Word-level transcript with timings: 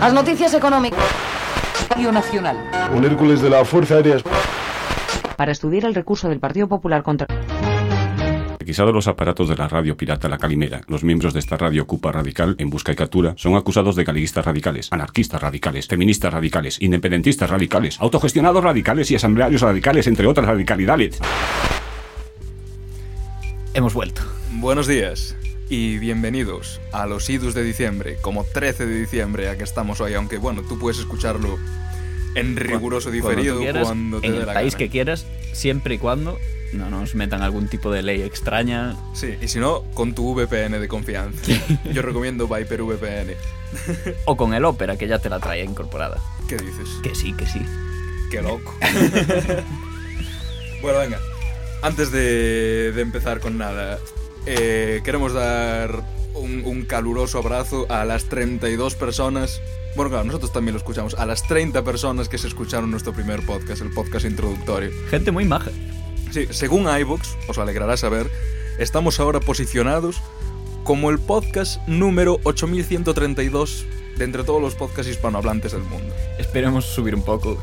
Las 0.00 0.14
noticias 0.14 0.54
económicas. 0.54 0.98
Radio 1.90 2.10
Nacional. 2.10 2.56
Un 2.96 3.04
Hércules 3.04 3.42
de 3.42 3.50
la 3.50 3.66
Fuerza 3.66 3.96
Aérea. 3.96 4.16
Para 5.36 5.52
estudiar 5.52 5.84
el 5.84 5.94
recurso 5.94 6.30
del 6.30 6.40
Partido 6.40 6.68
Popular 6.68 7.02
contra... 7.02 7.26
Requisados 8.58 8.94
los 8.94 9.08
aparatos 9.08 9.50
de 9.50 9.56
la 9.56 9.68
radio 9.68 9.98
pirata 9.98 10.30
La 10.30 10.38
Calimera, 10.38 10.80
los 10.86 11.04
miembros 11.04 11.34
de 11.34 11.40
esta 11.40 11.58
radio 11.58 11.86
Cupa 11.86 12.12
Radical, 12.12 12.56
en 12.58 12.70
busca 12.70 12.92
y 12.92 12.96
captura, 12.96 13.34
son 13.36 13.56
acusados 13.56 13.94
de 13.94 14.04
galiguistas 14.04 14.46
radicales, 14.46 14.88
anarquistas 14.90 15.42
radicales, 15.42 15.86
feministas 15.86 16.32
radicales, 16.32 16.80
independentistas 16.80 17.50
radicales, 17.50 18.00
autogestionados 18.00 18.64
radicales 18.64 19.10
y 19.10 19.16
asamblearios 19.16 19.60
radicales, 19.60 20.06
entre 20.06 20.26
otras 20.26 20.46
radicalidades. 20.46 21.18
Hemos 23.74 23.92
vuelto. 23.92 24.22
Buenos 24.52 24.86
días 24.86 25.36
y 25.70 25.98
bienvenidos 25.98 26.80
a 26.90 27.06
los 27.06 27.30
idus 27.30 27.54
de 27.54 27.62
diciembre, 27.62 28.18
como 28.20 28.44
13 28.44 28.86
de 28.86 29.00
diciembre, 29.00 29.48
a 29.48 29.56
que 29.56 29.62
estamos 29.62 30.00
hoy, 30.00 30.14
aunque 30.14 30.36
bueno, 30.36 30.62
tú 30.68 30.78
puedes 30.78 30.98
escucharlo 30.98 31.58
en 32.34 32.56
riguroso 32.56 33.10
diferido 33.12 33.54
Cuando 33.54 33.56
tú 33.56 33.62
quieras, 33.62 33.86
cuando 33.86 34.20
te 34.20 34.26
en 34.26 34.32
dé 34.32 34.38
el 34.40 34.46
la 34.46 34.54
país 34.54 34.74
gana. 34.74 34.78
que 34.78 34.90
quieras, 34.90 35.26
siempre 35.52 35.94
y 35.94 35.98
cuando 35.98 36.38
no 36.72 36.90
nos 36.90 37.14
metan 37.14 37.42
algún 37.42 37.68
tipo 37.68 37.92
de 37.92 38.02
ley 38.02 38.22
extraña. 38.22 38.96
Sí, 39.14 39.36
y 39.40 39.46
si 39.46 39.60
no, 39.60 39.82
con 39.94 40.12
tu 40.14 40.34
VPN 40.34 40.80
de 40.80 40.88
confianza. 40.88 41.40
Yo 41.92 42.02
recomiendo 42.02 42.48
Viper 42.48 42.82
VPN. 42.82 43.34
O 44.24 44.36
con 44.36 44.54
el 44.54 44.64
Opera, 44.64 44.96
que 44.96 45.06
ya 45.06 45.20
te 45.20 45.30
la 45.30 45.38
trae 45.38 45.62
incorporada. 45.64 46.20
¿Qué 46.48 46.56
dices? 46.56 46.88
Que 47.04 47.14
sí, 47.14 47.32
que 47.32 47.46
sí. 47.46 47.60
Qué 48.28 48.42
loco. 48.42 48.74
bueno, 50.82 50.98
venga. 50.98 51.20
Antes 51.82 52.10
de, 52.10 52.90
de 52.92 53.00
empezar 53.00 53.38
con 53.38 53.58
nada, 53.58 54.00
eh, 54.50 55.00
queremos 55.04 55.32
dar 55.32 56.02
un, 56.34 56.64
un 56.64 56.84
caluroso 56.84 57.38
abrazo 57.38 57.86
a 57.88 58.04
las 58.04 58.24
32 58.24 58.94
personas. 58.96 59.60
Bueno, 59.96 60.10
claro, 60.10 60.24
nosotros 60.24 60.52
también 60.52 60.74
lo 60.74 60.78
escuchamos. 60.78 61.14
A 61.14 61.26
las 61.26 61.46
30 61.46 61.84
personas 61.84 62.28
que 62.28 62.38
se 62.38 62.48
escucharon 62.48 62.90
nuestro 62.90 63.12
primer 63.12 63.44
podcast, 63.46 63.82
el 63.82 63.90
podcast 63.92 64.24
introductorio. 64.24 64.90
Gente 65.08 65.30
muy 65.30 65.44
maja. 65.44 65.70
Sí, 66.30 66.46
según 66.50 66.86
iVoox, 66.88 67.28
os 67.48 67.58
alegrará 67.58 67.96
saber, 67.96 68.30
estamos 68.78 69.20
ahora 69.20 69.40
posicionados 69.40 70.20
como 70.84 71.10
el 71.10 71.18
podcast 71.18 71.86
número 71.86 72.40
8132 72.44 73.86
de 74.16 74.24
entre 74.24 74.44
todos 74.44 74.60
los 74.60 74.74
podcasts 74.74 75.10
hispanohablantes 75.10 75.72
del 75.72 75.82
mundo. 75.82 76.14
Esperemos 76.38 76.84
subir 76.84 77.14
un 77.14 77.24
poco 77.24 77.62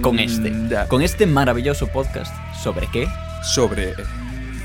con 0.00 0.18
este. 0.18 0.50
Mm. 0.50 0.88
Con 0.88 1.02
este 1.02 1.26
maravilloso 1.26 1.86
podcast. 1.88 2.34
¿Sobre 2.62 2.86
qué? 2.88 3.06
Sobre 3.42 3.94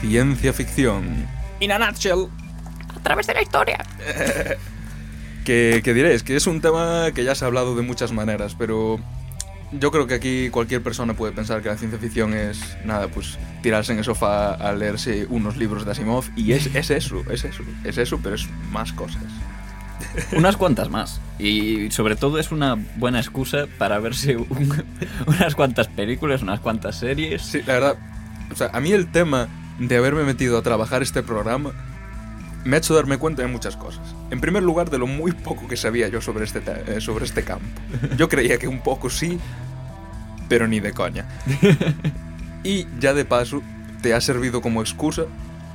ciencia 0.01 0.53
ficción. 0.53 1.27
In 1.59 1.71
a 1.71 1.79
nutshell. 1.79 2.27
A 2.95 2.99
través 3.03 3.27
de 3.27 3.33
la 3.33 3.41
historia. 3.41 3.77
Que, 5.45 5.79
que 5.81 5.93
diréis 5.93 6.23
que 6.23 6.35
es 6.35 6.45
un 6.45 6.59
tema 6.59 7.05
que 7.15 7.23
ya 7.23 7.33
se 7.33 7.45
ha 7.45 7.47
hablado 7.47 7.73
de 7.73 7.81
muchas 7.81 8.11
maneras, 8.11 8.53
pero 8.59 8.99
yo 9.71 9.91
creo 9.91 10.05
que 10.05 10.15
aquí 10.15 10.49
cualquier 10.49 10.83
persona 10.83 11.13
puede 11.13 11.31
pensar 11.31 11.61
que 11.61 11.69
la 11.69 11.77
ciencia 11.77 11.97
ficción 11.97 12.33
es 12.33 12.59
nada, 12.83 13.07
pues 13.07 13.37
tirarse 13.63 13.93
en 13.93 13.99
el 13.99 14.03
sofá 14.03 14.55
a 14.55 14.73
leerse 14.73 15.25
unos 15.29 15.55
libros 15.55 15.85
de 15.85 15.91
Asimov 15.91 16.25
y 16.35 16.51
es, 16.51 16.65
es 16.75 16.89
eso, 16.89 17.23
es 17.31 17.45
eso, 17.45 17.63
es 17.85 17.97
eso, 17.97 18.19
pero 18.21 18.35
es 18.35 18.45
más 18.73 18.91
cosas. 18.91 19.23
Unas 20.33 20.57
cuantas 20.57 20.89
más. 20.89 21.21
Y 21.39 21.91
sobre 21.91 22.17
todo 22.17 22.39
es 22.39 22.51
una 22.51 22.75
buena 22.97 23.19
excusa 23.19 23.67
para 23.77 23.99
verse 23.99 24.35
un- 24.35 24.83
unas 25.27 25.55
cuantas 25.55 25.87
películas, 25.87 26.41
unas 26.41 26.59
cuantas 26.59 26.99
series. 26.99 27.41
Sí, 27.41 27.61
la 27.65 27.73
verdad, 27.75 27.95
o 28.51 28.55
sea, 28.57 28.69
a 28.73 28.81
mí 28.81 28.91
el 28.91 29.09
tema 29.13 29.47
de 29.79 29.97
haberme 29.97 30.23
metido 30.23 30.57
a 30.57 30.61
trabajar 30.61 31.01
este 31.03 31.23
programa 31.23 31.71
me 32.65 32.75
ha 32.75 32.79
hecho 32.79 32.95
darme 32.95 33.17
cuenta 33.17 33.41
de 33.43 33.47
muchas 33.47 33.77
cosas. 33.77 34.01
En 34.29 34.41
primer 34.41 34.61
lugar, 34.63 34.89
de 34.89 34.97
lo 34.97 35.07
muy 35.07 35.31
poco 35.31 35.67
que 35.67 35.77
sabía 35.77 36.07
yo 36.09 36.19
sobre 36.21 36.43
este, 36.43 36.59
te- 36.59 36.97
eh, 36.97 37.01
sobre 37.01 37.23
este 37.25 37.43
campo. 37.43 37.65
Yo 38.17 38.27
creía 38.27 38.57
que 38.57 38.67
un 38.67 38.79
poco 38.81 39.09
sí, 39.09 39.39
pero 40.49 40.67
ni 40.67 40.79
de 40.79 40.91
coña. 40.93 41.25
Y 42.63 42.85
ya 42.99 43.13
de 43.13 43.23
paso, 43.23 43.61
te 44.01 44.13
ha 44.13 44.19
servido 44.19 44.61
como 44.61 44.81
excusa 44.81 45.23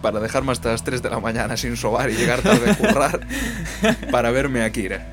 para 0.03 0.21
dejarme 0.21 0.53
hasta 0.53 0.71
las 0.73 0.85
3 0.85 1.01
de 1.01 1.09
la 1.09 1.21
mañana 1.21 1.57
sin 1.57 1.77
sobar 1.79 2.11
y 2.11 2.15
llegar 2.15 2.43
tarde 2.43 2.71
a 2.73 2.77
currar 2.77 3.21
para 4.11 4.31
verme 4.31 4.63
a 4.63 4.71
Kira. 4.71 5.07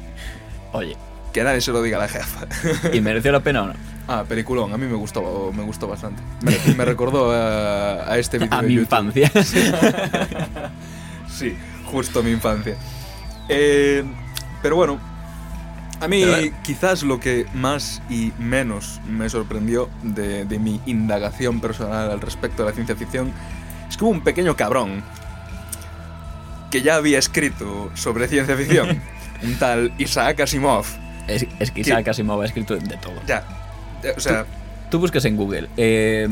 Oye, 0.73 0.97
Que 1.31 1.43
nadie 1.43 1.61
se 1.61 1.71
lo 1.71 1.81
diga 1.81 1.97
a 1.97 2.01
la 2.01 2.07
jefa. 2.09 2.47
¿y 2.91 2.99
mereció 2.99 3.31
la 3.31 3.39
pena 3.41 3.63
o 3.63 3.67
no? 3.67 3.73
Ah, 4.11 4.25
peliculón, 4.27 4.73
a 4.73 4.77
mí 4.77 4.87
me 4.87 4.95
gustó, 4.95 5.51
me 5.55 5.61
gustó 5.61 5.87
bastante. 5.87 6.23
Me, 6.41 6.57
me 6.75 6.83
recordó 6.83 7.31
a, 7.31 8.11
a 8.11 8.17
este 8.17 8.39
vídeo 8.39 8.53
A 8.57 8.61
de 8.63 8.67
mi 8.67 8.73
YouTube. 8.73 9.15
infancia. 9.15 9.31
Sí, 11.31 11.55
justo 11.85 12.23
mi 12.23 12.31
infancia. 12.31 12.75
Eh, 13.47 14.03
pero 14.61 14.75
bueno, 14.75 14.99
a 16.01 16.07
mí 16.07 16.23
eh. 16.23 16.51
quizás 16.63 17.03
lo 17.03 17.19
que 17.19 17.45
más 17.53 18.01
y 18.09 18.33
menos 18.39 18.99
me 19.07 19.29
sorprendió 19.29 19.89
de, 20.01 20.43
de 20.45 20.59
mi 20.59 20.81
indagación 20.85 21.61
personal 21.61 22.11
al 22.11 22.19
respecto 22.19 22.63
de 22.63 22.69
la 22.69 22.75
ciencia 22.75 22.95
ficción 22.95 23.31
es 23.87 23.95
que 23.95 24.03
hubo 24.03 24.11
un 24.11 24.21
pequeño 24.21 24.55
cabrón 24.57 25.03
que 26.71 26.81
ya 26.81 26.95
había 26.95 27.19
escrito 27.19 27.89
sobre 27.93 28.27
ciencia 28.27 28.57
ficción, 28.57 29.01
un 29.43 29.55
tal 29.59 29.93
Isaac 29.97 30.41
Asimov. 30.41 30.85
Es, 31.27 31.45
es 31.59 31.71
que 31.71 31.81
Isaac 31.81 32.07
Asimov 32.09 32.41
ha 32.41 32.45
escrito 32.45 32.75
de 32.75 32.97
todo. 32.97 33.21
Ya, 33.27 33.45
o 34.15 34.19
sea, 34.19 34.45
Tú 34.89 34.99
buscas 34.99 35.23
en 35.25 35.35
Google 35.37 35.67
eh, 35.77 36.27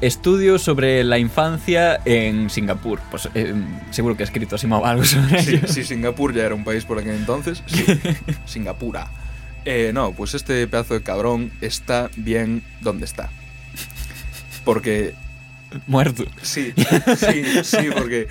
estudios 0.00 0.62
sobre 0.62 1.04
la 1.04 1.18
infancia 1.18 2.00
en 2.04 2.50
Singapur. 2.50 2.98
Pues 3.10 3.28
eh, 3.34 3.54
seguro 3.92 4.16
que 4.16 4.24
ha 4.24 4.26
escrito 4.26 4.56
Asimov 4.56 4.84
algo 4.84 5.04
sobre 5.04 5.42
Sí, 5.42 5.54
ello. 5.56 5.68
si 5.68 5.84
Singapur 5.84 6.34
ya 6.34 6.44
era 6.44 6.54
un 6.56 6.64
país 6.64 6.84
por 6.84 6.98
aquel 6.98 7.14
entonces, 7.14 7.62
sí. 7.66 7.84
Singapura. 8.46 9.06
Eh, 9.64 9.92
no, 9.94 10.10
pues 10.12 10.34
este 10.34 10.66
pedazo 10.66 10.94
de 10.94 11.02
cabrón 11.02 11.52
está 11.60 12.10
bien 12.16 12.64
donde 12.80 13.04
está. 13.04 13.30
Porque, 14.64 15.14
Muerto. 15.86 16.24
sí, 16.42 16.72
sí, 17.16 17.44
sí, 17.64 17.88
porque 17.96 18.28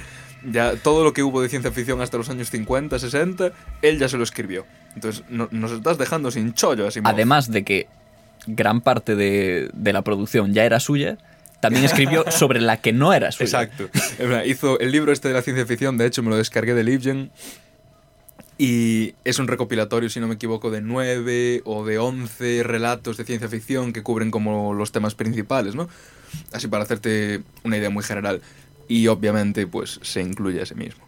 ya 0.52 0.76
todo 0.76 1.04
lo 1.04 1.14
que 1.14 1.24
hubo 1.24 1.42
de 1.42 1.50
ciencia 1.50 1.72
ficción 1.72 2.02
hasta 2.02 2.18
los 2.18 2.30
años 2.30 2.50
50, 2.50 3.00
60, 3.00 3.52
él 3.82 4.00
ya 4.00 4.10
se 4.10 4.18
lo 4.18 4.24
escribió. 4.24 4.66
Entonces, 4.96 5.24
no- 5.30 5.48
nos 5.52 5.72
estás 5.72 5.98
dejando 5.98 6.32
sin 6.32 6.54
chollo, 6.54 6.88
así 6.88 7.00
Además 7.04 7.50
de 7.50 7.64
que 7.64 7.88
gran 8.48 8.82
parte 8.82 9.16
de, 9.16 9.70
de 9.74 9.94
la 9.94 10.02
producción 10.02 10.54
ya 10.54 10.66
era 10.66 10.80
suya, 10.80 11.18
también 11.62 11.86
escribió 11.86 12.26
sobre 12.32 12.60
la 12.60 12.82
que 12.82 12.92
no 12.92 13.14
era 13.14 13.32
suya. 13.32 13.64
Exacto. 13.64 13.90
Hizo 14.46 14.80
el 14.80 14.92
libro 14.92 15.12
este 15.12 15.30
de 15.30 15.36
la 15.36 15.42
ciencia 15.42 15.66
ficción, 15.66 15.98
de 15.98 16.08
hecho 16.08 16.24
me 16.24 16.30
lo 16.30 16.38
descargué 16.38 16.74
de 16.74 16.84
Libgen. 16.84 17.32
Y 18.58 19.16
es 19.24 19.40
un 19.40 19.48
recopilatorio, 19.48 20.08
si 20.10 20.20
no 20.20 20.28
me 20.28 20.36
equivoco, 20.36 20.70
de 20.70 20.82
nueve 20.82 21.62
o 21.66 21.84
de 21.84 21.98
once 21.98 22.62
relatos 22.62 23.18
de 23.18 23.24
ciencia 23.24 23.50
ficción 23.50 23.92
que 23.92 24.04
cubren 24.04 24.30
como 24.30 24.76
los 24.76 24.92
temas 24.92 25.16
principales, 25.16 25.74
¿no? 25.74 25.90
Así 26.52 26.68
para 26.68 26.84
hacerte 26.84 27.42
una 27.64 27.78
idea 27.78 27.90
muy 27.90 28.04
general. 28.04 28.42
Y 28.88 29.08
obviamente, 29.08 29.66
pues 29.66 30.00
se 30.04 30.22
incluye 30.22 30.62
a 30.62 30.68
sí 30.68 30.76
mismo. 30.76 31.08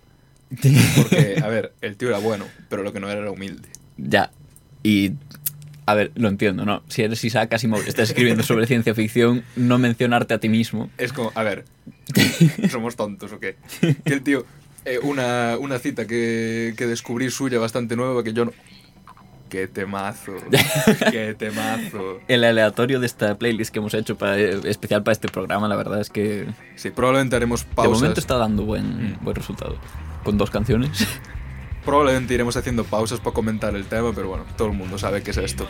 Porque, 0.97 1.41
a 1.43 1.47
ver, 1.47 1.73
el 1.81 1.95
tío 1.95 2.09
era 2.09 2.17
bueno, 2.17 2.45
pero 2.69 2.81
lo 2.81 2.91
que 2.91 2.99
no 2.99 3.09
era 3.09 3.21
era 3.21 3.31
humilde. 3.31 3.69
Ya. 3.97 4.31
Y. 4.81 5.11
A 5.85 5.93
ver, 5.95 6.11
lo 6.15 6.29
entiendo, 6.29 6.65
¿no? 6.65 6.81
Si 6.87 7.01
eres 7.03 7.23
Isaac 7.23 7.53
Asimov 7.53 7.81
estás 7.87 8.09
escribiendo 8.09 8.43
sobre 8.43 8.67
ciencia 8.67 8.95
ficción, 8.95 9.43
no 9.55 9.77
mencionarte 9.77 10.33
a 10.33 10.37
ti 10.39 10.49
mismo. 10.49 10.89
Es 10.97 11.11
como, 11.13 11.31
a 11.35 11.43
ver, 11.43 11.65
¿somos 12.71 12.95
tontos 12.95 13.31
o 13.33 13.39
qué? 13.39 13.57
Que 14.05 14.13
el 14.13 14.21
tío, 14.23 14.45
eh, 14.85 14.99
una, 15.03 15.57
una 15.59 15.79
cita 15.79 16.07
que, 16.07 16.73
que 16.77 16.87
descubrí 16.87 17.29
suya 17.29 17.59
bastante 17.59 17.95
nueva 17.95 18.23
que 18.23 18.33
yo 18.33 18.45
no... 18.45 18.53
¡Qué 19.49 19.67
temazo! 19.67 20.31
¡Qué 21.11 21.35
temazo! 21.37 22.19
El 22.27 22.43
aleatorio 22.43 22.99
de 22.99 23.05
esta 23.05 23.37
playlist 23.37 23.71
que 23.71 23.79
hemos 23.79 23.93
hecho 23.93 24.17
para, 24.17 24.35
especial 24.39 25.03
para 25.03 25.13
este 25.13 25.27
programa, 25.27 25.67
la 25.67 25.75
verdad 25.75 26.01
es 26.01 26.09
que 26.09 26.47
Sí, 26.75 26.89
probablemente 26.89 27.35
haremos 27.35 27.61
de 27.67 27.75
pausas. 27.75 28.01
momento 28.01 28.19
está 28.19 28.37
dando 28.37 28.63
buen, 28.63 29.15
buen 29.21 29.35
resultado. 29.35 29.77
Con 30.23 30.39
dos 30.39 30.49
canciones. 30.49 31.07
Probablemente 31.85 32.33
iremos 32.33 32.55
haciendo 32.55 32.83
pausas 32.85 33.19
para 33.19 33.33
comentar 33.33 33.75
el 33.75 33.85
tema, 33.85 34.11
pero 34.15 34.29
bueno, 34.29 34.45
todo 34.57 34.69
el 34.69 34.73
mundo 34.73 34.97
sabe 34.97 35.21
qué 35.21 35.31
es 35.31 35.37
esto. 35.37 35.67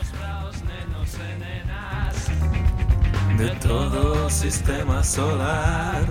De 3.38 3.48
todo 3.56 4.30
sistema 4.30 5.02
solar 5.02 6.04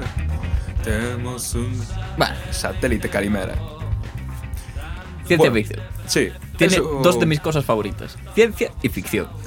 tenemos 0.83 1.53
un 1.55 1.71
Bueno, 2.17 2.35
satélite 2.51 3.07
calimera. 3.09 3.55
ciencia 5.25 5.37
Bueno, 5.37 5.53
ficción. 5.55 5.79
Sí. 6.05 6.29
Tiene 6.57 6.73
eso- 6.73 6.99
dos 7.01 7.17
de 7.19 7.25
mis 7.25 7.39
cosas 7.39 7.63
favoritas: 7.63 8.17
ciencia 8.35 8.71
y 8.81 8.89
ficción. 8.89 9.27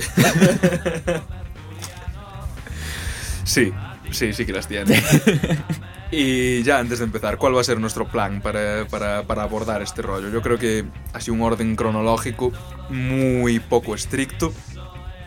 Sí, 3.45 3.73
sí, 4.11 4.33
sí 4.33 4.45
que 4.45 4.53
las 4.53 4.67
tiene. 4.67 5.01
y 6.11 6.63
ya 6.63 6.79
antes 6.79 6.99
de 7.01 7.05
empezar, 7.05 7.37
¿cuál 7.37 7.57
va 7.57 7.61
a 7.61 7.65
ser 7.65 7.81
nuestro 7.81 8.07
plan 8.07 8.41
para, 8.41 8.87
para- 8.89 9.43
abordar 9.43 9.83
este 9.83 10.03
rollo? 10.03 10.31
Yo 10.31 10.41
creo 10.43 10.59
que 10.59 10.85
así 11.13 11.31
un 11.31 11.43
orden 11.43 11.75
cronológico 11.77 12.53
muy 12.91 13.59
poco 13.61 13.95
estricto. 13.95 14.53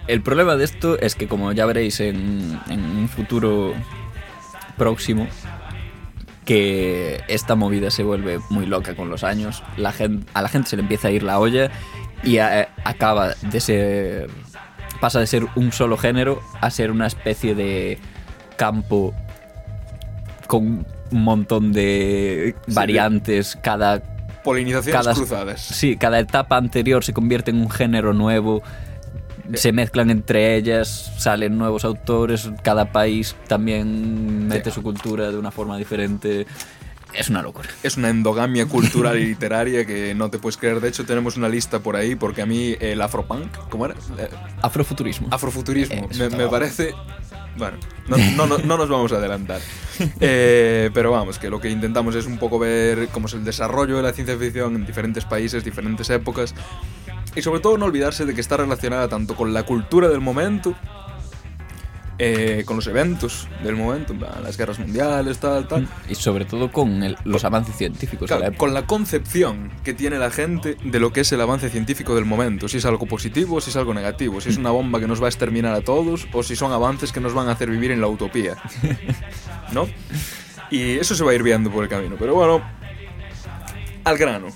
El 0.08 0.22
problema 0.22 0.56
de 0.56 0.64
esto 0.66 0.98
es 1.00 1.16
que, 1.16 1.28
como 1.28 1.52
ya 1.52 1.66
veréis 1.66 2.00
en, 2.00 2.60
un 2.70 3.10
futuro 3.10 3.74
próximo, 4.78 5.28
que 6.46 7.22
esta 7.28 7.56
movida 7.56 7.92
se 7.92 8.04
vuelve 8.04 8.40
muy 8.50 8.66
loca 8.66 8.96
con 8.96 9.10
los 9.10 9.24
años. 9.24 9.64
La 9.78 9.92
gente, 9.92 10.26
a 10.34 10.42
la 10.42 10.50
gente 10.50 10.70
se 10.70 10.76
le 10.78 10.82
empieza 10.82 11.10
a 11.10 11.12
ir 11.12 11.24
la 11.24 11.40
olla 11.40 11.70
y 12.24 12.40
a- 12.40 12.70
acaba 12.84 13.34
de 13.42 13.60
ser. 13.60 14.30
pasa 15.00 15.20
de 15.20 15.28
ser 15.28 15.46
un 15.56 15.72
solo 15.72 15.96
género 15.98 16.42
a 16.60 16.72
ser 16.72 16.90
una 16.92 17.06
especie 17.08 17.54
de 17.54 18.00
campo 18.58 19.14
con 20.50 20.86
un 21.12 21.24
montón 21.24 21.72
de 21.74 22.56
Sí, 22.68 22.74
variantes. 22.74 23.56
Cada 23.62 24.02
Polinizaciones 24.44 25.02
cada, 25.04 25.14
cruzadas. 25.16 25.62
Sí, 25.62 25.96
cada 25.96 26.20
etapa 26.20 26.58
anterior 26.58 27.04
se 27.04 27.14
convierte 27.14 27.52
en 27.52 27.58
un 27.62 27.70
género 27.70 28.14
nuevo. 28.14 28.64
Se 29.54 29.72
mezclan 29.72 30.10
entre 30.10 30.56
ellas, 30.56 31.12
salen 31.18 31.58
nuevos 31.58 31.86
autores, 31.86 32.50
cada 32.64 32.92
país 32.92 33.36
también 33.48 34.48
mete 34.48 34.70
Sí. 34.72 34.76
su 34.76 34.82
cultura 34.84 35.32
de 35.32 35.38
una 35.38 35.52
forma 35.52 35.78
diferente. 35.78 36.48
Es 37.14 37.30
una 37.30 37.42
locura. 37.42 37.68
Es 37.84 37.98
una 37.98 38.10
endogamia 38.10 38.68
cultural 38.68 39.18
y 39.20 39.26
literaria 39.26 39.86
que 39.86 40.14
no 40.16 40.30
te 40.30 40.38
puedes 40.40 40.58
creer. 40.58 40.80
De 40.80 40.90
hecho, 40.90 41.06
tenemos 41.06 41.38
una 41.38 41.50
lista 41.50 41.80
por 41.80 41.96
ahí 41.96 42.16
porque 42.16 42.42
a 42.44 42.46
mí 42.46 42.76
el 42.80 43.02
afropunk, 43.02 43.52
¿cómo 43.70 43.86
era? 43.88 43.96
Eh, 44.18 44.30
Afrofuturismo. 44.62 45.28
Afrofuturismo. 45.32 46.08
Me 46.38 46.48
parece. 46.48 46.94
Bueno, 47.60 47.78
no, 48.08 48.18
no, 48.36 48.48
no- 48.48 48.58
no 48.58 48.78
nos 48.78 48.90
vamos 48.90 49.12
a 49.12 49.18
adelantar. 49.18 49.60
Eh, 50.22 50.90
pero 50.94 51.12
vamos, 51.12 51.38
que 51.38 51.50
lo 51.50 51.60
que 51.60 51.70
intentamos 51.70 52.16
es 52.16 52.26
un 52.26 52.38
poco 52.40 52.58
ver 52.58 53.10
cómo 53.10 53.28
es 53.28 53.34
el 53.34 53.44
desarrollo 53.44 53.98
de 53.98 54.04
la 54.04 54.14
ciencia 54.14 54.38
ficción 54.38 54.76
en 54.76 54.86
diferentes 54.86 55.26
países, 55.26 55.64
diferentes 55.64 56.10
épocas. 56.10 56.56
Y 57.36 57.42
sobre 57.42 57.60
todo 57.60 57.78
no 57.78 57.86
olvidarse 57.86 58.26
de 58.26 58.34
que 58.34 58.42
está 58.42 58.58
relacionada 58.58 59.08
tanto 59.08 59.36
con 59.36 59.54
la 59.54 59.64
cultura 59.64 60.08
del 60.08 60.22
momento, 60.22 60.74
eh, 62.22 62.64
con 62.66 62.76
los 62.76 62.86
eventos 62.88 63.48
del 63.64 63.76
momento, 63.78 64.14
las 64.44 64.58
guerras 64.58 64.78
mundiales, 64.78 65.38
tal, 65.40 65.68
tal. 65.70 65.88
y 66.10 66.16
sobre 66.16 66.44
todo 66.46 66.70
con 66.72 67.02
el- 67.02 67.18
los 67.24 67.46
avances 67.46 67.76
científicos 67.78 68.28
Claro, 68.28 68.44
la 68.44 68.52
con 68.58 68.74
la 68.74 68.86
concepción 68.86 69.72
que 69.86 69.94
tiene 69.94 70.18
la 70.20 70.30
gente 70.30 70.76
de 70.84 71.00
lo 71.00 71.14
que 71.14 71.22
es 71.22 71.32
el 71.32 71.40
avance 71.42 71.70
científico 71.70 72.16
del 72.16 72.26
momento, 72.26 72.68
si 72.68 72.78
es 72.78 72.86
algo 72.86 73.06
positivo, 73.06 73.62
si 73.62 73.70
es 73.70 73.76
algo 73.78 73.94
negativo, 73.94 74.42
si 74.42 74.50
es 74.50 74.58
una 74.58 74.72
bomba 74.72 75.00
que 75.00 75.08
nos 75.08 75.22
va 75.22 75.28
a 75.28 75.30
exterminar 75.30 75.74
a 75.74 75.82
todos 75.82 76.28
o 76.34 76.44
si 76.44 76.56
son 76.58 76.72
avances 76.74 77.12
que 77.14 77.22
nos 77.22 77.34
van 77.34 77.48
a 77.48 77.54
hacer 77.54 77.70
vivir 77.70 77.92
en 77.92 78.02
la 78.02 78.08
utopía. 78.08 78.56
¿No? 79.72 79.88
Y 80.72 80.98
eso 81.00 81.16
se 81.16 81.24
va 81.24 81.32
a 81.32 81.36
ir 81.36 81.44
viendo 81.44 81.72
por 81.72 81.84
el 81.84 81.90
camino, 81.90 82.16
pero 82.20 82.36
bueno, 82.36 82.62
al 84.04 84.18
grano. 84.18 84.48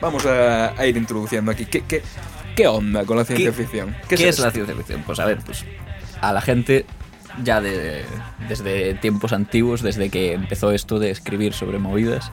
Vamos 0.00 0.24
a, 0.26 0.78
a 0.78 0.86
ir 0.86 0.96
introduciendo 0.96 1.50
aquí. 1.52 1.66
¿Qué, 1.66 1.82
qué, 1.82 2.02
qué 2.56 2.66
onda 2.66 3.04
con 3.04 3.16
la 3.16 3.24
ciencia 3.24 3.50
¿Qué- 3.50 3.56
ficción? 3.56 3.94
¿Qué, 4.08 4.14
es, 4.16 4.20
esto? 4.22 4.42
la 4.44 4.50
ciencia 4.50 4.74
ficción? 4.74 5.02
Pues 5.06 5.18
a 5.20 5.26
ver, 5.26 5.38
pues 5.44 5.64
a 6.20 6.32
la 6.32 6.40
gente 6.40 6.86
ya 7.44 7.60
de, 7.60 8.04
desde 8.48 8.94
tiempos 8.94 9.32
antiguos, 9.32 9.82
desde 9.82 10.10
que 10.10 10.32
empezó 10.32 10.72
esto 10.72 10.98
de 10.98 11.10
escribir 11.10 11.52
sobre 11.52 11.78
movidas, 11.78 12.30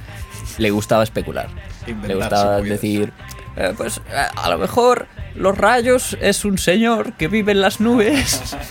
le 0.57 0.71
gustaba 0.71 1.03
especular. 1.03 1.49
le 1.85 2.15
gustaba 2.15 2.57
movidas. 2.57 2.81
decir, 2.81 3.13
eh, 3.55 3.73
pues 3.77 4.01
eh, 4.09 4.25
a 4.35 4.49
lo 4.49 4.57
mejor 4.57 5.07
los 5.35 5.57
rayos 5.57 6.17
es 6.21 6.45
un 6.45 6.57
señor 6.57 7.13
que 7.13 7.27
vive 7.27 7.51
en 7.51 7.61
las 7.61 7.79
nubes. 7.79 8.55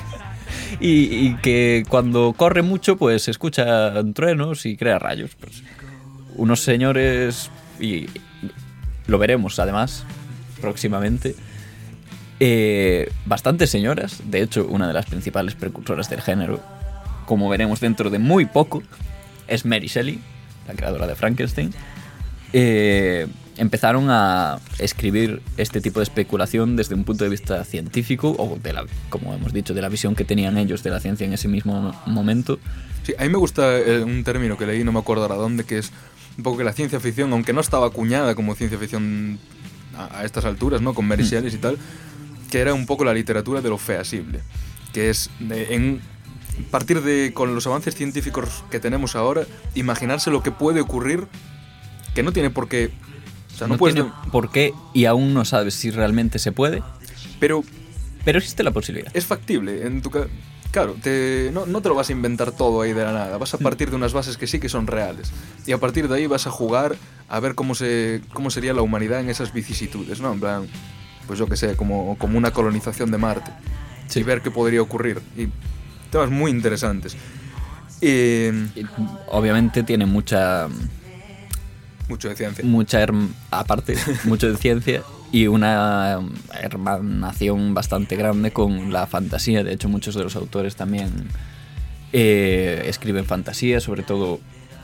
Y, 0.79 1.29
y 1.29 1.37
que 1.37 1.85
cuando 1.89 2.35
corre 2.37 2.61
mucho, 2.61 2.97
pues 2.97 3.23
se 3.23 3.31
escuchan 3.31 4.13
truenos 4.13 4.67
y 4.67 4.77
crea 4.77 4.99
rayos. 4.99 5.31
Pues, 5.41 5.63
unos 6.35 6.61
señores, 6.61 7.51
y 7.81 8.09
lo 9.07 9.19
veremos 9.19 9.59
además 9.59 10.05
próximamente, 10.61 11.35
eh, 12.41 13.11
bastantes 13.25 13.71
señoras, 13.71 14.23
de 14.25 14.43
hecho 14.43 14.67
una 14.67 14.87
de 14.87 14.95
las 14.95 15.07
principales 15.07 15.55
precursoras 15.55 16.11
del 16.11 16.21
género, 16.21 16.61
como 17.27 17.49
veremos 17.49 17.81
dentro 17.81 18.11
de 18.11 18.19
muy 18.19 18.47
poco, 18.47 18.83
es 19.49 19.65
Mary 19.65 19.89
Shelley, 19.89 20.21
la 20.69 20.75
creadora 20.75 21.07
de 21.07 21.15
Frankenstein, 21.15 21.73
eh, 22.53 23.27
empezaron 23.57 24.07
a 24.11 24.59
escribir 24.79 25.43
este 25.57 25.81
tipo 25.81 26.01
de 26.01 26.05
especulación 26.05 26.77
desde 26.77 26.95
un 26.95 27.05
punto 27.05 27.25
de 27.25 27.31
vista 27.31 27.65
científico, 27.65 28.35
o 28.39 28.59
de 28.63 28.73
la, 28.73 28.85
como 29.09 29.35
hemos 29.35 29.53
dicho, 29.53 29.75
de 29.75 29.83
la 29.83 29.89
visión 29.89 30.15
que 30.15 30.25
tenían 30.25 30.59
ellos 30.59 30.83
de 30.83 30.91
la 30.91 31.01
ciencia 31.01 31.27
en 31.27 31.33
ese 31.33 31.49
mismo 31.49 31.95
momento. 32.07 32.59
Sí, 33.03 33.15
a 33.19 33.23
mí 33.23 33.29
me 33.29 33.39
gusta 33.39 33.79
eh, 33.79 34.03
un 34.03 34.25
término 34.25 34.57
que 34.57 34.67
leí, 34.67 34.85
no 34.85 34.93
me 34.93 34.99
acuerdo 34.99 35.23
ahora 35.23 35.37
dónde, 35.37 35.65
que 35.65 35.79
es 35.79 35.91
un 36.37 36.45
poco 36.45 36.59
que 36.59 36.65
la 36.65 36.73
ciencia 36.73 37.01
ficción, 37.01 37.33
aunque 37.33 37.53
no 37.53 37.61
estaba 37.61 37.87
acuñada 37.87 38.35
como 38.35 38.55
ciencia 38.55 38.79
ficción 38.79 39.39
a, 39.97 40.21
a 40.21 40.25
estas 40.25 40.45
alturas, 40.45 40.83
¿no? 40.83 40.93
Con 40.93 41.07
Mary 41.07 41.25
Shelley 41.25 41.55
y 41.55 41.59
tal, 41.59 41.79
que 42.51 42.59
era 42.61 42.75
un 42.75 42.87
poco 42.87 43.05
la 43.05 43.13
literatura 43.15 43.61
de 43.61 43.69
lo 43.69 43.79
feasible, 43.79 44.41
que 44.93 45.11
es 45.11 45.31
de- 45.41 45.75
en 45.75 46.01
partir 46.71 47.03
de 47.03 47.33
con 47.35 47.55
los 47.55 47.67
avances 47.67 47.95
científicos 47.95 48.65
que 48.71 48.81
tenemos 48.81 49.15
ahora, 49.17 49.45
imaginarse 49.75 50.31
lo 50.31 50.43
que 50.43 50.51
puede 50.51 50.81
ocurrir, 50.81 51.27
que 52.15 52.23
no 52.23 52.33
tiene 52.33 52.51
por 52.51 52.69
qué, 52.69 52.91
o 53.55 53.59
sea, 53.59 53.67
no, 53.67 53.77
puedes, 53.77 53.95
tiene 53.95 54.11
por 54.33 54.51
qué 54.51 54.73
y 54.95 55.05
aún 55.05 55.35
no 55.35 55.45
sabes 55.45 55.75
si 55.75 55.91
realmente 55.91 56.39
se 56.39 56.53
puede, 56.53 56.83
pero 57.41 57.63
pero 58.25 58.39
existe 58.39 58.63
la 58.65 58.71
posibilidad. 58.73 59.15
es 59.15 59.25
factible. 59.27 59.87
En 59.87 60.03
tu 60.03 60.11
claro, 60.73 60.97
te, 61.01 61.51
no, 61.53 61.65
no 61.65 61.81
te 61.81 61.89
lo 61.89 61.95
vas 61.95 62.09
a 62.09 62.13
inventar 62.13 62.51
todo 62.53 62.83
ahí 62.83 62.93
de 62.93 63.05
la 63.05 63.13
nada. 63.13 63.39
Vas 63.39 63.55
a 63.55 63.59
partir 63.59 63.89
de 63.91 63.97
unas 63.97 64.13
bases 64.13 64.37
que 64.37 64.47
sí 64.49 64.59
que 64.59 64.69
son 64.69 64.87
reales. 64.89 65.31
Y 65.65 65.71
a 65.73 65.79
partir 65.79 66.09
de 66.09 66.17
ahí 66.17 66.27
vas 66.27 66.47
a 66.49 66.51
jugar 66.51 66.97
a 67.29 67.39
ver 67.41 67.55
cómo, 67.55 67.75
se, 67.77 68.21
cómo 68.33 68.51
sería 68.51 68.73
la 68.73 68.83
humanidad 68.83 69.21
en 69.21 69.31
esas 69.31 69.53
vicisitudes, 69.53 70.21
¿no? 70.21 70.33
En 70.33 70.41
plan, 70.41 70.67
pues 71.27 71.39
yo 71.39 71.47
que 71.47 71.57
sé, 71.57 71.77
como, 71.77 72.17
como 72.19 72.39
una 72.39 72.53
colonización 72.53 73.11
de 73.11 73.19
Marte. 73.19 73.51
Y 74.15 74.23
ver 74.23 74.41
qué 74.41 74.51
podría 74.51 74.81
ocurrir. 74.83 75.21
Y 75.37 75.49
temas 76.11 76.31
muy 76.31 76.51
interesantes. 76.51 77.17
Y 78.01 78.07
Y, 78.07 78.87
Obviamente 79.29 79.83
tiene 79.83 80.07
mucha 80.07 80.69
mucho 82.09 82.29
de 82.29 82.37
ciencia. 82.37 82.65
mucha 82.65 83.05
aparte 83.51 83.97
mucho 84.25 84.49
de 84.49 84.57
ciencia 84.57 85.03
y 85.33 85.49
una 85.49 86.21
hermanación 86.55 87.75
bastante 87.75 88.15
grande 88.15 88.53
con 88.53 88.93
la 88.93 89.09
fantasía 89.09 89.65
de 89.65 89.73
hecho 89.73 89.89
muchos 89.89 90.15
de 90.15 90.23
los 90.23 90.37
autores 90.37 90.77
también 90.77 91.11
eh, 92.13 92.85
escriben 92.87 93.25
fantasía 93.25 93.81
sobre 93.81 94.05
todo 94.05 94.39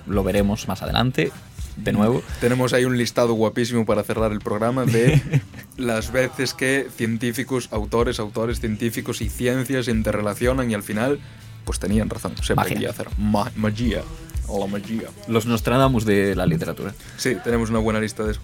lo 0.08 0.24
veremos 0.24 0.66
más 0.66 0.82
adelante 0.82 1.30
de 1.76 1.92
nuevo 1.92 2.22
Tenemos 2.40 2.72
ahí 2.72 2.84
un 2.84 2.98
listado 2.98 3.34
guapísimo 3.34 3.86
para 3.86 4.02
cerrar 4.02 4.32
el 4.32 4.40
programa 4.40 4.84
de 4.84 5.22
las 5.76 6.12
veces 6.12 6.54
que 6.54 6.86
científicos, 6.94 7.68
autores, 7.72 8.18
autores 8.20 8.60
científicos 8.60 9.20
y 9.20 9.28
ciencias 9.28 9.86
se 9.86 9.90
interrelacionan 9.90 10.70
y 10.70 10.74
al 10.74 10.82
final, 10.82 11.18
pues 11.64 11.78
tenían 11.78 12.10
razón. 12.10 12.34
Se 12.42 12.54
Magia. 12.54 12.74
podía 12.74 12.90
hacer 12.90 13.08
ma- 13.18 13.50
magia. 13.56 14.02
O 14.48 14.60
la 14.60 14.66
magia. 14.66 15.08
los 15.28 15.46
Nostradamus 15.46 16.04
de 16.04 16.34
la 16.34 16.44
literatura 16.46 16.92
Sí, 17.16 17.36
tenemos 17.42 17.70
una 17.70 17.78
buena 17.78 18.00
lista 18.00 18.22
de 18.24 18.32
eso. 18.32 18.40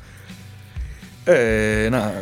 Eh, 1.27 1.89
nada, 1.91 2.15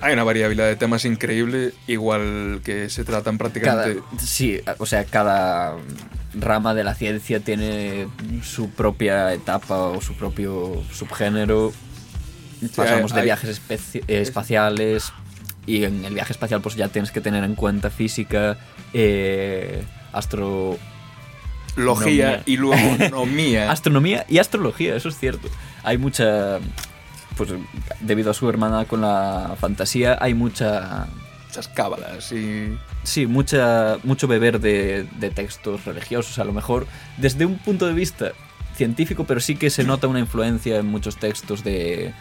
hay 0.00 0.12
una 0.12 0.24
variabilidad 0.24 0.66
de 0.66 0.76
temas 0.76 1.04
increíble, 1.04 1.72
igual 1.86 2.60
que 2.64 2.90
se 2.90 3.04
tratan 3.04 3.38
cada, 3.38 3.50
prácticamente... 3.50 4.02
sí 4.18 4.60
o 4.78 4.84
sea 4.86 5.04
cada 5.04 5.76
rama 6.34 6.74
de 6.74 6.84
la 6.84 6.94
ciencia 6.94 7.40
tiene 7.40 8.08
su 8.42 8.70
propia 8.70 9.32
etapa 9.32 9.76
o 9.78 10.00
su 10.02 10.14
propio 10.14 10.82
subgénero 10.92 11.72
pasamos 12.68 13.12
hay- 13.12 13.18
de 13.18 13.24
viajes 13.24 13.60
eh, 13.70 14.02
espaciales 14.08 15.12
y 15.66 15.84
en 15.84 16.04
el 16.04 16.14
viaje 16.14 16.32
espacial 16.32 16.60
pues 16.60 16.74
ya 16.76 16.88
tienes 16.88 17.10
que 17.10 17.20
tener 17.20 17.44
en 17.44 17.54
cuenta 17.54 17.90
física 17.90 18.56
eh, 18.92 19.82
astro 20.12 20.78
Logía 21.76 22.40
Astronomía. 22.40 22.42
y 22.46 22.56
luego 22.56 22.96
nomía. 23.10 23.70
astronomía 23.70 24.26
y 24.28 24.38
astrología 24.38 24.96
eso 24.96 25.08
es 25.08 25.18
cierto 25.18 25.48
hay 25.84 25.98
mucha 25.98 26.58
pues 27.36 27.50
debido 28.00 28.30
a 28.30 28.34
su 28.34 28.48
hermana 28.48 28.84
con 28.86 29.00
la 29.02 29.54
fantasía 29.58 30.18
hay 30.20 30.34
mucha 30.34 31.06
Muchas 31.46 31.66
cábalas 31.66 32.30
y... 32.30 32.78
Sí, 33.02 33.26
mucha, 33.26 33.96
mucho 34.04 34.28
beber 34.28 34.60
de, 34.60 35.04
de 35.18 35.30
textos 35.30 35.84
religiosos, 35.84 36.38
a 36.38 36.44
lo 36.44 36.52
mejor 36.52 36.86
desde 37.16 37.44
un 37.44 37.58
punto 37.58 37.88
de 37.88 37.92
vista 37.92 38.30
científico, 38.76 39.24
pero 39.24 39.40
sí 39.40 39.56
que 39.56 39.68
se 39.68 39.82
nota 39.82 40.06
una 40.06 40.20
influencia 40.20 40.76
en 40.76 40.86
muchos 40.86 41.16
textos 41.16 41.64
de, 41.64 42.12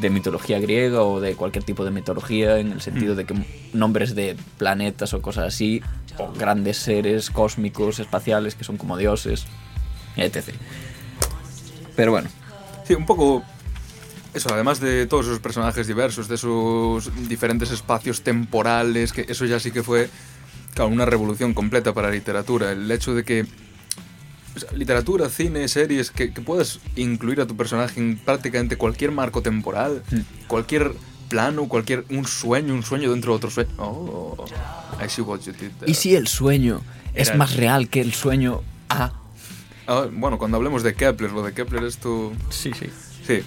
de 0.00 0.10
mitología 0.10 0.60
griega 0.60 1.02
o 1.02 1.20
de 1.20 1.34
cualquier 1.34 1.64
tipo 1.64 1.84
de 1.84 1.90
mitología, 1.90 2.58
en 2.58 2.72
el 2.72 2.80
sentido 2.80 3.14
de 3.14 3.24
que 3.24 3.34
nombres 3.72 4.14
de 4.14 4.36
planetas 4.56 5.14
o 5.14 5.22
cosas 5.22 5.46
así, 5.46 5.82
o 6.18 6.32
grandes 6.32 6.78
seres 6.78 7.30
cósmicos, 7.30 7.98
espaciales, 7.98 8.54
que 8.54 8.64
son 8.64 8.76
como 8.76 8.96
dioses, 8.96 9.46
etc. 10.16 10.54
Pero 11.96 12.12
bueno, 12.12 12.28
Sí, 12.88 12.94
un 12.94 13.04
poco. 13.04 13.44
Eso, 14.32 14.48
además 14.54 14.80
de 14.80 15.06
todos 15.06 15.26
esos 15.26 15.40
personajes 15.40 15.86
diversos, 15.86 16.26
de 16.26 16.36
esos 16.36 17.28
diferentes 17.28 17.70
espacios 17.70 18.22
temporales, 18.22 19.12
que 19.12 19.26
eso 19.28 19.44
ya 19.44 19.60
sí 19.60 19.72
que 19.72 19.82
fue, 19.82 20.08
claro, 20.72 20.90
una 20.90 21.04
revolución 21.04 21.52
completa 21.52 21.92
para 21.92 22.08
la 22.08 22.14
literatura. 22.14 22.72
El 22.72 22.90
hecho 22.90 23.14
de 23.14 23.24
que. 23.24 23.44
O 24.64 24.68
sea, 24.68 24.76
literatura, 24.78 25.28
cine, 25.28 25.66
series, 25.68 26.10
que, 26.10 26.32
que 26.32 26.40
puedas 26.40 26.80
incluir 26.96 27.40
a 27.40 27.46
tu 27.46 27.56
personaje 27.56 28.00
en 28.00 28.18
prácticamente 28.18 28.76
cualquier 28.76 29.10
marco 29.12 29.42
temporal, 29.42 30.02
cualquier 30.46 30.92
plano, 31.28 31.68
cualquier. 31.68 32.04
un 32.10 32.26
sueño, 32.26 32.74
un 32.74 32.82
sueño 32.82 33.10
dentro 33.10 33.32
de 33.32 33.36
otro 33.36 33.50
sueño. 33.50 33.70
Oh, 33.78 34.44
I 35.04 35.08
see 35.08 35.22
what 35.22 35.40
you 35.40 35.52
did 35.52 35.70
there. 35.78 35.90
¿y 35.90 35.94
si 35.94 36.14
el 36.16 36.26
sueño 36.26 36.80
es 37.14 37.28
Era- 37.28 37.36
más 37.38 37.56
real 37.56 37.88
que 37.88 38.00
el 38.00 38.12
sueño 38.14 38.62
A? 38.88 39.12
Ah, 39.86 40.06
bueno, 40.12 40.38
cuando 40.38 40.56
hablemos 40.58 40.82
de 40.82 40.94
Kepler, 40.94 41.30
lo 41.32 41.42
de 41.42 41.52
Kepler 41.54 41.84
esto... 41.84 42.32
Sí, 42.50 42.72
sí. 42.78 42.86
Sí. 43.26 43.42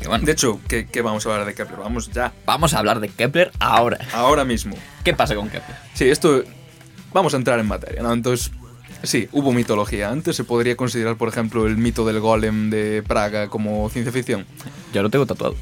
Que 0.00 0.06
bueno, 0.08 0.24
De 0.24 0.32
hecho, 0.32 0.60
¿qué, 0.68 0.86
qué 0.86 1.02
vamos 1.02 1.26
a 1.26 1.30
hablar 1.30 1.46
de 1.46 1.54
Kepler? 1.54 1.78
Vamos 1.78 2.10
ya, 2.12 2.32
vamos 2.46 2.72
a 2.72 2.78
hablar 2.78 3.00
de 3.00 3.08
Kepler 3.08 3.52
ahora. 3.58 3.98
ahora 4.12 4.44
mismo. 4.44 4.76
¿Qué 5.04 5.12
pasa 5.14 5.34
con 5.34 5.48
Kepler? 5.50 5.76
Sí, 5.94 6.08
esto... 6.08 6.42
Vamos 7.12 7.32
a 7.32 7.38
entrar 7.38 7.58
en 7.58 7.66
materia, 7.66 8.02
¿no? 8.02 8.12
Entonces, 8.12 8.50
sí, 9.02 9.28
hubo 9.32 9.52
mitología. 9.52 10.10
Antes 10.10 10.36
se 10.36 10.44
podría 10.44 10.76
considerar, 10.76 11.16
por 11.16 11.28
ejemplo, 11.28 11.66
el 11.66 11.76
mito 11.76 12.06
del 12.06 12.20
golem 12.20 12.70
de 12.70 13.02
Praga 13.06 13.48
como 13.48 13.88
ciencia 13.90 14.12
ficción. 14.12 14.46
Yo 14.92 15.02
lo 15.02 15.10
tengo 15.10 15.26
tatuado. 15.26 15.54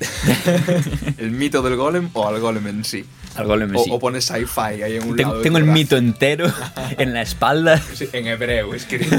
¿El 1.18 1.30
mito 1.30 1.62
del 1.62 1.76
golem 1.76 2.10
o 2.12 2.26
al 2.26 2.40
golem 2.40 2.66
en 2.66 2.84
sí? 2.84 3.04
Al 3.36 3.46
golem 3.46 3.74
O, 3.76 3.84
sí. 3.84 3.90
o 3.92 3.98
pones 4.00 4.24
sci-fi 4.24 4.82
ahí 4.82 4.96
en 4.96 5.08
un 5.08 5.14
Tengo, 5.16 5.30
lado. 5.30 5.42
tengo 5.42 5.58
el 5.58 5.64
brazo. 5.64 5.78
mito 5.78 5.96
entero 5.96 6.52
en 6.98 7.14
la 7.14 7.22
espalda. 7.22 7.80
Sí, 7.94 8.08
en 8.12 8.26
hebreo 8.26 8.74
escrito. 8.74 9.16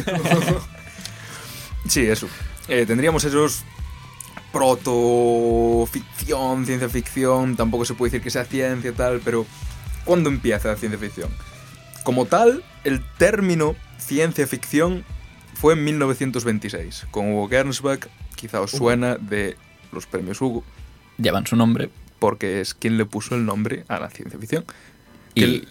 sí, 1.87 2.01
eso. 2.01 2.27
Eh, 2.67 2.85
tendríamos 2.85 3.23
esos 3.23 3.63
proto-ficción, 4.51 6.65
ciencia 6.65 6.89
ficción. 6.89 7.55
Tampoco 7.55 7.85
se 7.85 7.93
puede 7.93 8.09
decir 8.11 8.21
que 8.23 8.29
sea 8.29 8.43
ciencia 8.45 8.91
tal, 8.93 9.21
pero 9.23 9.45
¿cuándo 10.05 10.29
empieza 10.29 10.67
la 10.69 10.75
ciencia 10.75 10.99
ficción? 10.99 11.29
Como 12.03 12.25
tal, 12.25 12.63
el 12.83 13.01
término 13.17 13.75
ciencia 13.97 14.45
ficción 14.47 15.03
fue 15.55 15.73
en 15.73 15.83
1926, 15.85 17.07
con 17.11 17.31
Hugo 17.31 17.47
Gernsback. 17.47 18.09
Quizá 18.35 18.59
os 18.61 18.71
suena 18.71 19.15
de 19.15 19.55
los 19.91 20.05
premios 20.05 20.41
Hugo, 20.41 20.63
Llevan 21.17 21.45
su 21.47 21.55
nombre. 21.55 21.89
porque 22.19 22.59
es 22.61 22.73
quien 22.73 22.97
le 22.97 23.05
puso 23.05 23.35
el 23.35 23.45
nombre 23.45 23.85
a 23.87 23.99
la 23.99 24.09
ciencia 24.09 24.37
ficción. 24.39 24.65
Y 25.35 25.43
el- 25.43 25.67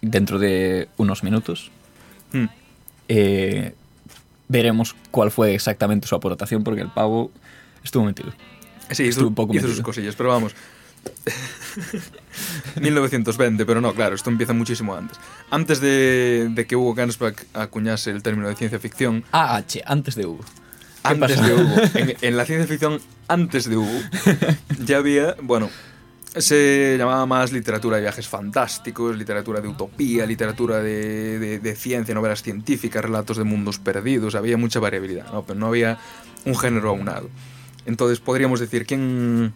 dentro 0.00 0.38
de 0.38 0.88
unos 0.96 1.22
minutos 1.22 1.70
Hmm. 2.32 2.46
eh, 3.08 3.74
veremos 4.48 4.94
cuál 5.10 5.30
fue 5.30 5.54
exactamente 5.54 6.06
su 6.06 6.14
aportación, 6.14 6.64
porque 6.64 6.80
el 6.82 6.88
pavo 6.90 7.30
estuvo 7.84 8.04
metido. 8.04 8.32
Sí, 8.90 9.04
Estuvo 9.08 9.28
un 9.28 9.34
poco 9.34 9.52
hizo 9.54 9.62
metido. 9.62 9.74
sus 9.76 9.84
cosillas, 9.84 10.14
pero 10.14 10.28
vamos. 10.30 10.54
1920, 12.80 13.64
pero 13.66 13.80
no, 13.80 13.94
claro, 13.94 14.14
esto 14.14 14.30
empieza 14.30 14.52
muchísimo 14.52 14.94
antes. 14.94 15.18
Antes 15.50 15.80
de, 15.80 16.48
de 16.50 16.66
que 16.66 16.76
Hugo 16.76 16.94
Gernsback 16.94 17.46
acuñase 17.54 18.10
el 18.10 18.22
término 18.22 18.48
de 18.48 18.56
ciencia 18.56 18.78
ficción, 18.78 19.24
AH, 19.32 19.64
antes 19.86 20.14
de 20.14 20.26
Hugo. 20.26 20.44
¿Qué 20.44 21.08
antes 21.08 21.36
pasó? 21.36 21.48
de 21.48 21.54
Hugo, 21.54 21.74
en, 21.94 22.16
en 22.20 22.36
la 22.36 22.44
ciencia 22.44 22.66
ficción 22.66 23.00
antes 23.28 23.68
de 23.68 23.76
Hugo, 23.76 24.00
ya 24.84 24.98
había, 24.98 25.36
bueno, 25.42 25.68
se 26.36 26.96
llamaba 26.98 27.26
más 27.26 27.52
literatura 27.52 27.96
de 27.96 28.02
viajes 28.02 28.26
fantásticos, 28.26 29.16
literatura 29.16 29.60
de 29.60 29.68
utopía, 29.68 30.24
literatura 30.26 30.78
de, 30.82 31.38
de- 31.38 31.58
de 31.58 31.76
ciencia, 31.76 32.14
novelas 32.14 32.42
científicas, 32.42 33.02
relatos 33.04 33.36
de 33.36 33.44
mundos 33.44 33.78
perdidos, 33.78 34.34
había 34.34 34.56
mucha 34.56 34.80
variabilidad, 34.80 35.30
¿no? 35.32 35.42
pero 35.44 35.58
no 35.58 35.66
había 35.66 35.98
un 36.44 36.56
género 36.56 36.90
aunado. 36.90 37.28
Entonces 37.84 38.20
podríamos 38.20 38.60
decir, 38.60 38.86
¿quién, 38.86 39.52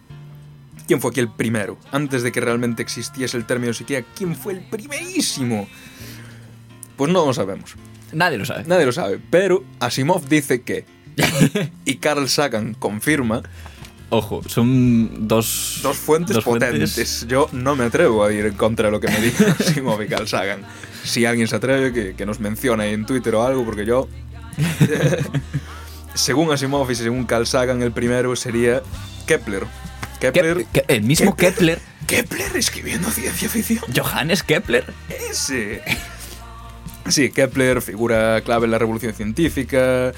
¿quién 0.87 1.01
fue 1.01 1.11
aquí 1.11 1.19
el 1.19 1.29
primero? 1.29 1.77
Antes 1.91 2.23
de 2.23 2.31
que 2.31 2.41
realmente 2.41 2.81
existiese 2.81 3.37
el 3.37 3.45
término 3.45 3.73
siquiera, 3.73 4.05
¿quién 4.15 4.35
fue 4.35 4.53
el 4.53 4.61
primerísimo? 4.61 5.67
Pues 6.95 7.11
no 7.11 7.25
lo 7.25 7.33
sabemos. 7.33 7.75
Nadie 8.11 8.37
lo 8.37 8.45
sabe. 8.45 8.63
Nadie 8.65 8.85
lo 8.85 8.91
sabe, 8.91 9.19
pero 9.29 9.63
Asimov 9.79 10.27
dice 10.27 10.61
que. 10.61 10.85
y 11.85 11.95
Carl 11.97 12.27
Sagan 12.29 12.73
confirma. 12.73 13.43
Ojo, 14.09 14.41
son 14.47 15.27
dos, 15.27 15.81
Dos 15.83 15.97
fuentes 15.97 16.35
dos 16.35 16.45
potentes. 16.45 17.27
Yo 17.27 17.49
no 17.51 17.75
me 17.75 17.83
atrevo 17.83 18.23
a 18.23 18.31
ir 18.31 18.45
en 18.45 18.53
contra 18.53 18.85
de 18.85 18.91
lo 18.93 19.01
que 19.01 19.09
me 19.09 19.19
dice 19.19 19.45
Asimov 19.59 20.01
y 20.01 20.07
Carl 20.07 20.27
Sagan. 20.27 20.61
Si 21.03 21.25
alguien 21.25 21.47
se 21.47 21.57
atreve, 21.57 21.91
que, 21.91 22.15
que 22.15 22.25
nos 22.25 22.39
mencione 22.39 22.85
ahí 22.85 22.93
en 22.93 23.05
Twitter 23.05 23.35
o 23.35 23.43
algo, 23.43 23.65
porque 23.65 23.85
yo. 23.85 24.07
según 26.13 26.51
Asimov 26.51 26.89
y 26.89 26.95
según 26.95 27.25
Carl 27.25 27.45
Sagan, 27.45 27.83
el 27.83 27.91
primero 27.91 28.35
sería 28.35 28.81
Kepler. 29.25 29.65
Kepler. 30.19 30.57
Kep- 30.57 30.67
Ke- 30.73 30.85
el 30.87 31.03
mismo 31.03 31.35
Kepler, 31.35 31.79
Kepler 32.07 32.55
escribiendo 32.55 33.09
ciencia 33.11 33.49
ficción. 33.49 33.83
Johannes 33.95 34.41
Kepler. 34.43 34.93
Ese. 35.29 35.81
Sí, 37.07 37.29
Kepler, 37.31 37.81
figura 37.81 38.41
clave 38.41 38.65
en 38.65 38.71
la 38.71 38.77
revolución 38.79 39.13
científica. 39.13 40.11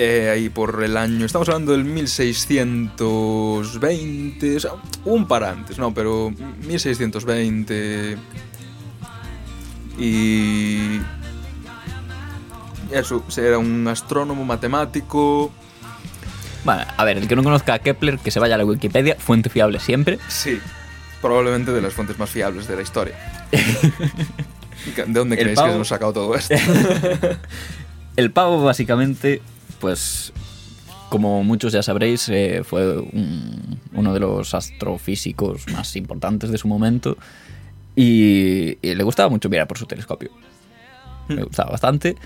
eh, 0.00 0.30
ahí 0.32 0.48
por 0.48 0.82
el 0.84 0.96
año. 0.96 1.26
Estamos 1.26 1.48
hablando 1.48 1.72
del 1.72 1.84
1620. 1.84 4.56
O 4.56 4.60
sea, 4.60 4.70
un 5.04 5.26
par 5.26 5.42
antes, 5.44 5.76
no, 5.78 5.92
pero 5.92 6.30
1620. 6.66 8.16
Y. 9.98 11.00
Eso, 12.92 13.24
era 13.36 13.58
un 13.58 13.86
astrónomo 13.88 14.44
matemático. 14.44 15.50
Bueno, 16.64 16.82
a 16.96 17.04
ver, 17.04 17.18
el 17.18 17.28
que 17.28 17.36
no 17.36 17.42
conozca 17.44 17.74
a 17.74 17.78
Kepler, 17.78 18.18
que 18.18 18.30
se 18.30 18.40
vaya 18.40 18.56
a 18.56 18.58
la 18.58 18.64
Wikipedia, 18.64 19.16
fuente 19.18 19.48
fiable 19.48 19.78
siempre. 19.80 20.18
Sí, 20.28 20.60
probablemente 21.22 21.72
de 21.72 21.80
las 21.80 21.92
fuentes 21.94 22.18
más 22.18 22.28
fiables 22.30 22.66
de 22.68 22.76
la 22.76 22.82
historia. 22.82 23.14
¿De 24.96 25.04
dónde 25.12 25.36
El 25.36 25.42
creéis 25.42 25.58
que 25.60 25.64
pavo- 25.66 25.80
ha 25.80 25.84
sacado 25.84 26.12
todo 26.12 26.34
esto? 26.34 26.54
El 28.16 28.30
pavo, 28.32 28.62
básicamente, 28.64 29.40
pues, 29.80 30.32
como 31.08 31.42
muchos 31.44 31.72
ya 31.72 31.82
sabréis, 31.82 32.28
eh, 32.28 32.62
fue 32.64 32.98
un- 32.98 33.78
uno 33.92 34.12
de 34.12 34.20
los 34.20 34.54
astrofísicos 34.54 35.68
más 35.72 35.94
importantes 35.96 36.50
de 36.50 36.58
su 36.58 36.68
momento 36.68 37.16
y, 37.94 38.76
y 38.82 38.94
le 38.94 39.04
gustaba 39.04 39.28
mucho 39.28 39.48
mirar 39.48 39.66
por 39.68 39.78
su 39.78 39.86
telescopio. 39.86 40.30
Le 41.28 41.42
gustaba 41.44 41.70
bastante. 41.70 42.16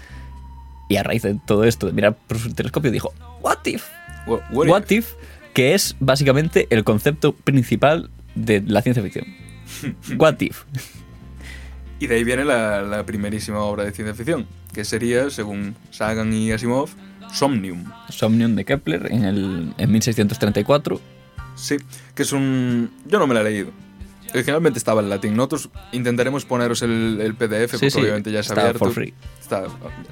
Y 0.88 0.96
a 0.96 1.02
raíz 1.02 1.22
de 1.22 1.38
todo 1.46 1.64
esto, 1.64 1.86
de 1.86 1.92
mirar 1.92 2.14
por 2.26 2.38
su 2.38 2.52
telescopio, 2.54 2.90
dijo, 2.90 3.12
¿What 3.40 3.58
if? 3.66 3.84
What- 4.26 4.42
what 4.50 4.68
What 4.68 4.82
if? 4.90 4.92
if? 4.92 5.14
Que 5.54 5.74
es 5.74 5.96
básicamente 6.00 6.66
el 6.70 6.84
concepto 6.84 7.32
principal 7.32 8.10
de 8.34 8.62
la 8.66 8.80
ciencia 8.82 9.02
ficción. 9.02 9.26
What 10.18 10.40
if? 10.40 10.62
Y 11.98 12.06
de 12.06 12.16
ahí 12.16 12.24
viene 12.24 12.44
la, 12.44 12.82
la 12.82 13.04
primerísima 13.06 13.60
obra 13.60 13.84
de 13.84 13.92
ciencia 13.92 14.14
ficción, 14.14 14.46
que 14.72 14.84
sería, 14.84 15.30
según 15.30 15.76
Sagan 15.90 16.32
y 16.32 16.50
Asimov, 16.50 16.88
Somnium. 17.32 17.84
Somnium 18.08 18.56
de 18.56 18.64
Kepler 18.64 19.06
en, 19.12 19.24
el, 19.24 19.74
en 19.78 19.92
1634. 19.92 21.00
Sí, 21.54 21.76
que 22.14 22.22
es 22.22 22.32
un... 22.32 22.90
Yo 23.06 23.18
no 23.18 23.26
me 23.26 23.34
la 23.34 23.42
he 23.42 23.44
leído. 23.44 23.70
Originalmente 24.34 24.78
estaba 24.78 25.00
en 25.00 25.10
latín. 25.10 25.36
Nosotros 25.36 25.70
intentaremos 25.92 26.44
poneros 26.44 26.82
el, 26.82 27.18
el 27.20 27.34
PDF, 27.34 27.72
porque 27.72 27.92
obviamente 28.00 28.32
ya 28.32 28.40
es 28.40 28.48
está 28.48 28.60
abierto. 28.60 28.78
for 28.78 28.92
free. 28.92 29.14
Está- 29.40 29.64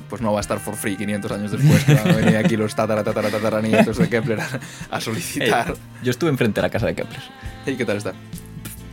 pues 0.08 0.20
no 0.20 0.32
va 0.32 0.38
a 0.38 0.42
estar 0.42 0.58
for 0.60 0.76
free 0.76 0.96
500 0.96 1.32
años 1.32 1.52
después. 1.52 1.84
que 1.84 1.94
van 1.94 2.08
a 2.10 2.16
venir 2.16 2.36
aquí 2.36 2.56
los 2.56 2.74
tatara, 2.74 3.02
de 3.02 4.08
Kepler 4.08 4.40
a, 4.40 4.60
a 4.90 5.00
solicitar. 5.00 5.74
Yo 6.02 6.10
estuve 6.10 6.30
enfrente 6.30 6.60
de 6.60 6.66
la 6.66 6.70
casa 6.70 6.86
de 6.86 6.94
Kepler. 6.94 7.20
¿Y 7.66 7.76
qué 7.76 7.84
tal 7.84 7.96
está? 7.96 8.12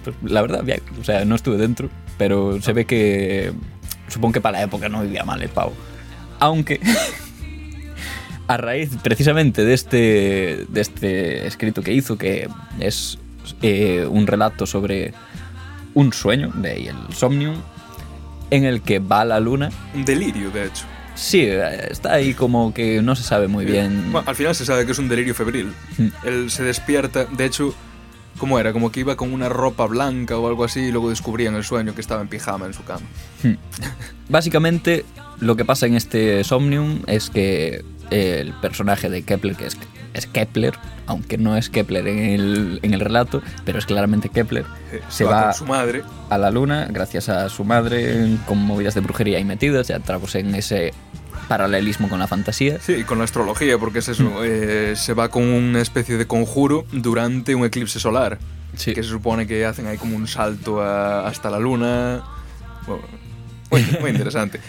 Pues, 0.03 0.15
la 0.23 0.41
verdad, 0.41 0.63
bien. 0.63 0.81
O 0.99 1.03
sea, 1.03 1.25
no 1.25 1.35
estuve 1.35 1.57
dentro, 1.57 1.89
pero 2.17 2.61
se 2.61 2.73
ve 2.73 2.85
que. 2.85 3.51
Supongo 4.07 4.33
que 4.33 4.41
para 4.41 4.59
la 4.59 4.63
época 4.63 4.87
no 4.87 5.01
vivía 5.01 5.23
mal 5.23 5.41
el 5.41 5.49
pavo. 5.49 5.73
Aunque. 6.39 6.79
a 8.47 8.55
raíz 8.55 8.91
precisamente 9.03 9.65
de 9.65 9.73
este, 9.73 10.65
de 10.69 10.81
este 10.81 11.47
escrito 11.47 11.81
que 11.81 11.91
hizo, 11.91 12.17
que 12.17 12.47
es 12.79 13.19
eh, 13.61 14.05
un 14.09 14.27
relato 14.27 14.65
sobre 14.65 15.13
un 15.93 16.13
sueño, 16.13 16.51
de 16.55 16.71
ahí 16.71 16.87
el 16.87 17.13
Somnium, 17.13 17.55
en 18.49 18.65
el 18.65 18.81
que 18.81 18.99
va 18.99 19.21
a 19.21 19.25
la 19.25 19.39
luna. 19.39 19.69
Un 19.93 20.05
delirio, 20.05 20.51
de 20.51 20.65
hecho. 20.65 20.85
Sí, 21.15 21.41
eh, 21.41 21.87
está 21.89 22.13
ahí 22.13 22.33
como 22.33 22.73
que 22.73 23.01
no 23.01 23.15
se 23.15 23.23
sabe 23.23 23.47
muy 23.47 23.65
bien. 23.65 24.11
Bueno, 24.11 24.27
al 24.27 24.35
final 24.35 24.53
se 24.53 24.65
sabe 24.65 24.85
que 24.85 24.91
es 24.91 24.99
un 24.99 25.09
delirio 25.09 25.33
febril. 25.33 25.73
Mm. 25.97 26.07
Él 26.23 26.51
se 26.51 26.63
despierta, 26.63 27.25
de 27.25 27.45
hecho, 27.45 27.73
¿cómo 28.37 28.59
era? 28.59 28.71
Como 28.73 28.91
que 28.91 28.99
iba 28.99 29.15
con 29.15 29.33
una 29.33 29.49
ropa 29.49 29.85
blanca 29.87 30.37
o 30.37 30.47
algo 30.47 30.63
así 30.63 30.81
y 30.81 30.91
luego 30.91 31.09
descubría 31.09 31.49
en 31.49 31.55
el 31.55 31.63
sueño 31.63 31.95
que 31.95 32.01
estaba 32.01 32.21
en 32.21 32.27
pijama 32.27 32.67
en 32.67 32.73
su 32.73 32.83
cama. 32.83 33.05
Básicamente, 34.29 35.05
lo 35.39 35.55
que 35.55 35.65
pasa 35.65 35.87
en 35.87 35.95
este 35.95 36.43
Somnium 36.43 37.01
es 37.07 37.29
que 37.29 37.83
el 38.11 38.53
personaje 38.53 39.09
de 39.09 39.23
Kepler, 39.23 39.55
que 39.55 39.65
es, 39.65 39.77
es 40.17 40.27
Kepler, 40.27 40.73
aunque 41.05 41.37
no 41.37 41.55
es 41.55 41.69
Kepler 41.69 42.07
en 42.07 42.19
el, 42.19 42.79
en 42.81 42.93
el 42.93 42.99
relato, 42.99 43.41
pero 43.65 43.79
es 43.79 43.85
claramente 43.85 44.29
Kepler, 44.29 44.65
Eh, 44.91 45.01
se 45.09 45.23
va 45.23 45.45
con 45.45 45.53
su 45.53 45.65
madre. 45.65 46.03
a 46.29 46.37
la 46.37 46.51
luna 46.51 46.87
gracias 46.89 47.29
a 47.29 47.49
su 47.49 47.63
madre 47.63 48.37
con 48.47 48.57
movidas 48.63 48.93
de 48.95 49.01
brujería 49.01 49.37
ahí 49.37 49.45
metidas, 49.45 49.87
ya 49.87 49.95
entramos 49.97 50.33
en 50.35 50.53
ese 50.55 50.93
paralelismo 51.47 52.09
con 52.09 52.19
la 52.19 52.27
fantasía. 52.27 52.79
Sí, 52.81 52.93
y 52.93 53.03
con 53.03 53.19
la 53.19 53.23
astrología, 53.23 53.77
porque 53.77 53.99
es 53.99 54.09
eso. 54.09 54.23
Mm. 54.23 54.33
eh, 54.43 54.93
se 54.97 55.13
va 55.13 55.29
con 55.29 55.43
una 55.43 55.81
especie 55.81 56.17
de 56.17 56.27
conjuro 56.27 56.85
durante 56.91 57.55
un 57.55 57.65
eclipse 57.65 57.99
solar. 57.99 58.37
Sí. 58.75 58.93
Que 58.93 59.01
se 59.01 59.09
supone 59.09 59.47
que 59.47 59.65
hacen 59.65 59.87
ahí 59.87 59.97
como 59.97 60.15
un 60.17 60.27
salto 60.27 60.81
a- 60.81 61.25
hasta 61.27 61.49
la 61.49 61.57
luna. 61.59 62.21
Bueno, 62.85 63.05
muy, 63.71 63.85
muy 64.01 64.09
interesante. 64.11 64.59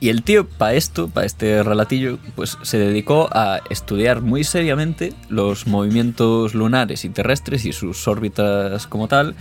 Y 0.00 0.08
el 0.08 0.22
tío, 0.22 0.48
para 0.48 0.72
esto, 0.72 1.08
para 1.08 1.26
este 1.26 1.62
relatillo, 1.62 2.18
pues 2.34 2.56
se 2.62 2.78
dedicó 2.78 3.28
a 3.32 3.60
estudiar 3.68 4.22
muy 4.22 4.44
seriamente 4.44 5.12
los 5.28 5.66
movimientos 5.66 6.54
lunares 6.54 7.04
y 7.04 7.10
terrestres 7.10 7.66
y 7.66 7.74
sus 7.74 8.08
órbitas 8.08 8.86
como 8.86 9.08
tal, 9.08 9.34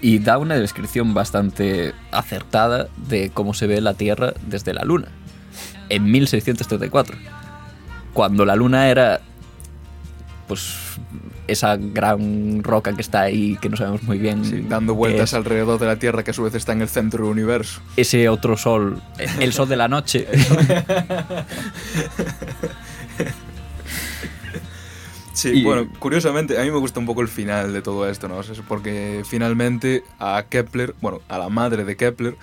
y 0.00 0.18
da 0.18 0.38
una 0.38 0.56
descripción 0.56 1.12
bastante 1.12 1.94
acertada 2.12 2.88
de 3.08 3.30
cómo 3.30 3.52
se 3.52 3.66
ve 3.66 3.80
la 3.82 3.94
Tierra 3.94 4.32
desde 4.46 4.72
la 4.72 4.84
Luna. 4.84 5.08
en 5.88 6.10
1634, 6.10 7.16
cuando 8.12 8.44
la 8.44 8.56
luna 8.56 8.88
era 8.88 9.20
pues 10.48 10.98
esa 11.48 11.76
gran 11.76 12.62
roca 12.62 12.92
que 12.94 13.02
está 13.02 13.22
ahí 13.22 13.56
que 13.60 13.68
no 13.68 13.76
sabemos 13.76 14.02
muy 14.02 14.18
bien 14.18 14.44
Sí, 14.44 14.64
dando 14.68 14.94
vueltas 14.94 15.34
alrededor 15.34 15.78
de 15.78 15.86
la 15.86 15.96
Tierra 15.96 16.22
que 16.24 16.30
a 16.32 16.34
su 16.34 16.42
vez 16.42 16.54
está 16.54 16.72
en 16.72 16.82
el 16.82 16.88
centro 16.88 17.24
del 17.24 17.32
universo. 17.32 17.80
ese 17.96 18.28
otro 18.28 18.56
sol, 18.56 19.00
el 19.40 19.52
sol 19.52 19.68
de 19.68 19.76
la 19.76 19.88
noche. 19.88 20.26
Sí, 25.32 25.50
Y- 25.50 25.64
bueno, 25.64 25.88
curiosamente, 25.98 26.58
a 26.58 26.64
mí 26.64 26.70
me 26.70 26.78
gusta 26.78 26.98
un 26.98 27.04
poco 27.06 27.20
el 27.20 27.28
final 27.28 27.72
de 27.74 27.82
todo 27.82 28.08
esto, 28.08 28.26
¿no? 28.26 28.38
O 28.38 28.42
sea, 28.42 28.54
es 28.54 28.60
porque 28.66 29.22
finalmente 29.28 30.02
a 30.18 30.42
Kepler, 30.48 30.94
bueno, 31.02 31.20
a 31.28 31.36
la 31.38 31.50
madre 31.50 31.84
de 31.84 31.94
Kepler, 31.96 32.36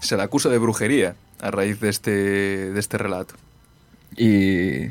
se 0.00 0.16
la 0.18 0.24
acusa 0.24 0.50
de 0.50 0.58
brujería 0.58 1.16
a 1.40 1.50
raíz 1.50 1.80
de 1.80 1.88
este, 1.88 2.10
de 2.10 2.78
este 2.80 2.98
relato. 2.98 3.34
y 4.16 4.88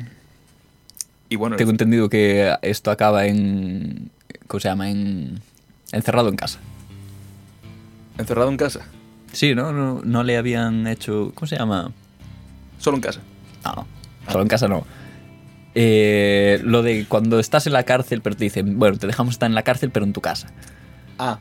Y 1.34 1.36
bueno, 1.36 1.56
tengo 1.56 1.72
entendido 1.72 2.08
que 2.08 2.54
esto 2.62 2.92
acaba 2.92 3.26
en 3.26 4.08
¿cómo 4.46 4.60
se 4.60 4.68
llama? 4.68 4.88
En 4.88 5.40
encerrado 5.90 6.28
en 6.28 6.36
casa. 6.36 6.60
encerrado 8.18 8.50
en 8.50 8.56
casa, 8.56 8.82
Sí, 9.32 9.52
¿no? 9.56 9.72
No, 9.72 10.00
no 10.04 10.22
le 10.22 10.36
habían 10.36 10.86
hecho. 10.86 11.32
¿Cómo 11.34 11.48
se 11.48 11.56
llama? 11.56 11.90
solo 12.78 12.98
en 12.98 13.00
casa. 13.02 13.20
No, 13.64 13.84
solo 14.30 14.42
en 14.42 14.48
casa 14.48 14.68
no. 14.68 14.86
Eh, 15.74 16.60
lo 16.62 16.84
de 16.84 17.04
cuando 17.08 17.40
estás 17.40 17.66
en 17.66 17.72
la 17.72 17.82
cárcel, 17.82 18.20
pero 18.22 18.36
te 18.36 18.44
dicen, 18.44 18.78
bueno, 18.78 18.96
te 18.96 19.08
dejamos 19.08 19.34
estar 19.34 19.48
en 19.50 19.56
la 19.56 19.64
cárcel, 19.64 19.90
pero 19.90 20.06
en 20.06 20.12
tu 20.12 20.20
casa. 20.20 20.52
Ah. 21.18 21.40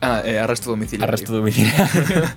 Ah, 0.00 0.22
eh, 0.24 0.38
arresto 0.38 0.70
domiciliario. 0.70 1.08
Arresto 1.08 1.32
domiciliario. 1.32 1.82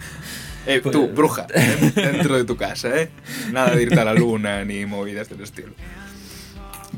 Eh, 0.65 0.79
tú, 0.79 1.09
bruja, 1.09 1.45
eh, 1.53 1.91
dentro 1.93 2.37
de 2.37 2.45
tu 2.45 2.55
casa, 2.55 2.87
¿eh? 2.97 3.09
Nada 3.51 3.75
de 3.75 3.83
irte 3.83 3.99
a 3.99 4.05
la 4.05 4.13
luna 4.13 4.63
ni 4.63 4.85
movidas 4.85 5.27
del 5.27 5.41
estilo. 5.41 5.73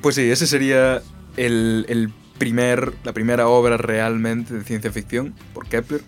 Pues 0.02 0.16
sí, 0.16 0.30
ese 0.30 0.46
sería 0.48 1.02
el, 1.38 1.86
el 1.90 2.12
primer, 2.38 2.94
la 3.04 3.14
primera 3.14 3.48
obra 3.48 3.78
realmente 3.78 4.54
de 4.54 4.64
ciencia 4.64 4.92
ficción 4.92 5.34
por 5.54 5.68
Kepler. 5.68 6.02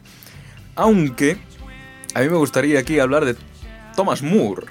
Aunque 0.76 1.38
a 2.14 2.22
mí 2.22 2.30
me 2.30 2.38
gustaría 2.38 2.80
aquí 2.80 3.00
hablar 3.00 3.26
de 3.26 3.36
Thomas 3.96 4.22
More. 4.22 4.66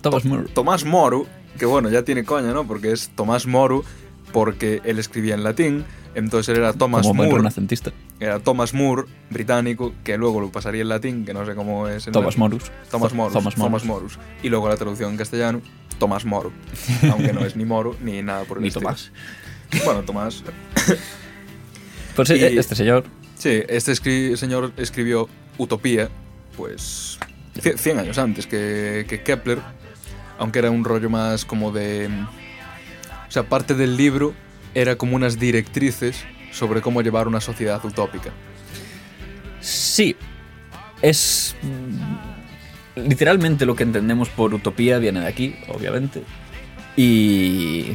Thomas 0.00 0.24
More. 0.24 0.44
Tomás 0.48 0.84
Moro, 0.84 1.26
que 1.58 1.66
bueno, 1.66 1.90
ya 1.90 2.02
tiene 2.04 2.24
coña, 2.24 2.52
¿no? 2.52 2.66
Porque 2.66 2.92
es 2.92 3.10
Tomás 3.14 3.46
Moro, 3.46 3.84
porque 4.32 4.80
él 4.84 4.98
escribía 4.98 5.34
en 5.34 5.44
latín, 5.44 5.84
entonces 6.14 6.48
él 6.54 6.62
era 6.62 6.72
Thomas 6.72 7.06
Como 7.06 7.24
More. 7.24 7.36
renacentista. 7.36 7.92
Era 8.18 8.38
Thomas 8.38 8.72
Moore, 8.74 9.04
británico, 9.30 9.92
que 10.04 10.16
luego 10.18 10.40
lo 10.40 10.50
pasaría 10.52 10.82
en 10.82 10.88
latín, 10.90 11.24
que 11.24 11.32
no 11.34 11.44
sé 11.46 11.54
cómo 11.54 11.88
es. 11.88 12.06
en 12.06 12.12
Thomas 12.12 12.36
la- 12.36 12.40
Morus. 12.40 12.70
Thomas 12.90 13.12
Morus. 13.14 13.32
Thomas 13.32 13.54
Thomas. 13.54 13.84
Morus. 13.84 14.18
Y 14.42 14.48
luego 14.50 14.68
la 14.68 14.76
traducción 14.76 15.10
en 15.12 15.16
castellano, 15.16 15.60
Tomás 16.00 16.24
Moro. 16.24 16.50
aunque 17.12 17.32
no 17.32 17.44
es 17.46 17.54
ni 17.54 17.64
Moro 17.64 17.94
ni 18.02 18.20
nada 18.22 18.42
por 18.42 18.56
el 18.58 18.62
Ni 18.62 18.68
estilo. 18.68 18.86
Tomás. 18.88 19.12
Bueno, 19.84 20.02
Tomás. 20.02 20.42
Pues 22.16 22.28
Y- 22.30 22.34
eh, 22.34 22.58
este 22.58 22.74
señor. 22.74 23.04
Sí, 23.38 23.62
este 23.68 23.92
escri- 23.92 24.34
señor 24.36 24.72
escribió 24.76 25.28
Utopía, 25.58 26.08
pues. 26.56 27.18
cie- 27.54 27.76
100 27.78 27.98
años 28.00 28.18
antes 28.18 28.46
que, 28.48 29.06
que 29.08 29.22
Kepler, 29.22 29.60
aunque 30.38 30.58
era 30.58 30.70
un 30.72 30.82
rollo 30.84 31.08
más 31.08 31.44
como 31.44 31.70
de. 31.70 32.08
O 33.28 33.30
sea, 33.30 33.44
parte 33.44 33.74
del 33.74 33.96
libro 33.96 34.34
era 34.74 34.96
como 34.96 35.14
unas 35.16 35.38
directrices 35.38 36.24
sobre 36.50 36.82
cómo 36.82 37.00
llevar 37.00 37.28
una 37.28 37.40
sociedad 37.40 37.82
utópica. 37.84 38.30
Sí. 39.60 40.16
Es. 41.00 41.54
Literalmente 42.96 43.66
lo 43.66 43.74
que 43.76 43.82
entendemos 43.84 44.28
por 44.28 44.52
utopía 44.54 44.98
viene 44.98 45.20
de 45.20 45.26
aquí, 45.28 45.54
obviamente. 45.68 46.22
Y. 46.96 47.92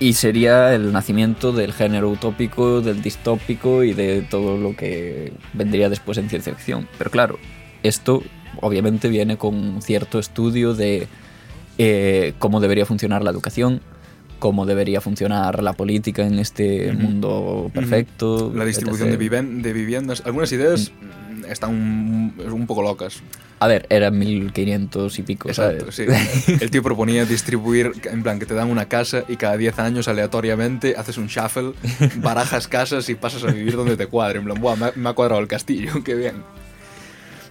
Y 0.00 0.14
sería 0.14 0.74
el 0.74 0.92
nacimiento 0.92 1.52
del 1.52 1.72
género 1.72 2.10
utópico, 2.10 2.80
del 2.80 3.00
distópico 3.00 3.84
y 3.84 3.92
de 3.94 4.22
todo 4.22 4.58
lo 4.58 4.74
que 4.76 5.32
vendría 5.52 5.88
después 5.88 6.18
en 6.18 6.28
ciencia 6.28 6.52
ficción. 6.52 6.88
Pero 6.98 7.10
claro, 7.10 7.38
esto 7.84 8.22
obviamente 8.60 9.08
viene 9.08 9.38
con 9.38 9.80
cierto 9.82 10.18
estudio 10.18 10.74
de 10.74 11.06
eh, 11.78 12.34
cómo 12.40 12.60
debería 12.60 12.84
funcionar 12.86 13.22
la 13.22 13.30
educación, 13.30 13.80
cómo 14.40 14.66
debería 14.66 15.00
funcionar 15.00 15.62
la 15.62 15.72
política 15.74 16.26
en 16.26 16.40
este 16.40 16.92
mundo 16.92 17.70
perfecto. 17.72 18.52
La 18.54 18.64
distribución 18.64 19.10
de, 19.10 19.18
viven- 19.18 19.62
de 19.62 19.72
viviendas. 19.72 20.22
Algunas 20.26 20.50
ideas 20.52 20.90
están 21.48 21.70
un, 21.70 22.34
un 22.52 22.66
poco 22.66 22.82
locas. 22.82 23.22
A 23.64 23.68
ver, 23.68 23.86
era 23.88 24.10
1500 24.10 25.18
y 25.18 25.22
pico, 25.22 25.48
Exacto, 25.48 25.90
¿sabes? 25.90 26.44
sí. 26.44 26.52
El 26.60 26.70
tío 26.70 26.82
proponía 26.82 27.24
distribuir, 27.24 27.92
en 28.04 28.22
plan, 28.22 28.38
que 28.38 28.44
te 28.44 28.52
dan 28.52 28.68
una 28.70 28.86
casa 28.88 29.24
y 29.26 29.36
cada 29.36 29.56
10 29.56 29.78
años 29.78 30.06
aleatoriamente 30.08 30.96
haces 30.98 31.16
un 31.16 31.28
shuffle, 31.28 31.72
barajas 32.16 32.68
casas 32.68 33.08
y 33.08 33.14
pasas 33.14 33.42
a 33.44 33.46
vivir 33.52 33.74
donde 33.76 33.96
te 33.96 34.06
cuadre. 34.06 34.38
En 34.40 34.44
plan, 34.44 34.60
Buah, 34.60 34.76
me, 34.76 34.86
ha- 34.86 34.92
me 34.96 35.08
ha 35.08 35.12
cuadrado 35.14 35.40
el 35.40 35.48
castillo, 35.48 35.92
qué 36.04 36.14
bien. 36.14 36.42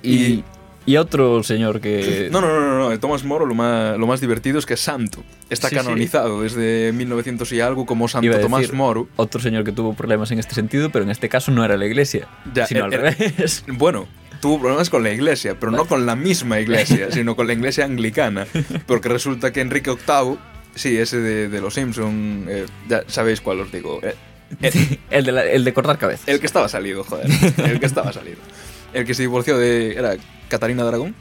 y, 0.03 0.43
y 0.85 0.97
otro 0.97 1.41
señor 1.43 1.79
que... 1.79 2.27
No, 2.31 2.41
no, 2.41 2.59
no, 2.59 2.89
no, 2.89 2.99
Thomas 2.99 3.23
Moro 3.23 3.45
lo 3.45 3.55
más, 3.55 3.97
lo 3.97 4.05
más 4.05 4.19
divertido 4.19 4.59
es 4.59 4.65
que 4.65 4.73
es 4.73 4.81
santo. 4.81 5.23
Está 5.49 5.69
Sí, 5.69 5.75
sí. 5.77 5.81
canonizado 5.81 6.41
desde 6.41 6.91
1900 6.93 7.51
y 7.53 7.61
algo 7.61 7.85
como 7.85 8.07
Santo 8.07 8.25
Iba 8.25 8.35
a 8.35 8.41
Tomás 8.41 8.61
decir, 8.61 8.75
Moro. 8.75 9.07
Otro 9.15 9.39
señor 9.41 9.63
que 9.63 9.71
tuvo 9.71 9.93
problemas 9.93 10.29
en 10.31 10.39
este 10.39 10.53
sentido, 10.55 10.89
pero 10.89 11.05
en 11.05 11.11
este 11.11 11.29
caso 11.29 11.51
no 11.51 11.63
era 11.63 11.77
la 11.77 11.85
iglesia, 11.85 12.27
Ya, 12.53 12.67
sino 12.67 12.81
er- 12.81 12.83
al 12.85 12.93
er- 12.93 13.17
revés. 13.17 13.63
Bueno, 13.67 14.07
tuvo 14.43 14.59
problemas 14.59 14.89
con 14.89 15.01
la 15.03 15.09
iglesia, 15.11 15.55
pero 15.59 15.71
no 15.71 15.85
con 15.85 16.05
la 16.05 16.15
misma 16.15 16.59
iglesia, 16.59 17.09
sino 17.11 17.35
con 17.35 17.47
la 17.47 17.53
iglesia 17.53 17.85
anglicana. 17.85 18.45
Porque 18.85 19.09
resulta 19.09 19.51
que 19.53 19.61
Enrique 19.61 19.89
VIII, 19.91 20.37
sí, 20.75 20.97
ese 20.97 21.19
de, 21.19 21.47
de 21.49 21.61
los 21.61 21.73
Simpson, 21.73 22.45
eh, 22.49 22.65
ya 22.89 23.03
sabéis 23.07 23.39
cuál 23.41 23.61
os 23.61 23.71
digo. 23.71 23.99
eh, 24.03 24.13
el, 24.61 24.99
El 25.09 25.25
de, 25.25 25.31
la- 25.31 25.45
el 25.45 25.63
de 25.63 25.73
cortar 25.73 25.97
cabezas. 25.97 26.27
el 26.27 26.39
que 26.39 26.45
estaba 26.45 26.67
salido, 26.67 27.03
joder. 27.03 27.25
El 27.65 27.79
que 27.79 27.85
estaba 27.85 28.11
salido. 28.13 28.37
El 28.93 29.05
que 29.05 29.13
se 29.15 29.23
divorció 29.23 29.57
de. 29.57 29.93
¿Era 29.93 30.15
Catarina 30.49 30.83
de 30.83 30.89
Aragón? 30.89 31.15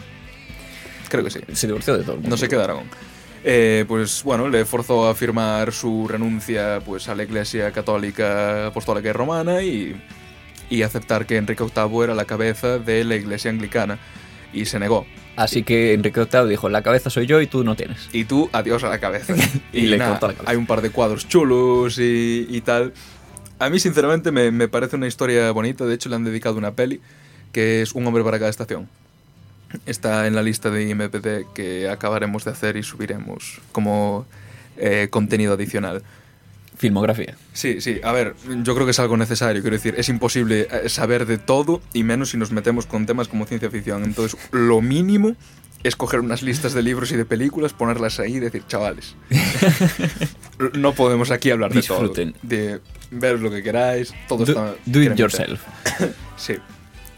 Creo 1.09 1.25
que 1.25 1.31
sí. 1.31 1.41
Se 1.53 1.67
divorció 1.67 1.95
de 1.97 2.03
todo 2.03 2.13
el 2.13 2.19
mundo. 2.21 2.31
No 2.31 2.37
sé 2.37 2.49
qué 2.49 2.57
de 2.57 2.65
Aragón. 2.65 2.85
Eh, 3.45 3.85
pues 3.89 4.23
bueno, 4.25 4.49
le 4.49 4.65
forzó 4.65 5.09
a 5.09 5.15
firmar 5.15 5.73
su 5.73 6.07
renuncia 6.09 6.81
pues, 6.85 7.09
a 7.09 7.15
la 7.15 7.23
Iglesia 7.25 7.71
Católica 7.73 8.67
Apostólica 8.67 9.09
y 9.09 9.13
Romana 9.13 9.63
y, 9.63 9.97
y 10.71 10.83
aceptar 10.83 11.27
que 11.27 11.37
Enrique 11.37 11.65
VIII 11.65 12.05
era 12.05 12.15
la 12.15 12.25
cabeza 12.25 12.79
de 12.79 13.05
la 13.05 13.17
Iglesia 13.17 13.51
Anglicana. 13.51 13.99
Y 14.53 14.67
se 14.67 14.79
negó. 14.79 15.07
Así 15.37 15.63
que 15.63 15.95
Enrique 15.95 16.21
VIII 16.31 16.49
dijo, 16.49 16.69
la 16.69 16.83
cabeza 16.83 17.09
soy 17.09 17.27
yo 17.27 17.41
y 17.41 17.47
tú 17.47 17.65
no 17.65 17.75
tienes. 17.75 18.09
Y 18.13 18.25
tú, 18.25 18.51
adiós 18.53 18.85
a 18.85 18.89
la 18.89 18.99
cabeza. 18.99 19.35
Y 19.73 19.83
le 19.83 19.99
cortó 19.99 20.27
la 20.27 20.35
cabeza. 20.35 20.51
Hay 20.51 20.57
un 20.57 20.67
par 20.67 20.83
de 20.83 20.91
cuadros 20.91 21.27
chulos 21.27 21.99
y, 21.99 22.47
y 22.51 22.61
tal. 22.61 22.93
A 23.59 23.71
mí, 23.71 23.79
sinceramente, 23.79 24.31
me, 24.31 24.51
me 24.51 24.69
parece 24.69 24.97
una 24.97 25.07
historia 25.07 25.51
bonita. 25.53 25.87
De 25.87 25.95
hecho, 25.95 26.09
le 26.11 26.17
han 26.17 26.25
dedicado 26.25 26.59
una 26.59 26.73
peli 26.73 27.01
que 27.53 27.83
es 27.83 27.93
Un 27.93 28.07
hombre 28.07 28.25
para 28.25 28.39
cada 28.39 28.51
estación. 28.51 28.89
Está 29.87 30.27
en 30.27 30.35
la 30.35 30.43
lista 30.43 30.71
de 30.71 30.89
IMDb 30.89 31.53
que 31.55 31.89
acabaremos 31.89 32.45
de 32.45 32.51
hacer 32.51 32.77
y 32.77 32.83
subiremos 32.83 33.61
como 33.73 34.27
eh, 34.77 35.09
contenido 35.11 35.55
adicional. 35.55 36.03
Filmografía. 36.83 37.37
Sí, 37.53 37.81
sí, 37.81 38.01
a 38.03 38.11
ver, 38.11 38.35
yo 38.65 38.75
creo 38.75 38.85
que 38.85 38.91
es 38.91 38.99
algo 38.99 39.17
necesario, 39.17 39.63
quiero 39.63 39.77
decir, 39.77 39.95
es 39.97 40.09
imposible 40.09 40.67
eh, 40.69 40.89
saber 40.89 41.27
de 41.27 41.39
todo 41.39 41.81
y 41.93 42.03
menos 42.03 42.31
si 42.31 42.37
nos 42.37 42.51
metemos 42.51 42.87
con 42.87 43.07
temas 43.07 43.29
como 43.29 43.47
ciencia 43.47 43.71
ficción. 43.71 44.03
Entonces, 44.03 44.37
lo 44.51 44.81
mínimo 44.81 45.37
es 45.85 45.95
coger 45.95 46.19
unas 46.19 46.43
listas 46.43 46.73
de 46.75 46.83
libros 46.83 47.13
y 47.13 47.17
de 47.17 47.25
películas, 47.25 47.73
ponerlas 47.73 48.19
ahí 48.19 48.35
y 48.35 48.41
decir, 48.41 48.65
chavales, 48.67 49.15
no 50.75 50.93
podemos 50.93 51.31
aquí 51.31 51.53
hablar 51.53 51.71
de 51.71 51.77
Disfruten. 51.77 52.33
todo. 52.33 52.41
De 52.43 52.81
ver 53.13 53.39
lo 53.39 53.49
que 53.49 53.63
queráis, 53.63 54.13
todo 54.27 54.45
Do, 54.45 54.51
está... 54.53 54.75
do 54.85 55.03
it 55.03 55.15
yourself. 55.15 55.61
Sí, 56.37 56.57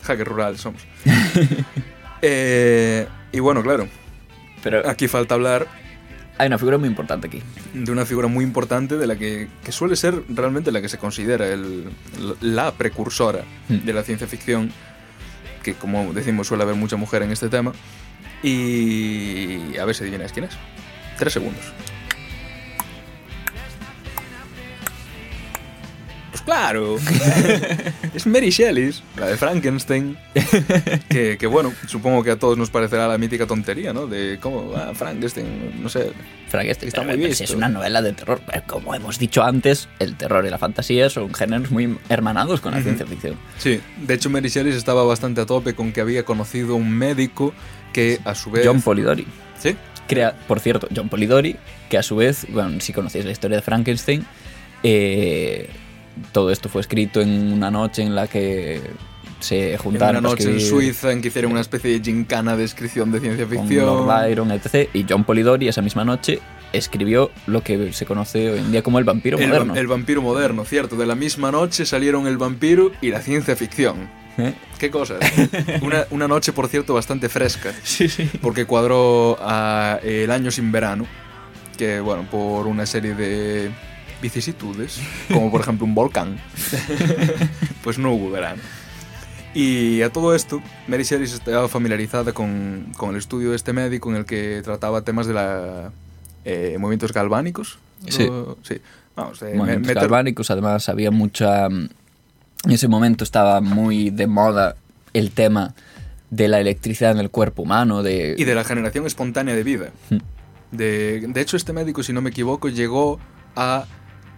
hacker 0.03 0.29
rural 0.29 0.59
somos. 0.59 0.83
Eh, 2.27 3.07
y 3.33 3.41
bueno, 3.41 3.63
claro, 3.63 3.87
Pero 4.63 4.87
aquí 4.89 5.09
falta 5.09 5.35
hablar 5.35 5.67
hay 6.39 6.47
una 6.49 6.59
figura 6.59 6.79
muy 6.79 6.89
importante 6.89 7.27
aquí. 7.29 7.43
de 7.75 7.91
una 7.93 8.05
figura 8.07 8.29
muy 8.29 8.45
importante 8.45 8.97
de 8.97 9.07
la 9.07 9.17
que, 9.17 9.49
que 9.65 9.73
suele 9.73 9.97
ser 9.97 10.23
realmente 10.29 10.73
la 10.73 10.81
que 10.81 10.89
se 10.89 10.99
considera 10.99 11.47
el- 11.49 11.89
la 12.41 12.73
precursora 12.73 13.45
Hmm. 13.69 13.79
de 13.85 13.93
la 13.93 14.03
ciencia 14.03 14.27
ficción, 14.27 14.71
que 15.63 15.75
como 15.75 16.13
decimos 16.13 16.47
suele 16.49 16.63
haber 16.65 16.75
mucha 16.77 16.97
mujer 16.97 17.23
en 17.23 17.31
este 17.33 17.49
tema. 17.49 17.73
Y 18.43 19.77
a 19.79 19.85
ver 19.85 19.95
si 19.95 20.03
adivináis 20.05 20.33
quién 20.33 20.45
es. 20.47 20.53
Tres 21.19 21.33
segundos. 21.33 21.63
Claro, 26.45 26.97
es 28.15 28.27
Mary 28.27 28.51
Shelley, 28.51 28.93
la 29.17 29.29
de 29.29 29.37
Frankenstein, 29.37 30.17
que, 31.09 31.37
que 31.39 31.47
bueno, 31.47 31.73
supongo 31.87 32.23
que 32.23 32.31
a 32.31 32.39
todos 32.39 32.59
nos 32.59 32.71
parecerá 32.71 33.09
la 33.09 33.19
mítica 33.19 33.47
tontería, 33.47 33.93
¿no? 33.93 34.07
De 34.07 34.39
cómo, 34.41 34.73
ah, 34.77 34.93
Frankenstein, 34.95 35.83
no 35.83 35.89
sé, 35.89 36.13
Frank, 36.49 36.67
este 36.67 36.87
Está 36.87 37.03
muy 37.03 37.17
visto. 37.17 37.45
Es 37.45 37.51
una 37.51 37.69
novela 37.69 38.01
de 38.03 38.13
terror. 38.13 38.41
Pero 38.47 38.63
como 38.67 38.95
hemos 38.95 39.19
dicho 39.19 39.43
antes, 39.43 39.89
el 39.99 40.17
terror 40.17 40.47
y 40.47 40.51
la 40.51 40.59
fantasía 40.59 41.11
son 41.11 41.35
géneros 41.35 41.71
muy 41.71 41.99
hermanados 42.09 42.61
con 42.61 42.73
la 42.73 42.83
ciencia 42.83 43.07
ficción. 43.07 43.37
Sí, 43.59 43.81
de 44.03 44.15
hecho 44.15 44.31
Mary 44.31 44.49
Shelley 44.49 44.73
estaba 44.73 45.05
bastante 45.05 45.41
a 45.41 45.47
tope 45.47 45.75
con 45.75 45.93
que 45.93 46.01
había 46.01 46.25
conocido 46.25 46.77
un 46.77 46.91
médico 46.91 47.53
que 47.93 48.21
a 48.25 48.35
su 48.35 48.51
vez... 48.51 48.67
John 48.67 48.83
Polidori. 48.83 49.27
¿Sí? 49.59 49.77
crea, 50.07 50.35
por 50.47 50.61
cierto, 50.61 50.89
John 50.95 51.09
Polidori, 51.09 51.57
que 51.89 51.99
a 51.99 52.03
su 52.03 52.17
vez, 52.17 52.47
bueno, 52.51 52.81
si 52.81 52.93
conocéis 52.93 53.25
la 53.25 53.33
historia 53.33 53.57
de 53.57 53.63
Frankenstein, 53.63 54.25
eh, 54.83 55.69
todo 56.33 56.51
esto 56.51 56.69
fue 56.69 56.81
escrito 56.81 57.21
en 57.21 57.53
una 57.53 57.71
noche 57.71 58.03
en 58.03 58.15
la 58.15 58.27
que 58.27 58.81
se 59.41 59.73
En 59.73 59.79
juntaron 59.79 60.25
una 60.25 60.29
a 60.29 60.33
noche 60.33 60.51
en 60.51 60.61
Suiza 60.61 61.13
en 61.13 61.21
que 61.21 61.29
hicieron 61.29 61.53
una 61.53 61.61
especie 61.61 61.99
de 61.99 62.05
gincana 62.05 62.57
de 62.57 62.63
descripción 62.63 63.13
de 63.13 63.21
ciencia 63.21 63.47
con 63.47 63.59
ficción. 63.59 63.87
Lord 63.87 64.07
Byron, 64.07 64.51
etc. 64.53 64.89
Y 64.95 65.05
John 65.09 65.25
Polidori 65.25 65.69
esa 65.69 65.83
misma 65.83 66.05
noche 66.05 66.41
escribió 66.73 67.31
lo 67.47 67.63
que 67.63 67.93
se 67.93 68.05
conoce 68.05 68.51
hoy 68.51 68.59
en 68.59 68.73
día 68.73 68.83
como 68.83 68.99
el 68.99 69.05
vampiro 69.05 69.39
el, 69.39 69.49
moderno. 69.49 69.75
el 69.77 69.87
vampiro 69.87 70.23
moderno, 70.23 70.65
cierto. 70.65 70.97
De 70.97 71.07
la 71.07 71.15
misma 71.15 71.53
noche 71.53 71.87
salieron 71.87 72.27
el 72.27 72.37
vampiro 72.37 72.93
y 73.01 73.11
la 73.11 73.21
ciencia 73.21 73.55
ficción. 73.55 74.09
¿Eh? 74.37 74.55
¿Qué 74.79 74.91
cosas? 74.91 75.21
una, 75.83 76.07
una 76.11 76.27
noche, 76.27 76.53
por 76.53 76.67
cierto, 76.69 76.95
bastante 76.95 77.29
fresca. 77.29 77.73
Sí, 77.85 78.09
sí. 78.09 78.29
Porque 78.43 78.65
cuadró 78.65 79.39
a 79.41 80.01
El 80.03 80.31
año 80.31 80.51
sin 80.51 80.73
verano. 80.73 81.07
Que, 81.79 82.01
bueno, 82.01 82.27
por 82.31 82.67
una 82.67 82.87
serie 82.87 83.15
de 83.15 83.71
vicisitudes, 84.29 85.01
como 85.33 85.51
por 85.51 85.61
ejemplo 85.61 85.85
un 85.87 85.95
volcán, 85.95 86.39
pues 87.85 87.99
no 87.99 88.13
hubo 88.13 88.31
verano. 88.31 88.63
Y 89.55 90.03
a 90.03 90.11
todo 90.11 90.35
esto, 90.35 90.63
Mary 90.89 91.05
Shelley 91.05 91.27
estaba 91.27 91.69
familiarizada 91.69 92.33
con, 92.33 92.87
con 92.97 93.11
el 93.11 93.17
estudio 93.17 93.51
de 93.51 93.57
este 93.57 93.73
médico 93.73 94.11
en 94.11 94.17
el 94.17 94.25
que 94.25 94.61
trataba 94.65 95.03
temas 95.03 95.27
de 95.27 95.35
la 95.35 95.93
eh, 96.45 96.77
movimientos 96.81 97.13
galvánicos. 97.13 97.79
Sí. 98.09 98.27
Lo- 98.27 98.57
sí. 98.63 98.81
Vamos, 99.15 99.41
eh, 99.43 99.53
movimientos 99.55 99.87
meter- 99.89 100.03
galvánicos, 100.03 100.51
además 100.51 100.89
había 100.89 101.11
mucha... 101.13 101.69
mm, 101.69 101.89
En 102.65 102.71
ese 102.73 102.89
momento 102.89 103.23
estaba 103.23 103.61
muy 103.61 104.11
de 104.11 104.27
moda 104.27 104.75
el 105.13 105.31
tema 105.31 105.75
de 106.31 106.49
la 106.49 106.59
electricidad 106.59 107.13
en 107.13 107.19
el 107.19 107.31
cuerpo 107.31 107.63
humano, 107.63 108.03
de... 108.03 108.35
y 108.37 108.43
de 108.45 108.55
la 108.57 108.65
generación 108.65 109.07
espontánea 109.07 109.55
de 109.55 109.63
vida. 109.63 109.91
Mm. 110.11 110.17
De, 110.77 111.21
de 111.29 111.41
hecho, 111.41 111.57
este 111.57 111.73
médico, 111.73 112.03
si 112.03 112.13
no 112.13 112.21
me 112.23 112.31
equivoco, 112.31 112.69
llegó 112.69 113.21
a, 113.55 113.85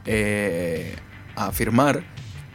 eh, 0.06 0.96
a 1.34 1.46
afirmar 1.46 2.04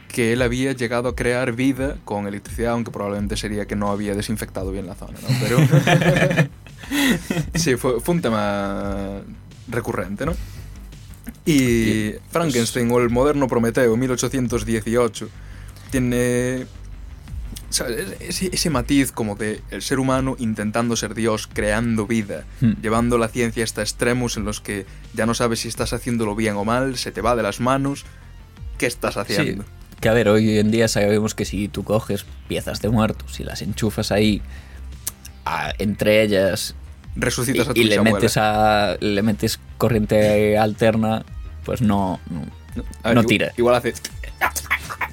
que 0.08 0.32
él 0.32 0.42
había 0.42 0.72
llegado 0.72 1.08
a 1.08 1.16
crear 1.16 1.52
vida 1.52 1.96
con 2.04 2.26
electricidad, 2.26 2.72
aunque 2.72 2.90
probablemente 2.90 3.36
sería 3.36 3.66
que 3.66 3.76
no 3.76 3.90
había 3.90 4.14
desinfectado 4.14 4.70
bien 4.70 4.86
la 4.86 4.94
zona, 4.94 5.14
¿no? 5.22 5.28
Pero 5.40 5.58
sí, 7.54 7.76
fue, 7.76 8.00
fue 8.00 8.14
un 8.14 8.20
tema 8.20 9.22
recurrente, 9.68 10.26
¿no? 10.26 10.34
Y 11.46 12.12
Frankenstein 12.30 12.90
o 12.90 12.98
el 13.00 13.10
moderno 13.10 13.48
Prometeo, 13.48 13.96
1818, 13.96 15.28
tiene 15.90 16.66
¿sabes? 17.72 18.14
Ese, 18.20 18.50
ese 18.52 18.70
matiz 18.70 19.12
como 19.12 19.34
de 19.34 19.60
el 19.70 19.82
ser 19.82 19.98
humano 19.98 20.36
intentando 20.38 20.94
ser 20.96 21.14
Dios, 21.14 21.48
creando 21.52 22.06
vida, 22.06 22.44
Hmm. 22.60 22.72
llevando 22.82 23.18
la 23.18 23.28
ciencia 23.28 23.64
hasta 23.64 23.82
extremos 23.82 24.36
en 24.36 24.44
los 24.44 24.60
que 24.60 24.86
ya 25.14 25.26
no 25.26 25.34
sabes 25.34 25.60
si 25.60 25.68
estás 25.68 25.92
haciéndolo 25.92 26.34
bien 26.36 26.54
o 26.56 26.64
mal, 26.64 26.96
se 26.96 27.10
te 27.12 27.20
va 27.20 27.34
de 27.36 27.42
las 27.42 27.60
manos, 27.60 28.04
¿qué 28.78 28.86
estás 28.86 29.14
Sí, 29.14 29.20
haciendo? 29.20 29.64
que 30.00 30.08
a 30.08 30.12
ver, 30.12 30.28
hoy 30.28 30.58
en 30.58 30.70
día 30.72 30.88
sabemos 30.88 31.34
que 31.34 31.44
si 31.44 31.68
tú 31.68 31.84
coges 31.84 32.24
piezas 32.48 32.82
de 32.82 32.88
muertos 32.88 33.38
y 33.38 33.44
las 33.44 33.62
enchufas 33.62 34.10
ahí, 34.12 34.42
a- 35.44 35.72
entre 35.78 36.22
ellas, 36.22 36.74
y, 37.16 37.20
Resucitas 37.20 37.68
a 37.68 37.74
tu 37.74 37.80
y 37.80 37.84
le, 37.84 38.00
metes 38.00 38.36
a, 38.36 38.96
le 39.00 39.22
metes 39.22 39.60
corriente 39.78 40.56
alterna, 40.58 41.24
pues 41.64 41.82
no, 41.82 42.18
no, 42.30 42.40
ver, 43.04 43.26
tira. 43.26 43.52
Igual 43.56 43.74
hace... 43.76 43.92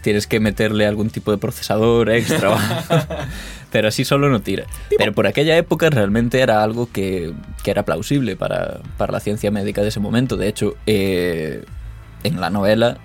Tienes 0.01 0.27
que 0.27 0.39
meterle 0.39 0.85
algún 0.85 1.09
tipo 1.09 1.31
de 1.31 1.37
procesador 1.37 2.09
extra. 2.09 2.55
pero 3.71 3.87
así 3.87 4.05
solo 4.05 4.29
no 4.29 4.41
tira. 4.41 4.65
Pero 4.97 5.13
por 5.13 5.27
aquella 5.27 5.57
época 5.57 5.89
realmente 5.89 6.39
era 6.39 6.63
algo 6.63 6.89
que, 6.91 7.33
que 7.63 7.71
era 7.71 7.83
plausible 7.83 8.35
para, 8.35 8.81
para 8.97 9.11
la 9.11 9.19
ciencia 9.19 9.51
médica 9.51 9.81
de 9.81 9.89
ese 9.89 9.99
momento. 9.99 10.37
De 10.37 10.47
hecho, 10.47 10.75
eh, 10.85 11.65
en 12.23 12.39
la 12.39 12.49
novela, 12.49 12.97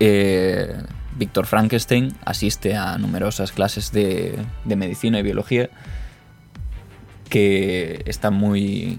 eh, 0.00 0.76
Víctor 1.16 1.46
Frankenstein 1.46 2.14
asiste 2.24 2.74
a 2.74 2.96
numerosas 2.98 3.52
clases 3.52 3.92
de, 3.92 4.38
de 4.64 4.76
medicina 4.76 5.18
y 5.18 5.22
biología 5.22 5.70
que 7.28 8.02
están 8.06 8.34
muy 8.34 8.98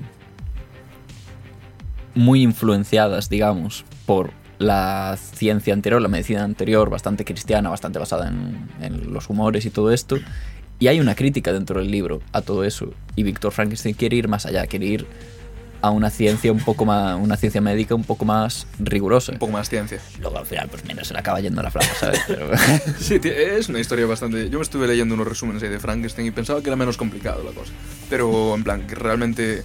muy 2.13 2.41
influenciadas, 2.41 3.29
digamos, 3.29 3.86
por 4.05 4.31
la 4.62 5.17
ciencia 5.17 5.74
anterior, 5.74 6.02
la 6.02 6.08
medicina 6.08 6.43
anterior, 6.43 6.89
bastante 6.89 7.26
cristiana, 7.26 7.69
bastante 7.69 8.00
basada 8.00 8.30
en, 8.30 8.69
en 8.82 9.13
los 9.13 9.30
humores 9.30 9.65
y 9.65 9.69
todo 9.69 9.91
esto. 9.91 10.17
Y 10.80 10.88
hay 10.88 11.00
una 11.00 11.15
crítica 11.15 11.54
dentro 11.54 11.80
del 11.80 11.91
libro 11.91 12.21
a 12.32 12.41
todo 12.41 12.63
eso. 12.63 12.93
Y 13.15 13.24
Víctor 13.24 13.52
Frankenstein 13.52 13.95
quiere 13.95 14.15
ir 14.15 14.28
más 14.28 14.45
allá, 14.45 14.65
quiere 14.65 14.86
ir 14.88 15.08
a 15.82 15.89
una 15.89 16.10
ciencia 16.10 16.52
un 16.52 16.60
poco 16.60 16.86
más, 16.86 17.19
una 17.19 17.36
ciencia 17.38 17.60
médica 17.60 17.95
un 17.95 18.04
poco 18.04 18.24
más 18.26 18.67
rigurosa. 18.80 19.34
Un 19.34 19.39
poco 19.39 19.54
más 19.54 19.69
ciencia. 19.69 20.00
Luego 20.19 20.38
al 20.38 20.45
final, 20.45 20.67
pues 20.69 20.86
mira, 20.86 21.04
se 21.04 21.13
le 21.13 21.19
acaba 21.19 21.39
yendo 21.39 21.62
la 21.62 21.71
flama, 21.71 21.89
¿sabes? 22.00 22.21
Pero, 22.28 22.50
Sí, 23.00 23.19
es 23.24 23.69
una 23.69 23.80
historia 23.80 24.06
bastante... 24.06 24.50
Yo 24.50 24.60
me 24.60 24.63
estuve 24.63 24.88
leyendo 24.88 25.15
unos 25.15 25.28
resúmenes 25.28 25.62
ahí 25.63 25.69
de 25.69 25.80
Frankenstein 25.80 26.28
y 26.28 26.32
pensaba 26.32 26.62
que 26.62 26.69
era 26.69 26.76
menos 26.76 26.97
complicado 26.97 27.43
la 27.43 27.52
cosa. 27.52 27.71
Pero, 28.10 28.56
en 28.56 28.63
plan, 28.63 28.86
que 28.88 28.95
realmente 28.95 29.63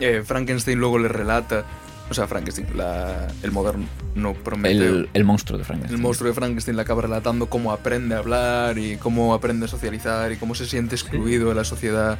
eh, 0.00 0.22
Frankenstein 0.24 0.78
luego 0.78 0.98
le 0.98 1.08
relata... 1.08 1.64
O 2.10 2.14
sea, 2.14 2.26
Frankenstein, 2.26 2.68
la, 2.76 3.28
el 3.42 3.50
moderno 3.50 4.34
Prometeo. 4.44 4.82
el, 4.82 5.08
el 5.14 5.24
monstruo 5.24 5.58
de 5.58 5.64
Frankenstein. 5.64 5.96
El 5.98 6.02
monstruo 6.02 6.28
de 6.28 6.34
Frankenstein 6.34 6.76
le 6.76 6.82
acaba 6.82 7.00
relatando 7.02 7.46
cómo 7.46 7.72
aprende 7.72 8.14
a 8.14 8.18
hablar 8.18 8.76
y 8.76 8.98
cómo 8.98 9.32
aprende 9.32 9.64
a 9.64 9.68
socializar 9.68 10.30
y 10.30 10.36
cómo 10.36 10.54
se 10.54 10.66
siente 10.66 10.94
excluido 10.94 11.48
de 11.48 11.54
la 11.54 11.64
sociedad. 11.64 12.18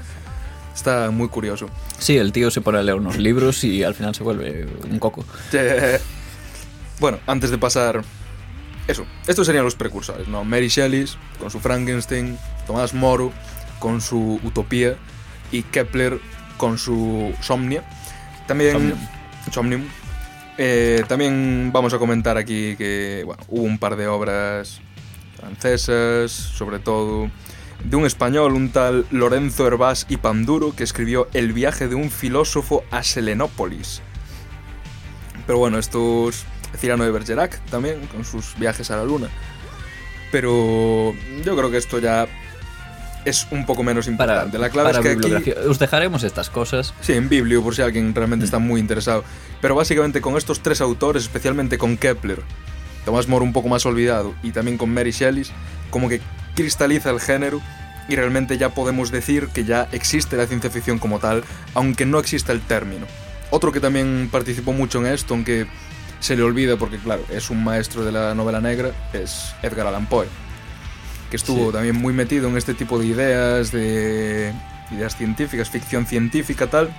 Está 0.74 1.10
muy 1.10 1.28
curioso. 1.28 1.68
Sí, 1.98 2.16
el 2.16 2.32
tío 2.32 2.50
se 2.50 2.62
pone 2.62 2.78
a 2.78 2.82
leer 2.82 2.96
unos 2.96 3.18
libros 3.18 3.62
y 3.62 3.84
al 3.84 3.94
final 3.94 4.14
se 4.14 4.24
vuelve 4.24 4.66
un 4.90 4.98
coco. 4.98 5.24
Bueno, 6.98 7.20
antes 7.26 7.50
de 7.50 7.58
pasar... 7.58 8.02
Eso, 8.88 9.06
estos 9.26 9.46
serían 9.46 9.64
los 9.64 9.76
precursores, 9.76 10.28
¿no? 10.28 10.44
Mary 10.44 10.68
Shelley 10.68 11.06
con 11.38 11.50
su 11.50 11.60
Frankenstein, 11.60 12.38
Tomás 12.66 12.92
Moro 12.92 13.32
con 13.78 14.00
su 14.00 14.40
Utopía 14.42 14.96
y 15.52 15.62
Kepler 15.62 16.18
con 16.56 16.78
su 16.78 17.34
Somnia. 17.40 17.84
También... 18.46 18.72
Somnium. 18.72 18.98
Somnium. 19.50 19.84
Eh, 20.56 21.02
también 21.08 21.70
vamos 21.72 21.94
a 21.94 21.98
comentar 21.98 22.36
aquí 22.36 22.76
que 22.76 23.22
bueno, 23.24 23.42
hubo 23.48 23.62
un 23.62 23.78
par 23.78 23.96
de 23.96 24.06
obras 24.06 24.80
francesas, 25.36 26.30
sobre 26.30 26.78
todo 26.78 27.28
de 27.82 27.96
un 27.96 28.06
español, 28.06 28.54
un 28.54 28.70
tal 28.70 29.06
Lorenzo 29.10 29.66
Hervás 29.66 30.06
y 30.08 30.16
Panduro, 30.16 30.74
que 30.74 30.84
escribió 30.84 31.28
El 31.32 31.52
viaje 31.52 31.88
de 31.88 31.94
un 31.94 32.10
filósofo 32.10 32.84
a 32.90 33.02
Selenópolis. 33.02 34.00
Pero 35.46 35.58
bueno, 35.58 35.78
estos 35.78 36.46
Cirano 36.78 37.04
de 37.04 37.10
Bergerac 37.10 37.60
también, 37.66 38.06
con 38.06 38.24
sus 38.24 38.56
viajes 38.58 38.90
a 38.90 38.96
la 38.96 39.04
luna. 39.04 39.28
Pero 40.32 41.14
yo 41.44 41.56
creo 41.56 41.70
que 41.70 41.76
esto 41.76 41.98
ya 41.98 42.26
es 43.24 43.46
un 43.50 43.66
poco 43.66 43.82
menos 43.82 44.06
Para, 44.16 44.32
importante. 44.32 44.58
la 44.58 44.70
clave 44.70 44.92
para 44.92 45.10
es 45.10 45.16
que 45.16 45.36
aquí... 45.36 45.52
Os 45.68 45.78
dejaremos 45.78 46.22
estas 46.22 46.50
cosas. 46.50 46.94
Sí, 47.00 47.12
en 47.12 47.28
Biblio, 47.28 47.62
por 47.62 47.74
si 47.74 47.82
alguien 47.82 48.14
realmente 48.14 48.44
está 48.44 48.58
muy 48.58 48.80
interesado. 48.80 49.24
Pero 49.60 49.74
básicamente 49.74 50.20
con 50.20 50.36
estos 50.36 50.60
tres 50.60 50.80
autores, 50.80 51.22
especialmente 51.24 51.78
con 51.78 51.96
Kepler, 51.96 52.42
Tomás 53.04 53.28
More 53.28 53.44
un 53.44 53.52
poco 53.52 53.68
más 53.68 53.84
olvidado, 53.86 54.34
y 54.42 54.50
también 54.50 54.78
con 54.78 54.92
Mary 54.92 55.10
Shelley, 55.10 55.44
como 55.90 56.08
que 56.08 56.20
cristaliza 56.54 57.10
el 57.10 57.20
género 57.20 57.60
y 58.08 58.16
realmente 58.16 58.58
ya 58.58 58.70
podemos 58.70 59.10
decir 59.10 59.48
que 59.48 59.64
ya 59.64 59.88
existe 59.92 60.36
la 60.36 60.46
ciencia 60.46 60.70
ficción 60.70 60.98
como 60.98 61.18
tal, 61.18 61.42
aunque 61.74 62.06
no 62.06 62.18
exista 62.18 62.52
el 62.52 62.60
término. 62.60 63.06
Otro 63.50 63.72
que 63.72 63.80
también 63.80 64.28
participó 64.30 64.72
mucho 64.72 64.98
en 64.98 65.06
esto, 65.06 65.34
aunque 65.34 65.66
se 66.20 66.36
le 66.36 66.42
olvida 66.42 66.76
porque, 66.76 66.98
claro, 66.98 67.22
es 67.30 67.50
un 67.50 67.62
maestro 67.62 68.04
de 68.04 68.12
la 68.12 68.34
novela 68.34 68.60
negra, 68.60 68.92
es 69.12 69.54
Edgar 69.62 69.86
Allan 69.86 70.06
Poe, 70.06 70.26
que 71.30 71.36
estuvo 71.36 71.66
Sí. 71.68 71.72
también 71.72 71.96
muy 71.96 72.12
metido 72.12 72.48
en 72.48 72.56
este 72.56 72.74
tipo 72.74 72.98
de 72.98 73.06
ideas, 73.06 73.72
de 73.72 74.52
ideas 74.92 75.16
científicas, 75.16 75.68
ficción 75.70 76.06
científica, 76.06 76.66
tal. 76.68 76.90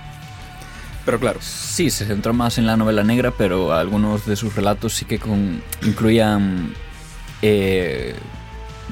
Pero 1.04 1.20
claro, 1.20 1.38
Sí, 1.40 1.88
se 1.90 2.04
centró 2.04 2.34
más 2.34 2.58
en 2.58 2.66
la 2.66 2.76
novela 2.76 3.04
negra, 3.04 3.30
pero 3.30 3.72
algunos 3.72 4.26
de 4.26 4.34
sus 4.36 4.54
relatos 4.56 4.92
sí 4.94 5.04
que 5.04 5.18
con- 5.20 5.62
incluían, 5.82 6.74
eh, 7.42 8.14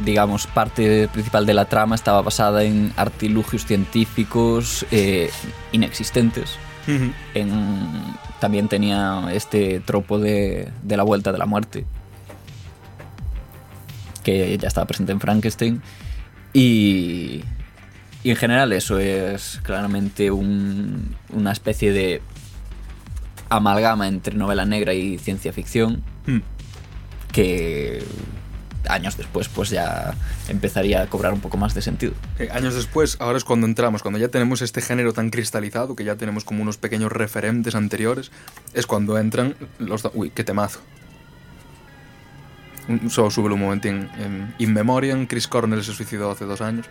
digamos, 0.04 0.46
parte 0.46 1.08
principal 1.08 1.44
de 1.46 1.54
la 1.54 1.64
trama 1.64 1.94
estaba 1.96 2.22
basada 2.22 2.62
en 2.62 2.92
artilugios 2.96 3.66
científicos 3.66 4.86
eh, 4.92 5.30
inexistentes. 5.72 6.56
En- 7.34 8.14
también 8.40 8.68
tenía 8.68 9.24
este 9.32 9.80
tropo 9.80 10.18
de, 10.18 10.68
de 10.82 10.96
la 10.96 11.02
vuelta 11.02 11.32
de 11.32 11.38
la 11.38 11.46
muerte, 11.46 11.86
que 14.24 14.58
ya 14.58 14.66
estaba 14.68 14.86
presente 14.88 15.12
en 15.12 15.20
Frankenstein. 15.20 15.80
Y, 16.52 17.42
y 18.22 18.30
en 18.30 18.36
general 18.36 18.72
eso 18.72 18.98
es 18.98 19.60
claramente 19.62 20.30
un- 20.30 21.14
una 21.30 21.52
especie 21.52 21.92
de 21.92 22.22
amalgama 23.50 24.08
entre 24.08 24.34
novela 24.36 24.64
negra 24.64 24.94
y 24.94 25.18
ciencia 25.18 25.52
ficción 25.52 26.02
Hmm. 26.26 26.38
que 27.32 28.02
años 28.88 29.16
después 29.16 29.48
pues 29.48 29.70
ya 29.70 30.14
empezaría 30.48 31.02
a 31.02 31.06
cobrar 31.06 31.32
un 31.32 31.40
poco 31.40 31.56
más 31.56 31.74
de 31.74 31.82
sentido. 31.82 32.12
Eh, 32.38 32.48
años 32.52 32.74
después, 32.74 33.16
ahora 33.20 33.38
es 33.38 33.44
cuando 33.44 33.66
entramos, 33.66 34.02
cuando 34.02 34.18
ya 34.18 34.28
tenemos 34.28 34.62
este 34.62 34.80
género 34.82 35.12
tan 35.12 35.30
cristalizado, 35.30 35.96
que 35.96 36.04
ya 36.04 36.16
tenemos 36.16 36.44
como 36.44 36.62
unos 36.62 36.76
pequeños 36.76 37.10
referentes 37.12 37.74
anteriores, 37.74 38.30
es 38.74 38.86
cuando 38.86 39.18
entran 39.18 39.54
los... 39.78 40.02
Uy, 40.14 40.30
qué 40.30 40.44
temazo. 40.44 40.80
Solo 43.08 43.30
súbelo 43.30 43.54
un 43.54 43.62
momentín. 43.62 44.10
En 44.18 44.54
In 44.58 44.72
Memoriam, 44.74 45.26
Chris 45.26 45.48
Cornell 45.48 45.82
se 45.84 45.92
suicidó 45.92 46.30
hace 46.30 46.44
dos 46.44 46.60
años. 46.60 46.86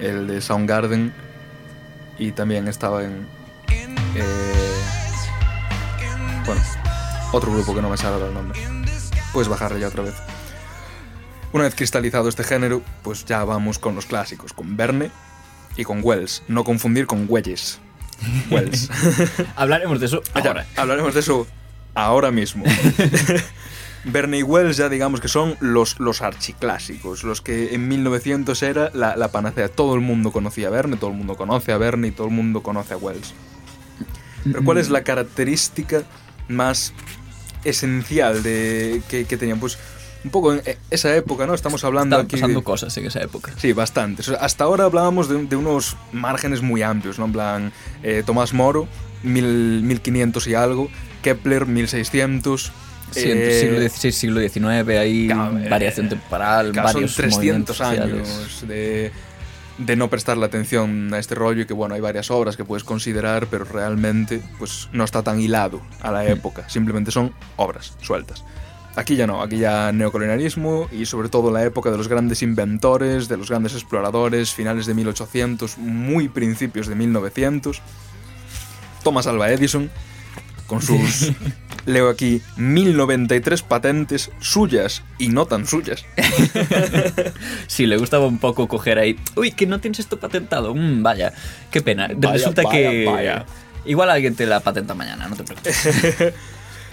El 0.00 0.26
de 0.26 0.40
Soundgarden. 0.40 1.12
Y 2.18 2.32
también 2.32 2.68
estaba 2.68 3.04
en... 3.04 3.26
eh, 3.68 4.22
bueno, 6.44 6.60
otro 7.32 7.52
grupo 7.52 7.74
que 7.74 7.82
no 7.82 7.90
me 7.90 7.96
sale 7.96 8.14
ahora 8.14 8.26
el 8.28 8.34
nombre. 8.34 8.58
Puedes 9.32 9.48
bajarle 9.48 9.80
ya 9.80 9.88
otra 9.88 10.02
vez. 10.02 10.14
Una 11.52 11.64
vez 11.64 11.74
cristalizado 11.74 12.28
este 12.28 12.44
género, 12.44 12.82
pues 13.02 13.24
ya 13.24 13.44
vamos 13.44 13.78
con 13.78 13.94
los 13.94 14.06
clásicos, 14.06 14.52
con 14.52 14.76
Verne 14.76 15.10
y 15.76 15.84
con 15.84 16.00
Wells. 16.02 16.42
No 16.48 16.64
confundir 16.64 17.06
con 17.06 17.26
Welles. 17.28 17.78
Wells. 18.50 18.90
Hablaremos 19.56 20.00
de 20.00 20.06
eso 20.06 20.22
Ya, 20.34 20.50
ahora. 20.50 20.66
hablaremos 20.76 21.14
de 21.14 21.20
eso 21.20 21.46
ahora 21.94 22.30
mismo. 22.30 22.64
Verne 24.04 24.38
y 24.38 24.42
Wells 24.42 24.76
ya 24.76 24.88
digamos 24.88 25.20
que 25.20 25.28
son 25.28 25.56
los, 25.60 25.98
los 26.00 26.22
archiclásicos, 26.22 27.24
los 27.24 27.40
que 27.42 27.74
en 27.74 27.88
1900 27.88 28.62
era 28.62 28.90
la, 28.94 29.16
la 29.16 29.28
panacea. 29.28 29.68
Todo 29.68 29.94
el 29.94 30.00
mundo 30.00 30.30
conocía 30.32 30.68
a 30.68 30.70
Verne, 30.70 30.96
todo 30.96 31.10
el 31.10 31.16
mundo 31.16 31.36
conoce 31.36 31.72
a 31.72 31.78
Verne 31.78 32.08
y 32.08 32.10
todo 32.12 32.28
el 32.28 32.32
mundo 32.32 32.62
conoce 32.62 32.94
a 32.94 32.96
Wells. 32.96 33.34
Pero 34.44 34.64
¿cuál 34.64 34.78
es 34.78 34.88
la 34.88 35.02
característica 35.02 36.02
más 36.48 36.92
esencial 37.64 38.42
de 38.42 39.02
que, 39.08 39.24
que 39.24 39.36
tenían? 39.36 39.58
Pues 39.60 39.78
un 40.24 40.30
poco 40.30 40.52
en 40.52 40.62
esa 40.90 41.14
época, 41.14 41.46
¿no? 41.46 41.54
Estamos 41.54 41.84
hablando 41.84 42.16
Estaban 42.16 42.26
aquí 42.26 42.36
de- 42.36 42.40
pasando 42.42 42.64
cosas 42.64 42.96
en 42.96 43.06
esa 43.06 43.20
época. 43.20 43.52
Sí, 43.56 43.72
bastante. 43.72 44.22
O 44.22 44.24
sea, 44.24 44.36
hasta 44.36 44.64
ahora 44.64 44.84
hablábamos 44.84 45.28
de, 45.28 45.44
de 45.44 45.56
unos 45.56 45.96
márgenes 46.12 46.62
muy 46.62 46.82
amplios, 46.82 47.18
¿no? 47.18 47.26
En 47.26 47.32
plan, 47.32 47.72
eh, 48.02 48.22
Tomás 48.24 48.52
Moro, 48.52 48.88
mil- 49.22 49.82
1500 49.82 50.46
y 50.46 50.54
algo, 50.54 50.88
Kepler, 51.22 51.66
1600. 51.66 52.72
Sí, 53.10 53.22
eh, 53.24 53.60
siglo 53.60 53.88
XVI, 53.88 54.12
siglo 54.12 54.40
XIX, 54.40 54.88
hay 54.98 55.26
claro, 55.26 55.58
eh, 55.58 55.68
variación 55.68 56.08
temporal, 56.08 56.74
son 56.74 56.84
varios 56.84 57.14
300 57.14 57.36
movimientos 57.36 57.76
sociales. 57.76 58.12
años 58.12 58.68
de, 58.68 59.12
de 59.78 59.96
no 59.96 60.10
prestarle 60.10 60.44
atención 60.44 61.12
a 61.14 61.18
este 61.18 61.34
rollo 61.34 61.62
y 61.62 61.66
que, 61.66 61.74
bueno, 61.74 61.94
hay 61.94 62.00
varias 62.00 62.30
obras 62.30 62.56
que 62.56 62.64
puedes 62.64 62.84
considerar, 62.84 63.46
pero 63.46 63.64
realmente 63.64 64.42
pues 64.58 64.88
no 64.92 65.04
está 65.04 65.22
tan 65.22 65.40
hilado 65.40 65.80
a 66.00 66.12
la 66.12 66.26
época. 66.26 66.68
Simplemente 66.68 67.10
son 67.10 67.32
obras 67.56 67.94
sueltas. 68.02 68.44
Aquí 68.96 69.14
ya 69.14 69.28
no, 69.28 69.42
aquí 69.42 69.58
ya 69.58 69.92
neocolonialismo 69.92 70.88
y 70.90 71.06
sobre 71.06 71.28
todo 71.28 71.52
la 71.52 71.64
época 71.64 71.92
de 71.92 71.96
los 71.96 72.08
grandes 72.08 72.42
inventores, 72.42 73.28
de 73.28 73.36
los 73.36 73.48
grandes 73.48 73.74
exploradores, 73.74 74.52
finales 74.52 74.86
de 74.86 74.94
1800, 74.94 75.78
muy 75.78 76.28
principios 76.28 76.88
de 76.88 76.96
1900. 76.96 77.80
Thomas 79.04 79.28
Alva 79.28 79.52
Edison, 79.52 79.88
con 80.66 80.82
sus, 80.82 81.30
leo 81.88 82.08
aquí, 82.08 82.40
1093 82.56 83.62
patentes 83.62 84.30
suyas 84.40 85.02
y 85.18 85.28
no 85.28 85.46
tan 85.46 85.66
suyas. 85.66 86.04
Sí, 87.66 87.86
le 87.86 87.96
gustaba 87.96 88.26
un 88.26 88.38
poco 88.38 88.68
coger 88.68 88.98
ahí. 88.98 89.18
Uy, 89.36 89.52
que 89.52 89.66
no 89.66 89.80
tienes 89.80 89.98
esto 90.00 90.18
patentado. 90.18 90.74
Mm, 90.74 91.02
vaya, 91.02 91.32
qué 91.70 91.80
pena. 91.80 92.08
Vaya, 92.16 92.32
Resulta 92.34 92.62
vaya, 92.62 92.90
que. 92.90 93.04
vaya. 93.06 93.46
Igual 93.84 94.10
alguien 94.10 94.34
te 94.34 94.46
la 94.46 94.60
patenta 94.60 94.94
mañana, 94.94 95.28
no 95.28 95.36
te 95.36 95.44
preocupes. 95.44 95.88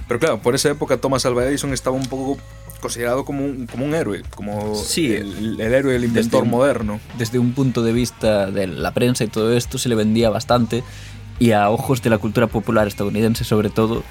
Pero 0.07 0.19
claro, 0.19 0.39
por 0.41 0.53
esa 0.55 0.69
época 0.69 0.97
Thomas 0.97 1.25
Alva 1.25 1.45
Edison 1.45 1.73
estaba 1.73 1.95
un 1.95 2.05
poco 2.05 2.37
considerado 2.79 3.25
como 3.25 3.43
un, 3.43 3.65
como 3.65 3.85
un 3.85 3.95
héroe, 3.95 4.21
como 4.35 4.75
Sí, 4.75 5.11
el, 5.13 5.59
el 5.59 5.73
héroe, 5.73 5.95
el 5.95 6.03
inventor 6.03 6.41
desde- 6.43 6.51
moderno. 6.51 6.99
Desde 7.17 7.39
un 7.39 7.53
punto 7.53 7.81
de 7.83 7.91
vista 7.93 8.51
de 8.51 8.67
la 8.67 8.93
prensa 8.93 9.23
y 9.23 9.27
todo 9.27 9.55
esto, 9.57 9.77
se 9.77 9.89
le 9.89 9.95
vendía 9.95 10.29
bastante. 10.29 10.83
Y 11.39 11.51
a 11.51 11.69
ojos 11.69 12.01
de 12.01 12.09
la 12.11 12.17
cultura 12.19 12.47
popular 12.47 12.87
estadounidense, 12.87 13.43
sobre 13.43 13.69
todo, 13.69 14.03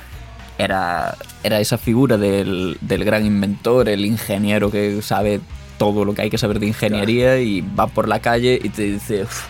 era, 0.58 1.16
era 1.42 1.60
esa 1.60 1.78
figura 1.78 2.16
del, 2.16 2.76
del 2.80 3.04
gran 3.04 3.24
inventor, 3.26 3.88
el 3.88 4.04
ingeniero 4.04 4.70
que 4.70 5.02
sabe 5.02 5.40
todo 5.78 6.04
lo 6.04 6.14
que 6.14 6.22
hay 6.22 6.30
que 6.30 6.38
saber 6.38 6.60
de 6.60 6.66
ingeniería 6.68 7.40
y 7.40 7.60
va 7.60 7.88
por 7.88 8.06
la 8.08 8.20
calle 8.20 8.60
y 8.62 8.68
te 8.68 8.82
dice, 8.82 9.24
"Uf, 9.24 9.42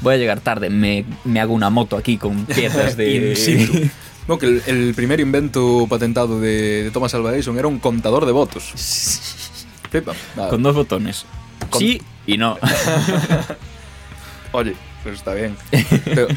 voy 0.00 0.14
a 0.14 0.16
llegar 0.18 0.40
tarde, 0.40 0.68
me, 0.68 1.04
me 1.24 1.40
hago 1.40 1.54
una 1.54 1.70
moto 1.70 1.96
aquí 1.96 2.16
con 2.16 2.44
piezas 2.46 2.96
de... 2.96 3.90
No, 4.28 4.38
que 4.38 4.46
el, 4.46 4.62
el 4.66 4.94
primer 4.94 5.18
invento 5.18 5.86
patentado 5.88 6.40
de, 6.40 6.84
de 6.84 6.90
Thomas 6.92 7.12
Alva 7.14 7.32
Edison 7.34 7.58
era 7.58 7.66
un 7.66 7.80
contador 7.80 8.26
de 8.26 8.32
votos. 8.32 8.64
Flipa. 9.90 10.12
Con 10.50 10.62
dos 10.62 10.76
botones. 10.76 11.24
Con- 11.68 11.80
Sí 11.80 12.00
y 12.28 12.36
no. 12.36 12.56
Oye, 14.52 14.74
pues 15.02 15.16
está 15.16 15.34
bien. 15.34 15.56
Pero 16.04 16.28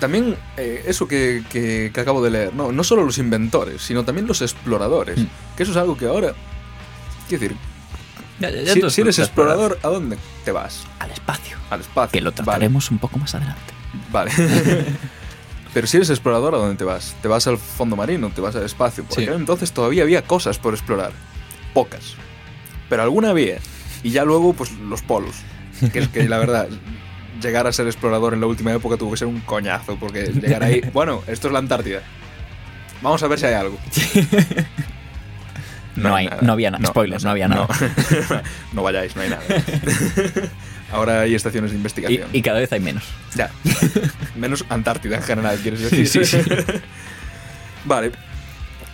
también 0.00 0.36
eh, 0.56 0.84
eso 0.86 1.06
que, 1.06 1.42
que- 1.50 1.90
que 1.94 2.00
acabo 2.00 2.22
de 2.22 2.30
leer, 2.30 2.54
no, 2.54 2.72
no 2.72 2.82
solo 2.84 3.04
los 3.04 3.18
inventores, 3.18 3.82
sino 3.82 4.04
también 4.04 4.26
los 4.26 4.42
exploradores. 4.42 5.18
Mm. 5.18 5.26
Que 5.56 5.62
eso 5.62 5.72
es 5.72 5.78
algo 5.78 5.96
que 5.96 6.06
ahora... 6.06 6.34
Quiero 7.28 7.42
decir, 7.42 7.56
Ya- 8.40 8.50
ya- 8.50 8.62
ya 8.62 8.90
si, 8.90 9.00
eres 9.00 9.18
explorador, 9.18 9.78
¿a 9.82 9.88
dónde 9.88 10.18
te 10.44 10.52
vas? 10.52 10.84
Al 10.98 11.10
espacio. 11.10 11.56
Al 11.70 11.80
espacio. 11.80 12.12
Que 12.12 12.20
lo 12.20 12.30
Vale. 12.30 12.36
trataremos 12.44 12.90
un 12.90 12.98
poco 12.98 13.18
más 13.18 13.34
adelante. 13.34 13.72
Vale. 14.12 14.30
Pero 15.74 15.86
si 15.86 15.96
eres 15.98 16.10
explorador, 16.10 16.54
¿a 16.54 16.58
dónde 16.58 16.76
te 16.76 16.84
vas? 16.84 17.14
¿Te 17.20 17.28
vas 17.28 17.46
al 17.46 17.58
fondo 17.58 17.96
marino? 17.96 18.30
¿Te 18.34 18.40
vas 18.40 18.56
al 18.56 18.64
espacio? 18.64 19.04
Porque 19.04 19.26
Sí. 19.26 19.30
entonces 19.32 19.72
todavía 19.72 20.02
había 20.04 20.22
cosas 20.22 20.58
por 20.58 20.72
explorar. 20.74 21.12
Pocas. 21.74 22.14
Pero 22.88 23.02
alguna 23.02 23.30
había. 23.30 23.58
Y 24.02 24.10
ya 24.10 24.24
luego, 24.24 24.52
pues 24.54 24.72
los 24.72 25.02
polos. 25.02 25.34
Que 25.92 25.98
es 25.98 26.08
que 26.08 26.26
la 26.28 26.38
verdad, 26.38 26.68
llegar 27.40 27.66
a 27.66 27.72
ser 27.72 27.86
explorador 27.86 28.34
en 28.34 28.40
la 28.40 28.46
última 28.46 28.72
época 28.72 28.96
tuvo 28.96 29.12
que 29.12 29.16
ser 29.18 29.28
un 29.28 29.40
coñazo. 29.40 29.96
Porque 29.96 30.24
llegar 30.26 30.62
ahí. 30.62 30.80
Bueno, 30.92 31.22
esto 31.26 31.48
es 31.48 31.52
la 31.52 31.58
Antártida. 31.58 32.00
Vamos 33.02 33.22
a 33.22 33.28
ver 33.28 33.38
si 33.38 33.46
hay 33.46 33.54
algo. 33.54 33.78
No 35.96 36.14
hay- 36.14 36.28
no 36.42 36.52
había 36.52 36.70
nada. 36.70 36.86
Spoilers, 36.86 37.24
no 37.24 37.30
había 37.30 37.48
nada. 37.48 37.66
No, 38.72 38.82
vayáis, 38.82 39.16
no 39.16 39.22
hay 39.22 39.30
nada. 39.30 39.42
Ahora 40.92 41.20
hay 41.22 41.34
estaciones 41.34 41.70
de 41.72 41.76
investigación. 41.78 42.28
y 42.32 42.42
cada 42.42 42.60
vez 42.60 42.70
hay 42.72 42.80
menos. 42.80 43.04
Ya. 43.34 43.50
Menos 44.36 44.64
Antártida 44.68 45.16
en 45.16 45.22
general, 45.22 45.58
quieres 45.62 45.80
decir. 45.80 46.06
Sí, 46.06 46.24
sí, 46.24 46.42
sí. 46.42 46.50
vale. 47.84 48.12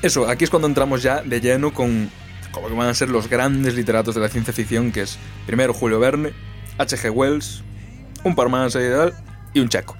Eso, 0.00 0.28
aquí 0.28 0.44
es 0.44 0.50
cuando 0.50 0.66
entramos 0.68 1.02
ya 1.02 1.22
de 1.22 1.40
lleno 1.40 1.72
con, 1.74 2.08
lo 2.54 2.68
que 2.68 2.74
van 2.74 2.88
a 2.88 2.94
ser 2.94 3.08
los 3.08 3.28
grandes 3.28 3.74
literatos 3.74 4.14
de 4.14 4.20
la 4.20 4.28
ciencia 4.28 4.52
ficción, 4.54 4.90
que 4.90 5.02
es 5.02 5.18
primero 5.46 5.74
Julio 5.74 6.00
Verne, 6.00 6.32
H.G. 6.78 7.10
Wells, 7.10 7.62
un 8.24 8.34
par 8.34 8.48
más 8.48 8.74
ahí 8.76 8.86
y 9.54 9.60
un 9.60 9.68
checo. 9.68 9.96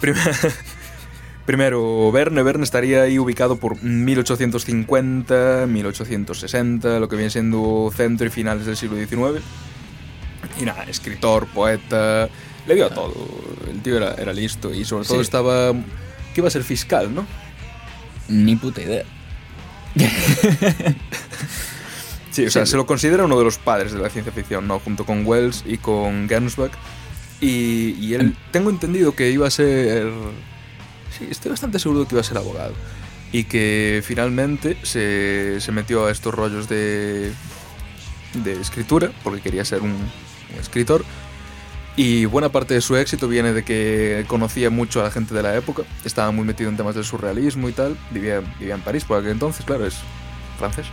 Prim- 0.00 0.14
Primero, 1.46 2.12
Verne. 2.12 2.42
Verne 2.42 2.64
estaría 2.64 3.02
ahí 3.02 3.18
ubicado 3.18 3.56
por 3.56 3.82
1850, 3.82 5.64
1860, 5.66 6.98
lo 7.00 7.08
que 7.08 7.16
viene 7.16 7.30
siendo 7.30 7.90
centro 7.96 8.26
y 8.26 8.30
finales 8.30 8.66
del 8.66 8.76
siglo 8.76 8.96
XIX. 8.98 9.42
Y 10.60 10.64
nada, 10.66 10.84
escritor, 10.84 11.46
poeta, 11.46 12.28
le 12.66 12.74
dio 12.74 12.84
a 12.86 12.90
todo. 12.90 13.14
El 13.70 13.80
tío 13.80 13.96
era, 13.96 14.12
era 14.14 14.32
listo 14.34 14.74
y 14.74 14.84
sobre 14.84 15.06
todo 15.06 15.20
estaba... 15.22 15.72
que 15.72 16.40
iba 16.42 16.48
a 16.48 16.50
ser 16.50 16.64
fiscal, 16.64 17.14
¿no? 17.14 17.24
Ni 18.28 18.54
puta 18.56 18.82
idea. 18.82 19.04
Sí, 22.30 22.46
o 22.46 22.50
sea, 22.50 22.66
Sí. 22.66 22.72
se 22.72 22.76
lo 22.76 22.86
considera 22.86 23.24
uno 23.24 23.36
de 23.38 23.44
los 23.44 23.58
padres 23.58 23.92
de 23.92 23.98
la 23.98 24.10
ciencia 24.10 24.32
ficción, 24.32 24.68
¿no? 24.68 24.78
Junto 24.78 25.04
con 25.04 25.26
Wells 25.26 25.64
y 25.66 25.78
con 25.78 26.28
Gernsback. 26.28 26.72
Y, 27.40 27.94
y 28.00 28.14
él, 28.14 28.36
tengo 28.50 28.70
entendido 28.70 29.14
que 29.14 29.30
iba 29.30 29.46
a 29.46 29.50
ser... 29.50 30.10
Sí, 31.16 31.26
estoy 31.30 31.50
bastante 31.50 31.78
seguro 31.78 32.00
de 32.00 32.06
que 32.06 32.14
iba 32.14 32.20
a 32.20 32.24
ser 32.24 32.38
abogado. 32.38 32.74
Y 33.32 33.44
que 33.44 34.02
finalmente 34.04 34.76
se, 34.82 35.60
se 35.60 35.72
metió 35.72 36.06
a 36.06 36.10
estos 36.10 36.34
rollos 36.34 36.68
de, 36.68 37.32
de 38.34 38.60
escritura, 38.60 39.12
porque 39.22 39.40
quería 39.40 39.64
ser 39.64 39.82
un, 39.82 39.90
un 39.90 40.60
escritor. 40.60 41.04
Y 41.96 42.26
buena 42.26 42.48
parte 42.50 42.74
de 42.74 42.80
su 42.80 42.96
éxito 42.96 43.26
viene 43.26 43.52
de 43.52 43.64
que 43.64 44.24
conocía 44.28 44.70
mucho 44.70 45.00
a 45.00 45.04
la 45.04 45.10
gente 45.10 45.34
de 45.34 45.42
la 45.42 45.56
época, 45.56 45.82
estaba 46.04 46.30
muy 46.30 46.44
metido 46.44 46.70
en 46.70 46.76
temas 46.76 46.94
del 46.94 47.02
surrealismo 47.02 47.68
y 47.68 47.72
tal. 47.72 47.98
Vivía, 48.12 48.40
vivía 48.60 48.74
en 48.74 48.82
París 48.82 49.04
por 49.04 49.18
aquel 49.18 49.32
entonces, 49.32 49.64
claro, 49.64 49.84
es 49.84 49.96
francés. 50.58 50.86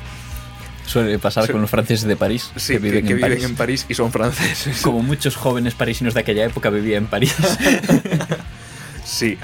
Suele 0.86 1.18
pasar 1.20 1.52
con 1.52 1.62
los 1.62 1.70
franceses 1.70 2.08
de 2.08 2.16
París, 2.16 2.52
Sí, 2.56 2.74
que 2.74 2.80
viven, 2.80 3.08
en, 3.08 3.20
París. 3.20 3.44
en 3.44 3.56
París 3.56 3.86
y 3.90 3.94
son 3.96 4.12
franceses. 4.12 4.82
Como 4.82 5.02
muchos 5.02 5.36
jóvenes 5.36 5.74
parisinos 5.74 6.14
de 6.14 6.20
aquella 6.20 6.46
época 6.46 6.70
vivían 6.70 7.04
en 7.06 7.10
París. 7.10 7.36
Sí. 9.04 9.38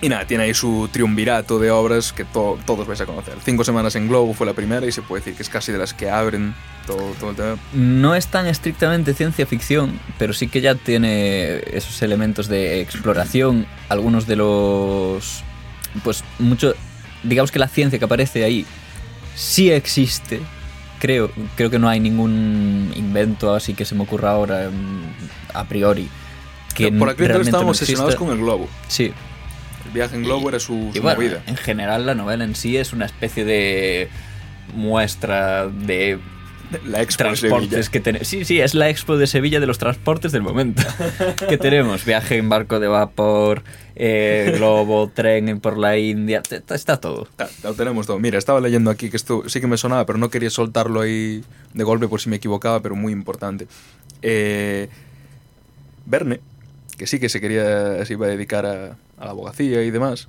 Y 0.00 0.08
nada, 0.08 0.26
tiene 0.26 0.42
ahí 0.44 0.54
su 0.54 0.88
triunvirato 0.92 1.60
de 1.60 1.70
obras 1.70 2.12
que 2.12 2.24
to- 2.24 2.58
todos 2.66 2.88
vais 2.88 3.00
a 3.00 3.06
conocer. 3.06 3.34
Cinco 3.44 3.62
semanas 3.62 3.94
en 3.94 4.08
Globo 4.08 4.34
fue 4.34 4.46
la 4.46 4.52
primera 4.52 4.84
y 4.84 4.90
se 4.90 5.00
puede 5.00 5.20
decir 5.20 5.34
que 5.36 5.44
es 5.44 5.48
casi 5.48 5.70
de 5.70 5.78
las 5.78 5.94
que 5.94 6.10
abren 6.10 6.54
todo, 6.88 7.12
todo 7.20 7.30
el 7.30 7.36
tema. 7.36 7.56
no 7.72 8.16
es 8.16 8.26
tan 8.26 8.48
estrictamente 8.48 9.14
ciencia 9.14 9.46
ficción, 9.46 10.00
pero 10.18 10.32
sí 10.32 10.48
que 10.48 10.60
ya 10.60 10.74
tiene 10.74 11.58
esos 11.72 12.02
elementos 12.02 12.48
de 12.48 12.80
exploración. 12.80 13.64
Algunos 13.88 14.26
de 14.26 14.34
los. 14.36 15.44
Pues 16.02 16.24
mucho. 16.40 16.74
Digamos 17.22 17.52
que 17.52 17.60
la 17.60 17.68
ciencia 17.68 18.00
que 18.00 18.04
aparece 18.04 18.42
ahí 18.42 18.66
sí 19.34 19.70
existe, 19.70 20.40
creo, 20.98 21.30
creo 21.56 21.70
que 21.70 21.78
no 21.78 21.88
hay 21.88 22.00
ningún 22.00 22.92
invento 22.94 23.54
así 23.54 23.74
que 23.74 23.84
se 23.84 23.94
me 23.94 24.02
ocurra 24.02 24.30
ahora 24.30 24.70
mm, 24.70 25.56
a 25.56 25.64
priori. 25.64 26.08
Que 26.74 26.90
por 26.90 27.10
aquel 27.10 27.26
entonces 27.26 27.28
realmente 27.28 27.48
estábamos 27.48 27.66
no 27.66 27.70
obsesionados 27.70 28.16
con 28.16 28.30
el 28.30 28.38
globo. 28.38 28.68
Sí. 28.88 29.12
El 29.86 29.92
viaje 29.92 30.16
en 30.16 30.22
globo 30.22 30.48
era 30.48 30.58
su, 30.58 30.90
su 30.94 31.02
bueno, 31.02 31.20
movida. 31.20 31.42
en 31.46 31.56
general 31.56 32.06
la 32.06 32.14
novela 32.14 32.44
en 32.44 32.54
sí 32.54 32.76
es 32.76 32.92
una 32.92 33.04
especie 33.04 33.44
de 33.44 34.08
muestra 34.74 35.66
de 35.66 36.18
La 36.86 37.02
expo 37.02 37.24
de 37.24 37.36
Sevilla. 37.36 37.80
que 37.90 38.00
tenemos. 38.00 38.28
Sí, 38.28 38.44
sí, 38.44 38.60
es 38.60 38.74
la 38.74 38.88
expo 38.88 39.16
de 39.16 39.26
Sevilla 39.26 39.60
de 39.60 39.66
los 39.66 39.78
transportes 39.78 40.32
del 40.32 40.42
momento. 40.42 40.82
que 41.48 41.58
tenemos 41.58 42.04
viaje 42.04 42.36
en 42.36 42.48
barco 42.48 42.80
de 42.80 42.88
vapor, 42.88 43.62
eh, 43.96 44.52
globo, 44.56 45.08
tren 45.14 45.60
por 45.60 45.78
la 45.78 45.98
India, 45.98 46.42
está 46.68 46.98
todo. 47.00 47.28
Ah, 47.38 47.48
Lo 47.62 47.74
tenemos 47.74 48.06
todo. 48.06 48.18
Mira, 48.18 48.38
estaba 48.38 48.60
leyendo 48.60 48.90
aquí 48.90 49.10
que 49.10 49.16
esto 49.16 49.48
sí 49.48 49.60
que 49.60 49.66
me 49.66 49.76
sonaba, 49.76 50.06
pero 50.06 50.18
no 50.18 50.30
quería 50.30 50.50
soltarlo 50.50 51.00
ahí 51.00 51.44
de 51.74 51.84
golpe 51.84 52.08
por 52.08 52.20
si 52.20 52.28
me 52.28 52.36
equivocaba, 52.36 52.80
pero 52.80 52.94
muy 52.94 53.12
importante. 53.12 53.66
Eh, 54.22 54.88
Verne, 56.06 56.40
que 56.98 57.06
sí 57.06 57.18
que 57.20 57.28
se 57.28 57.40
quería, 57.40 58.04
se 58.04 58.14
iba 58.14 58.26
a 58.26 58.30
dedicar 58.30 58.66
a, 58.66 58.96
a 59.18 59.24
la 59.24 59.30
abogacía 59.30 59.82
y 59.82 59.90
demás, 59.90 60.28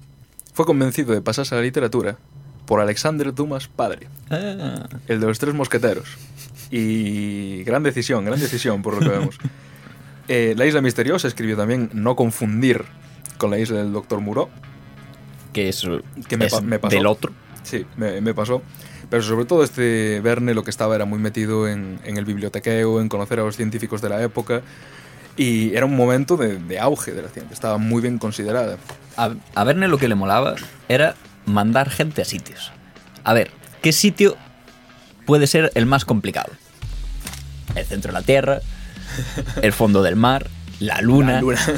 fue 0.54 0.66
convencido 0.66 1.14
de 1.14 1.22
pasarse 1.22 1.56
a 1.56 1.58
la 1.58 1.64
literatura 1.64 2.18
por 2.66 2.80
Alexander 2.80 3.34
Dumas 3.34 3.68
padre, 3.68 4.08
Ah, 4.30 4.88
el 5.08 5.20
de 5.20 5.28
los 5.28 5.38
tres 5.40 5.54
mosqueteros. 5.54 6.08
Y 6.72 7.64
gran 7.64 7.84
decisión, 7.84 8.26
gran 8.26 8.40
decisión 8.40 8.82
por 8.82 8.96
lo 8.96 9.00
que 9.02 9.10
vemos. 9.18 9.38
Eh, 10.30 10.54
la 10.56 10.66
isla 10.66 10.80
misteriosa 10.82 11.28
escribió 11.28 11.58
también 11.58 11.90
No 11.92 12.16
confundir 12.16 12.86
con 13.38 13.52
la 13.52 13.60
isla 13.60 13.80
del 13.80 13.92
Doctor 13.92 14.22
Moreau, 14.22 14.48
que 15.52 15.68
es, 15.68 15.86
Que 16.30 16.38
me 16.38 16.46
es 16.46 16.54
pa- 16.54 16.62
me 16.62 16.80
pasó. 16.80 16.96
del 16.96 17.08
otro. 17.08 17.34
Sí, 17.64 17.86
me, 17.98 18.22
me 18.22 18.34
pasó. 18.34 18.62
Pero 19.10 19.22
sobre 19.22 19.44
todo 19.44 19.66
este 19.66 20.22
Verne 20.22 20.54
lo 20.54 20.64
que 20.64 20.70
estaba 20.70 20.96
era 20.96 21.04
muy 21.04 21.20
metido 21.20 21.68
en, 21.68 22.00
en 22.06 22.16
el 22.16 22.24
bibliotequeo, 22.24 23.02
en 23.02 23.10
conocer 23.10 23.42
a 23.42 23.44
los 23.44 23.58
científicos 23.58 24.02
de 24.02 24.08
la 24.08 24.24
época. 24.24 24.62
Y 25.36 25.76
era 25.76 25.86
un 25.86 25.96
momento 25.98 26.38
de, 26.38 26.58
de 26.58 26.80
auge 26.80 27.12
de 27.12 27.22
la 27.22 27.28
ciencia. 27.28 27.54
Estaba 27.54 27.78
muy 27.78 28.02
bien 28.02 28.18
considerada. 28.18 28.78
A, 29.18 29.34
a 29.56 29.64
Verne 29.66 29.90
lo 29.90 29.98
que 29.98 30.08
le 30.08 30.16
molaba 30.16 30.56
era 30.88 31.16
mandar 31.46 31.90
gente 31.90 32.22
a 32.22 32.26
sitios. 32.26 32.72
A 33.24 33.34
ver, 33.34 33.52
¿qué 33.82 33.92
sitio 33.92 34.38
puede 35.26 35.48
ser 35.48 35.72
el 35.76 35.86
más 35.86 36.06
complicado? 36.06 36.52
El 37.76 37.86
centro 37.86 38.12
de 38.12 38.20
la 38.20 38.26
Tierra, 38.26 38.60
el 39.62 39.74
fondo 39.74 40.04
del 40.04 40.16
mar, 40.16 40.48
la 40.80 41.02
luna. 41.02 41.34
La 41.34 41.42
luna. 41.42 41.62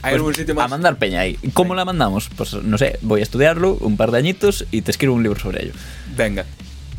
¿Hay 0.00 0.12
Pues, 0.12 0.14
algún 0.14 0.34
sitio 0.34 0.54
más? 0.54 0.66
A 0.66 0.68
mandar 0.68 0.96
peña 0.96 1.20
ahí. 1.20 1.36
¿Cómo 1.54 1.74
la 1.74 1.84
mandamos? 1.84 2.28
Pues 2.36 2.54
no 2.54 2.78
sé, 2.78 2.98
voy 3.02 3.20
a 3.20 3.22
estudiarlo 3.24 3.74
un 3.80 3.96
par 3.96 4.12
de 4.12 4.18
añitos 4.18 4.64
y 4.70 4.82
te 4.82 4.92
escribo 4.92 5.14
un 5.14 5.22
libro 5.24 5.40
sobre 5.40 5.64
ello. 5.64 5.72
Venga. 6.16 6.44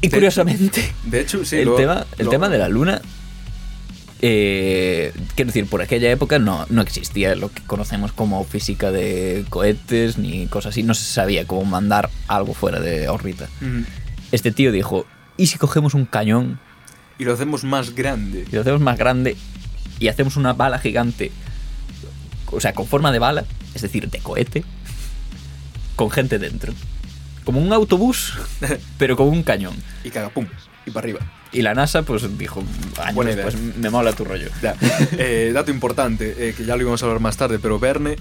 Y 0.01 0.09
De- 0.09 0.17
curiosamente, 0.17 0.93
De 1.05 1.21
hecho, 1.21 1.45
sí. 1.45 1.57
el, 1.57 1.65
lo- 1.65 1.75
tema, 1.75 2.05
el 2.17 2.25
lo- 2.25 2.31
tema 2.31 2.49
de 2.49 2.57
la 2.57 2.67
luna, 2.67 3.01
eh, 4.21 5.13
quiero 5.35 5.47
decir, 5.47 5.65
por 5.67 5.81
aquella 5.81 6.11
época 6.11 6.39
no, 6.39 6.65
no 6.69 6.81
existía 6.81 7.35
lo 7.35 7.51
que 7.51 7.61
conocemos 7.63 8.11
como 8.11 8.43
física 8.43 8.91
de 8.91 9.45
cohetes 9.49 10.17
ni 10.17 10.47
cosas 10.47 10.71
así. 10.71 10.83
No 10.83 10.93
se 10.93 11.05
sabía 11.05 11.45
cómo 11.47 11.63
mandar 11.65 12.09
algo 12.27 12.53
fuera 12.53 12.79
de 12.79 13.07
órbita. 13.07 13.47
Este 14.31 14.51
tío 14.51 14.71
dijo, 14.71 15.05
¿y 15.37 15.47
si 15.47 15.57
cogemos 15.57 15.93
un 15.93 16.05
cañón 16.05 16.59
Y 17.17 17.23
lo 17.23 17.33
hacemos 17.33 17.63
más 17.63 17.95
grande. 17.95 18.45
y 18.49 18.55
lo 18.55 18.61
hacemos 18.61 18.81
más 18.81 18.97
grande 18.97 19.37
y 19.99 20.07
hacemos 20.07 20.35
una 20.35 20.53
bala 20.53 20.79
gigante? 20.79 21.31
O 22.51 22.59
sea, 22.59 22.73
con 22.73 22.87
forma 22.87 23.11
de 23.11 23.19
bala, 23.19 23.45
es 23.73 23.81
decir, 23.81 24.09
de 24.09 24.19
cohete, 24.19 24.63
con 25.95 26.09
gente 26.09 26.39
dentro. 26.39 26.73
Como 27.45 27.61
un 27.61 27.71
autobús, 27.71 28.33
pero 28.97 29.15
con 29.15 29.27
un 29.29 29.43
cañón. 29.43 29.75
Y 30.03 30.09
caga, 30.09 30.29
pum. 30.29 30.45
Y 30.89 30.91
para 30.91 31.05
arriba. 31.05 31.19
Y 31.51 31.61
la 31.61 31.73
NASA 31.73 32.01
pues 32.01 32.37
dijo, 32.37 32.63
años 33.01 33.15
Buena 33.15 33.31
idea. 33.31 33.45
después, 33.45 33.75
me 33.77 33.89
mola 33.89 34.13
tu 34.13 34.25
rollo. 34.25 34.49
Ya. 34.61 34.75
Eh, 35.17 35.51
dato 35.53 35.71
importante, 35.71 36.35
eh, 36.37 36.53
que 36.55 36.65
ya 36.65 36.75
lo 36.75 36.81
íbamos 36.81 37.01
a 37.01 37.05
hablar 37.05 37.21
más 37.21 37.37
tarde, 37.37 37.59
pero 37.59 37.79
Verne 37.79 38.15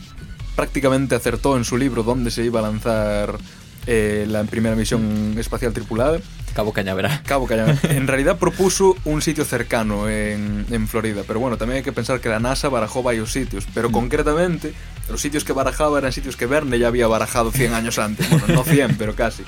prácticamente 0.55 1.15
acertó 1.15 1.57
en 1.57 1.65
su 1.65 1.77
libro 1.77 2.03
dónde 2.03 2.31
se 2.31 2.45
iba 2.45 2.59
a 2.59 2.63
lanzar 2.63 3.39
eh, 3.87 4.27
la 4.29 4.45
primera 4.45 4.75
misión 4.77 5.35
espacial 5.39 5.73
tripulada. 5.73 6.19
Cabo 6.55 6.73
Cañaveral. 6.73 7.23
Cabo 7.25 7.47
Cañaveral. 7.47 7.79
En 7.91 8.07
realidad 8.07 8.39
propuso 8.39 8.97
un 9.05 9.23
sitio 9.23 9.45
cercano 9.45 10.09
en, 10.09 10.67
en 10.71 10.89
Florida, 10.89 11.23
pero 11.27 11.39
bueno, 11.41 11.57
también 11.57 11.79
hay 11.79 11.83
que 11.85 11.93
pensar 11.93 12.21
que 12.21 12.29
la 12.29 12.41
NASA 12.41 12.69
barajó 12.69 13.03
varios 13.03 13.33
sitios, 13.33 13.67
pero 13.73 13.91
concretamente 13.93 14.73
los 15.09 15.21
sitios 15.21 15.45
que 15.45 15.53
barajaba 15.53 15.99
eran 15.99 16.13
sitios 16.13 16.37
que 16.37 16.47
Verne 16.47 16.79
ya 16.79 16.89
había 16.89 17.07
barajado 17.07 17.51
100 17.53 17.75
años 17.75 17.99
antes. 17.99 18.29
Bueno, 18.29 18.47
no 18.49 18.65
100, 18.65 18.97
pero 18.97 19.15
casi. 19.15 19.43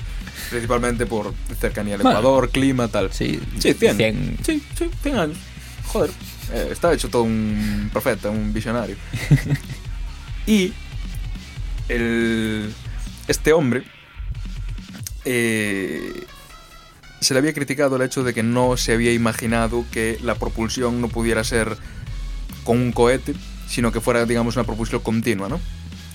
Principalmente 0.51 1.05
por 1.05 1.33
cercanía 1.59 1.95
al 1.95 2.01
Bueno. 2.01 2.19
Ecuador, 2.19 2.49
clima, 2.49 2.89
tal. 2.89 3.11
Sí, 3.13 3.39
Sí, 3.57 3.73
100. 3.73 3.97
100. 3.97 4.37
Sí, 4.45 4.63
sí, 4.77 4.91
100 5.01 5.17
años. 5.17 5.37
Joder, 5.87 6.11
eh, 6.53 6.67
está 6.71 6.93
hecho 6.93 7.09
todo 7.09 7.23
un 7.23 7.89
profeta, 7.91 8.29
un 8.29 8.53
visionario. 8.53 8.97
y 10.45 10.73
el, 11.87 12.73
este 13.29 13.53
hombre 13.53 13.83
eh, 15.23 16.25
se 17.21 17.33
le 17.33 17.39
había 17.39 17.53
criticado 17.53 17.95
el 17.95 18.01
hecho 18.01 18.23
de 18.23 18.33
que 18.33 18.43
no 18.43 18.75
se 18.75 18.93
había 18.93 19.13
imaginado 19.13 19.85
que 19.91 20.19
la 20.21 20.35
propulsión 20.35 20.99
no 20.99 21.07
pudiera 21.07 21.43
ser 21.45 21.77
con 22.65 22.77
un 22.77 22.91
cohete, 22.91 23.33
sino 23.67 23.93
que 23.93 24.01
fuera, 24.01 24.25
digamos, 24.25 24.57
una 24.57 24.65
propulsión 24.65 25.01
continua, 25.01 25.47
¿no? 25.47 25.57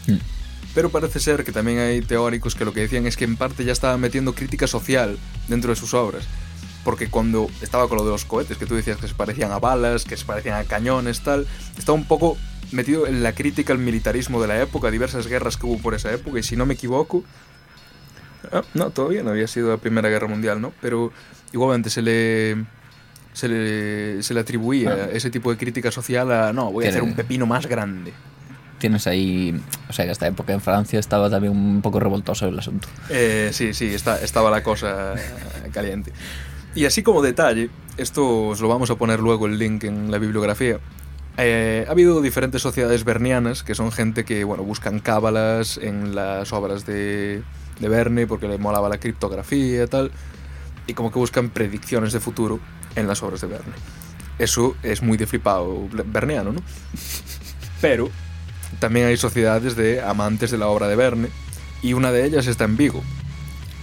Mm. 0.07 0.36
Pero 0.77 0.91
parece 0.91 1.21
ser 1.21 1.43
que 1.43 1.53
también 1.53 1.79
hay 1.79 2.03
teóricos 2.03 2.55
que 2.55 2.67
lo 2.67 2.75
que 2.75 2.81
decían 2.81 3.07
es 3.07 3.17
que 3.17 3.25
en 3.25 3.37
parte 3.37 3.65
ya 3.65 3.73
estaba 3.73 3.97
metiendo 3.97 4.35
crítica 4.35 4.67
social 4.67 5.17
dentro 5.49 5.71
de 5.71 5.77
sus 5.77 5.95
obras. 5.95 6.25
Porque 6.85 7.09
cuando 7.09 7.49
estaba 7.63 7.89
con 7.89 7.97
lo 7.97 8.05
de 8.05 8.11
los 8.11 8.27
cohetes, 8.27 8.59
que 8.59 8.67
tú 8.67 8.75
decías 8.75 8.99
que 8.99 9.09
se 9.09 9.15
parecían 9.15 9.53
a 9.53 9.59
balas, 9.59 10.05
que 10.05 10.19
se 10.19 10.27
parecían 10.27 10.61
a 10.61 10.65
cañones, 10.65 11.23
tal, 11.23 11.47
estaba 11.79 11.97
un 11.97 12.05
poco 12.05 12.37
metido 12.73 13.07
en 13.07 13.23
la 13.23 13.35
crítica 13.35 13.73
al 13.73 13.79
militarismo 13.79 14.39
de 14.43 14.49
la 14.49 14.61
época, 14.61 14.91
diversas 14.91 15.29
guerras 15.29 15.57
que 15.57 15.65
hubo 15.65 15.79
por 15.79 15.95
esa 15.95 16.13
época, 16.13 16.41
y 16.41 16.43
si 16.43 16.57
no 16.57 16.67
me 16.67 16.75
equivoco, 16.75 17.25
ah, 18.53 18.63
no, 18.75 18.91
todavía 18.91 19.23
no 19.23 19.31
había 19.31 19.47
sido 19.47 19.71
la 19.71 19.79
Primera 19.79 20.11
Guerra 20.11 20.29
Mundial, 20.29 20.61
¿no? 20.61 20.75
Pero 20.83 21.11
igualmente 21.55 21.89
se 21.89 22.03
le, 22.03 22.67
se 23.33 23.49
le, 23.49 24.23
se 24.23 24.35
le 24.35 24.41
atribuía 24.41 25.09
ese 25.11 25.31
tipo 25.31 25.51
de 25.51 25.57
crítica 25.57 25.91
social 25.91 26.31
a, 26.31 26.53
no, 26.53 26.71
voy 26.71 26.85
a 26.85 26.91
hacer 26.91 27.03
un 27.03 27.15
pepino 27.15 27.47
más 27.47 27.67
grande. 27.67 28.13
Tienes 28.79 29.07
ahí, 29.07 29.59
o 29.89 29.93
sea, 29.93 30.05
que 30.05 30.13
esta 30.13 30.27
época 30.27 30.53
en 30.53 30.61
Francia 30.61 31.01
estaba 31.01 31.31
también 31.31 31.53
un 31.57 31.81
poco 31.81 31.99
revoltoso 31.99 32.47
el 32.47 32.59
asunto. 32.59 32.89
Eh, 33.09 33.51
sí, 33.53 33.73
sí, 33.73 33.95
está, 33.95 34.21
estaba 34.21 34.51
la 34.51 34.63
cosa 34.63 35.15
caliente. 35.73 36.13
Y 36.75 36.85
así 36.85 37.03
como 37.03 37.23
detalle, 37.23 37.71
esto 37.97 38.49
os 38.49 38.61
lo 38.61 38.69
vamos 38.69 38.91
a 38.91 38.97
poner 38.97 39.21
luego 39.21 39.47
el 39.47 39.59
link 39.59 39.85
en 39.85 40.11
la 40.11 40.19
bibliografía. 40.19 40.79
eh, 41.39 41.85
ha 41.89 41.91
habido 41.91 42.21
diferentes 42.21 42.63
sociedades 42.63 43.05
bernianas 43.05 43.63
que 43.63 43.75
son 43.75 43.93
gente 43.93 44.25
que 44.25 44.45
bueno, 44.45 44.63
buscan 44.63 45.01
cábalas 45.01 45.79
en 45.79 46.15
las 46.15 46.53
obras 46.53 46.87
de, 46.87 47.43
de 47.81 47.89
Verne 47.89 48.27
porque 48.27 48.49
le 48.49 48.59
molaba 48.59 48.89
la 48.89 48.99
criptografía 48.99 49.85
y 49.85 49.87
tal, 49.87 50.11
y 50.87 50.95
como 50.95 51.11
que 51.11 51.19
buscan 51.19 51.51
predicciones 51.51 52.13
de 52.13 52.21
futuro 52.21 52.61
en 52.95 53.07
las 53.07 53.23
obras 53.23 53.41
de 53.41 53.47
Verne. 53.49 53.75
Eso 54.39 54.77
es 54.83 55.03
muy 55.03 55.17
de 55.17 55.27
flipado 55.27 55.89
berniano, 56.07 56.53
¿no? 56.53 56.61
Pero 57.81 58.11
también 58.79 59.07
hay 59.07 59.17
sociedades 59.17 59.77
de 59.77 60.01
amantes 60.03 60.51
de 60.51 60.59
la 60.59 60.69
obra 60.69 60.89
de 60.89 60.97
Verne, 60.97 61.29
y 61.83 61.93
una 61.93 62.13
de 62.13 62.25
ellas 62.27 62.47
está 62.47 62.65
en 62.65 62.77
Vigo. 62.77 63.03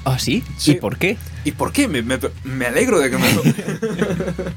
¿Ah, 0.06 0.20
sí? 0.20 0.44
Sí. 0.58 0.72
¿Y 0.72 0.76
por 0.76 0.98
qué? 0.98 1.18
¿Y 1.46 1.52
por 1.54 1.72
qué? 1.72 1.88
Me, 1.88 2.02
me- 2.02 2.20
me 2.44 2.66
alegro 2.66 3.00
de 3.00 3.10
que 3.10 3.18
me... 3.18 3.28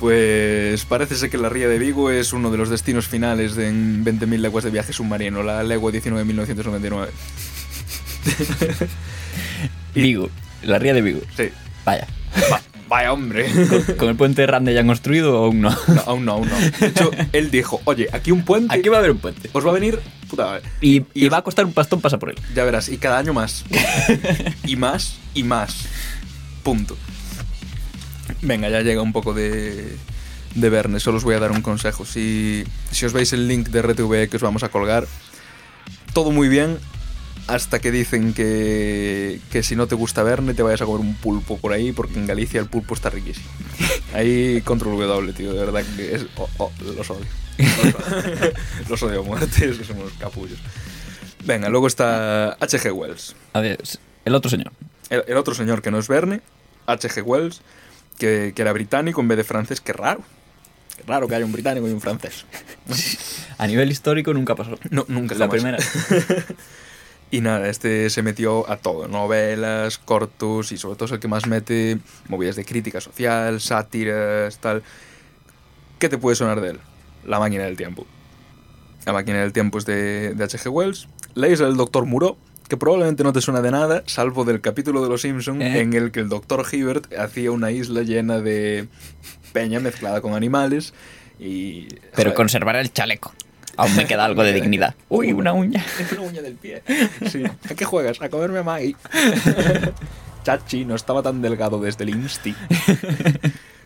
pues 0.00 0.84
parece 0.86 1.16
ser 1.16 1.30
que 1.30 1.38
la 1.38 1.48
Ría 1.48 1.68
de 1.68 1.78
Vigo 1.78 2.10
es 2.10 2.32
uno 2.32 2.50
de 2.50 2.58
los 2.58 2.68
destinos 2.70 3.06
finales 3.06 3.54
de 3.54 3.68
en 3.68 4.04
20.000 4.04 4.38
leguas 4.38 4.64
de 4.64 4.70
viaje 4.70 4.92
submarino, 4.92 5.42
la 5.42 5.62
legua 5.62 5.92
19 5.92 6.20
de 6.20 6.24
1999. 6.26 7.12
Vigo, 9.94 10.30
la 10.62 10.78
ría 10.78 10.94
de 10.94 11.02
Vigo. 11.02 11.20
Sí. 11.36 11.50
Vaya. 11.84 12.06
Va- 12.50 12.60
vaya 12.88 13.12
hombre. 13.12 13.46
¿Con 13.98 14.08
el 14.08 14.16
puente 14.16 14.46
Rande 14.46 14.74
ya 14.74 14.80
han 14.80 14.86
construido 14.86 15.40
o 15.40 15.44
aún 15.46 15.60
no? 15.62 15.70
No, 15.88 16.02
aún 16.06 16.24
no, 16.24 16.32
aún 16.32 16.48
no. 16.48 16.56
De 16.80 16.86
hecho, 16.88 17.10
él 17.32 17.50
dijo, 17.50 17.80
oye, 17.84 18.08
aquí 18.12 18.30
un 18.30 18.44
puente 18.44 18.74
Aquí 18.74 18.88
va 18.88 18.96
a 18.96 18.98
haber 19.00 19.12
un 19.12 19.18
puente. 19.18 19.48
os 19.52 19.64
va 19.66 19.70
a 19.70 19.74
venir... 19.74 19.98
Puta 20.28 20.44
madre. 20.46 20.62
Y, 20.80 20.96
Y 20.98 21.06
y 21.14 21.26
os- 21.26 21.32
va 21.32 21.38
a 21.38 21.42
costar 21.42 21.64
un 21.64 21.72
pastón 21.72 22.00
pasar 22.00 22.18
por 22.18 22.30
él. 22.30 22.36
Ya 22.54 22.64
verás, 22.64 22.88
y 22.88 22.98
cada 22.98 23.18
año 23.18 23.32
más. 23.34 23.64
y 24.66 24.76
más, 24.76 25.16
y 25.34 25.42
más. 25.42 25.86
Punto. 26.62 26.96
Venga, 28.40 28.68
ya 28.68 28.80
llega 28.80 29.02
un 29.02 29.12
poco 29.12 29.34
de, 29.34 29.96
de 30.54 30.70
Verne. 30.70 31.00
Solo 31.00 31.18
os 31.18 31.24
voy 31.24 31.34
a 31.34 31.38
dar 31.40 31.50
un 31.52 31.60
consejo. 31.62 32.04
Si, 32.06 32.64
si 32.90 33.04
os 33.04 33.12
veis 33.12 33.32
el 33.32 33.46
link 33.48 33.68
de 33.68 33.82
RTV 33.82 34.28
que 34.28 34.36
os 34.36 34.42
vamos 34.42 34.62
a 34.62 34.68
colgar, 34.70 35.06
todo 36.12 36.30
muy 36.30 36.48
bien. 36.48 36.78
Hasta 37.48 37.80
que 37.80 37.90
dicen 37.90 38.34
que, 38.34 39.40
que 39.50 39.62
si 39.62 39.74
no 39.76 39.86
te 39.86 39.94
gusta 39.94 40.22
Verne 40.22 40.54
te 40.54 40.62
vayas 40.62 40.80
a 40.82 40.86
comer 40.86 41.00
un 41.00 41.14
pulpo 41.14 41.58
por 41.58 41.72
ahí, 41.72 41.92
porque 41.92 42.14
en 42.14 42.26
Galicia 42.26 42.60
el 42.60 42.66
pulpo 42.66 42.94
está 42.94 43.10
riquísimo. 43.10 43.46
Ahí 44.14 44.60
control 44.62 44.96
W, 44.98 45.32
tío, 45.32 45.52
de 45.52 45.58
verdad 45.58 45.84
que 45.96 46.14
es, 46.14 46.26
oh, 46.36 46.48
oh, 46.58 46.72
los 46.96 47.10
odio. 47.10 47.26
Los 48.88 49.02
odio. 49.02 49.20
A 49.20 49.24
muerte, 49.24 49.68
es 49.68 49.78
que 49.78 49.84
somos 49.84 50.12
capullos. 50.18 50.58
Venga, 51.44 51.68
luego 51.68 51.86
está 51.86 52.52
H.G. 52.54 52.92
Wells. 52.92 53.36
El 54.24 54.34
otro 54.34 54.50
señor. 54.50 54.72
El, 55.10 55.24
el 55.26 55.36
otro 55.36 55.54
señor 55.54 55.82
que 55.82 55.90
no 55.90 55.98
es 55.98 56.08
Verne, 56.08 56.40
H.G. 56.86 57.22
Wells, 57.22 57.60
que, 58.18 58.52
que 58.54 58.62
era 58.62 58.72
británico 58.72 59.20
en 59.20 59.28
vez 59.28 59.36
de 59.36 59.44
francés, 59.44 59.80
que 59.80 59.92
raro. 59.92 60.22
Qué 60.96 61.02
raro 61.06 61.28
que 61.28 61.34
haya 61.34 61.44
un 61.44 61.52
británico 61.52 61.88
y 61.88 61.92
un 61.92 62.00
francés. 62.00 62.44
A 63.58 63.66
nivel 63.66 63.90
histórico 63.90 64.32
nunca 64.32 64.54
pasó. 64.54 64.78
No, 64.90 65.04
nunca 65.08 65.34
La 65.34 65.46
jamás. 65.48 65.50
primera. 65.50 65.78
Y 67.32 67.40
nada, 67.40 67.66
este 67.70 68.10
se 68.10 68.22
metió 68.22 68.70
a 68.70 68.76
todo, 68.76 69.08
novelas, 69.08 69.96
cortos 69.96 70.70
y 70.70 70.76
sobre 70.76 70.96
todo 70.96 71.06
es 71.06 71.12
el 71.12 71.18
que 71.18 71.28
más 71.28 71.46
mete 71.46 71.98
movidas 72.28 72.56
de 72.56 72.66
crítica 72.66 73.00
social, 73.00 73.58
sátiras, 73.58 74.58
tal. 74.58 74.82
¿Qué 75.98 76.10
te 76.10 76.18
puede 76.18 76.36
sonar 76.36 76.60
de 76.60 76.72
él? 76.72 76.78
La 77.24 77.38
máquina 77.38 77.64
del 77.64 77.78
tiempo. 77.78 78.06
La 79.06 79.14
máquina 79.14 79.40
del 79.40 79.54
tiempo 79.54 79.78
es 79.78 79.86
de, 79.86 80.34
de 80.34 80.44
H.G. 80.44 80.70
Wells. 80.70 81.08
Isla 81.34 81.68
del 81.68 81.78
Doctor 81.78 82.04
Muro, 82.04 82.36
que 82.68 82.76
probablemente 82.76 83.24
no 83.24 83.32
te 83.32 83.40
suena 83.40 83.62
de 83.62 83.70
nada, 83.70 84.02
salvo 84.04 84.44
del 84.44 84.60
capítulo 84.60 85.02
de 85.02 85.08
Los 85.08 85.22
Simpson 85.22 85.62
Eh. 85.62 85.80
en 85.80 85.94
el 85.94 86.10
que 86.12 86.20
el 86.20 86.28
Doctor 86.28 86.66
Hibbert 86.70 87.14
hacía 87.14 87.50
una 87.50 87.70
isla 87.70 88.02
llena 88.02 88.40
de 88.40 88.88
peña 89.54 89.80
mezclada 89.80 90.20
con 90.20 90.34
animales 90.34 90.92
y... 91.40 91.88
Pero 92.14 92.34
conservar 92.34 92.76
el 92.76 92.92
chaleco. 92.92 93.32
Aún 93.76 93.96
me 93.96 94.06
queda 94.06 94.24
algo 94.24 94.42
de 94.42 94.52
dignidad. 94.52 94.94
Uy, 95.08 95.32
una 95.32 95.52
uña. 95.52 95.84
Es 95.98 96.12
una 96.12 96.22
uña 96.22 96.42
del 96.42 96.54
pie. 96.54 96.82
Sí. 97.30 97.44
¿A 97.44 97.74
qué 97.74 97.84
juegas? 97.84 98.20
A 98.20 98.28
comerme 98.28 98.58
a 98.58 98.62
Maggie. 98.62 98.96
Chachi, 100.44 100.84
no 100.84 100.94
estaba 100.94 101.22
tan 101.22 101.40
delgado 101.40 101.80
desde 101.80 102.04
el 102.04 102.10
Insti. 102.10 102.54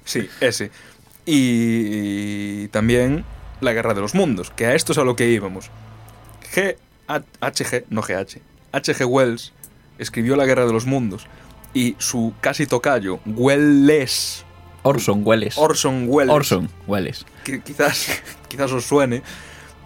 Sí, 0.06 0.28
ese. 0.40 0.70
Y 1.24 2.68
también 2.68 3.24
la 3.60 3.72
Guerra 3.72 3.92
de 3.92 4.00
los 4.00 4.14
Mundos, 4.14 4.52
que 4.52 4.66
a 4.66 4.74
esto 4.76 4.92
es 4.92 4.98
a 4.98 5.02
lo 5.02 5.16
que 5.16 5.28
íbamos. 5.28 5.68
G 6.54 6.76
HG, 7.08 7.86
no 7.90 8.02
GH. 8.02 8.38
HG 8.72 9.04
Wells 9.04 9.52
escribió 9.98 10.36
la 10.36 10.46
Guerra 10.46 10.64
de 10.64 10.72
los 10.72 10.86
Mundos 10.86 11.26
y 11.74 11.96
su 11.98 12.34
casi 12.40 12.66
tocayo, 12.66 13.18
Welles, 13.26 14.44
Orson 14.82 15.22
Welles. 15.24 15.58
Orson 15.58 16.06
Welles, 16.08 16.32
Orson 16.32 16.70
Welles. 16.86 17.26
que 17.42 17.60
quizás, 17.60 18.22
quizás 18.48 18.70
os 18.70 18.84
suene, 18.84 19.22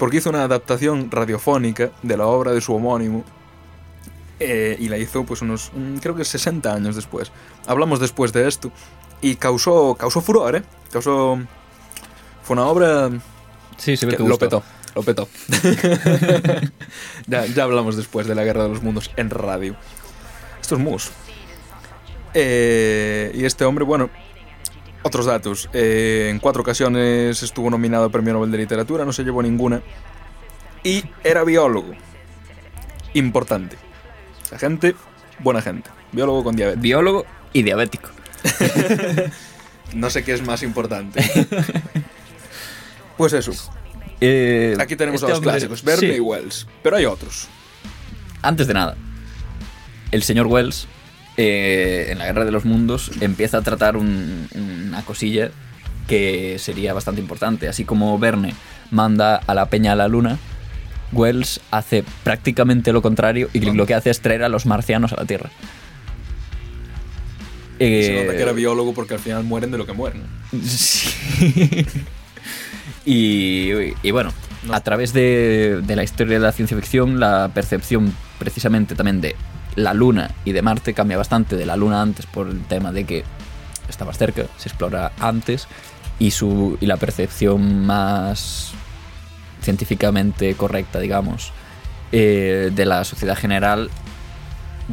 porque 0.00 0.16
hizo 0.16 0.30
una 0.30 0.44
adaptación 0.44 1.10
radiofónica 1.10 1.90
de 2.02 2.16
la 2.16 2.26
obra 2.26 2.52
de 2.52 2.62
su 2.62 2.74
homónimo 2.74 3.22
eh, 4.38 4.74
y 4.80 4.88
la 4.88 4.96
hizo 4.96 5.26
pues 5.26 5.42
unos, 5.42 5.70
creo 6.00 6.14
que 6.14 6.24
60 6.24 6.72
años 6.72 6.96
después. 6.96 7.30
Hablamos 7.66 8.00
después 8.00 8.32
de 8.32 8.48
esto 8.48 8.72
y 9.20 9.34
causó, 9.36 9.94
causó 9.96 10.22
furor, 10.22 10.56
¿eh? 10.56 10.62
Causó... 10.90 11.38
Fue 12.42 12.54
una 12.54 12.66
obra 12.66 13.10
Sí, 13.76 13.94
se 13.98 14.06
ve 14.06 14.16
que 14.16 14.22
lo 14.22 14.38
petó, 14.38 14.62
lo 14.94 15.02
petó. 15.02 15.28
ya, 17.26 17.44
ya 17.44 17.64
hablamos 17.64 17.98
después 17.98 18.26
de 18.26 18.34
la 18.34 18.42
Guerra 18.42 18.62
de 18.62 18.70
los 18.70 18.82
Mundos 18.82 19.10
en 19.16 19.28
radio. 19.28 19.76
Esto 20.62 20.76
es 20.76 20.80
Mus. 20.80 21.10
Eh, 22.32 23.32
y 23.34 23.44
este 23.44 23.66
hombre, 23.66 23.84
bueno, 23.84 24.08
otros 25.02 25.26
datos. 25.26 25.68
Eh, 25.72 26.28
en 26.30 26.38
cuatro 26.38 26.62
ocasiones 26.62 27.42
estuvo 27.42 27.70
nominado 27.70 28.04
al 28.04 28.10
Premio 28.10 28.32
Nobel 28.34 28.50
de 28.50 28.58
Literatura, 28.58 29.04
no 29.04 29.12
se 29.12 29.24
llevó 29.24 29.42
ninguna. 29.42 29.80
Y 30.84 31.04
era 31.24 31.44
biólogo. 31.44 31.92
Importante. 33.14 33.76
Esa 34.44 34.58
gente, 34.58 34.94
buena 35.40 35.60
gente. 35.62 35.90
Biólogo 36.12 36.44
con 36.44 36.56
diabetes. 36.56 36.80
Biólogo 36.80 37.24
y 37.52 37.62
diabético. 37.62 38.10
No 39.92 40.08
sé 40.08 40.22
qué 40.22 40.32
es 40.34 40.46
más 40.46 40.62
importante. 40.62 41.20
pues 43.16 43.32
eso. 43.32 43.50
Eh, 44.20 44.76
Aquí 44.78 44.94
tenemos 44.94 45.20
este 45.20 45.26
a 45.26 45.28
los 45.30 45.38
hombre- 45.38 45.50
clásicos, 45.52 45.82
Verne 45.82 46.10
sí. 46.10 46.14
y 46.16 46.20
Wells. 46.20 46.68
Pero 46.80 46.94
hay 46.96 47.06
otros. 47.06 47.48
Antes 48.40 48.68
de 48.68 48.74
nada, 48.74 48.96
el 50.12 50.22
señor 50.22 50.46
Wells, 50.46 50.86
eh, 51.42 52.08
en 52.10 52.18
la 52.18 52.26
Guerra 52.26 52.44
de 52.44 52.50
los 52.52 52.66
Mundos, 52.66 53.10
empieza 53.22 53.56
a 53.58 53.62
tratar 53.62 53.96
un- 53.96 54.46
una 54.88 55.02
cosilla 55.06 55.50
que 56.06 56.56
sería 56.58 56.92
bastante 56.92 57.20
importante. 57.22 57.66
Así 57.66 57.84
como 57.84 58.18
Verne 58.18 58.54
manda 58.90 59.36
a 59.36 59.54
la 59.54 59.66
peña 59.66 59.92
a 59.92 59.96
la 59.96 60.06
luna, 60.08 60.36
Wells 61.12 61.60
hace 61.70 62.04
prácticamente 62.24 62.92
lo 62.92 63.00
contrario 63.00 63.48
y 63.54 63.60
lo 63.60 63.86
que 63.86 63.94
hace 63.94 64.10
es 64.10 64.20
traer 64.20 64.42
a 64.44 64.48
los 64.50 64.66
marcianos 64.66 65.12
a 65.12 65.16
la 65.16 65.24
Tierra. 65.24 65.50
Se 67.78 68.12
nota 68.12 68.32
Eh, 68.32 68.36
que 68.36 68.42
era 68.42 68.52
biólogo 68.52 68.92
porque 68.92 69.14
al 69.14 69.20
final 69.20 69.42
mueren 69.44 69.70
de 69.70 69.78
lo 69.78 69.86
que 69.86 69.92
mueren. 69.94 70.22
Sí. 70.62 71.08
y, 73.06 73.70
y 74.02 74.10
bueno, 74.10 74.32
No. 74.64 74.74
a 74.74 74.80
través 74.80 75.12
de, 75.14 75.80
de 75.82 75.96
la 75.96 76.02
historia 76.02 76.34
de 76.38 76.44
la 76.44 76.52
ciencia 76.52 76.76
ficción, 76.76 77.18
la 77.18 77.50
percepción 77.54 78.14
precisamente 78.38 78.94
también 78.94 79.20
de 79.22 79.34
la 79.76 79.94
Luna 79.94 80.30
y 80.44 80.52
de 80.52 80.62
Marte 80.62 80.94
cambia 80.94 81.16
bastante 81.16 81.56
de 81.56 81.66
la 81.66 81.76
Luna 81.76 82.02
antes 82.02 82.26
por 82.26 82.48
el 82.48 82.62
tema 82.64 82.92
de 82.92 83.04
que 83.04 83.24
está 83.88 84.04
más 84.04 84.18
cerca, 84.18 84.44
se 84.56 84.68
explora 84.68 85.12
antes 85.18 85.66
y, 86.18 86.30
su, 86.30 86.78
y 86.80 86.86
la 86.86 86.96
percepción 86.96 87.84
más 87.86 88.72
científicamente 89.62 90.54
correcta, 90.54 91.00
digamos, 91.00 91.52
eh, 92.12 92.70
de 92.74 92.84
la 92.86 93.04
sociedad 93.04 93.36
general 93.36 93.90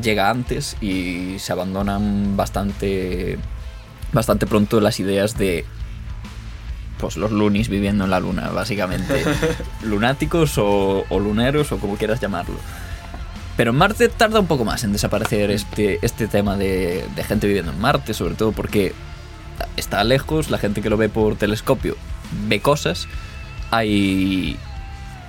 llega 0.02 0.30
antes 0.30 0.78
y 0.82 1.40
se 1.40 1.52
abandonan 1.52 2.38
bastante 2.38 3.40
bastante 4.14 4.46
pronto 4.46 4.80
las 4.80 5.00
ideas 5.00 5.38
de 5.38 5.66
pues 7.00 7.18
los 7.18 7.32
lunis 7.32 7.70
viviendo 7.70 8.06
en 8.06 8.10
la 8.10 8.20
luna, 8.20 8.50
básicamente. 8.50 9.24
Lunáticos 9.84 10.58
o, 10.58 11.06
o 11.10 11.20
luneros 11.20 11.72
o 11.72 11.78
como 11.78 11.96
quieras 11.96 12.20
llamarlo. 12.20 12.56
Pero 13.58 13.72
en 13.72 13.78
Marte 13.78 14.08
tarda 14.08 14.40
un 14.40 14.48
poco 14.48 14.64
más 14.66 14.84
en 14.84 14.94
desaparecer 14.94 15.50
este, 15.52 16.00
este 16.04 16.28
tema 16.28 16.56
de, 16.56 17.04
de 17.16 17.24
gente 17.24 17.48
viviendo 17.48 17.72
en 17.72 17.80
Marte, 17.80 18.14
sobre 18.14 18.36
todo 18.36 18.52
porque 18.52 18.94
está 19.76 20.04
lejos, 20.04 20.50
la 20.52 20.60
gente 20.60 20.82
que 20.82 20.90
lo 20.90 20.98
ve 20.98 21.10
por 21.10 21.36
telescopio 21.36 21.96
ve 22.48 22.60
cosas, 22.62 23.08
hay 23.72 24.58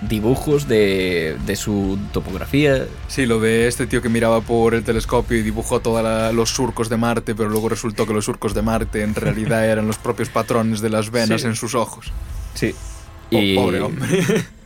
dibujos 0.03 0.69
de, 0.69 1.37
de 1.47 1.57
su 1.57 1.99
topografía, 2.13 2.87
Sí, 3.09 3.27
lo 3.27 3.41
de 3.41 3.67
este 3.67 3.87
tío 3.87 4.01
que 4.03 4.09
miraba 4.09 4.41
por 4.43 4.75
el 4.75 4.85
telescopio 4.85 5.39
y 5.39 5.43
dibujó 5.43 5.81
todos 5.81 6.35
los 6.35 6.51
surcos 6.51 6.89
de 6.89 6.97
Marte, 6.97 7.35
pero 7.35 7.49
luego 7.49 7.69
resultó 7.69 8.07
que 8.07 8.13
los 8.15 8.27
surcos 8.27 8.55
de 8.55 8.63
Marte 8.63 9.03
en 9.03 9.15
realidad 9.15 9.65
eran 9.69 9.87
los 9.87 9.97
propios 9.99 10.29
patrones 10.29 10.81
de 10.83 10.91
las 10.91 11.11
venas 11.11 11.41
Sí. 11.41 11.47
en 11.49 11.57
sus 11.57 11.75
ojos. 11.75 12.13
Sí. 12.55 12.75
Oh, 13.33 13.39
Y, 13.39 13.57
pobre 13.57 13.81
hombre. 13.81 14.07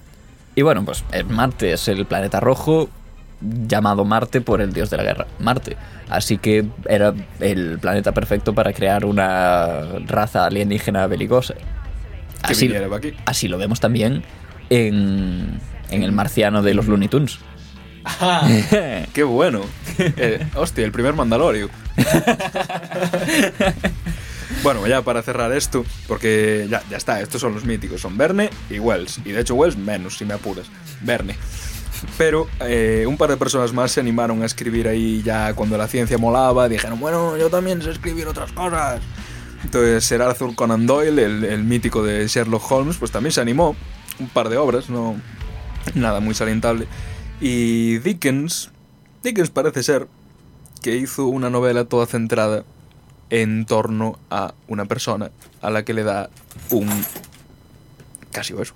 y 0.56 0.62
bueno, 0.62 0.84
pues 0.84 1.02
eh, 1.12 1.22
Marte 1.24 1.72
es 1.72 1.88
el 1.88 2.04
planeta 2.06 2.38
rojo 2.40 2.90
llamado 3.66 4.04
Marte 4.04 4.40
por 4.40 4.60
el 4.60 4.72
dios 4.72 4.90
de 4.90 4.96
la 4.96 5.02
guerra, 5.02 5.26
Marte. 5.38 5.76
Así 6.08 6.38
que 6.38 6.64
era 6.88 7.14
el 7.40 7.78
planeta 7.78 8.12
perfecto 8.12 8.54
para 8.54 8.72
crear 8.72 9.04
una 9.04 9.82
raza 10.06 10.46
alienígena 10.46 11.06
belicosa. 11.06 11.54
Así, 12.42 12.70
así 13.24 13.48
lo 13.48 13.56
vemos 13.56 13.80
también 13.80 14.22
en, 14.68 15.60
en 15.90 16.02
el 16.02 16.12
marciano 16.12 16.62
de 16.62 16.74
los 16.74 16.86
Looney 16.86 17.08
Tunes. 17.08 17.38
¡Qué 19.12 19.22
bueno! 19.22 19.62
Eh, 19.98 20.44
hostia, 20.54 20.84
el 20.84 20.92
primer 20.92 21.14
Mandalorio. 21.14 21.70
bueno, 24.62 24.86
ya 24.86 25.02
para 25.02 25.22
cerrar 25.22 25.52
esto, 25.52 25.84
porque 26.08 26.66
ya, 26.68 26.82
ya 26.90 26.96
está, 26.96 27.20
estos 27.20 27.40
son 27.40 27.54
los 27.54 27.64
míticos, 27.64 28.00
son 28.00 28.18
Verne 28.18 28.50
y 28.70 28.78
Wells. 28.78 29.20
Y 29.24 29.32
de 29.32 29.40
hecho 29.40 29.54
Wells 29.54 29.76
menos, 29.76 30.18
si 30.18 30.24
me 30.24 30.34
apuras. 30.34 30.66
Verne. 31.02 31.36
Pero 32.18 32.48
eh, 32.60 33.04
un 33.06 33.16
par 33.16 33.30
de 33.30 33.36
personas 33.36 33.72
más 33.72 33.92
se 33.92 34.00
animaron 34.00 34.42
a 34.42 34.46
escribir 34.46 34.88
ahí 34.88 35.22
ya 35.22 35.54
cuando 35.54 35.76
la 35.78 35.88
ciencia 35.88 36.18
molaba. 36.18 36.68
Dijeron, 36.68 37.00
bueno, 37.00 37.36
yo 37.36 37.50
también 37.50 37.82
sé 37.82 37.90
escribir 37.90 38.26
otras 38.26 38.52
cosas. 38.52 39.00
Entonces 39.64 40.04
Sir 40.04 40.22
Arthur 40.22 40.54
Conan 40.54 40.86
Doyle, 40.86 41.24
el, 41.24 41.44
el 41.44 41.64
mítico 41.64 42.02
de 42.02 42.26
Sherlock 42.26 42.70
Holmes, 42.70 42.96
pues 42.96 43.10
también 43.10 43.32
se 43.32 43.40
animó. 43.40 43.76
Un 44.18 44.28
par 44.28 44.48
de 44.48 44.56
obras, 44.56 44.90
no 44.90 45.16
nada 45.94 46.20
muy 46.20 46.34
salientable. 46.34 46.86
Y 47.40 47.98
Dickens, 47.98 48.70
Dickens 49.22 49.50
parece 49.50 49.82
ser 49.82 50.08
que 50.82 50.96
hizo 50.96 51.26
una 51.26 51.50
novela 51.50 51.84
toda 51.84 52.06
centrada 52.06 52.64
en 53.30 53.64
torno 53.64 54.18
a 54.30 54.54
una 54.68 54.84
persona 54.84 55.30
a 55.60 55.70
la 55.70 55.84
que 55.84 55.94
le 55.94 56.02
da 56.02 56.28
un 56.70 56.88
casi 58.30 58.54
eso, 58.54 58.74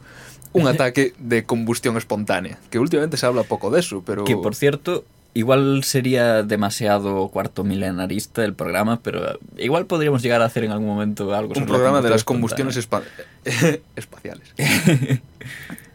un 0.63 0.69
ataque 0.69 1.15
de 1.19 1.45
combustión 1.45 1.97
espontánea, 1.97 2.59
que 2.71 2.79
últimamente 2.79 3.17
se 3.17 3.27
habla 3.27 3.43
poco 3.45 3.71
de 3.71 3.81
eso, 3.81 4.03
pero 4.05 4.25
Que 4.25 4.37
por 4.37 4.55
cierto, 4.55 5.05
igual 5.35 5.85
sería 5.85 6.43
demasiado 6.43 7.29
cuarto 7.29 7.63
milenarista 7.65 8.45
el 8.45 8.55
programa, 8.55 9.01
pero 9.03 9.39
igual 9.59 9.87
podríamos 9.87 10.23
llegar 10.23 10.41
a 10.43 10.47
hacer 10.47 10.65
en 10.65 10.71
algún 10.73 10.89
momento 10.89 11.35
algo 11.35 11.51
un 11.51 11.55
sobre 11.55 11.67
la 11.67 11.75
programa 11.75 12.03
de 12.03 12.11
las 12.11 12.25
combustiones 12.25 12.77
espa- 12.77 13.03
espaciales. 13.97 14.49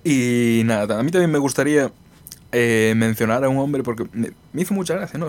y 0.04 0.62
nada, 0.66 1.00
a 1.00 1.04
mí 1.04 1.12
también 1.12 1.32
me 1.32 1.40
gustaría 1.40 1.92
eh, 2.52 2.94
mencionar 2.96 3.44
a 3.44 3.50
un 3.50 3.58
hombre 3.58 3.84
porque 3.84 4.06
me, 4.14 4.32
me 4.54 4.62
hizo 4.62 4.74
mucha 4.74 4.96
gracia, 4.96 5.18
¿no? 5.20 5.28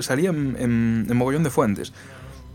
Salía 0.00 0.30
en, 0.30 0.56
en- 0.58 1.06
en 1.08 1.16
mogollón 1.16 1.42
de 1.44 1.50
fuentes. 1.50 1.92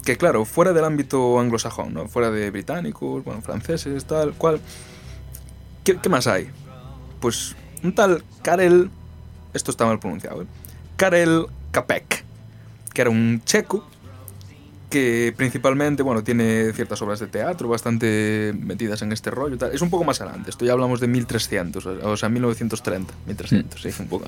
Que 0.05 0.15
claro, 0.17 0.45
fuera 0.45 0.71
del 0.73 0.85
ámbito 0.85 1.39
anglosajón, 1.39 1.93
¿no? 1.93 2.07
Fuera 2.07 2.31
de 2.31 2.49
británicos, 2.51 3.23
bueno, 3.23 3.41
franceses, 3.41 4.05
tal, 4.05 4.33
cual. 4.33 4.59
¿Qué, 5.83 5.97
qué 5.97 6.09
más 6.09 6.27
hay? 6.27 6.49
Pues 7.19 7.55
un 7.83 7.93
tal 7.93 8.23
Karel, 8.41 8.89
esto 9.53 9.71
está 9.71 9.85
mal 9.85 9.99
pronunciado, 9.99 10.43
¿eh? 10.43 10.45
Karel 10.97 11.45
Capek, 11.71 12.23
que 12.93 13.01
era 13.01 13.09
un 13.09 13.41
checo 13.45 13.85
que 14.89 15.33
principalmente, 15.37 16.01
bueno, 16.01 16.23
tiene 16.23 16.73
ciertas 16.73 16.99
obras 17.03 17.19
de 17.19 17.27
teatro 17.27 17.69
bastante 17.69 18.53
metidas 18.59 19.01
en 19.03 19.11
este 19.11 19.29
rollo. 19.29 19.57
tal. 19.57 19.71
Es 19.71 19.81
un 19.81 19.89
poco 19.91 20.03
más 20.03 20.19
adelante, 20.19 20.49
esto 20.49 20.65
ya 20.65 20.71
hablamos 20.73 20.99
de 20.99 21.07
1300, 21.07 21.85
o 21.85 22.17
sea, 22.17 22.27
1930, 22.29 23.13
1300, 23.27 23.81
sí, 23.81 23.89
un 23.99 24.07
poco. 24.07 24.25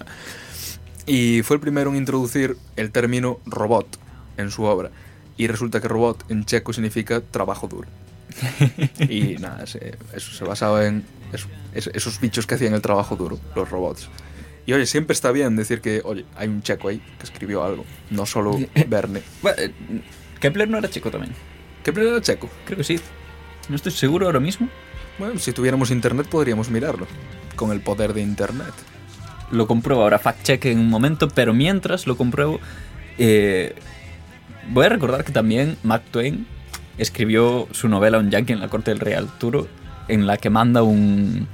Y 1.07 1.41
fue 1.41 1.55
el 1.55 1.61
primero 1.61 1.89
en 1.89 1.95
introducir 1.97 2.57
el 2.75 2.91
término 2.91 3.39
robot 3.47 3.97
en 4.37 4.51
su 4.51 4.63
obra. 4.63 4.91
Y 5.35 5.47
resulta 5.47 5.81
que 5.81 5.87
robot 5.87 6.25
en 6.29 6.45
checo 6.45 6.73
significa 6.73 7.21
trabajo 7.21 7.67
duro. 7.67 7.87
y 9.09 9.35
nada, 9.39 9.65
se- 9.65 9.97
eso 10.13 10.31
se 10.31 10.43
basaba 10.45 10.85
en 10.85 11.03
eso- 11.33 11.47
es- 11.73 11.89
esos 11.93 12.19
bichos 12.19 12.45
que 12.47 12.55
hacían 12.55 12.73
el 12.73 12.81
trabajo 12.81 13.15
duro, 13.15 13.39
los 13.55 13.69
robots. 13.69 14.09
Y 14.65 14.73
oye, 14.73 14.85
siempre 14.85 15.13
está 15.13 15.31
bien 15.31 15.55
decir 15.55 15.81
que, 15.81 16.01
oye, 16.03 16.25
hay 16.35 16.47
un 16.47 16.61
checo 16.61 16.87
ahí 16.89 16.99
que 17.17 17.23
escribió 17.23 17.63
algo, 17.63 17.83
no 18.09 18.25
solo 18.25 18.57
Verne. 18.87 19.21
Bueno, 19.41 19.57
eh, 19.61 19.71
Kepler 20.39 20.69
no 20.69 20.77
era 20.77 20.89
checo 20.89 21.09
también. 21.11 21.33
¿Qué 21.83 21.91
era 21.91 22.21
checo? 22.21 22.49
Creo 22.65 22.77
que 22.77 22.83
sí. 22.83 22.99
No 23.69 23.75
estoy 23.75 23.91
seguro 23.91 24.27
ahora 24.27 24.39
mismo. 24.39 24.69
Bueno, 25.17 25.39
si 25.39 25.51
tuviéramos 25.51 25.89
internet 25.91 26.27
podríamos 26.27 26.69
mirarlo. 26.69 27.07
Con 27.55 27.71
el 27.71 27.81
poder 27.81 28.13
de 28.13 28.21
internet. 28.21 28.71
Lo 29.51 29.67
compruebo 29.67 30.03
ahora, 30.03 30.17
fact 30.19 30.43
check 30.43 30.65
en 30.65 30.79
un 30.79 30.89
momento, 30.89 31.27
pero 31.27 31.53
mientras 31.53 32.07
lo 32.07 32.15
compruebo, 32.15 32.59
eh, 33.17 33.75
voy 34.69 34.85
a 34.85 34.89
recordar 34.89 35.23
que 35.25 35.31
también 35.31 35.77
Mark 35.83 36.03
Twain 36.11 36.47
escribió 36.97 37.67
su 37.71 37.87
novela 37.89 38.17
Un 38.19 38.29
yankee 38.31 38.53
en 38.53 38.59
la 38.61 38.69
corte 38.69 38.91
del 38.91 38.99
rey 38.99 39.13
Arturo, 39.13 39.67
en 40.07 40.27
la 40.27 40.37
que 40.37 40.49
manda 40.49 40.83
un, 40.83 41.47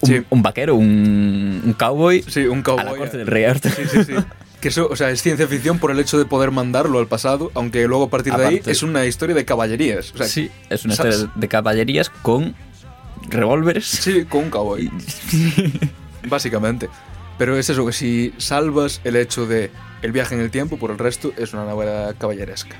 un, 0.00 0.08
Sí. 0.08 0.22
un 0.30 0.42
vaquero, 0.42 0.74
un, 0.76 1.62
un 1.64 1.72
cowboy, 1.74 2.22
Sí, 2.28 2.46
un 2.46 2.62
cowboy. 2.62 2.86
a 2.86 2.92
la 2.92 2.96
corte 2.96 3.18
del 3.18 3.26
rey 3.26 3.44
Arturo. 3.44 3.74
Sí, 3.74 3.82
sí, 3.90 4.04
sí. 4.04 4.12
Que 4.60 4.68
eso, 4.70 4.88
o 4.90 4.96
sea, 4.96 5.10
es 5.10 5.22
ciencia 5.22 5.46
ficción 5.46 5.78
por 5.78 5.92
el 5.92 6.00
hecho 6.00 6.18
de 6.18 6.24
poder 6.24 6.50
mandarlo 6.50 6.98
al 6.98 7.06
pasado, 7.06 7.52
aunque 7.54 7.86
luego 7.86 8.06
a 8.06 8.10
partir 8.10 8.34
de 8.34 8.44
ahí 8.44 8.60
es 8.66 8.82
una 8.82 9.06
historia 9.06 9.32
de 9.36 9.44
caballerías. 9.44 10.12
O 10.12 10.16
sea, 10.18 10.26
sí, 10.26 10.50
es 10.68 10.84
una 10.84 10.96
¿sabes? 10.96 11.14
historia 11.14 11.32
de 11.36 11.46
caballerías 11.48 12.10
con 12.10 12.56
revólveres. 13.28 13.86
Sí, 13.86 14.24
con 14.24 14.44
un 14.44 14.50
cowboy. 14.50 14.90
Básicamente. 16.28 16.88
Pero 17.38 17.56
es 17.56 17.70
eso, 17.70 17.86
que 17.86 17.92
si 17.92 18.34
salvas 18.38 19.00
el 19.04 19.14
hecho 19.14 19.46
de 19.46 19.70
el 20.02 20.10
viaje 20.10 20.34
en 20.34 20.40
el 20.40 20.50
tiempo, 20.50 20.76
por 20.76 20.90
el 20.90 20.98
resto 20.98 21.32
es 21.36 21.52
una 21.52 21.64
novela 21.64 22.12
caballeresca. 22.18 22.74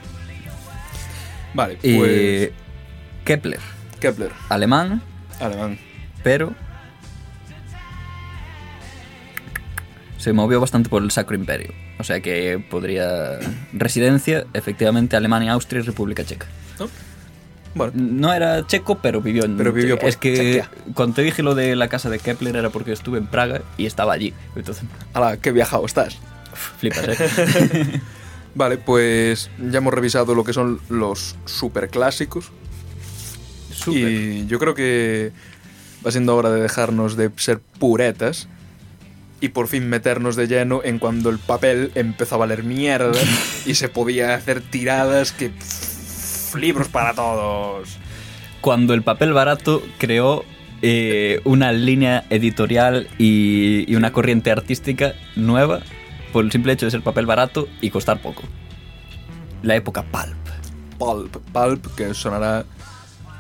Vale, 1.55 1.79
pues. 1.81 1.85
Eh, 1.95 2.53
Kepler, 3.25 3.61
Kepler, 3.99 4.31
alemán, 4.49 5.03
alemán. 5.41 5.79
pero 6.23 6.55
se 10.19 10.33
movió 10.33 10.61
bastante 10.61 10.89
por 10.89 11.03
el 11.03 11.11
Sacro 11.11 11.37
Imperio. 11.37 11.73
O 11.99 12.05
sea 12.05 12.21
que 12.21 12.63
podría... 12.71 13.39
Residencia, 13.73 14.45
efectivamente, 14.53 15.17
Alemania, 15.17 15.53
Austria 15.53 15.81
y 15.81 15.83
República 15.85 16.25
Checa. 16.25 16.47
¿no? 16.79 16.89
Bueno, 17.75 17.93
No 17.95 18.33
era 18.33 18.67
checo, 18.67 18.99
pero 19.01 19.21
vivió 19.21 19.45
en 19.45 19.57
Pero 19.57 19.73
vivió 19.73 19.99
por 19.99 20.09
Es 20.09 20.17
que 20.17 20.37
Chequia. 20.37 20.71
cuando 20.95 21.17
te 21.17 21.23
dije 21.23 21.43
lo 21.43 21.55
de 21.55 21.77
la 21.77 21.89
casa 21.89 22.11
de 22.11 22.19
Kepler 22.19 22.57
era 22.57 22.71
porque 22.71 22.93
estuve 22.93 23.19
en 23.19 23.27
Praga 23.27 23.63
y 23.77 23.87
estaba 23.87 24.13
allí. 24.13 24.35
Entonces, 24.57 24.85
ala, 25.15 25.37
qué 25.37 25.53
viajado 25.53 25.87
estás. 25.87 26.19
flipas, 26.79 27.07
¿eh? 27.09 28.01
Vale, 28.55 28.79
pues 28.79 29.51
ya 29.71 29.79
hemos 29.79 29.95
revisado 29.95 30.35
lo 30.35 30.43
que 30.43 30.53
son 30.53 30.81
los 30.89 31.37
superclásicos. 31.45 32.51
Súper. 33.79 34.11
Y 34.11 34.47
yo 34.47 34.59
creo 34.59 34.75
que 34.75 35.33
va 36.07 36.11
siendo 36.11 36.37
hora 36.37 36.51
de 36.51 36.61
dejarnos 36.61 37.17
de 37.17 37.31
ser 37.37 37.61
puretas 37.61 38.49
y 39.41 39.51
por 39.51 39.69
fin 39.69 39.89
meternos 39.89 40.37
de 40.37 40.49
lleno 40.49 40.81
en 40.85 40.99
cuando 40.99 41.31
el 41.31 41.39
papel 41.39 41.93
empezó 41.95 42.37
a 42.37 42.39
valer 42.39 42.65
mierda 42.65 43.19
y 43.67 43.75
se 43.75 43.89
podía 43.89 44.35
hacer 44.35 44.61
tiradas 44.61 45.33
que... 45.33 45.51
pff, 45.51 46.55
libros 46.57 46.89
para 46.89 47.15
todos. 47.15 47.99
Cuando 48.61 48.95
el 48.95 49.03
papel 49.03 49.33
barato 49.33 49.83
creó 49.99 50.45
eh, 50.83 51.41
una 51.45 51.73
línea 51.73 52.25
editorial 52.31 53.09
y, 53.19 53.85
y 53.91 53.95
una 53.97 54.13
corriente 54.13 54.51
artística 54.51 55.15
nueva 55.37 55.81
por 56.33 56.45
el 56.45 56.51
simple 56.53 56.73
hecho 56.73 56.87
de 56.87 56.91
ser 56.91 57.03
papel 57.03 57.27
barato 57.27 57.69
y 57.81 57.91
costar 57.91 58.21
poco. 58.21 58.43
La 59.63 59.77
época 59.77 60.03
pulp. 60.03 60.37
Pulp, 60.99 61.37
pulp, 61.53 61.95
que 61.95 62.15
sonará... 62.15 62.65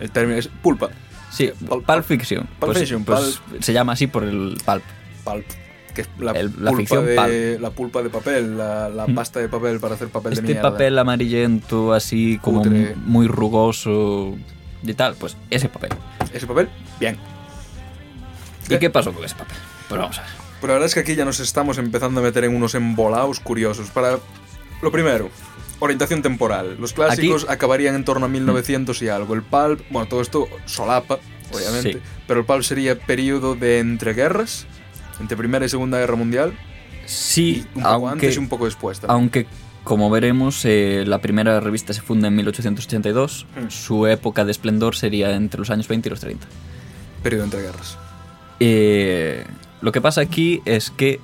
El 0.00 0.10
término 0.10 0.38
es 0.38 0.48
pulpa. 0.48 0.88
Sí, 1.30 1.50
Pulp- 1.66 1.84
pulp 1.84 2.04
fiction. 2.04 2.46
Pulp 2.46 2.72
Pues- 2.72 2.78
fiction, 2.78 3.04
pues 3.04 3.40
se 3.60 3.72
llama 3.72 3.92
así 3.92 4.06
por 4.06 4.24
el 4.24 4.56
pulp. 4.64 4.82
Pulp. 5.24 5.44
Que 5.94 6.02
es 6.02 6.08
la, 6.20 6.30
El- 6.32 6.52
la 6.62 6.70
pulpa 6.70 7.00
de, 7.00 7.58
la 7.60 7.70
pulpa 7.70 8.02
de 8.02 8.10
papel, 8.10 8.56
la, 8.56 8.88
la 8.88 9.06
Mm. 9.08 9.14
pasta 9.16 9.40
de 9.40 9.48
papel 9.48 9.80
para 9.80 9.94
hacer 9.96 10.08
papel 10.08 10.30
de 10.34 10.40
Este 10.40 10.52
mierda. 10.52 10.70
papel 10.70 10.96
amarillento, 10.98 11.92
así 11.92 12.38
como 12.40 12.62
Cutre. 12.62 12.94
muy 13.04 13.26
rugoso 13.26 14.36
y 14.84 14.94
tal, 14.94 15.16
pues 15.16 15.36
ese 15.50 15.68
papel. 15.68 15.90
Ese 16.32 16.46
papel, 16.46 16.68
bien. 17.00 17.16
¿Y 18.70 18.78
qué 18.78 18.90
pasó 18.90 19.12
con 19.12 19.24
ese 19.24 19.34
papel? 19.34 19.56
Pues 19.88 20.00
vamos 20.00 20.18
a 20.18 20.22
ver. 20.22 20.30
Pero 20.60 20.68
la 20.68 20.74
verdad 20.74 20.86
es 20.86 20.94
que 20.94 21.00
aquí 21.00 21.14
ya 21.14 21.24
nos 21.24 21.40
estamos 21.40 21.78
empezando 21.78 22.20
a 22.20 22.22
meter 22.22 22.44
en 22.44 22.54
unos 22.54 22.74
embolados 22.74 23.40
curiosos. 23.40 23.90
Para 23.90 24.18
lo 24.82 24.92
primero, 24.92 25.30
orientación 25.78 26.22
temporal. 26.22 26.76
Los 26.78 26.92
clásicos 26.92 27.46
acabarían 27.48 27.94
en 27.94 28.04
torno 28.04 28.26
a 28.26 28.28
1900 28.28 29.00
y 29.02 29.08
algo. 29.08 29.34
El 29.34 29.42
pulp, 29.42 29.80
bueno, 29.90 30.08
todo 30.08 30.20
esto 30.20 30.48
solapa, 30.66 31.18
obviamente. 31.52 31.94
Sí. 31.94 31.98
Pero 32.26 32.40
el 32.40 32.46
pulp 32.46 32.62
sería 32.62 32.98
periodo 32.98 33.54
de 33.54 33.78
entreguerras, 33.78 34.66
entre 35.20 35.36
Primera 35.36 35.64
y 35.64 35.68
Segunda 35.68 35.98
Guerra 35.98 36.16
Mundial. 36.16 36.52
Sí, 37.06 37.64
y 37.74 37.78
un 37.78 37.82
poco 37.82 37.88
aunque, 37.88 38.26
antes 38.26 38.36
y 38.36 38.38
un 38.38 38.48
poco 38.48 38.64
después 38.66 39.00
también. 39.00 39.14
aunque 39.14 39.46
como 39.88 40.10
veremos, 40.10 40.66
eh, 40.66 41.04
la 41.06 41.18
primera 41.22 41.60
revista 41.60 41.94
se 41.94 42.02
funda 42.02 42.28
en 42.28 42.36
1882. 42.36 43.46
Mm. 43.56 43.70
Su 43.70 44.06
época 44.06 44.44
de 44.44 44.50
esplendor 44.50 44.94
sería 44.94 45.34
entre 45.34 45.60
los 45.60 45.70
años 45.70 45.88
20 45.88 46.08
y 46.08 46.10
los 46.10 46.20
30. 46.20 46.46
Periodo 47.22 47.42
de 47.42 47.46
entreguerras. 47.46 47.98
Eh, 48.60 49.46
lo 49.80 49.90
que 49.90 50.02
pasa 50.02 50.20
aquí 50.20 50.60
es 50.66 50.90
que 50.90 51.20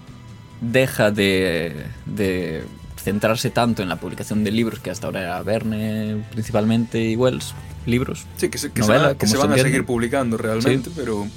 deja 0.63 1.11
de, 1.11 1.85
de 2.07 2.65
centrarse 3.05 3.51
tanto 3.51 3.83
en 3.83 3.89
la 3.91 3.97
publicación 3.97 4.43
de 4.45 4.51
libros, 4.51 4.81
que 4.81 4.91
hasta 4.91 5.07
ahora 5.07 5.21
era 5.21 5.43
Verne 5.43 6.25
principalmente 6.33 7.01
y 7.03 7.17
Wells, 7.17 7.55
libros. 7.87 8.27
Sí, 8.37 8.49
que 8.49 8.57
se, 8.59 8.73
que 8.73 8.81
Novela, 8.81 8.99
se, 9.01 9.07
van, 9.09 9.19
que 9.19 9.27
se 9.27 9.37
van 9.37 9.53
a 9.53 9.59
seguir 9.59 9.85
publicando 9.85 10.37
realmente, 10.39 10.91
pero 10.97 11.21
un 11.23 11.31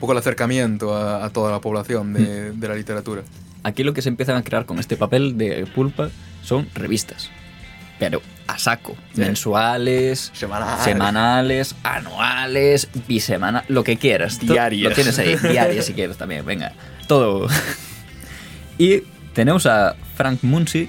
poco 0.00 0.12
el 0.12 0.18
acercamiento 0.18 0.94
a, 0.96 1.24
a 1.24 1.30
toda 1.30 1.52
la 1.52 1.60
población 1.60 2.12
de, 2.12 2.50
Mm. 2.52 2.60
de 2.60 2.68
la 2.68 2.74
literatura. 2.74 3.22
Aquí 3.62 3.84
lo 3.84 3.94
que 3.94 4.02
se 4.02 4.08
empiezan 4.08 4.36
a 4.36 4.42
crear 4.42 4.66
con 4.66 4.80
este 4.80 4.96
papel 4.96 5.38
de 5.38 5.64
pulpa 5.72 6.10
son 6.42 6.68
revistas. 6.74 7.30
Pero 8.00 8.20
a 8.48 8.58
saco. 8.58 8.96
Sí. 9.14 9.20
Mensuales, 9.20 10.32
Semanales. 10.34 10.82
semanales, 10.84 11.74
anuales, 11.84 12.88
bisemanales, 13.06 13.70
lo 13.70 13.84
que 13.84 13.96
quieras. 13.98 14.40
Diarias. 14.40 14.90
Lo 14.90 14.94
tienes 14.96 15.16
ahí, 15.20 15.36
diarias 15.36 15.86
si 15.86 15.92
quieres 15.92 16.16
también, 16.16 16.44
venga. 16.44 16.72
Todo. 17.06 17.46
y 18.78 19.02
tenemos 19.34 19.66
a 19.66 19.96
Frank 20.16 20.40
Munsey, 20.42 20.88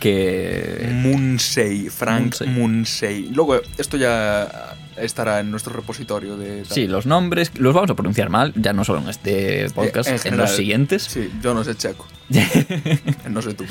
que... 0.00 0.88
Munsey, 0.92 1.88
Frank 1.88 2.40
Munsey. 2.40 2.48
Munsey. 2.48 3.30
Luego, 3.32 3.60
esto 3.78 3.96
ya 3.96 4.76
estará 4.96 5.40
en 5.40 5.50
nuestro 5.50 5.72
repositorio 5.72 6.36
de... 6.36 6.64
Sí, 6.64 6.86
los 6.86 7.06
nombres 7.06 7.52
los 7.58 7.74
vamos 7.74 7.90
a 7.90 7.94
pronunciar 7.94 8.28
mal, 8.28 8.52
ya 8.56 8.72
no 8.72 8.84
solo 8.84 9.00
en 9.00 9.08
este 9.08 9.68
podcast, 9.70 10.08
en 10.08 10.14
en, 10.14 10.20
general. 10.20 10.46
los 10.46 10.56
siguientes. 10.56 11.04
Sí, 11.04 11.30
yo 11.40 11.54
no 11.54 11.64
sé 11.64 11.76
checo. 11.76 12.06
no 13.28 13.42
sé 13.42 13.54
tú. 13.54 13.64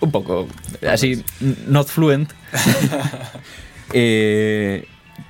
un 0.00 0.10
poco 0.10 0.48
así, 0.88 1.22
not 1.66 1.88
fluent. 1.88 2.32
Eh, 3.92 4.84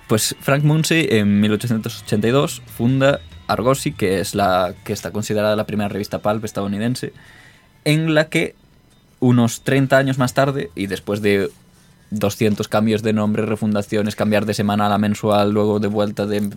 pues 0.07 0.35
Frank 0.41 0.64
Munsey 0.64 1.07
en 1.11 1.41
1882 1.41 2.62
funda 2.64 3.20
Argosy, 3.47 3.93
que 3.93 4.20
es 4.20 4.35
la 4.35 4.74
que 4.83 4.95
está 4.95 5.11
considerada 5.11 5.57
la 5.57 5.66
primera 5.66 5.89
revista 5.89 6.20
pulp 6.20 6.43
estadounidense, 6.43 7.12
en 7.87 8.14
la 8.14 8.28
que 8.28 8.55
unos 9.20 9.62
30 9.62 9.97
años 9.97 10.18
más 10.18 10.34
tarde 10.34 10.70
y 10.74 10.89
después 10.89 11.22
de 11.22 11.51
200 12.11 12.66
cambios 12.68 13.03
de 13.03 13.12
nombre, 13.12 13.47
refundaciones, 13.47 14.16
cambiar 14.16 14.45
de 14.45 14.55
semanal 14.55 14.93
a 14.93 14.99
mensual, 14.99 15.53
luego 15.53 15.78
de 15.78 15.87
vuelta 15.87 16.26
de, 16.26 16.51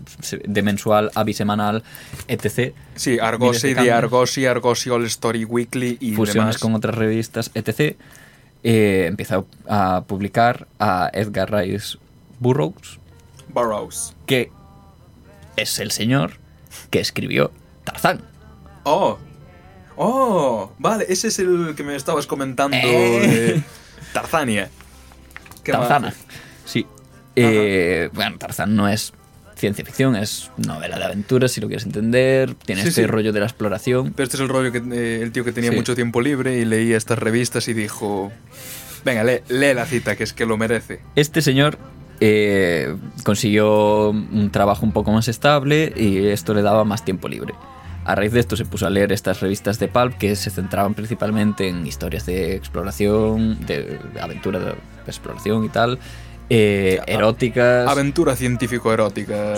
de 0.44 0.62
mensual 0.64 1.12
a 1.14 1.24
bisemanal, 1.24 1.84
etc. 2.28 2.74
Sí, 2.96 3.20
Argosy, 3.20 3.70
de 3.70 3.76
cambios. 3.76 3.96
Argosy, 3.96 4.46
Argosy 4.48 4.90
All 4.90 5.06
Story 5.06 5.46
Weekly 5.46 5.98
y 6.02 6.14
fusiones 6.14 6.56
demás. 6.56 6.58
con 6.58 6.74
otras 6.74 6.96
revistas, 6.96 7.52
etc. 7.54 7.96
Eh, 8.64 9.06
empieza 9.08 9.44
a 9.68 10.04
publicar 10.08 10.68
a 10.80 11.12
Edgar 11.14 11.54
Rice 11.54 11.98
Burroughs, 12.40 13.00
Burroughs. 13.54 14.16
que 14.26 14.52
es 15.58 15.78
el 15.80 15.92
señor 15.92 16.34
que 16.90 17.00
escribió 17.00 17.52
Tarzán. 17.84 18.22
Oh. 18.84 19.20
Oh, 20.02 20.72
vale, 20.80 21.06
ese 21.10 21.28
es 21.28 21.40
el 21.40 21.74
que 21.76 21.84
me 21.84 21.94
estabas 21.96 22.26
comentando 22.26 22.78
Eh. 22.78 23.28
de 23.28 23.64
Tarzania. 24.14 24.70
Tarzana. 25.64 26.14
Sí. 26.64 26.88
Eh, 27.36 28.10
bueno, 28.14 28.38
Tarzán 28.38 28.76
no 28.78 28.88
es 28.88 29.12
ciencia 29.58 29.84
ficción, 29.84 30.16
es 30.16 30.52
novela 30.56 30.98
de 30.98 31.04
aventuras, 31.04 31.52
si 31.52 31.60
lo 31.60 31.68
quieres 31.68 31.86
entender. 31.86 32.56
Tiene 32.56 32.82
Sí, 32.84 32.88
este 32.88 33.02
sí. 33.02 33.08
rollo 33.08 33.34
de 33.34 33.42
la 33.42 33.46
exploración. 33.48 34.14
Pero 34.16 34.24
este 34.24 34.38
es 34.38 34.42
el 34.42 34.48
rollo 34.48 34.72
que 34.72 34.78
eh, 34.78 35.20
el 35.22 35.34
tío 35.34 35.44
que 35.44 35.52
tenía 35.52 35.72
Sí. 35.72 35.76
mucho 35.76 35.96
tiempo 35.96 36.22
libre 36.22 36.58
y 36.60 36.64
leía 36.66 36.96
estas 36.96 37.20
revistas 37.20 37.68
y 37.68 37.74
dijo, 37.74 38.32
Venga, 39.04 39.24
lee, 39.26 39.42
lee 39.50 39.74
la 39.74 39.86
cita, 39.86 40.16
que 40.16 40.24
es 40.24 40.32
que 40.34 40.46
lo 40.46 40.56
merece. 40.58 41.02
Este 41.16 41.42
señor 41.42 41.78
eh, 42.22 42.96
consiguió 43.26 44.10
un 44.12 44.50
trabajo 44.52 44.86
un 44.86 44.92
poco 44.94 45.12
más 45.12 45.28
estable 45.28 45.94
y 45.96 46.28
esto 46.28 46.54
le 46.54 46.62
daba 46.62 46.84
más 46.86 47.04
tiempo 47.06 47.28
libre. 47.28 47.54
A 48.10 48.16
raíz 48.16 48.32
de 48.32 48.40
esto 48.40 48.58
se 48.58 48.66
puso 48.66 48.88
a 48.88 48.90
leer 48.90 49.12
estas 49.12 49.40
revistas 49.40 49.78
de 49.78 49.88
pulp 49.88 50.18
que 50.18 50.36
se 50.36 50.50
centraban 50.50 50.96
principalmente 50.96 51.70
en 51.70 51.86
historias 51.86 52.26
de 52.26 52.56
exploración, 52.56 53.64
de 53.68 54.00
aventura 54.20 54.58
de 54.58 54.74
exploración 55.06 55.64
y 55.64 55.70
tal, 55.70 56.00
eh, 56.50 57.00
eróticas, 57.06 57.88
Aventura 57.88 58.36
científico-erótica. 58.36 59.54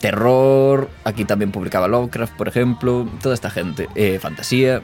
terror, 0.00 0.90
aquí 1.04 1.24
también 1.24 1.52
publicaba 1.52 1.86
Lovecraft, 1.86 2.36
por 2.36 2.48
ejemplo, 2.48 3.08
toda 3.22 3.36
esta 3.36 3.50
gente, 3.50 3.88
eh, 3.94 4.18
fantasía, 4.20 4.82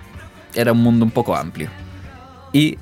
era 0.54 0.70
un 0.70 0.78
mundo 0.78 1.04
un 1.04 1.10
poco 1.10 1.34
amplio. 1.34 1.70
Y 2.52 2.78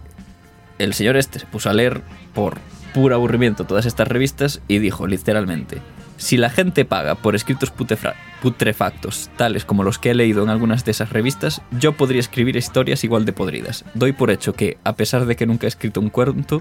el 0.78 0.92
señor 0.92 1.16
este 1.16 1.38
se 1.38 1.46
puso 1.46 1.70
a 1.70 1.72
leer 1.72 2.02
por 2.34 2.58
puro 2.92 3.14
aburrimiento 3.14 3.64
todas 3.64 3.86
estas 3.86 4.06
revistas 4.06 4.60
y 4.68 4.80
dijo 4.80 5.06
literalmente, 5.06 5.80
si 6.18 6.36
la 6.36 6.50
gente 6.50 6.84
paga 6.84 7.14
por 7.14 7.34
escritos 7.34 7.72
putefra- 7.74 8.16
putrefactos, 8.42 9.30
tales 9.36 9.64
como 9.64 9.84
los 9.84 9.98
que 9.98 10.10
he 10.10 10.14
leído 10.14 10.42
en 10.42 10.50
algunas 10.50 10.84
de 10.84 10.90
esas 10.90 11.10
revistas, 11.10 11.62
yo 11.70 11.92
podría 11.92 12.20
escribir 12.20 12.56
historias 12.56 13.04
igual 13.04 13.24
de 13.24 13.32
podridas. 13.32 13.84
Doy 13.94 14.12
por 14.12 14.30
hecho 14.30 14.52
que, 14.52 14.78
a 14.84 14.94
pesar 14.96 15.24
de 15.26 15.36
que 15.36 15.46
nunca 15.46 15.66
he 15.66 15.68
escrito 15.68 16.00
un 16.00 16.10
cuento, 16.10 16.60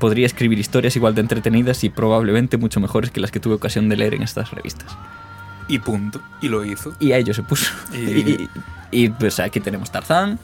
podría 0.00 0.26
escribir 0.26 0.58
historias 0.58 0.96
igual 0.96 1.14
de 1.14 1.20
entretenidas 1.22 1.84
y 1.84 1.90
probablemente 1.90 2.56
mucho 2.58 2.80
mejores 2.80 3.10
que 3.12 3.20
las 3.20 3.30
que 3.30 3.40
tuve 3.40 3.54
ocasión 3.54 3.88
de 3.88 3.96
leer 3.96 4.14
en 4.14 4.22
estas 4.22 4.50
revistas. 4.50 4.96
Y 5.68 5.78
punto. 5.78 6.20
Y 6.42 6.48
lo 6.48 6.64
hizo. 6.64 6.94
Y 7.00 7.12
a 7.12 7.18
ello 7.18 7.32
se 7.32 7.42
puso. 7.42 7.72
Y- 7.94 8.48
Y, 8.92 9.04
y, 9.04 9.08
pues 9.08 9.40
aquí 9.40 9.58
tenemos 9.60 9.90
Tarzán, 9.90 10.38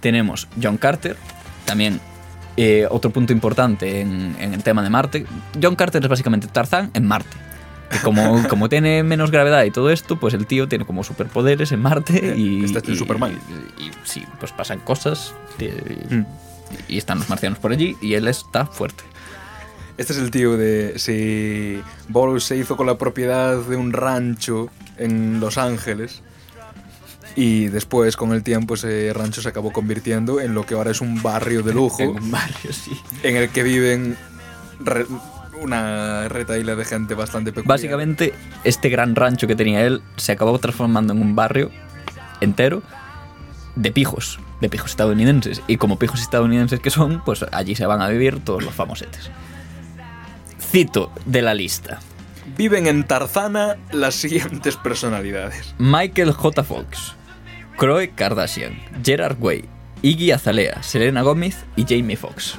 tenemos 0.00 0.46
John 0.62 0.76
Carter, 0.76 1.16
también 1.64 2.00
eh, 2.56 2.86
otro 2.90 3.10
punto 3.10 3.32
importante 3.32 4.00
en, 4.00 4.36
en 4.40 4.52
el 4.54 4.62
tema 4.62 4.82
de 4.82 4.90
Marte. 4.90 5.26
John 5.62 5.74
Carter 5.76 6.02
es 6.02 6.08
básicamente 6.08 6.46
Tarzán 6.48 6.90
en 6.94 7.06
Marte. 7.06 7.36
Que 7.90 7.98
como, 8.00 8.46
como 8.48 8.68
tiene 8.68 9.02
menos 9.02 9.30
gravedad 9.30 9.64
y 9.64 9.70
todo 9.70 9.90
esto, 9.90 10.16
pues 10.20 10.34
el 10.34 10.46
tío 10.46 10.68
tiene 10.68 10.84
como 10.84 11.02
superpoderes 11.04 11.72
en 11.72 11.80
Marte 11.80 12.34
y... 12.36 12.64
Está 12.64 12.80
hecho 12.80 12.90
y- 12.90 12.92
el 12.92 12.98
Superman. 12.98 13.38
Y, 13.78 13.84
y 13.84 13.90
sí, 14.04 14.24
pues 14.38 14.52
pasan 14.52 14.80
cosas 14.80 15.34
eh, 15.58 16.06
Mm. 16.10 16.24
y 16.88 16.98
están 16.98 17.18
los 17.18 17.30
marcianos 17.30 17.58
por 17.58 17.72
allí 17.72 17.96
y 18.02 18.12
él 18.14 18.28
está 18.28 18.66
fuerte. 18.66 19.04
Este 19.96 20.12
es 20.12 20.18
el 20.18 20.30
tío 20.30 20.56
de 20.58 20.98
si 20.98 21.82
Boros 22.08 22.44
se 22.44 22.56
hizo 22.56 22.76
con 22.76 22.86
la 22.86 22.98
propiedad 22.98 23.56
de 23.56 23.74
un 23.76 23.92
rancho 23.92 24.68
en 24.98 25.40
Los 25.40 25.56
Ángeles 25.58 26.22
y 27.36 27.66
después 27.68 28.16
con 28.16 28.32
el 28.32 28.42
tiempo 28.42 28.74
ese 28.74 29.12
rancho 29.14 29.40
se 29.42 29.48
acabó 29.48 29.72
convirtiendo 29.72 30.40
en 30.40 30.54
lo 30.54 30.66
que 30.66 30.74
ahora 30.74 30.90
es 30.90 31.00
un 31.00 31.22
barrio 31.22 31.62
de 31.62 31.72
lujo 31.72 32.02
En 32.02 32.10
un 32.10 32.30
barrio, 32.30 32.72
sí. 32.72 32.92
en 33.22 33.36
el 33.36 33.48
que 33.48 33.62
viven 33.62 34.16
re- 34.80 35.06
una 35.62 36.28
retaíla 36.28 36.74
de 36.74 36.84
gente 36.84 37.14
bastante 37.14 37.52
peculiar. 37.52 37.68
Básicamente, 37.68 38.34
este 38.64 38.88
gran 38.88 39.14
rancho 39.14 39.46
que 39.46 39.56
tenía 39.56 39.82
él 39.82 40.02
se 40.16 40.32
acabó 40.32 40.58
transformando 40.58 41.12
en 41.12 41.22
un 41.22 41.34
barrio 41.36 41.70
entero 42.40 42.82
de 43.76 43.92
pijos, 43.92 44.40
de 44.60 44.68
pijos 44.68 44.90
estadounidenses. 44.90 45.62
Y 45.66 45.76
como 45.76 45.98
pijos 45.98 46.20
estadounidenses 46.20 46.80
que 46.80 46.90
son, 46.90 47.22
pues 47.24 47.44
allí 47.52 47.74
se 47.74 47.86
van 47.86 48.02
a 48.02 48.08
vivir 48.08 48.40
todos 48.44 48.62
los 48.62 48.74
famosetes. 48.74 49.30
Cito 50.60 51.12
de 51.24 51.42
la 51.42 51.54
lista. 51.54 52.00
Viven 52.56 52.86
en 52.86 53.04
Tarzana 53.04 53.76
las 53.92 54.14
siguientes 54.14 54.76
personalidades. 54.76 55.74
Michael 55.78 56.32
J. 56.32 56.64
Fox, 56.64 57.14
Khloe 57.76 58.10
Kardashian, 58.10 58.80
Gerard 59.04 59.36
Way, 59.40 59.64
Iggy 60.02 60.32
Azalea, 60.32 60.82
Selena 60.82 61.22
Gomez 61.22 61.64
y 61.76 61.84
Jamie 61.84 62.16
Foxx. 62.16 62.58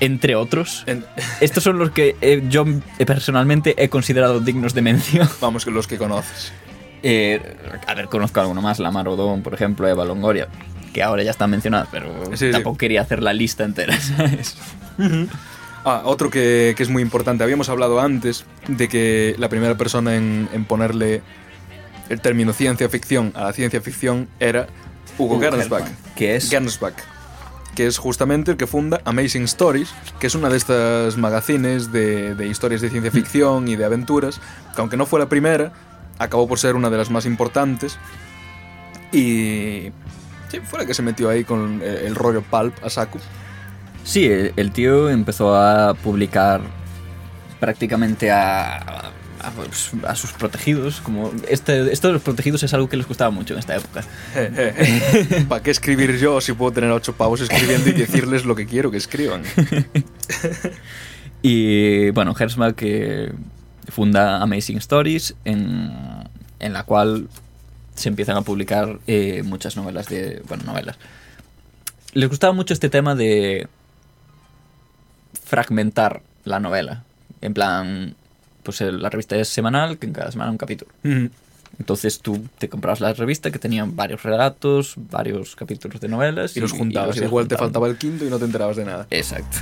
Entre 0.00 0.34
otros. 0.34 0.82
En- 0.86 1.04
Estos 1.40 1.62
son 1.62 1.78
los 1.78 1.90
que 1.90 2.16
eh, 2.20 2.42
yo 2.48 2.64
personalmente 3.06 3.74
he 3.82 3.88
considerado 3.88 4.40
dignos 4.40 4.74
de 4.74 4.82
mención. 4.82 5.28
vamos, 5.40 5.64
que 5.64 5.70
los 5.70 5.86
que 5.86 5.98
conoces. 5.98 6.52
Eh, 7.02 7.40
a 7.86 7.94
ver, 7.94 8.06
conozco 8.06 8.40
alguno 8.40 8.60
más, 8.62 8.78
Lamar 8.78 9.08
Odom, 9.08 9.42
por 9.42 9.54
ejemplo, 9.54 9.86
Eva 9.88 10.04
Longoria, 10.04 10.48
que 10.92 11.02
ahora 11.02 11.22
ya 11.22 11.30
están 11.30 11.50
mencionadas, 11.50 11.88
pero 11.90 12.26
Sí, 12.36 12.46
sí. 12.46 12.50
tampoco 12.50 12.76
quería 12.78 13.00
hacer 13.02 13.22
la 13.22 13.32
lista 13.32 13.64
entera, 13.64 13.98
¿sabes? 14.00 14.56
Ah, 15.84 16.02
otro 16.04 16.28
que, 16.30 16.74
que 16.76 16.82
es 16.82 16.90
muy 16.90 17.02
importante. 17.02 17.42
Habíamos 17.42 17.68
hablado 17.70 18.00
antes 18.00 18.44
de 18.68 18.88
que 18.88 19.34
la 19.38 19.48
primera 19.48 19.76
persona 19.76 20.14
en, 20.16 20.48
en 20.52 20.64
ponerle 20.66 21.22
el 22.10 22.20
término 22.20 22.52
ciencia 22.52 22.88
ficción 22.90 23.32
a 23.34 23.44
la 23.44 23.52
ciencia 23.54 23.80
ficción 23.80 24.28
era 24.40 24.66
Hugo, 25.16 25.36
Hugo 25.36 25.40
Gernsback. 25.42 25.84
Gernsback, 25.84 26.14
que 26.14 26.36
es- 26.36 26.50
Gernsback, 26.50 27.02
que 27.74 27.86
es 27.86 27.98
justamente 27.98 28.50
el 28.50 28.56
que 28.56 28.66
funda 28.66 29.00
Amazing 29.04 29.44
Stories, 29.44 29.92
que 30.18 30.26
es 30.26 30.34
una 30.34 30.48
de 30.48 30.56
estas 30.56 31.16
magazines 31.16 31.92
de, 31.92 32.34
de 32.34 32.46
historias 32.46 32.80
de 32.80 32.90
ciencia 32.90 33.10
ficción 33.10 33.68
y 33.68 33.76
de 33.76 33.84
aventuras, 33.84 34.40
que 34.74 34.80
aunque 34.80 34.96
no 34.96 35.06
fue 35.06 35.20
la 35.20 35.28
primera, 35.28 35.72
acabó 36.18 36.46
por 36.48 36.58
ser 36.58 36.76
una 36.76 36.90
de 36.90 36.96
las 36.96 37.10
más 37.10 37.26
importantes. 37.26 37.98
Y 39.12 39.90
sí, 40.48 40.60
fue 40.64 40.80
la 40.80 40.86
que 40.86 40.94
se 40.94 41.02
metió 41.02 41.28
ahí 41.28 41.44
con 41.44 41.82
el, 41.82 41.96
el 42.06 42.14
rollo 42.14 42.42
pulp 42.42 42.74
a 42.84 42.90
saco. 42.90 43.18
Sí, 44.04 44.26
el, 44.26 44.52
el 44.56 44.72
tío 44.72 45.08
empezó 45.08 45.54
a 45.54 45.94
publicar 45.94 46.60
prácticamente 47.60 48.30
a, 48.30 49.12
a, 49.42 49.50
pues, 49.50 49.90
a 50.06 50.14
sus 50.14 50.32
protegidos, 50.32 51.00
como 51.00 51.32
este, 51.48 51.92
esto 51.92 52.08
de 52.08 52.14
los 52.14 52.22
protegidos 52.22 52.62
es 52.62 52.74
algo 52.74 52.88
que 52.88 52.96
les 52.96 53.06
gustaba 53.06 53.30
mucho 53.30 53.54
en 53.54 53.60
esta 53.60 53.76
época. 53.76 54.04
¿Para 55.48 55.62
qué 55.62 55.70
escribir 55.70 56.18
yo 56.18 56.40
si 56.40 56.52
puedo 56.52 56.72
tener 56.72 56.90
a 56.90 56.94
ocho 56.94 57.14
pavos 57.14 57.40
escribiendo 57.40 57.88
y 57.90 57.92
decirles 57.92 58.44
lo 58.44 58.54
que 58.54 58.66
quiero 58.66 58.90
que 58.90 58.98
escriban? 58.98 59.42
Y 61.42 62.10
bueno, 62.10 62.34
Herzberg 62.38 62.74
que 62.74 63.32
funda 63.88 64.42
Amazing 64.42 64.78
Stories, 64.78 65.34
en, 65.44 65.90
en 66.58 66.72
la 66.72 66.84
cual 66.84 67.28
se 67.94 68.08
empiezan 68.08 68.36
a 68.36 68.42
publicar 68.42 68.98
eh, 69.06 69.42
muchas 69.42 69.76
novelas 69.76 70.08
de. 70.08 70.42
Bueno, 70.48 70.64
novelas. 70.64 70.96
Les 72.12 72.28
gustaba 72.28 72.52
mucho 72.52 72.74
este 72.74 72.88
tema 72.88 73.14
de 73.14 73.68
fragmentar 75.44 76.22
la 76.44 76.60
novela. 76.60 77.04
En 77.40 77.54
plan, 77.54 78.16
pues 78.70 78.80
el- 78.80 79.02
la 79.02 79.10
revista 79.10 79.36
es 79.36 79.48
semanal, 79.48 79.98
que 79.98 80.06
en 80.06 80.12
cada 80.12 80.30
semana 80.32 80.50
un 80.50 80.58
capítulo. 80.58 80.90
Entonces 81.78 82.20
tú 82.20 82.44
te 82.58 82.68
comprabas 82.68 83.00
la 83.00 83.12
revista 83.14 83.50
que 83.50 83.58
tenía 83.58 83.84
varios 83.86 84.22
relatos, 84.22 84.94
varios 84.96 85.56
capítulos 85.56 86.00
de 86.00 86.08
novelas. 86.08 86.56
Y 86.56 86.60
los 86.60 86.72
juntabas. 86.72 87.16
ibas 87.16 87.28
Igual 87.28 87.48
te 87.48 87.54
juntando. 87.54 87.64
faltaba 87.80 87.88
el 87.88 87.96
quinto 87.96 88.24
y 88.24 88.28
no 88.30 88.38
te 88.38 88.44
enterabas 88.44 88.76
de 88.76 88.84
nada. 88.84 89.06
Exacto. 89.10 89.58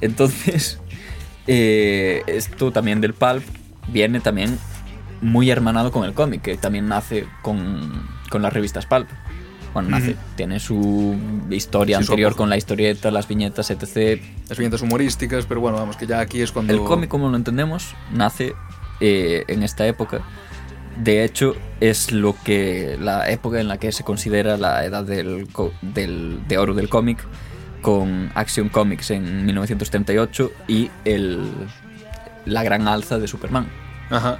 Entonces, 0.00 0.78
eh, 1.46 2.22
esto 2.26 2.72
también 2.72 3.00
del 3.00 3.14
pulp 3.14 3.42
viene 3.88 4.20
también 4.20 4.58
muy 5.20 5.50
hermanado 5.50 5.92
con 5.92 6.04
el 6.04 6.14
cómic, 6.14 6.42
que 6.42 6.56
también 6.56 6.88
nace 6.88 7.26
con, 7.42 8.02
con 8.30 8.42
las 8.42 8.52
revistas 8.52 8.86
pulp. 8.86 9.08
Bueno, 9.72 9.88
nace, 9.90 10.16
tiene 10.36 10.58
su 10.58 11.16
historia 11.50 11.98
Sí, 11.98 12.02
anterior 12.04 12.34
con 12.34 12.50
la 12.50 12.56
historieta, 12.56 13.10
las 13.10 13.28
viñetas, 13.28 13.70
etc. 13.70 14.20
Las 14.48 14.58
viñetas 14.58 14.82
humorísticas, 14.82 15.46
pero 15.46 15.60
bueno, 15.60 15.76
vamos, 15.78 15.96
que 15.96 16.06
ya 16.06 16.18
aquí 16.20 16.40
es 16.42 16.50
cuando... 16.50 16.72
El 16.72 16.80
cómic, 16.80 17.08
como 17.08 17.28
lo 17.28 17.36
entendemos, 17.36 17.94
nace 18.12 18.54
eh, 19.00 19.44
en 19.48 19.62
esta 19.62 19.86
época. 19.86 20.22
De 20.96 21.24
hecho, 21.24 21.54
es 21.80 22.10
lo 22.10 22.34
que 22.44 22.98
la 23.00 23.30
época 23.30 23.60
en 23.60 23.68
la 23.68 23.78
que 23.78 23.92
se 23.92 24.02
considera 24.02 24.56
la 24.56 24.84
edad 24.84 25.04
del, 25.04 25.46
del- 25.82 26.40
de 26.48 26.58
oro 26.58 26.74
del 26.74 26.88
cómic, 26.88 27.24
con 27.80 28.30
Action 28.34 28.68
Comics 28.68 29.10
en 29.12 29.46
1938 29.46 30.50
y 30.68 30.90
el, 31.04 31.48
la 32.44 32.62
gran 32.62 32.88
alza 32.88 33.18
de 33.18 33.26
Superman, 33.28 33.68
Ajá. 34.10 34.38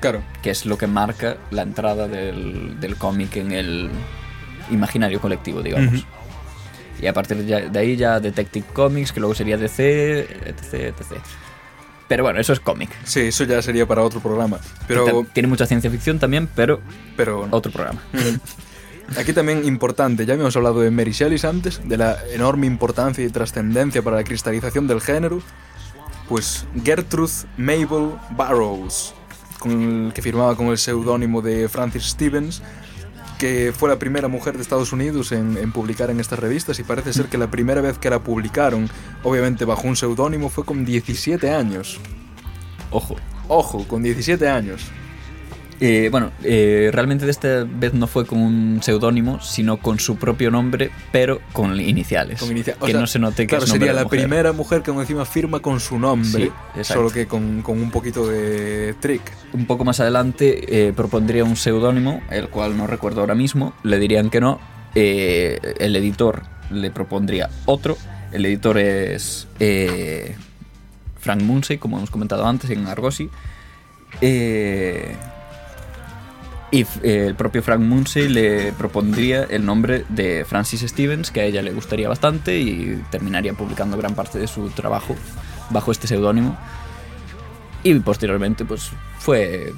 Claro. 0.00 0.22
que 0.42 0.48
es 0.50 0.64
lo 0.64 0.78
que 0.78 0.86
marca 0.86 1.36
la 1.50 1.60
entrada 1.62 2.08
del, 2.08 2.80
del 2.80 2.96
cómic 2.96 3.36
en 3.36 3.52
el 3.52 3.90
imaginario 4.70 5.20
colectivo, 5.20 5.62
digamos. 5.62 5.94
Ujú. 5.94 6.04
Y 7.00 7.06
a 7.06 7.12
partir 7.12 7.38
de, 7.38 7.78
ahí 7.78 7.96
ya 7.96 8.20
Detective 8.20 8.66
Comics, 8.72 9.12
que 9.12 9.20
luego 9.20 9.34
sería 9.34 9.56
DC, 9.56 10.20
etc, 10.20 10.74
etc. 10.74 11.20
Pero 12.10 12.24
bueno, 12.24 12.40
eso 12.40 12.52
es 12.52 12.60
cómic. 12.60 12.90
Sí, 13.04 13.20
eso 13.20 13.44
ya 13.44 13.62
sería 13.62 13.86
para 13.86 14.02
otro 14.02 14.20
programa. 14.20 14.58
Pero, 14.88 15.24
Tiene 15.32 15.48
mucha 15.48 15.64
ciencia 15.64 15.90
ficción 15.90 16.18
también, 16.18 16.48
pero 16.54 16.80
pero 17.16 17.46
otro 17.50 17.70
programa. 17.70 18.02
aquí 19.16 19.32
también 19.32 19.64
importante, 19.64 20.26
ya 20.26 20.34
habíamos 20.34 20.56
hablado 20.56 20.80
de 20.80 20.90
Mary 20.90 21.12
Shelley 21.12 21.38
antes, 21.44 21.80
de 21.84 21.96
la 21.96 22.18
enorme 22.32 22.66
importancia 22.66 23.24
y 23.24 23.28
trascendencia 23.28 24.02
para 24.02 24.16
la 24.16 24.24
cristalización 24.24 24.86
del 24.86 25.00
género. 25.00 25.40
Pues 26.28 26.66
Gertrude 26.84 27.32
Mabel 27.56 28.10
Barrows, 28.30 29.14
con 29.58 30.06
el 30.06 30.12
que 30.12 30.20
firmaba 30.20 30.56
con 30.56 30.66
el 30.66 30.78
seudónimo 30.78 31.40
de 31.42 31.68
Francis 31.68 32.04
Stevens, 32.04 32.62
que 33.40 33.72
fue 33.74 33.88
la 33.88 33.98
primera 33.98 34.28
mujer 34.28 34.54
de 34.54 34.62
Estados 34.62 34.92
Unidos 34.92 35.32
en, 35.32 35.56
en 35.56 35.72
publicar 35.72 36.10
en 36.10 36.20
estas 36.20 36.38
revistas 36.38 36.78
y 36.78 36.82
parece 36.82 37.14
ser 37.14 37.26
que 37.26 37.38
la 37.38 37.50
primera 37.50 37.80
vez 37.80 37.96
que 37.96 38.10
la 38.10 38.18
publicaron, 38.18 38.90
obviamente 39.22 39.64
bajo 39.64 39.88
un 39.88 39.96
seudónimo, 39.96 40.50
fue 40.50 40.66
con 40.66 40.84
17 40.84 41.50
años. 41.50 41.98
Ojo. 42.90 43.16
Ojo, 43.48 43.88
con 43.88 44.02
17 44.02 44.46
años. 44.46 44.82
Eh, 45.82 46.08
bueno, 46.10 46.30
eh, 46.44 46.90
realmente 46.92 47.24
de 47.24 47.30
esta 47.30 47.64
vez 47.64 47.94
no 47.94 48.06
fue 48.06 48.26
con 48.26 48.38
un 48.38 48.80
seudónimo, 48.82 49.40
sino 49.40 49.78
con 49.78 49.98
su 49.98 50.16
propio 50.16 50.50
nombre, 50.50 50.90
pero 51.10 51.40
con 51.54 51.80
iniciales. 51.80 52.38
Con 52.38 52.50
inicia- 52.50 52.76
o 52.80 52.84
que 52.84 52.92
sea, 52.92 53.00
no 53.00 53.06
se 53.06 53.18
note 53.18 53.44
que 53.44 53.46
claro, 53.48 53.64
es 53.64 53.70
nombre 53.70 53.86
sería 53.86 53.92
de 53.94 54.00
la 54.00 54.04
mujer. 54.04 54.20
primera 54.20 54.52
mujer 54.52 54.82
que 54.82 54.90
encima 54.90 55.24
firma 55.24 55.60
con 55.60 55.80
su 55.80 55.98
nombre, 55.98 56.50
Sí, 56.76 56.84
solo 56.84 57.10
que 57.10 57.26
con, 57.26 57.62
con 57.62 57.80
un 57.80 57.90
poquito 57.90 58.26
de 58.28 58.94
trick. 59.00 59.22
Un 59.54 59.64
poco 59.66 59.84
más 59.86 60.00
adelante 60.00 60.88
eh, 60.88 60.92
propondría 60.92 61.44
un 61.44 61.56
seudónimo, 61.56 62.20
el 62.30 62.48
cual 62.50 62.76
no 62.76 62.86
recuerdo 62.86 63.22
ahora 63.22 63.34
mismo, 63.34 63.72
le 63.82 63.98
dirían 63.98 64.28
que 64.28 64.40
no. 64.40 64.60
Eh, 64.94 65.58
el 65.78 65.96
editor 65.96 66.42
le 66.70 66.90
propondría 66.90 67.48
otro. 67.64 67.96
El 68.32 68.44
editor 68.44 68.76
es 68.76 69.48
eh, 69.60 70.36
Frank 71.18 71.40
Munsey, 71.40 71.78
como 71.78 71.96
hemos 71.96 72.10
comentado 72.10 72.46
antes 72.46 72.68
en 72.70 72.86
Argosy. 72.86 73.30
Eh, 74.20 75.14
y 76.72 76.82
eh, 77.02 77.26
el 77.26 77.34
propio 77.34 77.62
Frank 77.62 77.80
Munsey 77.80 78.28
le 78.28 78.72
propondría 78.72 79.44
el 79.44 79.64
nombre 79.66 80.04
de 80.08 80.44
Francis 80.44 80.82
Stevens, 80.82 81.30
que 81.30 81.40
a 81.40 81.44
ella 81.44 81.62
le 81.62 81.72
gustaría 81.72 82.08
bastante 82.08 82.58
y 82.60 83.02
terminaría 83.10 83.54
publicando 83.54 83.96
gran 83.96 84.14
parte 84.14 84.38
de 84.38 84.46
su 84.46 84.68
trabajo 84.70 85.16
bajo 85.70 85.90
este 85.92 86.06
seudónimo. 86.06 86.56
Y 87.82 87.94
posteriormente, 88.00 88.64
pues 88.64 88.90
fue, 89.18 89.72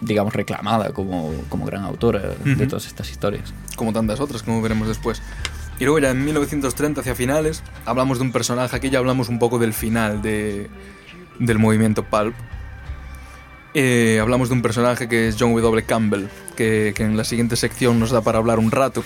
digamos, 0.00 0.34
reclamada 0.34 0.92
como, 0.92 1.32
como 1.48 1.64
gran 1.64 1.84
autora 1.84 2.20
de 2.44 2.52
Ujú. 2.52 2.66
todas 2.66 2.86
estas 2.86 3.10
historias. 3.10 3.52
como 3.76 3.92
tantas 3.92 4.20
otras, 4.20 4.42
como 4.42 4.60
veremos 4.60 4.88
después. 4.88 5.22
Y 5.78 5.84
luego 5.84 5.98
ya 5.98 6.10
en 6.10 6.24
1930, 6.24 7.00
hacia 7.00 7.14
finales, 7.14 7.62
hablamos 7.86 8.18
de 8.18 8.24
un 8.24 8.32
personaje, 8.32 8.76
aquí 8.76 8.90
ya 8.90 8.98
hablamos 8.98 9.28
un 9.28 9.38
poco 9.38 9.58
del 9.58 9.72
final 9.72 10.20
de, 10.20 10.68
del 11.38 11.58
movimiento 11.58 12.04
Pulp. 12.04 12.34
Eh, 13.74 14.18
hablamos 14.20 14.50
de 14.50 14.54
un 14.54 14.62
personaje 14.62 15.08
que 15.08 15.28
es 15.28 15.36
John 15.38 15.54
W. 15.54 15.84
Campbell, 15.84 16.26
que, 16.56 16.94
en 16.98 17.16
la 17.16 17.24
siguiente 17.24 17.56
sección 17.56 17.98
nos 17.98 18.10
da 18.10 18.20
para 18.20 18.38
hablar 18.38 18.58
un 18.58 18.70
rato, 18.70 19.02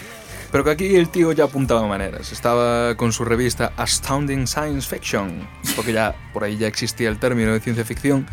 pero 0.50 0.64
que 0.64 0.70
aquí 0.70 0.96
el 0.96 1.08
tío 1.08 1.30
ya 1.32 1.44
apuntaba 1.44 1.86
maneras. 1.86 2.32
Estaba 2.32 2.96
con 2.96 3.12
su 3.12 3.24
revista 3.24 3.72
Astounding 3.76 4.46
Science 4.46 4.88
Fiction, 4.88 5.46
porque 5.76 5.92
ya 5.92 6.16
por 6.32 6.42
ahí 6.42 6.56
ya 6.56 6.66
existía 6.66 7.08
el 7.08 7.18
término 7.18 7.52
de 7.52 7.60
ciencia 7.60 7.84
ficción, 7.84 8.26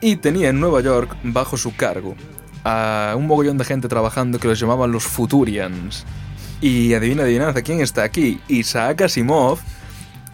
y 0.00 0.16
tenía 0.16 0.48
en 0.48 0.58
Nueva 0.58 0.80
York, 0.80 1.16
bajo 1.22 1.56
su 1.56 1.76
cargo, 1.76 2.16
a 2.64 3.14
un 3.16 3.28
mogollón 3.28 3.56
de 3.56 3.64
gente 3.64 3.86
trabajando 3.86 4.40
que 4.40 4.48
los 4.48 4.58
llamaban 4.58 4.90
los 4.90 5.04
Futurians. 5.04 6.04
Y 6.60 6.94
adivina, 6.94 7.22
adivinanza, 7.22 7.62
¿quién 7.62 7.80
está 7.80 8.02
aquí? 8.02 8.40
Isaac 8.48 9.02
Asimov, 9.02 9.60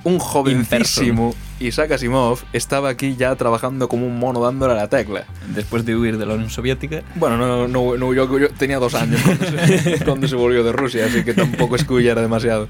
un 0.05 0.19
jovencísimo 0.19 1.35
Isaac 1.61 1.93
Asimov, 1.93 2.41
estaba 2.53 2.89
aquí 2.89 3.15
ya 3.17 3.37
trabajando 3.37 3.89
como 3.89 4.07
un 4.07 4.19
mono 4.19 4.41
dándole 4.41 4.73
a 4.73 4.77
la 4.77 4.89
tecla. 4.89 5.25
Después 5.55 5.85
de 5.85 5.97
huir 5.97 6.19
de 6.19 6.27
la 6.27 6.35
Unión 6.35 6.51
Soviética, 6.51 7.03
Bueno, 7.15 7.37
no, 7.37 7.69
no, 7.69 7.97
no, 7.97 8.15
yo, 8.15 8.39
yo 8.39 8.49
tenía 8.51 8.79
dos 8.79 8.95
años 8.95 9.21
cuando 9.23 9.47
se, 9.47 9.99
cuando 10.05 10.29
se 10.29 10.35
volvió 10.35 10.65
de 10.65 10.73
Rusia, 10.73 11.07
así 11.07 11.25
que 11.25 11.35
tampoco 11.35 11.77
es 11.77 11.85
que 11.85 11.93
huyera 11.93 12.21
demasiado. 12.21 12.69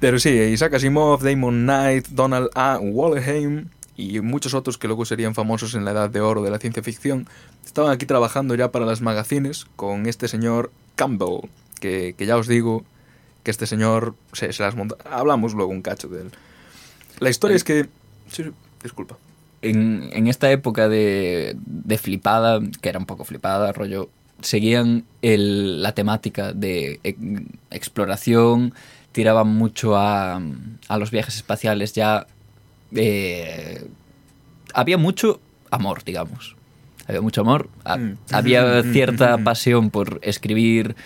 Pero 0.00 0.18
sí, 0.18 0.30
Isaac 0.30 0.74
Asimov, 0.74 1.22
Damon 1.22 1.64
Knight, 1.64 2.08
Donald 2.08 2.48
A. 2.54 2.78
Wallerheim 2.80 3.68
y 3.96 4.20
muchos 4.20 4.54
otros 4.54 4.78
que 4.78 4.88
luego 4.88 5.04
serían 5.04 5.34
famosos 5.34 5.74
en 5.74 5.84
la 5.84 5.92
edad 5.92 6.10
de 6.10 6.20
oro 6.20 6.42
de 6.42 6.50
la 6.50 6.58
ciencia 6.58 6.82
ficción, 6.82 7.26
estaban 7.64 7.90
aquí 7.92 8.06
trabajando 8.06 8.54
ya 8.54 8.70
para 8.70 8.84
las 8.84 9.00
magazines 9.00 9.66
con 9.76 10.06
este 10.06 10.28
señor 10.28 10.70
Campbell, 10.96 11.48
que, 11.80 12.14
que 12.16 12.26
ya 12.26 12.36
os 12.36 12.46
digo 12.46 12.84
que 13.42 13.50
este 13.50 13.66
señor 13.66 14.14
se, 14.32 14.52
se 14.52 14.62
las 14.62 14.74
monta. 14.74 14.96
Hablamos 15.10 15.54
luego 15.54 15.70
un 15.70 15.82
cacho 15.82 16.08
de 16.08 16.22
él. 16.22 16.30
La 17.20 17.30
historia 17.30 17.56
es 17.56 17.64
que... 17.64 17.84
Sí, 18.28 18.42
sí, 18.44 18.50
disculpa. 18.82 19.16
en, 19.62 20.10
en 20.12 20.26
esta 20.28 20.50
época 20.50 20.88
de, 20.88 21.56
de 21.64 21.98
flipada, 21.98 22.60
que 22.80 22.88
era 22.88 22.98
un 22.98 23.06
poco 23.06 23.24
flipada, 23.24 23.72
rollo, 23.72 24.10
seguían 24.42 25.04
el- 25.22 25.82
la 25.82 25.92
temática 25.92 26.52
de 26.52 27.00
e- 27.04 27.16
exploración, 27.70 28.74
tiraban 29.12 29.48
mucho 29.48 29.96
a, 29.96 30.40
a 30.88 30.98
los 30.98 31.10
viajes 31.10 31.36
espaciales 31.36 31.92
ya. 31.94 32.26
eh, 32.94 33.86
había 34.74 34.98
mucho 34.98 35.40
amor, 35.70 36.04
digamos. 36.04 36.54
Había 37.08 37.20
mucho 37.22 37.40
amor. 37.42 37.68
Mm. 37.84 38.12
Había 38.32 38.62
Mm, 38.82 38.88
mm, 38.88 38.92
cierta 38.92 39.36
mm. 39.38 39.44
pasión 39.44 39.90
por 39.90 40.18
escribir 40.22 40.96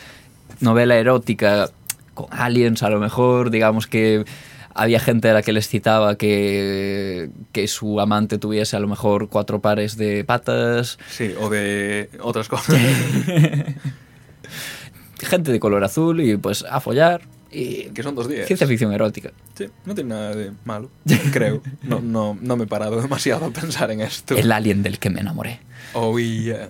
novela 0.61 0.97
erótica 0.97 1.71
con 2.15 2.27
aliens, 2.31 2.83
a 2.83 2.91
lo 2.91 2.99
mejor, 3.01 3.51
digamos 3.51 3.87
que 3.87 4.25
había 4.75 5.01
gente 5.01 5.29
a 5.31 5.35
la 5.35 5.43
que 5.43 5.53
les 5.53 5.68
citaba 5.68 6.16
que, 6.16 7.31
que 7.53 7.66
su 7.68 8.01
amante 8.01 8.39
tuviese 8.39 8.77
a 8.77 8.81
lo 8.81 8.89
mejor 8.89 9.29
cuatro 9.29 9.61
pares 9.61 9.97
de 9.97 10.25
patas, 10.25 10.99
Sí, 11.09 11.35
o 11.41 11.49
de 11.49 12.11
otras 12.21 12.49
cosas. 12.49 12.77
gente 15.18 15.53
de 15.53 15.61
color 15.61 15.85
azul 15.85 16.21
y 16.21 16.37
pues 16.37 16.64
a 16.68 16.81
follar 16.81 17.23
y 17.53 17.85
que 17.91 18.03
son 18.03 18.14
dos 18.14 18.29
días. 18.29 18.47
ciencia 18.47 18.66
ficción 18.66 18.93
erótica. 18.93 19.33
Sí, 19.59 19.66
no 19.85 19.95
tiene 19.95 20.11
nada 20.11 20.35
de 20.35 20.53
malo, 20.64 20.91
creo. 21.33 21.62
No, 21.83 22.01
no, 22.01 22.39
no 22.41 22.57
me 22.57 22.64
he 22.64 22.66
parado 22.66 23.01
demasiado 23.03 23.47
a 23.47 23.51
pensar 23.51 23.91
en 23.91 24.01
esto. 24.01 24.37
El 24.37 24.53
alien 24.53 24.83
del 24.83 24.99
que 24.99 25.11
me 25.11 25.21
enamoré. 25.21 25.61
Oh, 25.93 26.18
yeah. 26.18 26.68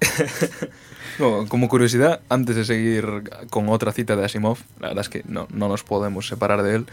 Como 1.18 1.68
curiosidad, 1.68 2.20
antes 2.28 2.56
de 2.56 2.64
seguir 2.64 3.24
con 3.50 3.68
otra 3.68 3.92
cita 3.92 4.16
de 4.16 4.24
Asimov, 4.24 4.58
la 4.80 4.88
verdad 4.88 5.02
es 5.02 5.08
que 5.08 5.22
no, 5.26 5.48
no 5.52 5.68
nos 5.68 5.82
podemos 5.82 6.26
separar 6.28 6.62
de 6.62 6.76
él. 6.76 6.86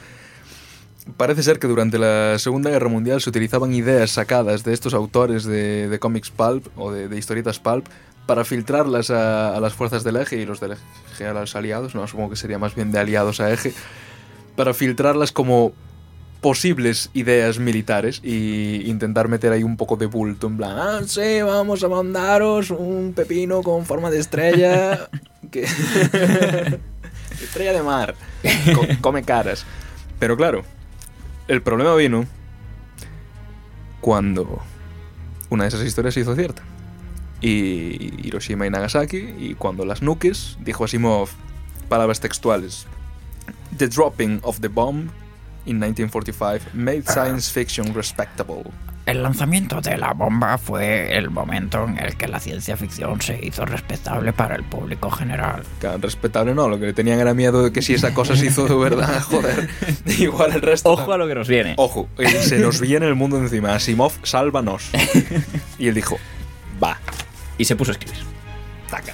Parece 1.17 1.43
ser 1.43 1.59
que 1.59 1.67
durante 1.67 1.99
la 1.99 2.39
Segunda 2.39 2.69
Guerra 2.69 2.87
Mundial 2.87 3.19
se 3.19 3.29
utilizaban 3.29 3.73
ideas 3.73 4.11
sacadas 4.11 4.63
de 4.63 4.73
estos 4.73 4.93
autores 4.93 5.43
de, 5.43 5.89
de 5.89 5.99
cómics 5.99 6.31
pulp 6.31 6.67
o 6.77 6.91
de, 6.91 7.09
de 7.09 7.17
historietas 7.17 7.59
pulp 7.59 7.87
para 8.25 8.45
filtrarlas 8.45 9.09
a, 9.09 9.55
a 9.55 9.59
las 9.59 9.73
fuerzas 9.73 10.05
del 10.05 10.15
eje 10.15 10.37
y 10.37 10.45
los 10.45 10.61
del 10.61 10.77
eje 11.11 11.27
a 11.27 11.33
los 11.33 11.55
aliados, 11.57 11.93
no, 11.93 12.07
supongo 12.07 12.29
que 12.29 12.35
sería 12.37 12.57
más 12.57 12.73
bien 12.73 12.91
de 12.93 12.99
aliados 12.99 13.41
a 13.41 13.51
eje, 13.51 13.73
para 14.55 14.73
filtrarlas 14.73 15.33
como 15.33 15.73
posibles 16.43 17.09
ideas 17.15 17.57
militares 17.57 18.19
y 18.23 18.83
intentar 18.87 19.27
meter 19.29 19.51
ahí 19.51 19.63
un 19.63 19.77
poco 19.77 19.95
de 19.97 20.05
bulto 20.05 20.45
en 20.45 20.57
plan, 20.57 20.77
ah, 20.77 20.99
sí, 21.07 21.41
vamos 21.41 21.83
a 21.83 21.87
mandaros 21.87 22.69
un 22.69 23.13
pepino 23.15 23.63
con 23.63 23.83
forma 23.87 24.11
de 24.11 24.19
estrella 24.19 25.09
que 25.51 25.63
estrella 27.41 27.73
de 27.73 27.81
mar, 27.81 28.13
Co- 28.75 28.85
come 29.01 29.23
caras. 29.23 29.65
Pero 30.19 30.37
claro, 30.37 30.63
el 31.47 31.63
problema 31.63 31.95
vino 31.95 32.25
cuando 34.01 34.61
una 35.49 35.63
de 35.63 35.69
esas 35.69 35.81
historias 35.83 36.13
se 36.13 36.19
hizo 36.21 36.35
cierta. 36.35 36.61
Y 37.41 38.25
Hiroshima 38.27 38.65
y 38.67 38.69
Nagasaki, 38.69 39.17
y 39.17 39.55
cuando 39.55 39.83
las 39.85 40.01
nuques, 40.01 40.57
dijo 40.63 40.85
Asimov, 40.85 41.29
palabras 41.89 42.19
textuales, 42.21 42.85
The 43.77 43.87
dropping 43.87 44.39
of 44.43 44.59
the 44.61 44.69
bomb 44.69 45.09
in 45.65 45.79
1945 45.79 46.73
made 46.73 47.03
science 47.07 47.51
fiction 47.51 47.93
respectable. 47.93 48.63
El 49.05 49.21
lanzamiento 49.21 49.81
de 49.81 49.97
la 49.97 50.13
bomba 50.13 50.57
fue 50.57 51.17
el 51.17 51.29
momento 51.29 51.83
en 51.85 51.97
el 51.97 52.15
que 52.15 52.25
la 52.29 52.39
ciencia 52.39 52.77
ficción 52.77 53.21
se 53.21 53.37
hizo 53.45 53.65
respetable 53.65 54.31
para 54.31 54.55
el 54.55 54.63
público 54.63 55.11
general. 55.11 55.63
Claro, 55.79 55.97
respetable 55.97 56.55
no, 56.55 56.69
lo 56.69 56.79
que 56.79 56.85
le 56.85 56.93
tenían 56.93 57.19
era 57.19 57.33
miedo 57.33 57.63
de 57.63 57.73
que 57.73 57.81
si 57.81 57.93
esa 57.93 58.13
cosa 58.13 58.37
se 58.37 58.45
hizo 58.45 58.65
de 58.65 58.75
verdad, 58.75 59.21
joder, 59.23 59.69
igual 60.19 60.53
el 60.53 60.61
resto... 60.61 60.89
Ojo 60.89 61.11
a 61.11 61.17
lo 61.17 61.27
que 61.27 61.35
nos 61.35 61.49
viene. 61.49 61.73
Ojo, 61.75 62.07
eh, 62.17 62.29
se 62.29 62.59
nos 62.59 62.79
viene 62.79 63.05
el 63.05 63.15
mundo 63.15 63.37
encima. 63.37 63.75
Asimov, 63.75 64.13
sálvanos. 64.23 64.89
Y 65.77 65.89
él 65.89 65.95
dijo, 65.95 66.17
va, 66.81 66.97
Y 67.57 67.65
se 67.65 67.75
puso 67.75 67.91
a 67.91 67.95
escribir. 67.95 68.19
taca. 68.89 69.13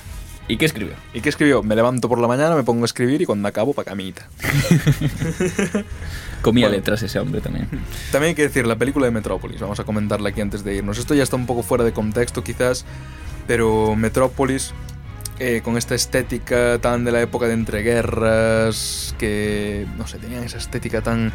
¿Y 0.49 0.57
qué 0.57 0.65
escribió? 0.65 0.95
¿Y 1.13 1.21
qué 1.21 1.29
escribió? 1.29 1.61
Me 1.61 1.75
levanto 1.75 2.09
por 2.09 2.17
la 2.17 2.27
mañana, 2.27 2.55
me 2.55 2.63
pongo 2.63 2.81
a 2.81 2.85
escribir 2.85 3.21
y 3.21 3.25
cuando 3.25 3.47
acabo, 3.47 3.75
pa' 3.75 3.83
camita. 3.83 4.27
Comía 6.41 6.65
Bueno. 6.65 6.77
letras 6.77 7.03
ese 7.03 7.19
hombre 7.19 7.39
también. 7.39 7.67
También 8.11 8.29
hay 8.29 8.35
que 8.35 8.41
decir, 8.41 8.65
la 8.65 8.75
película 8.75 9.05
de 9.05 9.11
Metrópolis, 9.11 9.61
vamos 9.61 9.79
a 9.79 9.83
comentarla 9.83 10.29
aquí 10.29 10.41
antes 10.41 10.63
de 10.63 10.73
irnos. 10.73 10.97
Esto 10.97 11.13
ya 11.13 11.21
está 11.21 11.35
un 11.35 11.45
poco 11.45 11.61
fuera 11.61 11.83
de 11.83 11.93
contexto 11.93 12.43
quizás, 12.43 12.83
pero 13.45 13.95
Metrópolis, 13.95 14.73
eh, 15.37 15.61
con 15.63 15.77
esta 15.77 15.93
estética 15.93 16.79
tan 16.81 17.05
de 17.05 17.11
la 17.11 17.21
época 17.21 17.45
de 17.45 17.53
entreguerras, 17.53 19.13
que, 19.19 19.85
no 19.99 20.07
sé, 20.07 20.17
tenían 20.17 20.43
esa 20.43 20.57
estética 20.57 21.01
tan... 21.01 21.31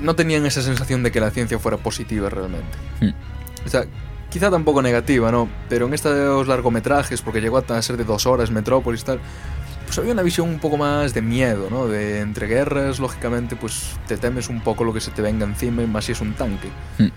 No 0.00 0.16
tenían 0.16 0.46
esa 0.46 0.62
sensación 0.62 1.02
de 1.02 1.12
que 1.12 1.20
la 1.20 1.30
ciencia 1.30 1.58
fuera 1.58 1.76
positiva 1.76 2.30
realmente. 2.30 2.78
Hmm. 3.02 3.10
O 3.66 3.68
sea, 3.68 3.84
quizá 4.30 4.50
tampoco 4.50 4.82
negativa, 4.82 5.30
¿no? 5.32 5.48
Pero 5.68 5.86
en 5.86 5.94
estos 5.94 6.46
largometrajes, 6.46 7.22
porque 7.22 7.40
llegó 7.40 7.58
a 7.58 7.82
ser 7.82 7.96
de 7.96 8.04
dos 8.04 8.26
horas 8.26 8.50
Metrópolis 8.50 9.02
y 9.02 9.04
tal, 9.04 9.20
pues 9.86 9.98
había 9.98 10.12
una 10.12 10.22
visión 10.22 10.48
un 10.48 10.58
poco 10.58 10.76
más 10.76 11.14
de 11.14 11.22
miedo, 11.22 11.68
¿no? 11.70 11.88
De 11.88 12.20
entreguerras, 12.20 12.98
lógicamente, 13.00 13.56
pues 13.56 13.96
te 14.06 14.18
temes 14.18 14.48
un 14.48 14.60
poco 14.60 14.84
lo 14.84 14.92
que 14.92 15.00
se 15.00 15.10
te 15.10 15.22
venga 15.22 15.46
encima, 15.46 15.82
y 15.82 15.86
más 15.86 16.04
si 16.04 16.12
es 16.12 16.20
un 16.20 16.34
tanque. 16.34 16.68
Hmm. 16.98 17.08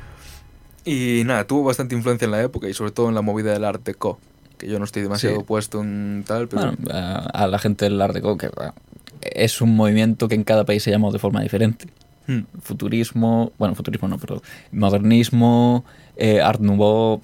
Y 0.85 1.23
nada, 1.25 1.45
tuvo 1.45 1.65
bastante 1.65 1.95
influencia 1.95 2.25
en 2.25 2.31
la 2.31 2.41
época 2.41 2.67
y 2.69 2.73
sobre 2.73 2.91
todo 2.91 3.09
en 3.09 3.15
la 3.15 3.21
movida 3.21 3.51
del 3.51 3.65
Art 3.65 3.83
Deco, 3.83 4.19
que 4.57 4.67
yo 4.67 4.79
no 4.79 4.85
estoy 4.85 5.03
demasiado 5.03 5.37
Sí. 5.37 5.43
puesto 5.45 5.81
en 5.81 6.23
tal, 6.25 6.47
pero... 6.47 6.73
Bueno, 6.77 6.77
a, 6.91 7.45
la 7.47 7.59
gente 7.59 7.85
del 7.85 8.01
Art 8.01 8.13
Deco, 8.13 8.37
que 8.37 8.49
bueno, 8.55 8.73
es 9.21 9.59
un 9.59 9.75
movimiento 9.75 10.27
que 10.27 10.35
en 10.35 10.43
cada 10.43 10.63
país 10.65 10.81
se 10.81 10.91
llama 10.91 11.11
de 11.11 11.19
forma 11.19 11.41
diferente. 11.41 11.87
Hmm. 12.25 12.43
Futurismo, 12.61 13.51
bueno, 13.57 13.75
futurismo 13.75 14.07
no, 14.07 14.17
pero 14.17 14.41
modernismo, 14.71 15.83
eh, 16.15 16.41
Art 16.41 16.59
Nouveau. 16.59 17.21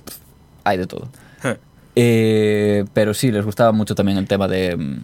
hay 0.64 0.78
de 0.78 0.88
todo. 0.88 1.10
Eh. 1.96 2.86
Pero 2.94 3.14
sí, 3.14 3.32
les 3.32 3.44
gustaba 3.44 3.72
mucho 3.72 3.96
también 3.96 4.18
el 4.20 4.28
tema 4.28 4.48
de, 4.48 4.78
mm, 4.78 5.02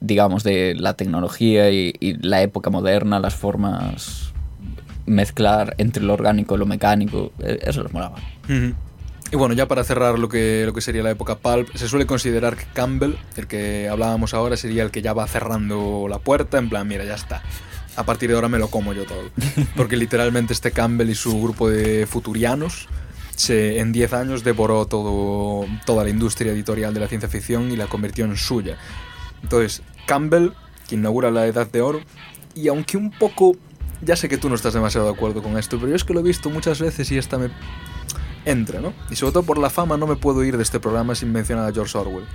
digamos, 0.00 0.42
de 0.42 0.74
la 0.74 0.94
tecnología 0.94 1.70
y, 1.70 1.94
y 2.00 2.14
la 2.26 2.42
época 2.42 2.70
moderna, 2.70 3.20
las 3.20 3.36
formas, 3.36 4.32
mezclar 5.06 5.74
entre 5.78 6.02
lo 6.02 6.12
orgánico 6.12 6.56
y 6.56 6.58
lo 6.58 6.66
mecánico, 6.66 7.32
eh, 7.38 7.58
eso 7.62 7.82
les 7.82 7.92
molaba. 7.92 8.16
Y 9.32 9.36
bueno, 9.36 9.54
ya 9.54 9.66
para 9.66 9.82
cerrar 9.82 10.18
lo 10.18 10.28
que, 10.28 10.64
lo 10.66 10.72
que 10.72 10.80
sería 10.80 11.02
la 11.02 11.10
época 11.10 11.36
pulp, 11.36 11.74
se 11.74 11.88
suele 11.88 12.06
considerar 12.06 12.56
que 12.56 12.64
Campbell, 12.72 13.14
el 13.36 13.46
que 13.46 13.88
hablábamos 13.88 14.34
ahora, 14.34 14.56
sería 14.56 14.82
el 14.82 14.90
que 14.90 15.02
ya 15.02 15.12
va 15.14 15.26
cerrando 15.26 16.06
la 16.08 16.18
puerta, 16.18 16.58
en 16.58 16.68
plan, 16.68 16.86
mira, 16.86 17.04
ya 17.04 17.14
está. 17.14 17.42
A 17.96 18.04
partir 18.04 18.28
de 18.28 18.34
ahora 18.34 18.48
me 18.48 18.58
lo 18.58 18.68
como 18.68 18.92
yo 18.92 19.04
todo. 19.04 19.30
Porque 19.76 19.96
literalmente 19.96 20.52
este 20.52 20.70
Campbell 20.70 21.10
y 21.10 21.14
su 21.14 21.40
grupo 21.40 21.68
de 21.68 22.06
futurianos 22.06 22.88
se, 23.34 23.80
en 23.80 23.92
10 23.92 24.12
años 24.12 24.44
devoró 24.44 24.86
todo, 24.86 25.66
toda 25.84 26.04
la 26.04 26.10
industria 26.10 26.52
editorial 26.52 26.94
de 26.94 27.00
la 27.00 27.08
ciencia 27.08 27.28
ficción 27.28 27.70
y 27.70 27.76
la 27.76 27.86
convirtió 27.86 28.24
en 28.24 28.36
suya. 28.36 28.76
Entonces, 29.42 29.82
Campbell, 30.06 30.50
que 30.88 30.94
inaugura 30.96 31.30
la 31.30 31.46
Edad 31.46 31.70
de 31.70 31.80
Oro, 31.80 32.00
y 32.54 32.68
aunque 32.68 32.96
un 32.96 33.10
poco... 33.10 33.56
Ya 34.02 34.14
sé 34.14 34.28
que 34.28 34.36
tú 34.36 34.50
no 34.50 34.54
estás 34.56 34.74
demasiado 34.74 35.06
de 35.06 35.14
acuerdo 35.14 35.42
con 35.42 35.56
esto, 35.56 35.78
pero 35.78 35.88
yo 35.88 35.96
es 35.96 36.04
que 36.04 36.12
lo 36.12 36.20
he 36.20 36.22
visto 36.22 36.50
muchas 36.50 36.80
veces 36.80 37.10
y 37.10 37.16
esta 37.16 37.38
me 37.38 37.48
entra, 38.44 38.80
¿no? 38.80 38.92
Y 39.10 39.16
sobre 39.16 39.32
todo 39.32 39.42
por 39.42 39.56
la 39.56 39.70
fama 39.70 39.96
no 39.96 40.06
me 40.06 40.16
puedo 40.16 40.44
ir 40.44 40.58
de 40.58 40.62
este 40.62 40.80
programa 40.80 41.14
sin 41.14 41.32
mencionar 41.32 41.66
a 41.66 41.72
George 41.72 41.96
Orwell. 41.96 42.26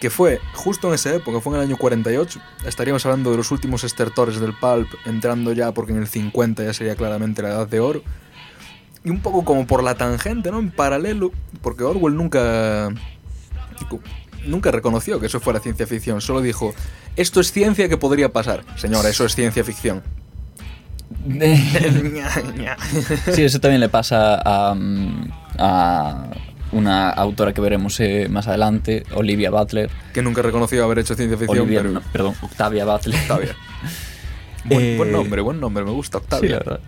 Que 0.00 0.10
fue 0.10 0.40
justo 0.54 0.88
en 0.88 0.94
esa 0.94 1.14
época, 1.14 1.40
fue 1.40 1.54
en 1.54 1.62
el 1.62 1.68
año 1.68 1.76
48. 1.76 2.40
Estaríamos 2.66 3.04
hablando 3.06 3.30
de 3.30 3.38
los 3.38 3.50
últimos 3.50 3.82
estertores 3.82 4.40
del 4.40 4.52
pulp, 4.52 4.88
entrando 5.06 5.52
ya 5.52 5.72
porque 5.72 5.92
en 5.92 5.98
el 5.98 6.06
50 6.06 6.64
ya 6.64 6.74
sería 6.74 6.96
claramente 6.96 7.42
la 7.42 7.48
edad 7.48 7.66
de 7.66 7.80
oro. 7.80 8.02
Y 9.04 9.10
un 9.10 9.20
poco 9.20 9.44
como 9.44 9.66
por 9.66 9.82
la 9.82 9.94
tangente, 9.94 10.50
¿no? 10.50 10.58
En 10.58 10.70
paralelo, 10.70 11.32
porque 11.62 11.84
Orwell 11.84 12.16
nunca. 12.16 12.90
Nunca 14.44 14.70
reconoció 14.70 15.18
que 15.18 15.26
eso 15.26 15.40
fuera 15.40 15.60
ciencia 15.60 15.86
ficción, 15.86 16.20
solo 16.20 16.40
dijo: 16.40 16.74
Esto 17.16 17.40
es 17.40 17.52
ciencia 17.52 17.88
que 17.88 17.96
podría 17.96 18.32
pasar. 18.32 18.64
Señora, 18.76 19.08
eso 19.08 19.24
es 19.24 19.34
ciencia 19.34 19.64
ficción. 19.64 20.02
Sí, 23.32 23.42
eso 23.42 23.60
también 23.60 23.80
le 23.80 23.88
pasa 23.88 24.40
a, 24.44 24.74
mm, 24.74 25.30
a 25.58 26.26
una 26.76 27.10
autora 27.10 27.52
que 27.52 27.60
veremos 27.60 27.98
eh, 28.00 28.28
más 28.30 28.46
adelante, 28.48 29.04
Olivia 29.14 29.50
Butler. 29.50 29.90
que 30.12 30.22
nunca 30.22 30.42
reconoció 30.42 30.84
haber 30.84 30.98
hecho 31.00 31.14
ciencia 31.14 31.36
ficción, 31.38 31.60
Olivia, 31.60 31.80
pero. 31.82 31.92
no, 31.94 32.00
perdón, 32.12 32.34
Octavia 32.42 32.84
Butler. 32.84 33.20
Octavia. 33.20 33.56
Buen, 34.64 34.80
Eh, 34.82 34.96
buen 34.96 35.12
nombre, 35.12 35.40
buen 35.42 35.60
nombre, 35.60 35.84
me 35.84 35.90
gusta 35.92 36.18
Sí, 36.18 36.24
Octavia. 36.24 36.50
la 36.50 36.58
verdad. 36.58 36.80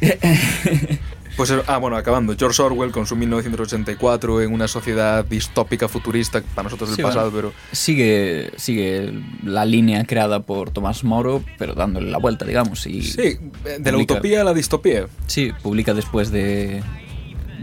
Pues, 1.36 1.52
ah, 1.66 1.76
bueno, 1.76 1.98
acabando. 1.98 2.34
George 2.34 2.62
Orwell 2.62 2.90
con 2.92 3.06
su 3.06 3.14
1984 3.14 4.40
en 4.40 4.54
una 4.54 4.66
sociedad 4.68 5.22
distópica 5.22 5.86
futurista, 5.86 6.40
para 6.54 6.64
nosotros 6.64 6.88
del 6.88 6.96
Sí, 6.96 7.02
pasado, 7.02 7.30
bueno. 7.30 7.50
pero 7.52 7.64
Sigue, 7.76 8.52
sigue 8.56 9.12
la 9.44 9.66
línea 9.66 10.02
creada 10.06 10.40
por 10.40 10.70
Tomás 10.70 11.04
Moro, 11.04 11.42
pero 11.58 11.74
dándole 11.74 12.10
la 12.10 12.16
vuelta, 12.16 12.46
digamos. 12.46 12.86
Y 12.86 13.02
sí, 13.02 13.36
de 13.78 13.92
la 13.92 13.98
utopía 13.98 14.40
a 14.40 14.44
la 14.44 14.54
distopía. 14.54 15.08
Sí, 15.26 15.52
publica 15.62 15.92
después 15.92 16.30
de, 16.30 16.82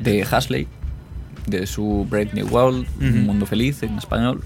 de 0.03 0.21
Hasley, 0.21 0.67
de 1.47 1.67
su 1.67 2.05
Brave 2.09 2.29
New 2.33 2.47
World, 2.47 2.87
Ujú. 2.97 3.05
Un 3.05 3.25
Mundo 3.25 3.45
Feliz 3.45 3.81
en 3.83 3.97
español. 3.97 4.41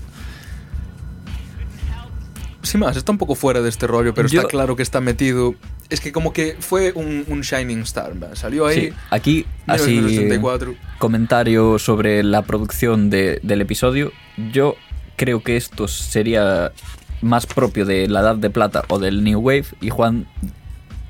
Sin 2.64 2.82
más, 2.82 2.98
está 2.98 3.12
un 3.14 3.18
poco 3.18 3.36
fuera 3.36 3.62
de 3.62 3.70
este 3.70 3.88
rollo, 3.88 4.14
pero 4.14 4.28
Yo- 4.28 4.41
está 4.41 4.50
claro 4.50 4.76
que 4.76 4.84
está 4.84 5.00
metido. 5.00 5.56
Es 5.89 6.02
que 6.02 6.12
como 6.12 6.34
que 6.34 6.58
fue 6.60 6.91
un, 6.95 7.24
un 7.30 7.41
Shining 7.41 7.80
Star. 7.82 8.22
¿va? 8.22 8.36
Salió 8.36 8.66
ahí, 8.66 8.88
Sí, 8.89 8.93
aquí, 9.10 9.45
así, 9.68 9.91
1984. 9.91 10.76
comentario 11.00 11.80
sobre 11.80 12.24
la 12.24 12.41
producción 12.41 13.10
de- 13.10 13.39
del 13.41 13.62
episodio. 13.62 14.12
Yo 14.52 14.76
creo 15.16 15.41
que 15.43 15.56
esto 15.56 15.88
sería 15.88 16.74
más 17.22 17.45
propio 17.45 17.86
de 17.86 18.08
la 18.10 18.20
Edad 18.20 18.36
de 18.36 18.50
Plata 18.50 18.84
o 18.89 19.00
del 19.00 19.24
New 19.24 19.39
Wave 19.39 19.66
y 19.80 19.89
Juan 19.89 20.28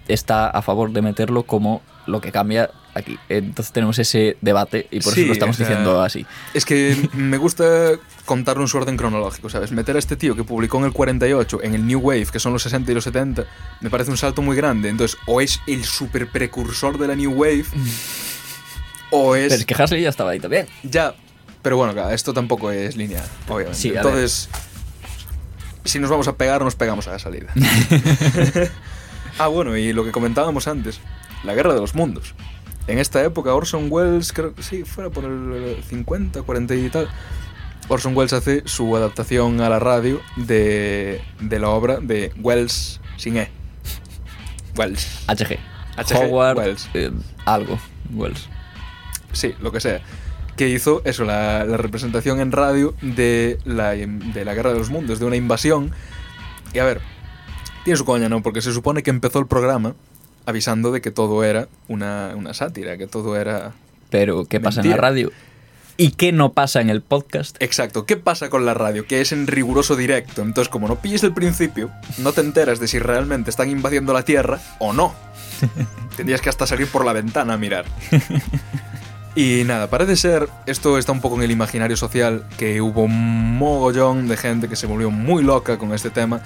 está 0.08 0.50
a 0.50 0.62
favor 0.62 0.92
de 0.92 1.02
meterlo 1.02 1.44
como 1.44 1.82
lo 2.06 2.22
que 2.22 2.32
cambia 2.32 2.70
aquí. 2.98 3.18
Entonces 3.30 3.72
tenemos 3.72 3.98
ese 4.00 4.38
debate 4.42 4.88
y 4.92 5.00
por 5.00 5.14
Sí, 5.14 5.22
eso 5.22 5.28
lo 5.28 5.34
estamos 5.34 5.56
o 5.56 5.58
sea, 5.58 5.68
diciendo 5.68 6.02
así. 6.02 6.26
Es 6.54 6.66
que 6.66 7.10
me 7.14 7.38
gusta 7.38 7.94
contarlo 8.26 8.64
en 8.64 8.68
su 8.68 8.78
orden 8.78 8.98
cronológico, 8.98 9.50
¿sabes? 9.50 9.72
Meter 9.72 9.96
a 9.96 10.00
este 10.00 10.16
tío 10.16 10.36
que 10.36 10.44
publicó 10.44 10.78
en 10.80 10.86
el 10.86 10.92
48 10.92 11.64
en 11.64 11.74
el 11.76 11.88
New 11.88 12.00
Wave, 12.00 12.28
que 12.32 12.40
son 12.40 12.54
los 12.54 12.64
60 12.64 12.92
y 12.92 12.96
los 12.96 13.04
70, 13.04 13.46
me 13.82 13.90
parece 13.90 14.12
un 14.12 14.18
salto 14.18 14.42
muy 14.42 14.56
grande. 14.56 14.90
Entonces, 14.90 15.18
o 15.26 15.42
es 15.42 15.62
el 15.68 15.84
super 15.86 16.30
precursor 16.30 16.98
de 16.98 17.08
la 17.08 17.16
New 17.16 17.32
Wave, 17.32 17.66
o 19.12 19.36
es... 19.36 19.50
Pero 19.50 19.56
es 19.56 19.66
que 19.66 19.82
Hasley 19.82 20.02
ya 20.02 20.10
estaba 20.10 20.32
ahí 20.32 20.40
también. 20.40 20.68
Ya, 20.84 21.16
pero 21.62 21.78
bueno, 21.78 21.94
claro, 21.94 22.12
esto 22.12 22.34
tampoco 22.34 22.72
es 22.72 22.96
lineal, 22.96 23.26
obviamente. 23.48 23.80
Sí, 23.80 23.94
Entonces, 23.96 24.50
si 25.86 26.00
nos 26.00 26.10
vamos 26.10 26.28
a 26.28 26.36
pegar, 26.36 26.62
nos 26.62 26.76
pegamos 26.76 27.08
a 27.08 27.12
la 27.12 27.20
salida. 27.20 27.52
ah, 29.38 29.48
bueno, 29.48 29.76
y 29.78 29.94
lo 29.94 30.04
que 30.04 30.12
comentábamos 30.12 30.68
antes, 30.68 31.00
la 31.44 31.54
guerra 31.54 31.74
de 31.74 31.80
los 31.80 31.96
mundos. 31.96 32.36
En 32.88 33.00
esta 33.00 33.24
época, 33.24 33.54
Orson 33.54 33.88
Welles, 33.90 34.32
creo 34.32 34.54
que 34.56 34.64
sí, 34.64 34.84
fuera 34.84 35.10
por 35.10 35.26
el 35.26 35.84
50, 35.90 36.42
40 36.42 36.76
y 36.76 36.90
tal, 36.90 37.10
Orson 37.90 38.16
Welles 38.16 38.34
hace 38.34 38.64
su 38.66 38.96
adaptación 38.96 39.60
a 39.62 39.70
la 39.70 39.80
radio 39.80 40.22
de, 40.38 41.22
de 41.40 41.60
la 41.60 41.70
obra 41.70 42.00
de 42.00 42.32
Wells 42.42 43.02
sin 43.18 43.38
E. 43.38 43.50
Wells. 44.78 45.26
HG. 45.28 45.58
HG 45.98 46.16
Howard, 46.16 46.58
Wells. 46.58 46.90
eh, 46.94 47.12
algo. 47.46 47.78
Wells. 48.14 48.48
sí, 49.34 49.54
lo 49.60 49.72
que 49.72 49.80
sea, 49.82 50.02
que 50.56 50.70
hizo 50.70 51.02
eso, 51.04 51.26
la, 51.26 51.66
la 51.66 51.78
representación 51.78 52.40
en 52.40 52.52
radio 52.52 52.96
de 53.02 53.58
la, 53.66 53.92
de 53.92 54.46
la 54.46 54.54
Guerra 54.54 54.72
de 54.72 54.80
los 54.80 54.90
Mundos, 54.90 55.20
de 55.20 55.26
una 55.26 55.36
invasión. 55.36 55.92
Y 56.74 56.80
a 56.80 56.86
ver, 56.86 57.02
tiene 57.84 57.98
su 57.98 58.06
coña, 58.06 58.30
¿no? 58.30 58.42
Porque 58.44 58.62
se 58.62 58.72
supone 58.72 59.04
que 59.04 59.10
empezó 59.10 59.40
el 59.40 59.48
programa 59.48 59.96
avisando 60.48 60.92
de 60.92 61.02
que 61.02 61.12
todo 61.12 61.44
era 61.44 61.68
una, 61.90 62.32
una 62.36 62.54
sátira, 62.54 62.98
que 62.98 63.06
todo 63.06 63.36
era... 63.36 63.74
Pero, 64.10 64.46
¿qué 64.46 64.62
pasa 64.62 64.82
en 64.82 64.90
la 64.90 64.98
radio? 64.98 65.32
¿Y 65.98 66.12
qué 66.12 66.32
no 66.32 66.54
pasa 66.54 66.80
en 66.80 66.90
el 66.90 67.02
podcast? 67.02 67.58
Exacto, 67.60 68.06
¿qué 68.06 68.16
pasa 68.16 68.50
con 68.50 68.66
la 68.66 68.74
radio? 68.74 69.06
Que 69.06 69.20
es 69.20 69.34
en 69.34 69.46
riguroso 69.46 69.98
directo, 69.98 70.42
entonces 70.42 70.70
como 70.70 70.88
no 70.88 71.02
pilles 71.02 71.24
el 71.24 71.34
principio, 71.34 71.92
no 72.20 72.32
te 72.32 72.42
enteras 72.42 72.80
de 72.80 72.88
si 72.88 72.98
realmente 72.98 73.50
están 73.50 73.70
invadiendo 73.70 74.14
la 74.14 74.24
Tierra 74.24 74.62
o 74.80 74.94
no. 74.94 75.14
Tendrías 76.16 76.40
que 76.40 76.48
hasta 76.48 76.66
salir 76.66 76.88
por 76.88 77.04
la 77.04 77.12
ventana 77.12 77.56
a 77.56 77.58
mirar. 77.58 77.86
Y 79.36 79.66
nada, 79.66 79.88
parece 79.88 80.16
ser, 80.16 80.50
esto 80.66 80.98
está 80.98 81.12
un 81.12 81.22
poco 81.22 81.36
en 81.36 81.44
el 81.44 81.52
imaginario 81.52 81.96
social, 81.96 82.48
que 82.58 82.82
hubo 82.82 83.04
un 83.04 83.58
mogollón 83.58 84.28
de 84.28 84.36
gente 84.36 84.68
que 84.68 84.76
se 84.76 84.88
volvió 84.88 85.12
muy 85.12 85.44
loca 85.44 85.78
con 85.78 85.94
este 85.94 86.10
tema, 86.10 86.42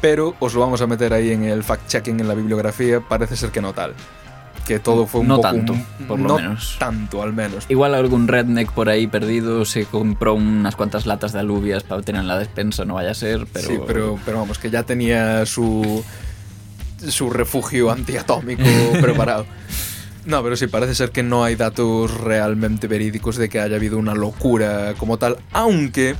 pero 0.00 0.34
os 0.40 0.54
lo 0.54 0.60
vamos 0.60 0.80
a 0.82 0.86
meter 0.86 1.12
ahí 1.12 1.30
en 1.30 1.44
el 1.44 1.62
fact-checking, 1.62 2.20
en 2.20 2.28
la 2.28 2.34
bibliografía, 2.34 3.00
parece 3.00 3.36
ser 3.36 3.50
que 3.50 3.60
no 3.60 3.72
tal. 3.72 3.94
Que 4.66 4.78
todo 4.78 5.06
fue 5.06 5.22
un 5.22 5.28
No 5.28 5.36
poco... 5.36 5.48
tanto, 5.48 5.72
un- 5.72 5.84
por 6.06 6.18
lo 6.18 6.28
no 6.28 6.36
menos. 6.36 6.76
tanto, 6.78 7.22
al 7.22 7.32
menos. 7.32 7.64
Igual 7.68 7.94
algún 7.94 8.28
redneck 8.28 8.70
por 8.72 8.88
ahí 8.88 9.06
perdido 9.06 9.64
se 9.64 9.84
compró 9.84 10.34
unas 10.34 10.76
cuantas 10.76 11.06
latas 11.06 11.32
de 11.32 11.40
alubias 11.40 11.82
para 11.82 12.02
tener 12.02 12.20
en 12.20 12.28
la 12.28 12.38
despensa, 12.38 12.84
no 12.84 12.94
vaya 12.94 13.10
a 13.10 13.14
ser, 13.14 13.46
pero... 13.52 13.66
Sí, 13.68 13.80
pero, 13.86 14.18
pero 14.24 14.38
vamos, 14.38 14.58
que 14.58 14.70
ya 14.70 14.84
tenía 14.84 15.44
su, 15.46 16.04
su 17.08 17.30
refugio 17.30 17.90
antiatómico 17.90 18.62
preparado. 19.00 19.46
No, 20.26 20.42
pero 20.42 20.54
sí, 20.56 20.66
parece 20.66 20.94
ser 20.94 21.10
que 21.10 21.22
no 21.22 21.42
hay 21.42 21.56
datos 21.56 22.12
realmente 22.20 22.86
verídicos 22.86 23.36
de 23.36 23.48
que 23.48 23.58
haya 23.58 23.76
habido 23.76 23.98
una 23.98 24.14
locura 24.14 24.94
como 24.98 25.16
tal, 25.16 25.38
aunque 25.52 26.14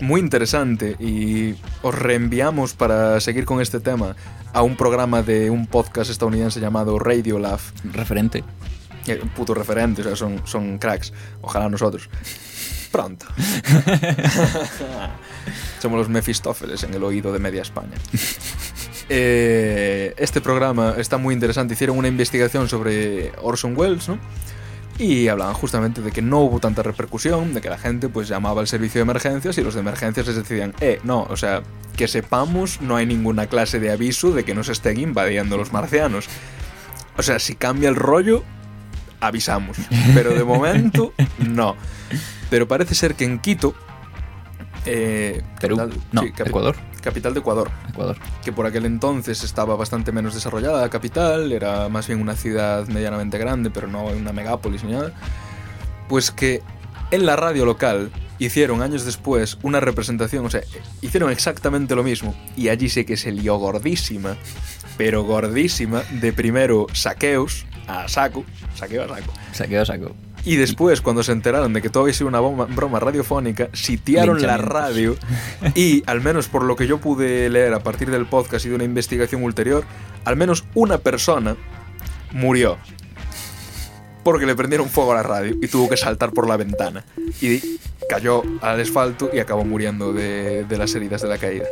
muy 0.00 0.20
interesante 0.20 0.96
y 0.98 1.54
os 1.82 1.94
reenviamos 1.94 2.74
para 2.74 3.20
seguir 3.20 3.44
con 3.44 3.60
este 3.60 3.80
tema 3.80 4.16
a 4.52 4.62
un 4.62 4.76
programa 4.76 5.22
de 5.22 5.50
un 5.50 5.66
podcast 5.66 6.10
estadounidense 6.10 6.60
llamado 6.60 6.98
Radio 6.98 7.38
Love. 7.38 7.72
Referente. 7.92 8.44
Eh, 9.06 9.22
puto 9.34 9.54
referente, 9.54 10.02
o 10.02 10.04
sea, 10.04 10.16
son, 10.16 10.42
son 10.44 10.78
cracks. 10.78 11.12
Ojalá 11.40 11.68
nosotros. 11.68 12.08
Pronto. 12.90 13.26
Somos 15.78 15.98
los 15.98 16.08
Mefistófeles 16.08 16.82
en 16.82 16.94
el 16.94 17.04
oído 17.04 17.32
de 17.32 17.38
media 17.38 17.62
España. 17.62 17.94
Eh, 19.12 20.14
este 20.18 20.40
programa 20.40 20.94
está 20.96 21.16
muy 21.16 21.34
interesante. 21.34 21.74
Hicieron 21.74 21.98
una 21.98 22.06
investigación 22.06 22.68
sobre 22.68 23.32
Orson 23.42 23.76
Welles, 23.76 24.08
¿no? 24.08 24.20
Y 25.00 25.28
hablaban 25.28 25.54
justamente 25.54 26.02
de 26.02 26.12
que 26.12 26.20
no 26.20 26.40
hubo 26.40 26.60
tanta 26.60 26.82
repercusión, 26.82 27.54
de 27.54 27.62
que 27.62 27.70
la 27.70 27.78
gente 27.78 28.10
pues 28.10 28.28
llamaba 28.28 28.60
al 28.60 28.66
servicio 28.66 28.98
de 28.98 29.04
emergencias 29.04 29.56
y 29.56 29.62
los 29.62 29.72
de 29.72 29.80
emergencias 29.80 30.26
les 30.26 30.36
decían, 30.36 30.74
eh, 30.80 31.00
no, 31.04 31.22
o 31.22 31.38
sea, 31.38 31.62
que 31.96 32.06
sepamos, 32.06 32.82
no 32.82 32.96
hay 32.96 33.06
ninguna 33.06 33.46
clase 33.46 33.80
de 33.80 33.90
aviso 33.90 34.32
de 34.32 34.44
que 34.44 34.54
nos 34.54 34.68
estén 34.68 35.00
invadiendo 35.00 35.56
los 35.56 35.72
marcianos. 35.72 36.26
O 37.16 37.22
sea, 37.22 37.38
si 37.38 37.54
cambia 37.54 37.88
el 37.88 37.96
rollo, 37.96 38.44
avisamos. 39.20 39.78
Pero 40.14 40.34
de 40.34 40.44
momento, 40.44 41.14
no. 41.38 41.76
Pero 42.50 42.68
parece 42.68 42.94
ser 42.94 43.14
que 43.14 43.24
en 43.24 43.38
Quito... 43.38 43.74
eh, 44.84 45.42
Perú. 45.60 45.90
No, 46.12 46.22
sí, 46.22 46.32
Ecuador. 46.44 46.76
Capital 47.00 47.34
de 47.34 47.40
Ecuador. 47.40 47.70
Ecuador. 47.88 48.16
Que 48.44 48.52
por 48.52 48.66
aquel 48.66 48.86
entonces 48.86 49.44
estaba 49.44 49.76
bastante 49.76 50.12
menos 50.12 50.34
desarrollada 50.34 50.80
la 50.80 50.90
capital. 50.90 51.52
Era 51.52 51.88
más 51.88 52.06
bien 52.06 52.20
una 52.20 52.36
ciudad 52.36 52.86
medianamente 52.88 53.38
grande, 53.38 53.70
pero 53.70 53.86
no 53.86 54.04
una 54.04 54.32
megápolis 54.32 54.84
ni 54.84 54.92
nada. 54.92 55.12
Pues 56.08 56.30
que 56.30 56.62
en 57.10 57.26
la 57.26 57.36
radio 57.36 57.64
local 57.64 58.10
hicieron 58.38 58.82
años 58.82 59.04
después 59.04 59.58
una 59.62 59.80
representación, 59.80 60.46
o 60.46 60.50
sea, 60.50 60.62
hicieron 61.02 61.30
exactamente 61.30 61.94
lo 61.94 62.02
mismo 62.02 62.34
y 62.56 62.68
allí 62.68 62.88
sé 62.88 63.04
que 63.04 63.16
se 63.16 63.32
lió 63.32 63.56
gordísima, 63.56 64.36
pero 64.96 65.24
gordísima, 65.24 66.02
de 66.20 66.32
primero 66.32 66.86
saqueos 66.92 67.66
a 67.86 68.08
saco, 68.08 68.44
saqueo 68.74 69.04
a 69.04 69.08
saco. 69.08 69.32
Saqueo, 69.52 69.84
saco. 69.84 70.16
Y 70.44 70.56
después, 70.56 71.00
cuando 71.02 71.22
se 71.22 71.32
enteraron 71.32 71.72
de 71.72 71.82
que 71.82 71.90
todo 71.90 72.04
había 72.04 72.14
sido 72.14 72.28
una 72.28 72.40
bomba- 72.40 72.66
broma 72.66 72.98
radiofónica, 72.98 73.68
sitiaron 73.72 74.40
la 74.40 74.56
radio 74.56 75.16
y, 75.74 76.02
al 76.06 76.20
menos 76.22 76.48
por 76.48 76.62
lo 76.64 76.76
que 76.76 76.86
yo 76.86 76.98
pude 76.98 77.48
leer 77.50 77.74
a 77.74 77.80
partir 77.80 78.10
del 78.10 78.26
podcast 78.26 78.64
y 78.64 78.70
de 78.70 78.74
una 78.74 78.84
investigación 78.84 79.42
ulterior, 79.42 79.84
al 80.24 80.36
menos 80.36 80.64
una 80.74 80.98
persona 80.98 81.56
murió. 82.32 82.78
Porque 84.24 84.46
le 84.46 84.54
prendieron 84.54 84.88
fuego 84.88 85.12
a 85.12 85.16
la 85.16 85.22
radio 85.22 85.56
y 85.62 85.68
tuvo 85.68 85.88
que 85.88 85.96
saltar 85.96 86.32
por 86.32 86.46
la 86.48 86.56
ventana. 86.56 87.04
Y 87.40 87.78
cayó 88.08 88.42
al 88.60 88.80
asfalto 88.80 89.30
y 89.32 89.38
acabó 89.38 89.64
muriendo 89.64 90.12
de, 90.12 90.64
de 90.64 90.78
las 90.78 90.94
heridas 90.94 91.22
de 91.22 91.28
la 91.28 91.38
caída. 91.38 91.66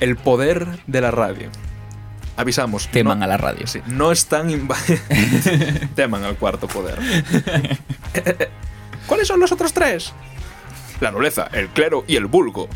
El 0.00 0.16
poder 0.16 0.66
de 0.86 1.00
la 1.00 1.10
radio. 1.10 1.50
Avisamos. 2.38 2.88
Teman 2.88 3.18
no- 3.18 3.24
a 3.24 3.28
la 3.28 3.36
radio. 3.36 3.66
Sí, 3.66 3.80
no 3.86 4.10
están 4.12 4.48
teman 5.94 6.24
al 6.24 6.36
cuarto 6.36 6.66
poder. 6.68 6.98
¿Cuáles 9.06 9.28
son 9.28 9.40
los 9.40 9.52
otros 9.52 9.72
tres? 9.72 10.12
La 11.00 11.10
nobleza, 11.10 11.48
el 11.52 11.68
clero 11.68 12.04
y 12.06 12.16
el 12.16 12.26
vulgo. 12.26 12.68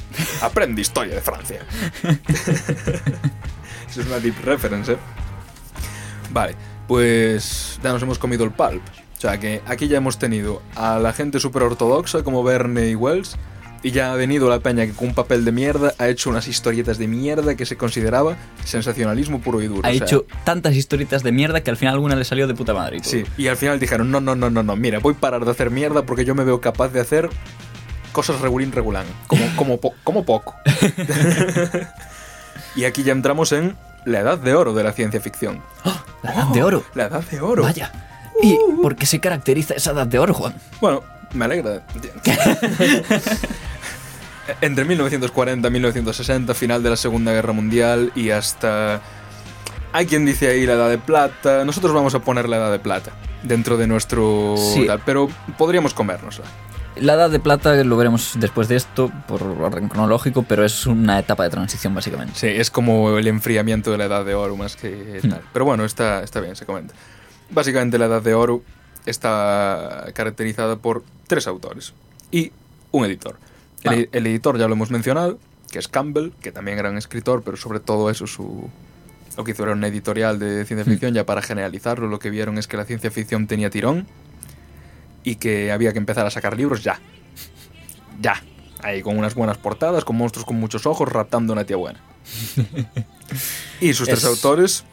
Aprende 0.42 0.82
historia 0.82 1.14
de 1.14 1.20
Francia. 1.20 1.60
Eso 3.88 4.00
es 4.00 4.06
una 4.06 4.18
deep 4.20 4.34
reference, 4.44 4.92
¿eh? 4.92 4.96
Vale, 6.30 6.54
pues 6.88 7.78
ya 7.82 7.92
nos 7.92 8.02
hemos 8.02 8.18
comido 8.18 8.44
el 8.44 8.50
pulp. 8.52 8.82
O 9.16 9.20
sea 9.20 9.38
que 9.38 9.60
aquí 9.66 9.86
ya 9.88 9.98
hemos 9.98 10.18
tenido 10.18 10.62
a 10.74 10.98
la 10.98 11.12
gente 11.12 11.38
súper 11.38 11.62
ortodoxa 11.62 12.22
como 12.24 12.42
Verne 12.42 12.88
y 12.88 12.94
Wells. 12.94 13.36
Y 13.84 13.90
ya 13.90 14.12
ha 14.12 14.14
venido 14.16 14.48
la 14.48 14.60
peña 14.60 14.86
que 14.86 14.92
con 14.92 15.08
un 15.08 15.14
papel 15.14 15.44
de 15.44 15.50
mierda 15.50 15.92
ha 15.98 16.06
hecho 16.08 16.30
unas 16.30 16.46
historietas 16.46 16.98
de 16.98 17.08
mierda 17.08 17.56
que 17.56 17.66
se 17.66 17.76
consideraba 17.76 18.36
sensacionalismo 18.64 19.40
puro 19.40 19.60
y 19.60 19.66
duro. 19.66 19.80
Ha 19.84 19.90
O 19.90 19.94
sea, 19.94 20.06
hecho 20.06 20.24
tantas 20.44 20.74
historietas 20.76 21.22
de 21.24 21.32
mierda 21.32 21.62
que 21.62 21.70
al 21.70 21.76
final 21.76 21.94
alguna 21.94 22.14
le 22.14 22.24
salió 22.24 22.46
de 22.46 22.54
puta 22.54 22.74
madre. 22.74 22.98
y. 22.98 23.00
Sí, 23.04 23.24
y 23.36 23.48
al 23.48 23.56
final 23.56 23.80
dijeron, 23.80 24.10
no, 24.10 24.20
no, 24.20 24.36
no, 24.36 24.50
no, 24.50 24.62
no, 24.62 24.76
mira, 24.76 25.00
voy 25.00 25.14
a 25.14 25.18
parar 25.18 25.44
de 25.44 25.50
hacer 25.50 25.70
mierda 25.70 26.04
porque 26.06 26.24
yo 26.24 26.34
me 26.36 26.44
veo 26.44 26.60
capaz 26.60 26.90
de 26.90 27.00
hacer 27.00 27.28
cosas 28.12 28.40
regulín 28.40 28.70
regulán, 28.70 29.04
como, 29.26 29.44
como, 29.56 29.80
po- 29.80 29.94
como 30.04 30.24
poco. 30.24 30.54
y 32.76 32.84
aquí 32.84 33.02
ya 33.02 33.12
entramos 33.12 33.50
en 33.52 33.76
la 34.04 34.20
edad 34.20 34.38
de 34.38 34.54
oro 34.54 34.74
de 34.74 34.84
la 34.84 34.92
ciencia 34.92 35.20
ficción. 35.20 35.60
La 36.22 36.32
edad 36.34 36.46
de 36.48 36.62
oro. 36.62 36.84
La 36.94 37.06
edad 37.06 37.24
de 37.24 37.40
oro. 37.40 37.62
Vaya. 37.64 37.90
¿Y 38.42 38.56
por 38.80 38.94
qué 38.96 39.06
se 39.06 39.18
caracteriza 39.20 39.74
esa 39.74 39.90
edad 39.90 40.06
de 40.06 40.18
oro, 40.20 40.34
Juan? 40.34 40.54
Bueno, 40.80 41.02
me 41.34 41.44
alegra. 41.46 41.82
Entre 44.60 44.84
1940 44.84 45.68
y 45.68 45.70
1960, 45.70 46.54
final 46.54 46.82
de 46.82 46.90
la 46.90 46.96
Segunda 46.96 47.32
Guerra 47.32 47.52
Mundial 47.52 48.12
y 48.14 48.30
hasta... 48.30 49.00
Hay 49.92 50.06
quien 50.06 50.24
dice 50.24 50.48
ahí 50.48 50.64
la 50.66 50.72
edad 50.72 50.88
de 50.88 50.98
plata. 50.98 51.64
Nosotros 51.64 51.92
vamos 51.92 52.14
a 52.14 52.20
poner 52.20 52.48
la 52.48 52.56
edad 52.56 52.72
de 52.72 52.78
plata 52.78 53.12
dentro 53.42 53.76
de 53.76 53.86
nuestro... 53.86 54.56
Sí. 54.56 54.86
tal, 54.86 55.00
pero 55.04 55.28
podríamos 55.58 55.94
comérnosla. 55.94 56.44
La 56.96 57.14
edad 57.14 57.30
de 57.30 57.40
plata 57.40 57.74
lo 57.84 57.96
veremos 57.96 58.32
después 58.36 58.68
de 58.68 58.76
esto, 58.76 59.10
por 59.26 59.42
orden 59.42 59.88
cronológico, 59.88 60.42
pero 60.42 60.64
es 60.64 60.86
una 60.86 61.18
etapa 61.18 61.44
de 61.44 61.50
transición 61.50 61.94
básicamente. 61.94 62.34
Sí, 62.38 62.48
es 62.48 62.70
como 62.70 63.16
el 63.16 63.26
enfriamiento 63.28 63.90
de 63.90 63.98
la 63.98 64.04
edad 64.04 64.24
de 64.24 64.34
oro 64.34 64.56
más 64.56 64.76
que 64.76 65.20
tal. 65.22 65.40
Pero 65.52 65.64
bueno, 65.64 65.84
está, 65.84 66.22
está 66.22 66.40
bien, 66.40 66.54
se 66.54 66.66
comenta. 66.66 66.94
Básicamente 67.50 67.96
la 67.98 68.06
edad 68.06 68.22
de 68.22 68.34
oro 68.34 68.62
está 69.06 70.06
caracterizada 70.14 70.76
por 70.76 71.02
tres 71.26 71.46
autores 71.46 71.94
y 72.30 72.52
un 72.90 73.06
editor. 73.06 73.36
El, 73.84 74.08
el 74.12 74.26
editor 74.26 74.58
ya 74.58 74.66
lo 74.68 74.74
hemos 74.74 74.90
mencionado, 74.90 75.38
que 75.70 75.78
es 75.78 75.88
Campbell, 75.88 76.30
que 76.40 76.52
también 76.52 76.78
era 76.78 76.90
un 76.90 76.98
escritor, 76.98 77.42
pero 77.42 77.56
sobre 77.56 77.80
todo 77.80 78.10
eso 78.10 78.26
su... 78.26 78.68
Lo 79.36 79.44
que 79.44 79.52
hizo 79.52 79.62
era 79.62 79.72
una 79.72 79.86
editorial 79.88 80.38
de 80.38 80.64
ciencia 80.66 80.84
ficción, 80.84 81.14
ya 81.14 81.24
para 81.24 81.40
generalizarlo, 81.40 82.06
lo 82.06 82.18
que 82.18 82.28
vieron 82.28 82.58
es 82.58 82.66
que 82.66 82.76
la 82.76 82.84
ciencia 82.84 83.10
ficción 83.10 83.46
tenía 83.46 83.70
tirón 83.70 84.06
y 85.24 85.36
que 85.36 85.72
había 85.72 85.92
que 85.92 85.98
empezar 85.98 86.26
a 86.26 86.30
sacar 86.30 86.56
libros 86.56 86.82
ya. 86.84 87.00
Ya. 88.20 88.42
Ahí 88.82 89.00
con 89.00 89.16
unas 89.16 89.34
buenas 89.34 89.56
portadas, 89.56 90.04
con 90.04 90.16
monstruos 90.16 90.44
con 90.44 90.56
muchos 90.56 90.84
ojos, 90.86 91.08
raptando 91.08 91.52
a 91.52 91.56
una 91.56 91.64
tía 91.64 91.76
buena. 91.76 92.00
y 93.80 93.94
sus 93.94 94.06
tres 94.06 94.18
Es- 94.18 94.24
autores, 94.26 94.84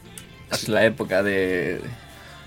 Es 0.50 0.68
la 0.68 0.84
época 0.86 1.22
de, 1.22 1.80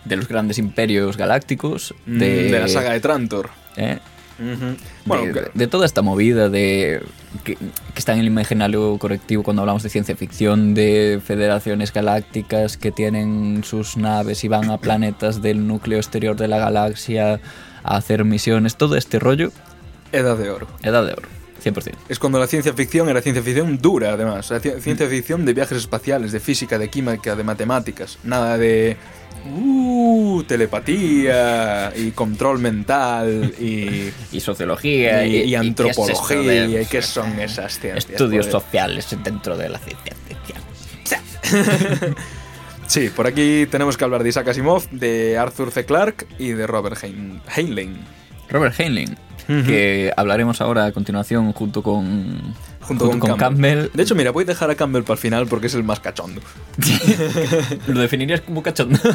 de 0.05 0.15
los 0.15 0.27
grandes 0.27 0.57
imperios 0.57 1.15
galácticos, 1.15 1.93
mm, 2.07 2.17
de, 2.17 2.51
de, 2.51 2.59
la 2.59 2.67
saga 2.67 2.91
de 2.91 2.99
Trantor. 3.01 3.49
¿eh? 3.77 3.99
Bueno, 4.39 4.75
Bueno, 5.05 5.33
de, 5.33 5.51
de 5.53 5.67
toda 5.67 5.85
esta 5.85 6.01
movida 6.01 6.49
de 6.49 7.01
que, 7.43 7.55
que 7.55 7.65
está 7.95 8.13
en 8.13 8.19
el 8.19 8.27
imaginario 8.27 8.97
colectivo 8.97 9.43
cuando 9.43 9.61
hablamos 9.61 9.83
de 9.83 9.89
ciencia 9.89 10.15
ficción, 10.15 10.73
de 10.73 11.21
federaciones 11.23 11.93
galácticas 11.93 12.77
que 12.77 12.91
tienen 12.91 13.63
sus 13.63 13.97
naves 13.97 14.43
y 14.43 14.47
van 14.47 14.69
a 14.71 14.77
planetas 14.77 15.41
del 15.41 15.67
núcleo 15.67 15.97
exterior 15.99 16.35
de 16.35 16.47
la 16.47 16.57
galaxia 16.57 17.39
a 17.83 17.97
hacer 17.97 18.23
misiones, 18.25 18.75
todo 18.75 18.95
este 18.95 19.19
rollo, 19.19 19.51
Edad 20.11 20.37
de 20.37 20.49
Oro. 20.49 20.67
edad 20.83 21.05
de 21.05 21.13
oro, 21.13 21.27
100%. 21.63 21.93
Es 22.09 22.19
cuando 22.19 22.39
la 22.39 22.47
ciencia 22.47 22.73
ficción 22.73 23.07
era 23.09 23.21
ciencia 23.21 23.41
ficción 23.41 23.77
dura, 23.77 24.13
además. 24.13 24.49
La 24.51 24.59
ciencia 24.59 25.07
ficción 25.07 25.45
de 25.45 25.53
viajes 25.53 25.77
espaciales, 25.77 26.31
de 26.31 26.39
física, 26.39 26.77
de 26.77 26.89
química, 26.89 27.35
de 27.35 27.43
matemáticas. 27.43 28.17
Nada 28.23 28.57
de. 28.57 28.97
Uh, 29.45 30.41
telepatía 30.47 31.91
y 31.95 32.11
control 32.11 32.59
mental 32.59 33.53
y, 33.59 34.09
Y 34.31 34.39
sociología 34.39 35.25
y, 35.25 35.43
y 35.43 35.55
antropología. 35.55 36.65
de- 36.67 36.81
¿Y 36.81 36.85
qué 36.85 37.01
son 37.01 37.39
esas 37.39 37.77
ciencias? 37.79 38.09
Estudios 38.09 38.47
Por- 38.47 38.61
sociales 38.61 39.07
dentro 39.23 39.57
de 39.57 39.69
la 39.69 39.79
ciencia 39.79 40.15
ficción. 40.27 42.15
Sí, 42.87 43.09
por 43.09 43.25
aquí 43.25 43.65
tenemos 43.71 43.97
que 43.97 44.03
hablar 44.03 44.21
de 44.23 44.29
Isaac 44.29 44.49
Asimov, 44.49 44.87
de 44.91 45.37
Arthur 45.37 45.71
C. 45.71 45.85
Clarke 45.85 46.27
y 46.37 46.49
de 46.49 46.67
Robert 46.67 46.97
Hein- 47.01 47.41
Heinlein. 47.55 47.97
Robert 48.49 48.77
Heinlein, 48.79 49.17
que 49.47 50.11
hablaremos 50.15 50.61
ahora 50.61 50.85
a 50.85 50.91
continuación 50.91 51.51
junto 51.53 51.83
con, 51.83 52.53
Junto, 52.81 53.09
con, 53.19 53.37
Campbell. 53.37 53.89
De 53.93 54.03
hecho, 54.03 54.13
mira, 54.15 54.31
voy 54.31 54.43
a 54.43 54.47
dejar 54.47 54.69
a 54.69 54.75
Campbell 54.75 55.03
para 55.03 55.13
el 55.13 55.19
final 55.19 55.47
porque 55.47 55.67
es 55.67 55.73
el 55.75 55.83
más 55.83 55.99
cachondo. 55.99 56.41
lo 57.87 57.99
definirías 58.01 58.41
como 58.41 58.61
cachondo. 58.63 58.99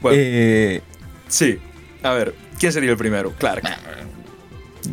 Bueno, 0.00 0.18
Eh, 0.20 0.82
sí. 1.28 1.58
A 2.02 2.10
ver, 2.12 2.34
¿quién 2.58 2.72
sería 2.72 2.90
el 2.90 2.96
primero? 2.96 3.32
Clark. 3.38 3.64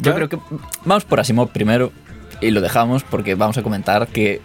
yo 0.01 0.15
creo 0.15 0.29
que 0.29 0.37
vamos 0.85 1.03
por 1.03 1.19
Asimov 1.19 1.49
primero 1.51 1.91
y 2.39 2.51
lo 2.51 2.61
dejamos 2.61 3.03
porque 3.03 3.35
vamos 3.35 3.57
a 3.57 3.61
comentar 3.63 4.07
que 4.07 4.39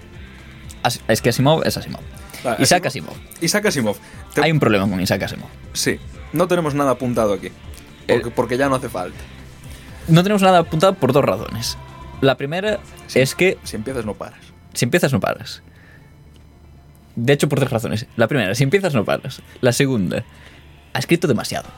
As- 0.83 1.01
es 1.07 1.23
que 1.23 1.29
Asimov 1.29 1.63
es 1.65 1.77
Asimov. 1.77 2.01
Ah, 2.45 2.57
Isaac 2.59 2.87
Asimov. 2.87 3.15
Isaac 3.41 3.67
Asimov. 3.67 3.97
Te- 4.35 4.43
Hay 4.43 4.51
un 4.51 4.59
problema 4.59 4.89
con 4.89 5.01
Isaac 5.01 5.23
Asimov. 5.23 5.49
Sí, 5.73 5.99
no 6.33 6.49
tenemos 6.49 6.75
nada 6.75 6.91
apuntado 6.93 7.35
aquí. 7.35 7.51
Porque, 8.07 8.31
porque 8.31 8.57
ya 8.59 8.69
no 8.69 8.77
hace 8.77 8.89
falta. 8.89 9.19
No 10.09 10.23
tenemos 10.23 10.43
nada 10.43 10.59
apuntado 10.59 10.95
por 10.95 11.13
dos 11.13 11.25
razones. 11.25 11.77
La 12.21 12.37
primera 12.37 12.79
es 13.15 13.35
que 13.35 13.59
Si 13.65 13.77
empiezas, 13.77 14.05
no 14.07 14.15
paras. 14.15 14.41
si 14.73 14.85
empiezas 14.85 15.13
no 15.13 15.21
paras. 15.21 15.63
De 17.15 17.33
hecho, 17.33 17.49
por 17.49 17.59
tres 17.59 17.71
razones. 17.71 18.07
La 18.17 18.29
primera, 18.29 18.55
si 18.55 18.63
empiezas 18.65 18.95
no 18.95 19.05
paras. 19.05 19.43
La 19.61 19.73
segunda, 19.73 20.23
ha 20.93 20.99
escrito 20.99 21.27
demasiado. 21.29 21.69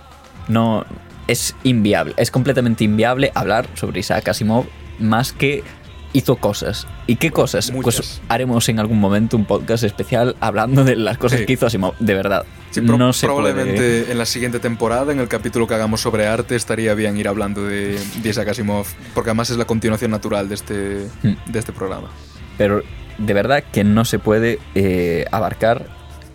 No 0.49 0.85
es 1.26 1.55
inviable, 1.62 2.14
es 2.16 2.31
completamente 2.31 2.85
inviable 2.85 3.33
hablar 3.35 3.66
sobre 3.74 4.01
Isaac 4.01 4.29
Asimov 4.29 4.66
más 4.99 5.33
que 5.33 5.62
hizo 6.13 6.37
cosas. 6.37 6.87
¿Y 7.07 7.17
qué 7.17 7.31
cosas? 7.31 7.71
Muchas. 7.71 7.97
Pues 7.97 8.21
haremos 8.29 8.69
en 8.69 8.79
algún 8.81 8.99
momento 8.99 9.37
un 9.37 9.45
podcast 9.45 9.85
especial 9.85 10.37
hablando 10.41 10.85
de 10.85 10.97
las 10.97 11.19
cosas 11.19 11.41
Sí. 11.41 11.47
que 11.47 11.53
hizo 11.55 11.67
Asimov, 11.67 11.95
de 11.99 12.15
verdad. 12.15 12.45
Sí, 12.71 12.81
pro- 12.81 12.97
no 12.99 13.13
se 13.13 13.27
probablemente 13.27 13.75
puede- 13.75 14.13
en 14.13 14.19
la 14.19 14.27
siguiente 14.27 14.59
temporada, 14.61 15.13
en 15.13 15.21
el 15.21 15.29
capítulo 15.29 15.67
que 15.67 15.75
hagamos 15.75 16.01
sobre 16.01 16.27
arte, 16.27 16.57
estaría 16.57 16.95
bien 16.95 17.17
ir 17.17 17.29
hablando 17.29 17.65
de, 17.65 17.99
de 18.23 18.29
Isaac 18.29 18.49
Asimov. 18.49 18.87
Porque 19.15 19.31
además 19.31 19.51
es 19.51 19.57
la 19.57 19.65
continuación 19.67 20.11
natural 20.11 20.49
de 20.49 20.55
este, 20.55 21.09
Hmm. 21.23 21.35
de 21.47 21.59
este 21.59 21.73
programa. 21.73 22.09
Pero 22.57 22.83
de 23.19 23.35
verdad 23.35 23.63
que 23.73 23.85
no 23.85 24.05
se 24.05 24.19
puede 24.19 24.59
eh, 24.75 25.25
abarcar 25.33 25.87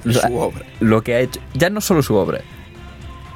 Su 0.03 0.09
la- 0.09 0.30
obra. 0.34 0.65
lo 0.80 1.01
que 1.01 1.15
ha 1.15 1.19
hecho. 1.19 1.39
Ya 1.53 1.69
no 1.69 1.82
solo 1.82 2.01
su 2.03 2.15
obra. 2.15 2.41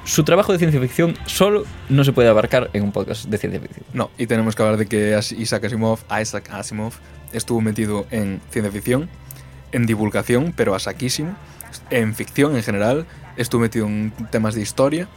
Su 0.07 0.23
trabajo 0.23 0.53
de 0.53 0.57
ciencia 0.57 0.79
ficción 0.79 1.17
solo 1.25 1.65
no 1.89 2.05
se 2.05 2.13
puede 2.13 2.29
abarcar 2.29 2.69
en 2.71 2.83
un 2.83 2.93
podcast 2.93 3.25
de 3.25 3.37
ciencia 3.37 3.59
ficción. 3.59 3.85
No, 3.91 4.09
y 4.17 4.25
tenemos 4.25 4.55
que 4.55 4.63
hablar 4.63 4.77
de 4.77 4.85
que 4.85 5.19
Isaac 5.37 5.65
Asimov, 5.65 5.99
Isaac 6.21 6.49
Asimov 6.49 6.93
estuvo 7.33 7.59
metido 7.59 8.07
en 8.09 8.39
ciencia 8.49 8.71
ficción, 8.71 9.09
en 9.73 9.85
divulgación, 9.85 10.53
pero 10.55 10.75
a 10.75 10.79
saquísimo, 10.79 11.35
en 11.89 12.15
ficción 12.15 12.55
en 12.55 12.63
general, 12.63 13.05
estuvo 13.35 13.61
metido 13.61 13.85
en 13.85 14.13
temas 14.31 14.55
de 14.55 14.61
historia, 14.61 15.09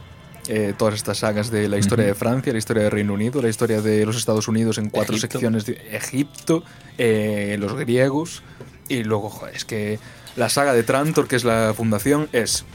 eh, 0.49 0.73
todas 0.77 0.95
estas 0.95 1.19
sagas 1.19 1.51
de 1.51 1.69
la 1.69 1.77
historia 1.77 2.05
de 2.05 2.13
Francia, 2.13 2.51
la 2.51 2.59
historia 2.59 2.83
del 2.83 2.91
Reino 2.91 3.13
Unido, 3.13 3.41
la 3.41 3.47
historia 3.47 3.81
de 3.81 4.05
los 4.05 4.17
Estados 4.17 4.49
Unidos 4.49 4.77
en 4.77 4.89
cuatro 4.89 5.15
Egipto. 5.15 5.31
secciones 5.31 5.65
de 5.65 5.73
Egipto, 5.95 6.65
eh, 6.97 7.55
los 7.61 7.75
griegos, 7.75 8.43
y 8.89 9.05
luego, 9.05 9.29
joder, 9.29 9.55
es 9.55 9.63
que 9.63 9.99
la 10.35 10.49
saga 10.49 10.73
de 10.73 10.83
Trantor, 10.83 11.29
que 11.29 11.37
es 11.37 11.45
la 11.45 11.73
fundación, 11.73 12.27
es 12.33 12.65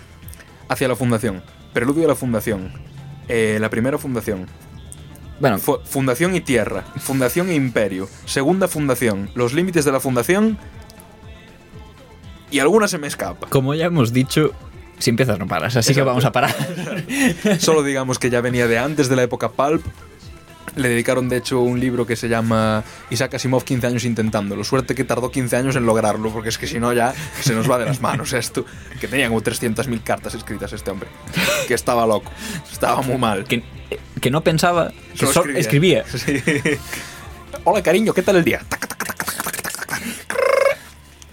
hacia 0.68 0.88
la 0.88 0.96
fundación, 0.96 1.42
preludio 1.76 2.06
a 2.06 2.08
la 2.08 2.14
fundación, 2.14 2.72
Eh, 3.28 3.58
la 3.60 3.68
primera 3.68 3.98
fundación. 3.98 4.46
Bueno, 5.40 5.58
Fu- 5.58 5.78
fundación 5.84 6.34
y 6.34 6.40
tierra. 6.40 6.84
Fundación 6.98 7.50
e 7.50 7.54
imperio. 7.54 8.08
Segunda 8.24 8.66
fundación. 8.66 9.28
Los 9.34 9.52
límites 9.52 9.84
de 9.84 9.92
la 9.92 10.00
fundación. 10.00 10.56
Y 12.50 12.60
alguna 12.60 12.88
se 12.88 12.96
me 12.96 13.08
escapa. 13.08 13.46
como 13.50 13.74
ya 13.74 13.86
hemos 13.86 14.12
dicho, 14.14 14.52
si 14.98 15.10
empiezas 15.10 15.38
no 15.38 15.46
paras, 15.46 15.76
así 15.76 15.92
que 15.94 16.00
vamos 16.00 16.24
a 16.24 16.32
parar. 16.32 16.54
Solo 17.58 17.82
digamos 17.82 18.18
que 18.18 18.30
ya 18.30 18.40
venía 18.40 18.66
de 18.68 18.78
antes 18.78 19.10
de 19.10 19.16
la 19.16 19.24
época 19.24 19.50
Pulp. 19.50 19.84
Le 20.74 20.88
dedicaron, 20.88 21.28
de 21.28 21.38
hecho, 21.38 21.60
un 21.60 21.80
libro 21.80 22.06
que 22.06 22.16
se 22.16 22.28
llama 22.28 22.84
Isaac 23.10 23.34
Asimov 23.34 23.64
15 23.64 23.86
años 23.86 24.04
intentándolo. 24.04 24.64
Suerte 24.64 24.94
que 24.94 25.04
tardó 25.04 25.30
15 25.30 25.56
años 25.56 25.76
en 25.76 25.86
lograrlo, 25.86 26.30
porque 26.30 26.48
es 26.48 26.58
que 26.58 26.66
si 26.66 26.78
no 26.78 26.92
ya 26.92 27.14
se 27.40 27.54
nos 27.54 27.70
va 27.70 27.78
de 27.78 27.86
las 27.86 28.00
manos 28.00 28.32
esto. 28.32 28.64
Que 29.00 29.08
tenía 29.08 29.28
como 29.28 29.40
300.000 29.40 30.02
cartas 30.02 30.34
escritas 30.34 30.72
este 30.72 30.90
hombre. 30.90 31.08
Que 31.66 31.74
estaba 31.74 32.06
loco. 32.06 32.30
Estaba 32.70 33.00
muy 33.02 33.16
mal. 33.16 33.44
que, 33.44 33.62
que 34.20 34.30
no 34.30 34.42
pensaba, 34.42 34.92
que 35.18 35.26
Solo 35.26 35.56
escribía. 35.56 36.04
Sí. 36.06 36.42
Hola, 37.64 37.82
cariño, 37.82 38.12
¿qué 38.12 38.22
tal 38.22 38.36
el 38.36 38.44
día? 38.44 38.60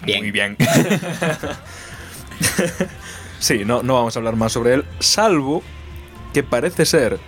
Bien. 0.04 0.20
Muy 0.20 0.30
bien. 0.30 0.56
sí, 3.38 3.64
no, 3.64 3.82
no 3.82 3.94
vamos 3.94 4.16
a 4.16 4.18
hablar 4.18 4.36
más 4.36 4.52
sobre 4.52 4.74
él, 4.74 4.84
salvo 4.98 5.62
que 6.32 6.42
parece 6.42 6.84
ser 6.84 7.18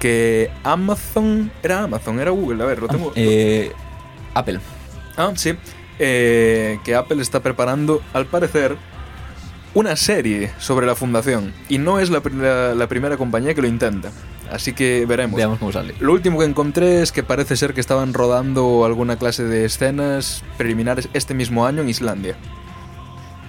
que 0.00 0.50
Amazon... 0.64 1.50
Era 1.62 1.84
Amazon, 1.84 2.20
era 2.20 2.30
Google, 2.30 2.62
a 2.62 2.66
ver, 2.66 2.80
lo 2.80 2.88
tengo... 2.88 3.12
Eh, 3.16 3.72
Apple. 4.34 4.60
Ah, 5.16 5.32
sí. 5.34 5.54
Eh, 5.98 6.78
que 6.84 6.94
Apple 6.94 7.22
está 7.22 7.40
preparando, 7.40 8.02
al 8.12 8.26
parecer, 8.26 8.76
una 9.74 9.96
serie 9.96 10.50
sobre 10.58 10.86
la 10.86 10.94
fundación. 10.94 11.52
Y 11.68 11.78
no 11.78 11.98
es 11.98 12.10
la, 12.10 12.20
la- 12.34 12.74
la 12.74 12.86
primera 12.86 13.16
compañía 13.16 13.54
que 13.54 13.62
lo 13.62 13.68
intenta. 13.68 14.10
Así 14.50 14.72
que 14.74 15.06
veremos. 15.06 15.36
Veamos 15.36 15.58
cómo 15.58 15.72
sale. 15.72 15.94
Lo 15.98 16.12
último 16.12 16.38
que 16.38 16.44
encontré 16.44 17.02
es 17.02 17.10
que 17.10 17.22
parece 17.24 17.56
ser 17.56 17.74
que 17.74 17.80
estaban 17.80 18.14
rodando 18.14 18.84
alguna 18.84 19.16
clase 19.16 19.42
de 19.44 19.64
escenas 19.64 20.44
preliminares 20.56 21.08
este 21.14 21.34
mismo 21.34 21.66
año 21.66 21.82
en 21.82 21.88
Islandia. 21.88 22.36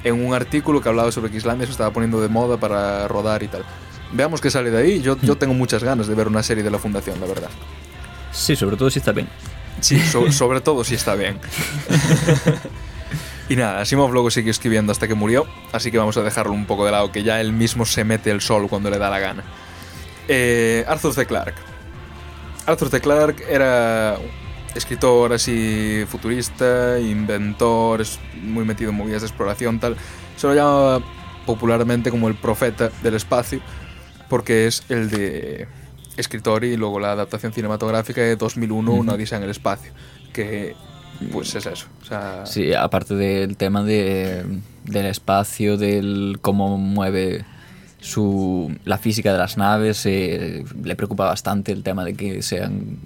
En 0.04 0.26
un 0.26 0.34
artículo 0.34 0.82
que 0.82 0.90
hablaba 0.90 1.12
sobre 1.12 1.30
que 1.30 1.38
Islandia 1.38 1.66
se 1.68 1.72
estaba 1.74 1.92
poniendo 1.92 2.20
de 2.22 2.30
moda 2.30 2.58
para 2.58 3.08
rodar 3.08 3.44
y 3.44 3.48
tal. 3.48 3.64
Veamos 4.14 4.42
qué 4.42 4.50
sale 4.50 4.72
de 4.72 4.78
ahí. 4.82 5.02
Yo, 5.02 5.18
yo 5.22 5.38
tengo 5.38 5.54
muchas 5.54 5.84
ganas 5.84 6.08
de 6.08 6.16
ver 6.16 6.28
una 6.28 6.44
serie 6.44 6.64
de 6.64 6.72
la 6.72 6.80
fundación, 6.80 7.20
la 7.20 7.26
verdad. 7.28 7.50
Sí, 8.32 8.56
sobre 8.56 8.78
todo 8.78 8.90
si 8.90 9.00
está 9.00 9.12
bien. 9.12 9.28
Sí, 9.82 10.00
so- 10.00 10.32
sobre 10.32 10.62
todo 10.62 10.84
si 10.84 10.96
está 10.96 11.16
bien. 11.16 11.40
y 13.50 13.56
nada, 13.56 13.82
Asimov 13.82 14.12
luego 14.12 14.30
siguió 14.30 14.52
escribiendo 14.52 14.92
hasta 14.92 15.08
que 15.08 15.14
murió, 15.14 15.46
así 15.72 15.92
que 15.92 15.98
vamos 15.98 16.18
a 16.18 16.24
dejarlo 16.24 16.52
un 16.54 16.66
poco 16.66 16.86
de 16.86 16.92
lado, 16.92 17.12
que 17.12 17.24
ya 17.24 17.40
él 17.42 17.54
mismo 17.54 17.86
se 17.86 18.04
mete 18.04 18.32
el 18.32 18.42
sol 18.42 18.68
cuando 18.70 18.90
le 18.90 18.98
da 18.98 19.10
la 19.10 19.20
gana. 19.20 19.44
Eh, 20.28 20.84
Arthur 20.88 21.14
C. 21.14 21.26
Clarke. 21.26 21.58
Arthur 22.66 22.90
C. 22.90 23.00
Clarke 23.00 23.44
era 23.50 24.18
escritor 24.76 25.34
así 25.34 26.04
futurista, 26.10 27.00
inventor, 27.00 28.04
muy 28.42 28.66
metido 28.66 28.92
en 28.92 28.98
movidas 28.98 29.22
de 29.22 29.28
exploración, 29.28 29.80
tal. 29.80 29.96
Se 30.36 30.48
lo 30.48 30.54
llama 30.54 31.06
popularmente 31.46 32.12
como 32.12 32.28
el 32.28 32.36
profeta 32.36 32.90
del 33.02 33.16
espacio, 33.16 33.62
porque 34.30 34.68
es 34.68 34.84
el 34.90 35.10
de 35.10 35.68
escritor 36.18 36.64
y 36.64 36.76
luego 36.76 37.00
la 37.00 37.12
adaptación 37.12 37.54
cinematográfica 37.54 38.22
de 38.22 38.36
2001, 38.36 38.92
Una 38.92 39.14
odisea 39.14 39.38
en 39.38 39.44
el 39.44 39.52
espacio, 39.52 39.92
que 40.34 40.76
pues 41.32 41.56
es 41.56 41.66
eso. 41.66 41.88
O 42.02 42.06
sea, 42.06 42.46
Sí, 42.46 42.74
aparte 42.74 43.16
del 43.16 43.58
tema 43.58 43.84
de, 43.84 44.44
del 44.84 45.06
espacio, 45.06 45.78
del 45.78 46.40
cómo 46.42 46.78
mueve 46.78 47.46
su, 48.00 48.76
la 48.86 48.98
física 48.98 49.32
de 49.32 49.40
las 49.40 49.58
naves, 49.58 50.06
eh, 50.06 50.64
le 50.84 50.96
preocupa 50.96 51.26
bastante 51.26 51.72
el 51.72 51.84
tema 51.84 52.04
de 52.04 52.14
que 52.14 52.42
sean 52.42 52.98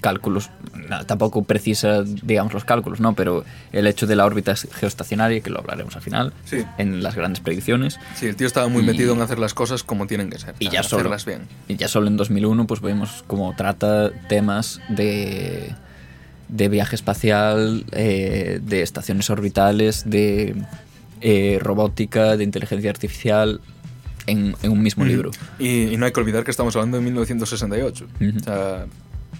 cálculos, 0.00 0.50
no, 0.88 1.04
tampoco 1.06 1.44
precisa, 1.44 2.02
digamos, 2.04 2.52
los 2.54 2.64
cálculos, 2.64 3.00
¿no? 3.00 3.14
Pero 3.14 3.44
el 3.72 3.86
hecho 3.86 4.06
de 4.06 4.14
la 4.16 4.24
órbita 4.26 4.54
geoestacionaria, 4.56 5.40
que 5.40 5.50
lo 5.50 5.58
hablaremos 5.60 5.96
al 5.96 6.02
final, 6.02 6.32
Sí. 6.44 6.64
en 6.78 7.02
las 7.02 7.14
grandes 7.14 7.40
predicciones, 7.40 7.98
sí, 8.14 8.26
el 8.26 8.36
tío 8.36 8.46
estaba 8.46 8.68
muy 8.68 8.82
Y- 8.82 8.86
metido 8.86 9.14
en 9.14 9.20
hacer 9.22 9.38
las 9.38 9.54
cosas 9.54 9.82
como 9.82 10.06
tienen 10.06 10.30
que 10.30 10.38
ser. 10.38 10.54
y 10.58 10.68
ya 10.68 10.82
solo, 10.82 11.00
hacerlas 11.00 11.24
bien. 11.24 11.42
y 11.68 11.76
ya 11.76 11.88
solo 11.88 12.06
en 12.08 12.16
2001 12.16 12.66
pues 12.66 12.80
vemos 12.80 13.24
cómo 13.26 13.54
trata 13.56 14.10
temas 14.28 14.80
de, 14.88 15.74
de 16.48 16.68
viaje 16.68 16.94
espacial, 16.96 17.84
eh, 17.92 18.60
de 18.62 18.82
estaciones 18.82 19.30
orbitales, 19.30 20.04
de 20.08 20.54
eh, 21.22 21.58
robótica, 21.62 22.36
de 22.36 22.44
inteligencia 22.44 22.90
artificial 22.90 23.60
en, 24.26 24.54
en 24.62 24.70
un 24.72 24.82
mismo 24.82 25.04
libro. 25.04 25.30
Y, 25.58 25.84
y 25.84 25.96
no 25.96 26.04
hay 26.06 26.12
que 26.12 26.20
olvidar 26.20 26.44
que 26.44 26.50
estamos 26.50 26.74
hablando 26.76 26.98
de 26.98 27.02
1968. 27.04 28.06
Ujú. 28.20 28.38
O 28.38 28.42
sea, 28.42 28.86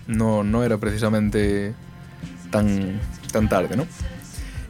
no, 0.07 0.43
no 0.45 0.65
era 0.65 0.79
precisamente 0.79 1.75
tan, 2.51 3.01
tan 3.33 3.49
tarde, 3.49 3.77
¿no? 3.77 3.87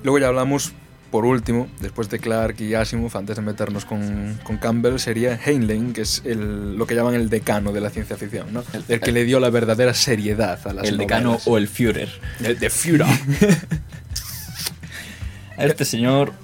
Luego 0.02 0.18
ya 0.18 0.28
hablamos, 0.28 0.72
por 1.10 1.24
último, 1.24 1.68
después 1.80 2.08
de 2.10 2.18
Clark 2.18 2.60
y 2.60 2.74
Asimov, 2.74 3.16
antes 3.16 3.36
de 3.36 3.42
meternos 3.42 3.84
con, 3.84 4.38
con 4.44 4.56
Campbell, 4.58 4.98
sería 4.98 5.38
Heinlein, 5.44 5.92
que 5.92 6.02
es 6.02 6.22
el, 6.24 6.76
lo 6.76 6.86
que 6.86 6.94
llaman 6.94 7.14
el 7.14 7.28
decano 7.28 7.72
de 7.72 7.80
la 7.80 7.90
ciencia 7.90 8.16
ficción, 8.16 8.52
¿no? 8.52 8.62
El, 8.88 9.00
que 9.00 9.12
le 9.12 9.24
dio 9.24 9.40
la 9.40 9.50
verdadera 9.50 9.94
seriedad 9.94 10.58
a 10.66 10.72
las 10.72 10.86
el 10.88 10.96
decano 10.98 11.38
o 11.46 11.58
el 11.58 11.68
Führer. 11.68 12.08
El 12.42 12.58
de 12.58 12.70
Führer. 12.70 13.06
Este 15.58 15.86
señor... 15.86 16.34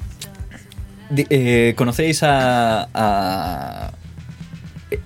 eh, 1.14 1.74
¿Conocéis 1.76 2.22
a, 2.22 2.88
a 2.94 3.92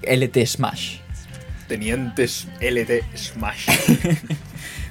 LT 0.02 0.46
Smash? 0.46 0.98
Tenientes 1.66 2.48
LT 2.60 3.02
Smash. 3.16 3.68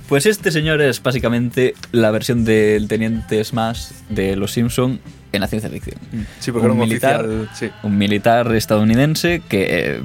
Pues 0.08 0.28
este 0.28 0.52
señor 0.52 0.82
es 0.82 1.02
básicamente 1.02 1.74
la 1.92 2.12
versión 2.12 2.46
del 2.46 2.88
Teniente 2.88 3.44
Smash 3.44 3.88
de 4.10 4.36
Los 4.36 4.52
Simpson 4.52 5.00
en 5.32 5.42
la 5.42 5.48
ciencia 5.48 5.68
ficción. 5.68 6.00
Sí, 6.40 6.52
porque 6.52 6.66
era 6.66 6.74
un 6.74 6.80
militar, 6.80 7.26
oficial, 7.26 7.50
sí. 7.56 7.72
un 7.82 7.98
militar 7.98 8.56
estadounidense 8.56 9.42
que 9.50 9.66
eh, 9.68 10.02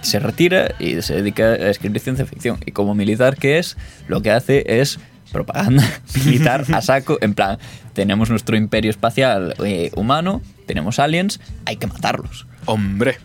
se 0.00 0.18
retira 0.18 0.74
y 0.78 1.02
se 1.02 1.14
dedica 1.16 1.44
a 1.44 1.68
escribir 1.68 2.00
ciencia 2.00 2.24
ficción. 2.24 2.58
Y 2.64 2.72
como 2.72 2.94
militar 2.94 3.36
que 3.36 3.58
es, 3.58 3.76
lo 4.08 4.22
que 4.22 4.30
hace 4.30 4.80
es 4.80 4.98
propaganda 5.30 5.84
militar 6.24 6.64
a 6.72 6.80
saco, 6.80 7.18
en 7.20 7.34
plan, 7.34 7.58
tenemos 7.92 8.30
nuestro 8.30 8.56
imperio 8.56 8.90
espacial 8.90 9.54
eh, 9.62 9.90
humano, 9.94 10.40
tenemos 10.66 10.98
aliens, 10.98 11.38
hay 11.66 11.76
que 11.76 11.86
matarlos. 11.86 12.46
Hombre. 12.64 13.18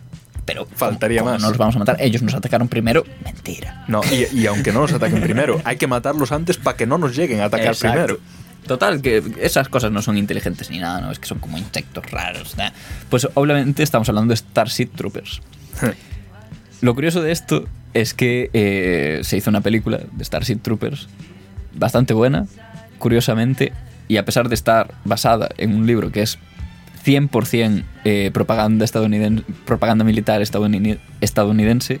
Pero 0.48 0.66
Faltaría 0.74 1.20
¿cómo- 1.20 1.28
cómo 1.30 1.34
más. 1.36 1.42
No 1.42 1.48
los 1.50 1.58
vamos 1.58 1.76
a 1.76 1.78
matar. 1.78 1.96
Ellos 2.00 2.22
nos 2.22 2.34
atacaron 2.34 2.66
primero. 2.68 3.04
Mentira. 3.24 3.84
No, 3.86 4.00
y, 4.10 4.26
y 4.36 4.46
aunque 4.46 4.72
no 4.72 4.80
nos 4.80 4.92
ataquen 4.92 5.20
primero, 5.20 5.60
hay 5.64 5.76
que 5.76 5.86
matarlos 5.86 6.32
antes 6.32 6.56
para 6.56 6.76
que 6.76 6.86
no 6.86 6.98
nos 6.98 7.14
lleguen 7.14 7.40
a 7.40 7.44
atacar 7.44 7.68
Exacto. 7.68 7.92
primero. 7.94 8.20
Total, 8.66 9.00
que 9.00 9.22
esas 9.40 9.68
cosas 9.68 9.92
no 9.92 10.02
son 10.02 10.18
inteligentes 10.18 10.70
ni 10.70 10.78
nada, 10.78 11.00
¿no? 11.00 11.10
Es 11.12 11.18
que 11.18 11.26
son 11.26 11.38
como 11.38 11.56
insectos 11.58 12.10
raros. 12.10 12.56
¿no? 12.58 12.64
Pues 13.08 13.28
obviamente 13.34 13.82
estamos 13.82 14.08
hablando 14.08 14.32
de 14.32 14.36
Starship 14.36 14.88
Troopers. 14.96 15.40
Lo 16.80 16.94
curioso 16.94 17.22
de 17.22 17.32
esto 17.32 17.66
es 17.94 18.14
que 18.14 18.50
eh, 18.52 19.20
se 19.22 19.36
hizo 19.36 19.50
una 19.50 19.60
película 19.60 20.00
de 20.12 20.24
Starship 20.24 20.56
Troopers 20.62 21.08
bastante 21.74 22.14
buena, 22.14 22.46
curiosamente, 22.98 23.72
y 24.06 24.16
a 24.16 24.24
pesar 24.24 24.48
de 24.48 24.54
estar 24.54 24.94
basada 25.04 25.48
en 25.58 25.74
un 25.74 25.86
libro 25.86 26.10
que 26.12 26.22
es 26.22 26.38
100% 27.08 27.84
eh, 28.04 28.30
propaganda, 28.34 28.84
estadounidense, 28.84 29.44
propaganda 29.64 30.04
militar 30.04 30.42
estadounid- 30.42 30.98
estadounidense, 31.22 32.00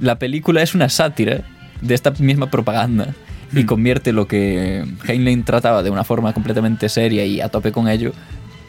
la 0.00 0.18
película 0.18 0.62
es 0.62 0.74
una 0.74 0.88
sátira 0.88 1.42
de 1.82 1.94
esta 1.94 2.10
misma 2.12 2.50
propaganda 2.50 3.14
y 3.52 3.64
convierte 3.64 4.12
lo 4.12 4.26
que 4.26 4.84
Heinlein 5.06 5.42
trataba 5.44 5.82
de 5.82 5.90
una 5.90 6.04
forma 6.04 6.32
completamente 6.32 6.88
seria 6.88 7.24
y 7.24 7.40
a 7.40 7.48
tope 7.48 7.72
con 7.72 7.88
ello, 7.88 8.12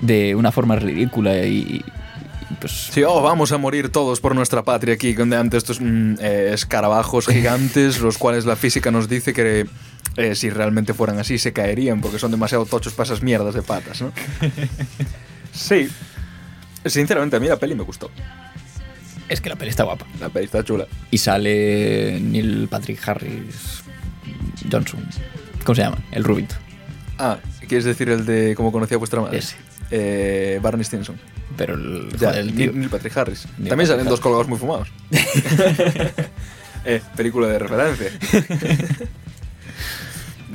de 0.02 0.36
una 0.36 0.52
forma 0.52 0.76
ridícula 0.76 1.46
y, 1.46 1.58
y, 1.58 1.86
pues 2.60 2.90
Sí, 2.92 3.04
oh, 3.04 3.22
vamos 3.22 3.52
a 3.52 3.58
morir 3.58 3.90
todos 3.90 4.20
por 4.22 4.36
nuestra 4.36 4.64
patria 4.64 4.94
aquí, 4.96 5.14
donde 5.14 5.38
ante 5.38 5.58
estos 5.58 5.80
mm, 5.82 6.16
eh, 6.22 6.52
escarabajos 6.54 7.28
gigantes, 7.34 8.00
los 8.00 8.18
cuales 8.18 8.46
la 8.46 8.56
física 8.56 8.90
nos 8.92 9.08
dice 9.10 9.34
que 9.34 9.66
eh, 10.18 10.36
si 10.36 10.50
realmente 10.50 10.94
fueran 10.94 11.20
así 11.20 11.38
se 11.38 11.54
caerían 11.54 12.02
porque 12.02 12.20
son 12.20 12.32
demasiado 12.32 12.66
tochos 12.66 12.94
para 12.94 13.06
esas 13.06 13.22
mierdas 13.22 13.54
de 13.54 13.62
patas, 13.62 14.02
¿no? 14.02 14.12
Sí. 15.60 15.90
Sinceramente, 16.86 17.36
a 17.36 17.40
mí 17.40 17.48
la 17.48 17.58
peli 17.58 17.76
me 17.76 17.84
gustó. 17.84 18.10
es 19.28 19.42
que 19.42 19.50
la 19.50 19.56
peli 19.58 19.70
está 19.70 19.84
guapa. 19.84 20.06
La 20.20 20.30
peli 20.30 20.46
está 20.46 20.64
chula. 20.64 20.88
Y 21.12 21.18
sale 21.18 22.20
Neil 22.22 22.68
Patrick 22.70 23.06
Harris 23.08 23.84
Johnson. 24.72 25.06
¿Cómo 25.66 25.76
se 25.76 25.82
llama? 25.82 25.98
El 26.12 26.24
rubito. 26.24 26.56
Ah, 27.18 27.38
¿quieres 27.68 27.84
decir 27.84 28.10
el 28.10 28.26
de 28.26 28.54
cómo 28.56 28.72
conocía 28.72 28.98
vuestra 28.98 29.20
madre? 29.22 29.40
Ese. 29.40 29.56
Eh, 29.92 30.60
Barney 30.62 30.86
Stinson. 30.86 31.20
Pero 31.58 31.74
el, 31.76 32.10
Ya, 32.18 32.30
joder, 32.30 32.42
el 32.42 32.56
tío. 32.56 32.72
Neil, 32.72 32.90
Patrick 32.90 33.18
Harris. 33.18 33.46
Neil 33.58 33.70
También 33.70 33.70
Patrick 33.70 33.88
salen 33.90 34.06
dos 34.08 34.20
colgados 34.22 34.48
muy 34.48 34.58
fumados. 34.58 34.88
eh, 36.86 37.02
película 37.18 37.48
de 37.48 37.60
referencia. 37.60 38.12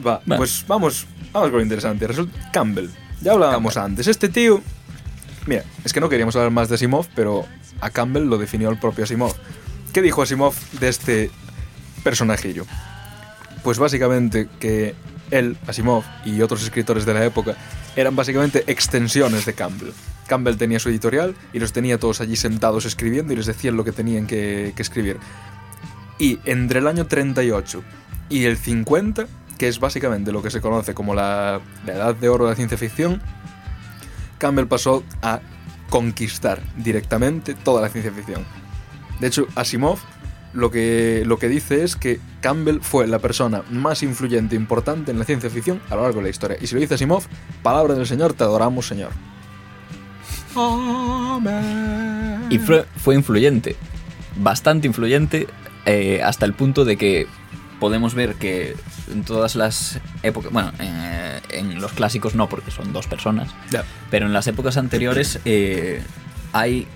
Va, 0.06 0.20
Bueno. 0.26 0.38
pues 0.38 0.64
vamos, 0.66 1.06
vamos 1.32 1.50
con 1.50 1.58
lo 1.58 1.62
interesante. 1.62 2.06
Resulta 2.06 2.50
Campbell. 2.52 2.88
Ya 3.20 3.32
hablábamos 3.32 3.76
antes. 3.76 4.06
Este 4.06 4.28
tío. 4.28 4.62
Mira, 5.46 5.64
es 5.84 5.92
que 5.92 6.00
no 6.00 6.08
queríamos 6.08 6.36
hablar 6.36 6.50
más 6.50 6.68
de 6.68 6.76
Asimov, 6.76 7.06
pero 7.14 7.44
a 7.80 7.90
Campbell 7.90 8.24
lo 8.24 8.38
definió 8.38 8.70
el 8.70 8.78
propio 8.78 9.04
Asimov. 9.04 9.34
¿Qué 9.92 10.00
dijo 10.00 10.22
Asimov 10.22 10.54
de 10.80 10.88
este 10.88 11.30
personajillo? 12.02 12.64
Pues 13.62 13.78
básicamente 13.78 14.48
que 14.58 14.94
él, 15.30 15.56
Asimov 15.66 16.04
y 16.24 16.40
otros 16.40 16.62
escritores 16.62 17.04
de 17.04 17.14
la 17.14 17.24
época 17.24 17.56
eran 17.96 18.16
básicamente 18.16 18.64
extensiones 18.66 19.44
de 19.44 19.54
Campbell. 19.54 19.92
Campbell 20.26 20.56
tenía 20.56 20.78
su 20.78 20.88
editorial 20.88 21.34
y 21.52 21.58
los 21.58 21.72
tenía 21.72 21.98
todos 21.98 22.20
allí 22.20 22.36
sentados 22.36 22.86
escribiendo 22.86 23.32
y 23.32 23.36
les 23.36 23.46
decían 23.46 23.76
lo 23.76 23.84
que 23.84 23.92
tenían 23.92 24.26
que, 24.26 24.72
escribir. 24.76 25.18
Y 26.18 26.38
entre 26.44 26.78
el 26.78 26.86
año 26.86 27.06
38 27.06 27.82
y 28.30 28.44
el 28.44 28.56
50, 28.56 29.26
que 29.58 29.68
es 29.68 29.78
básicamente 29.78 30.32
lo 30.32 30.42
que 30.42 30.50
se 30.50 30.60
conoce 30.60 30.94
como 30.94 31.14
la 31.14 31.60
edad 31.86 32.14
de 32.14 32.28
oro 32.28 32.44
de 32.44 32.50
la 32.50 32.56
ciencia 32.56 32.78
ficción, 32.78 33.20
Campbell 34.38 34.66
pasó 34.66 35.02
a 35.22 35.40
conquistar 35.90 36.60
directamente 36.76 37.54
toda 37.54 37.82
la 37.82 37.88
ciencia 37.88 38.12
ficción. 38.12 38.44
De 39.20 39.28
hecho, 39.28 39.46
Asimov 39.54 39.98
lo 40.54 40.70
que, 40.70 41.24
lo 41.26 41.38
que 41.38 41.48
dice 41.48 41.82
es 41.82 41.96
que 41.96 42.20
Campbell 42.40 42.80
fue 42.80 43.08
la 43.08 43.18
persona 43.18 43.62
más 43.70 44.02
influyente 44.02 44.54
e 44.54 44.58
importante 44.58 45.10
en 45.10 45.18
la 45.18 45.24
ciencia 45.24 45.50
ficción 45.50 45.80
a 45.90 45.96
lo 45.96 46.02
largo 46.02 46.18
de 46.18 46.24
la 46.24 46.30
historia. 46.30 46.56
Y 46.60 46.68
si 46.68 46.74
lo 46.74 46.80
dice 46.80 46.94
Asimov, 46.94 47.24
palabra 47.62 47.94
del 47.94 48.06
Señor, 48.06 48.34
te 48.34 48.44
adoramos, 48.44 48.86
Señor. 48.86 49.10
Y 52.50 52.58
fue, 52.58 52.86
fue 52.96 53.16
influyente, 53.16 53.74
bastante 54.36 54.86
influyente, 54.86 55.48
eh, 55.86 56.22
hasta 56.22 56.46
el 56.46 56.54
punto 56.54 56.84
de 56.84 56.96
que 56.96 57.26
podemos 57.80 58.14
ver 58.14 58.36
que 58.36 58.76
en 59.12 59.22
todas 59.24 59.54
las 59.56 59.98
épocas, 60.22 60.52
bueno, 60.52 60.72
eh, 60.78 61.40
en 61.50 61.80
los 61.80 61.92
clásicos 61.92 62.34
no, 62.34 62.48
porque 62.48 62.70
son 62.70 62.92
dos 62.92 63.06
personas, 63.06 63.50
Ya. 63.70 63.84
pero 64.10 64.26
en 64.26 64.32
las 64.32 64.46
épocas 64.46 64.76
anteriores 64.76 65.40
eh, 65.44 66.02
hay 66.52 66.86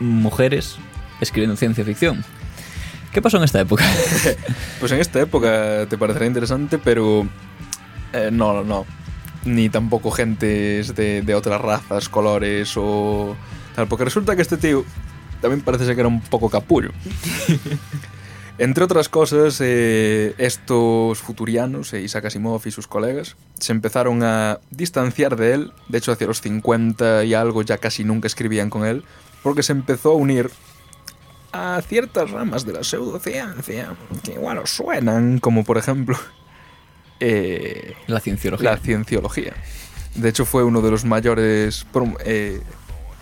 mujeres 0.00 0.76
escribiendo 1.20 1.56
ciencia 1.56 1.84
ficción. 1.84 2.24
¿Qué 3.12 3.22
pasó 3.22 3.38
en 3.38 3.44
esta 3.44 3.60
época? 3.60 3.84
Pues 4.80 4.92
en 4.92 5.00
esta 5.00 5.20
época 5.20 5.86
te 5.88 5.96
parecerá 5.96 6.26
interesante, 6.26 6.76
pero 6.78 7.26
eh, 8.12 8.28
no, 8.32 8.62
no. 8.62 8.84
Ni 9.46 9.68
tampoco 9.70 10.10
gentes 10.10 10.94
de, 10.94 11.22
de 11.22 11.34
otras 11.34 11.60
razas, 11.60 12.08
colores 12.10 12.74
o 12.76 13.34
tal. 13.74 13.86
Porque 13.88 14.04
resulta 14.04 14.36
que 14.36 14.42
este 14.42 14.56
tío 14.58 14.84
también 15.40 15.62
parece 15.62 15.86
ser 15.86 15.94
que 15.94 16.00
era 16.02 16.08
un 16.08 16.20
poco 16.20 16.50
capullo. 16.50 16.90
Entre 18.58 18.82
otras 18.84 19.08
cosas, 19.10 19.58
eh, 19.60 20.34
estos 20.38 21.18
futurianos, 21.18 21.92
eh, 21.92 22.00
Isaac 22.00 22.24
Asimov 22.26 22.62
y 22.64 22.70
sus 22.70 22.86
colegas, 22.86 23.36
se 23.60 23.72
empezaron 23.72 24.22
a 24.22 24.60
distanciar 24.70 25.36
de 25.36 25.52
él. 25.52 25.72
De 25.88 25.98
hecho, 25.98 26.10
hacia 26.12 26.26
los 26.26 26.40
50 26.40 27.24
y 27.24 27.34
algo 27.34 27.60
ya 27.62 27.76
casi 27.76 28.02
nunca 28.04 28.26
escribían 28.26 28.70
con 28.70 28.86
él, 28.86 29.04
porque 29.42 29.62
se 29.62 29.72
empezó 29.72 30.12
a 30.12 30.14
unir 30.14 30.50
a 31.52 31.82
ciertas 31.86 32.30
ramas 32.30 32.64
de 32.64 32.72
la 32.72 32.82
pseudociencia 32.82 33.94
que 34.24 34.32
igual 34.32 34.58
os 34.58 34.70
suenan, 34.70 35.38
como 35.38 35.62
por 35.64 35.76
ejemplo 35.78 36.18
eh, 37.20 37.94
La 38.06 38.20
cienciología. 38.20 38.70
la 38.70 38.76
cienciología. 38.78 39.54
De 40.14 40.28
hecho, 40.30 40.44
fue 40.46 40.64
uno 40.64 40.80
de 40.80 40.90
los 40.90 41.04
mayores 41.04 41.86
prom- 41.92 42.16
eh, 42.24 42.60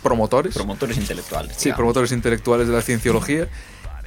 promotores. 0.02 0.54
Promotores 0.54 0.96
intelectuales. 0.96 1.52
Sí, 1.56 1.64
digamos. 1.64 1.78
promotores 1.78 2.12
intelectuales 2.12 2.68
de 2.68 2.72
la 2.74 2.82
cienciología. 2.82 3.48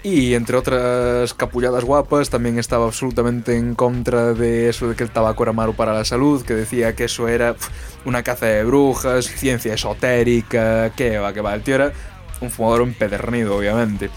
Y 0.10 0.36
entre 0.36 0.56
otras 0.56 1.34
capulladas 1.34 1.84
guapas, 1.84 2.30
también 2.30 2.58
estaba 2.60 2.86
absolutamente 2.86 3.58
en 3.58 3.76
contra 3.76 4.34
de 4.34 4.70
eso 4.70 4.88
de 4.88 4.96
que 4.96 5.04
el 5.04 5.10
tabaco 5.10 5.44
era 5.44 5.52
malo 5.52 5.74
para 5.74 5.94
la 5.94 6.06
salud, 6.06 6.46
que 6.46 6.54
decía 6.54 6.96
que 6.96 7.04
eso 7.06 7.28
era 7.28 7.54
pf, 7.56 7.70
una 8.06 8.24
caza 8.24 8.46
de 8.46 8.64
brujas, 8.64 9.26
ciencia 9.26 9.74
esotérica, 9.74 10.92
que 10.96 11.18
va, 11.18 11.34
que 11.34 11.42
va. 11.42 11.54
El 11.56 11.62
tío 11.62 11.76
era 11.76 11.92
un 12.40 12.50
fumador 12.50 12.84
empedernido, 12.84 13.58
obviamente. 13.58 14.10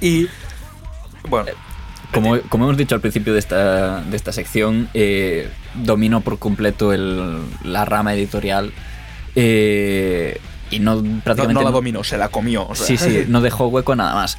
Y, 0.00 0.26
bueno, 1.28 1.50
Como, 2.14 2.40
como 2.48 2.64
hemos 2.64 2.78
dicho 2.78 2.94
al 2.94 3.02
principio 3.02 3.34
de 3.34 3.40
esta, 3.40 4.00
de 4.02 4.16
esta 4.16 4.32
sección, 4.32 4.88
eh, 4.94 5.50
dominó 5.74 6.22
por 6.22 6.38
completo 6.38 6.94
el- 6.94 7.42
la 7.62 7.84
rama 7.84 8.14
editorial 8.14 8.72
eh, 9.34 10.40
y 10.70 10.78
no 10.80 11.02
prácticamente... 11.24 11.54
no 11.54 11.60
la 11.60 11.66
no- 11.70 11.72
dominó, 11.72 12.04
se 12.04 12.16
la 12.16 12.28
comió. 12.30 12.66
o 12.66 12.74
sea. 12.74 12.86
Sí, 12.86 12.96
sí, 12.96 13.24
no 13.28 13.40
dejó 13.42 13.68
hueco 13.68 13.94
nada 13.94 14.14
más. 14.14 14.38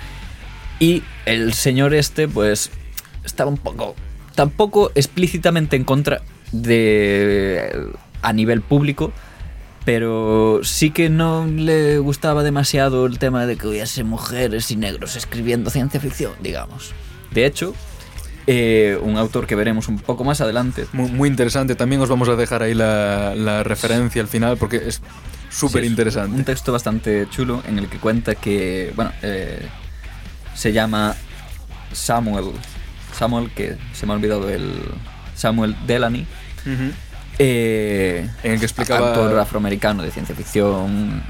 Y 0.80 1.03
el 1.26 1.53
señor 1.53 1.93
este, 1.93 2.27
pues, 2.27 2.72
estaba 3.26 3.49
un 3.49 3.57
poco, 3.57 3.95
tampoco 4.35 4.91
explícitamente 4.95 5.76
en 5.76 5.84
contra 5.84 6.22
de, 6.51 7.91
a 8.22 8.34
nivel 8.34 8.61
público, 8.61 9.11
pero 9.85 10.61
sí 10.64 10.91
que 10.91 11.10
no 11.10 11.45
le 11.45 11.99
gustaba 11.99 12.43
demasiado 12.43 13.06
el 13.06 13.19
tema 13.19 13.45
de 13.45 13.57
que 13.57 13.68
hubiese 13.68 14.03
mujeres 14.03 14.72
y 14.72 14.76
negros 14.76 15.15
escribiendo 15.15 15.69
ciencia 15.69 15.99
ficción, 15.99 16.34
digamos. 16.41 16.93
De 17.31 17.45
hecho, 17.45 17.73
eh, 18.47 18.97
un 19.01 19.18
autor 19.18 19.45
que 19.45 19.56
veremos 19.56 19.88
un 19.88 19.99
poco 19.99 20.23
más 20.23 20.41
adelante, 20.41 20.85
Muy, 20.93 21.11
muy 21.11 21.30
interesante. 21.30 21.76
También 21.76 22.01
os 22.01 22.10
vamos 22.10 22.30
a 22.30 22.35
dejar 22.35 22.64
ahí 22.64 22.73
la, 22.73 23.35
la 23.35 23.64
referencia 23.64 24.22
al 24.22 24.27
final 24.27 24.57
porque 24.57 24.77
es 24.77 25.01
súper 25.49 25.84
Sí, 25.84 25.88
interesante. 25.89 26.35
Un 26.35 26.43
texto 26.43 26.72
bastante 26.72 27.27
chulo 27.30 27.61
en 27.68 27.80
el 27.80 27.88
que 27.88 27.97
cuenta 27.97 28.35
que, 28.35 28.91
bueno, 28.95 29.11
eh, 29.22 29.68
se 30.60 30.73
llama 30.73 31.15
Samuel. 31.94 32.52
Samuel, 33.18 33.49
que 33.52 33.77
se 33.94 34.06
me 34.06 34.11
ha 34.11 34.15
olvidado 34.18 34.49
el. 34.49 34.73
Samuel 35.36 35.73
Delany. 35.88 36.26
Eh, 37.38 38.27
En 38.44 38.52
el 38.52 38.60
que 38.60 38.65
explicaba- 38.65 39.10
Actor 39.11 39.40
afroamericano 39.40 40.03
de 40.03 40.11
ciencia 40.11 40.36
ficción. 40.36 41.23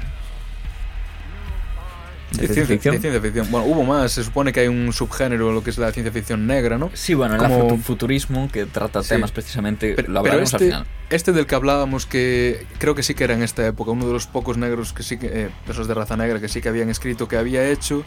De 2.32 2.46
ciencia, 2.48 2.76
de 2.76 2.80
ciencia 2.98 3.20
ficción. 3.20 3.48
Bueno, 3.52 3.66
hubo 3.66 3.84
más. 3.84 4.10
Se 4.12 4.24
supone 4.24 4.52
que 4.52 4.60
hay 4.60 4.68
un 4.68 4.92
subgénero 4.92 5.48
en 5.50 5.54
lo 5.54 5.62
que 5.62 5.70
es 5.70 5.78
la 5.78 5.92
ciencia 5.92 6.12
ficción 6.12 6.46
negra, 6.48 6.76
¿no? 6.78 6.90
Sí, 6.94 7.14
bueno, 7.14 7.34
el 7.34 7.40
Como- 7.40 7.62
afrofuturismo 7.64 8.48
que 8.50 8.66
trata 8.66 9.02
Sí. 9.04 9.10
temas 9.10 9.30
precisamente. 9.30 9.94
Pero, 9.94 10.08
lo 10.08 10.22
pero 10.22 10.32
hablaremos 10.32 10.54
al 10.54 10.60
este, 10.62 10.70
final. 10.72 10.86
este 11.10 11.32
del 11.32 11.46
que 11.46 11.54
hablábamos, 11.54 12.06
que 12.06 12.66
creo 12.78 12.96
que 12.96 13.02
sí 13.04 13.14
que 13.14 13.24
era 13.24 13.34
en 13.34 13.42
esta 13.44 13.64
época, 13.66 13.92
uno 13.92 14.06
de 14.08 14.12
los 14.12 14.26
pocos 14.26 14.56
negros 14.58 14.92
que 14.92 15.02
sí 15.04 15.18
que, 15.18 15.26
eh, 15.32 15.50
esos 15.68 15.86
de 15.86 15.94
raza 15.94 16.16
negra 16.16 16.40
que 16.40 16.48
sí 16.48 16.60
que 16.60 16.68
habían 16.68 16.88
escrito, 16.88 17.26
que 17.28 17.36
había 17.36 17.68
hecho, 17.68 18.04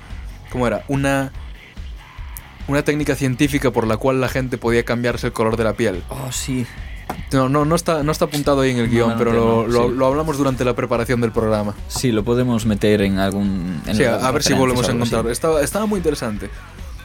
¿cómo 0.54 0.68
era? 0.68 0.86
Una, 0.88 1.34
una 2.68 2.84
técnica 2.84 3.16
científica 3.16 3.72
por 3.72 3.86
la 3.86 3.98
cual 3.98 4.22
la 4.22 4.30
gente 4.30 4.58
podía 4.58 4.84
cambiarse 4.86 5.28
el 5.28 5.34
color 5.34 5.58
de 5.58 5.66
la 5.66 5.74
piel. 5.74 6.02
Oh, 6.10 6.32
sí. 6.32 6.66
No, 7.34 7.50
no, 7.50 7.66
no 7.66 7.76
está, 7.76 8.04
no 8.04 8.12
está 8.14 8.26
apuntado 8.26 8.62
ahí 8.62 8.72
en 8.72 8.78
el 8.78 8.90
guion, 8.90 9.10
no, 9.10 9.18
pero 9.18 9.34
no, 9.34 9.40
lo, 9.40 9.68
lo- 9.68 9.90
sí. 9.90 9.96
lo 9.98 10.06
hablamos 10.06 10.38
durante 10.38 10.64
la 10.64 10.74
preparación 10.76 11.20
del 11.20 11.32
programa. 11.32 11.74
Sí, 11.88 12.12
lo 12.12 12.24
podemos 12.24 12.66
meter 12.66 13.02
en 13.02 13.20
algún. 13.20 13.82
en 13.86 13.96
Sí, 13.96 14.04
a, 14.06 14.32
ver 14.32 14.42
si 14.44 14.54
volvemos 14.54 14.88
a 14.88 14.92
encontrarlo. 14.94 15.30
Estaba, 15.30 15.62
estaba 15.62 15.86
muy 15.86 15.98
interesante. 15.98 16.50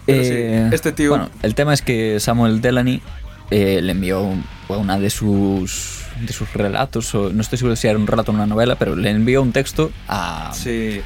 Pero 0.06 0.22
sí, 0.22 0.30
Eh, 0.32 0.68
este 0.72 0.92
tío... 0.92 1.10
Bueno, 1.10 1.30
el 1.42 1.54
tema 1.54 1.74
es 1.74 1.82
que 1.82 2.20
Samuel 2.20 2.60
Delany 2.60 3.02
eh, 3.50 3.80
le 3.82 3.92
envió 3.92 4.22
un- 4.22 4.44
una 4.68 4.98
de 4.98 5.10
sus 5.10 5.96
de 6.20 6.32
sus 6.32 6.52
relatos, 6.52 7.14
o 7.14 7.32
no 7.32 7.40
estoy 7.42 7.58
seguro 7.58 7.76
si 7.76 7.86
era 7.86 7.96
un 7.96 8.06
relato 8.08 8.32
o 8.32 8.34
una 8.34 8.44
novela, 8.46 8.74
pero 8.76 8.96
le 8.96 9.08
envió 9.10 9.40
un 9.40 9.52
texto 9.52 9.92
a, 10.08 10.50
sí, 10.52 11.00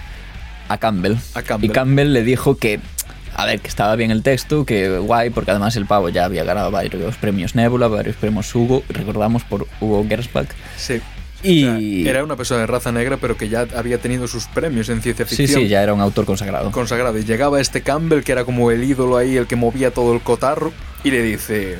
a 0.68 0.78
Campbell. 0.78 1.14
a 1.34 1.42
Campbell. 1.42 1.70
Y 1.70 1.72
Campbell 1.72 2.12
le 2.12 2.22
dijo 2.22 2.56
que, 2.56 2.80
a 3.34 3.46
ver, 3.46 3.60
que 3.60 3.68
estaba 3.68 3.96
bien 3.96 4.10
el 4.10 4.22
texto, 4.22 4.64
que 4.64 4.98
guay, 4.98 5.30
porque 5.30 5.50
además 5.50 5.76
el 5.76 5.86
pavo 5.86 6.08
ya 6.08 6.24
había 6.24 6.44
ganado 6.44 6.70
varios 6.70 7.16
premios 7.16 7.54
Nebula, 7.54 7.88
varios 7.88 8.16
premios 8.16 8.54
Hugo, 8.54 8.82
recordamos 8.88 9.44
por 9.44 9.66
Hugo 9.80 10.04
Gernsback. 10.08 10.54
Sí. 10.76 11.00
Y... 11.44 11.64
O 11.64 12.02
sea, 12.04 12.10
era 12.12 12.22
una 12.24 12.36
persona 12.36 12.60
de 12.60 12.66
raza 12.68 12.92
negra, 12.92 13.16
pero 13.16 13.36
que 13.36 13.48
ya 13.48 13.66
había 13.76 13.98
tenido 13.98 14.28
sus 14.28 14.46
premios 14.46 14.88
en 14.90 15.02
ciencia 15.02 15.26
Sí, 15.26 15.36
ficción. 15.36 15.62
sí, 15.62 15.68
ya 15.68 15.82
era 15.82 15.92
un 15.92 16.00
autor 16.00 16.24
consagrado. 16.24 16.70
consagrado. 16.70 17.18
Y 17.18 17.24
llegaba 17.24 17.60
este 17.60 17.82
Campbell, 17.82 18.22
que 18.22 18.30
era 18.32 18.44
como 18.44 18.70
el 18.70 18.84
ídolo 18.84 19.16
ahí, 19.16 19.36
el 19.36 19.48
que 19.48 19.56
movía 19.56 19.90
todo 19.92 20.14
el 20.14 20.20
cotarro, 20.20 20.72
y 21.02 21.10
le 21.10 21.20
dice: 21.22 21.78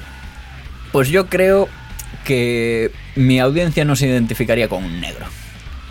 Pues 0.90 1.10
yo 1.10 1.28
creo 1.28 1.68
que 2.24 2.90
mi 3.14 3.38
audiencia 3.38 3.84
no 3.84 3.94
se 3.94 4.08
identificaría 4.08 4.66
con 4.68 4.82
un 4.84 5.00
negro. 5.00 5.26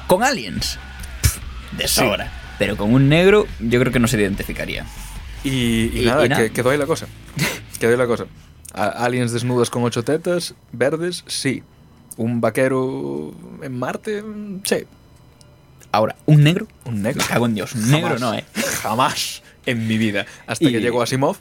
Con 0.08 0.22
aliens, 0.24 0.78
pff, 1.22 1.38
de 1.78 1.88
Sí. 1.88 2.02
Pero 2.62 2.78
con 2.78 2.94
un 2.94 3.10
negro, 3.10 3.48
yo 3.60 3.80
creo 3.80 3.92
que 3.92 3.98
no 3.98 4.08
se 4.08 4.22
identificaría. 4.22 4.86
Y, 5.44 5.50
y 5.50 6.02
Y- 6.04 6.06
nada, 6.06 6.28
y 6.28 6.30
nada. 6.30 6.44
que- 6.44 6.52
quedó 6.52 6.70
ahí 6.70 6.78
la 6.78 6.86
cosa. 6.86 7.08
quedó 7.80 7.90
ahí 7.90 7.98
la 7.98 8.06
cosa. 8.06 8.26
Aliens 8.76 9.32
desnudas 9.32 9.72
con 9.72 9.84
ocho 9.84 10.04
tetas, 10.04 10.54
verdes, 10.72 11.24
sí. 11.26 11.64
Un 12.18 12.40
vaquero 12.40 13.34
en 13.64 13.80
Marte, 13.80 14.22
mm, 14.22 14.60
sí. 14.64 14.76
Ahora, 15.92 16.16
¿un 16.28 16.44
negro? 16.44 16.68
Un 16.86 17.02
negro. 17.02 17.24
Me 17.24 17.28
cago 17.28 17.48
en 17.48 17.56
Dios, 17.56 17.74
un 17.74 17.90
negro 17.90 18.10
Jamás, 18.10 18.22
no, 18.22 18.34
¿eh? 18.36 18.46
Jamás 18.84 19.42
en 19.66 19.88
mi 19.88 19.98
vida. 19.98 20.28
Hasta 20.46 20.64
Y- 20.66 20.72
que 20.72 20.82
llegó 20.82 21.02
Asimov. 21.02 21.38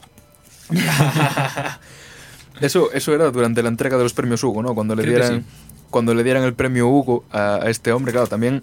eso, 2.63 2.91
eso 2.93 3.15
era 3.15 3.31
durante 3.31 3.63
la 3.63 3.69
entrega 3.69 3.97
de 3.97 4.05
los 4.05 4.13
premios 4.15 4.43
Hugo, 4.43 4.63
¿no? 4.63 4.75
Cuando 4.75 4.95
le 4.95 5.03
Creo 5.03 5.17
dieran, 5.17 5.41
sí. 5.41 5.47
cuando 5.91 6.15
le 6.15 6.25
dieran 6.25 6.45
el 6.45 6.55
premio 6.55 6.89
Hugo 6.89 7.25
a, 7.31 7.57
a 7.57 7.69
este 7.71 7.93
hombre, 7.93 8.13
claro, 8.13 8.27
también 8.27 8.63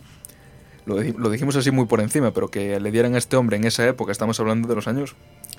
lo, 0.87 0.95
lo 1.03 1.29
dijimos 1.29 1.55
así 1.55 1.69
muy 1.71 1.85
por 1.85 2.01
encima, 2.01 2.31
pero 2.31 2.47
que 2.49 2.79
le 2.79 2.91
dieran 2.91 3.13
a 3.15 3.17
este 3.17 3.35
hombre 3.35 3.57
en 3.57 3.65
esa 3.65 3.85
época, 3.87 4.11
estamos 4.11 4.39
hablando 4.39 4.67
de 4.67 4.75
los 4.75 4.87
años 4.87 5.15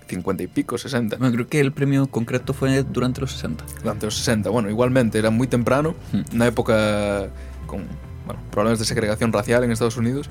50 0.08 0.42
y 0.42 0.46
pico, 0.46 0.78
60, 0.78 1.16
Bueno, 1.18 1.34
creo 1.34 1.48
que 1.48 1.60
el 1.60 1.70
premio 1.72 2.06
concreto 2.06 2.54
fue 2.54 2.82
durante 2.82 3.20
los 3.20 3.32
60. 3.32 3.64
durante 3.82 4.06
los 4.06 4.16
60. 4.16 4.48
Bueno, 4.50 4.70
igualmente 4.70 5.18
era 5.18 5.30
muy 5.30 5.46
temprano, 5.46 5.94
Hmm. 6.12 6.22
una 6.34 6.46
época 6.46 7.28
con 7.66 7.84
bueno, 8.26 8.40
problemas 8.50 8.78
de 8.78 8.84
segregación 8.86 9.32
racial 9.32 9.64
en 9.64 9.70
Estados 9.70 9.96
Unidos, 9.96 10.28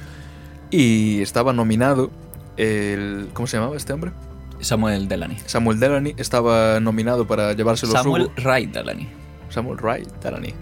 y 0.71 1.21
estaba 1.21 1.53
nominado 1.53 2.11
el... 2.57 3.29
¿Cómo 3.33 3.47
se 3.47 3.57
llamaba 3.57 3.77
este 3.77 3.93
hombre? 3.93 4.11
Samuel 4.59 5.07
Delany. 5.07 5.37
Samuel 5.45 5.79
Delany 5.79 6.13
estaba 6.17 6.79
nominado 6.79 7.27
para 7.27 7.53
llevarse 7.53 7.85
los 7.85 7.93
Samuel 7.93 8.23
Hugo. 8.23 8.33
Wright 8.43 8.71
Delany. 8.73 9.07
Samuel 9.49 9.77
Wright 9.79 10.07
Delany. 10.23 10.53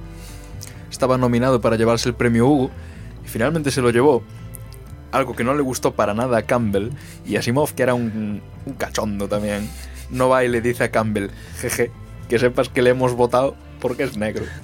Estaba 0.92 1.18
nominado 1.18 1.62
para 1.62 1.76
llevarse 1.78 2.10
el 2.10 2.16
premio 2.16 2.46
Hugo 2.48 2.72
y 3.26 3.28
finalmente 3.28 3.72
se 3.72 3.82
lo 3.82 3.90
llevó. 3.90 4.24
Algo 5.12 5.36
que 5.36 5.44
no 5.44 5.54
le 5.54 5.62
gustó 5.62 5.94
para 5.94 6.14
nada 6.14 6.38
a 6.38 6.42
Campbell 6.44 6.90
y 7.26 7.38
Asimov, 7.38 7.74
que 7.74 7.84
era 7.84 7.94
un, 7.94 8.42
un 8.66 8.74
cachondo 8.74 9.28
también, 9.28 9.70
no 10.10 10.30
va 10.30 10.44
y 10.44 10.50
le 10.50 10.62
dice 10.62 10.84
a 10.86 10.92
Campbell, 10.92 11.30
jeje, 11.60 11.92
que 12.30 12.40
sepas 12.40 12.70
que 12.70 12.82
le 12.82 12.92
hemos 12.92 13.14
votado 13.14 13.56
porque 13.80 14.04
es 14.04 14.18
negro. 14.18 14.46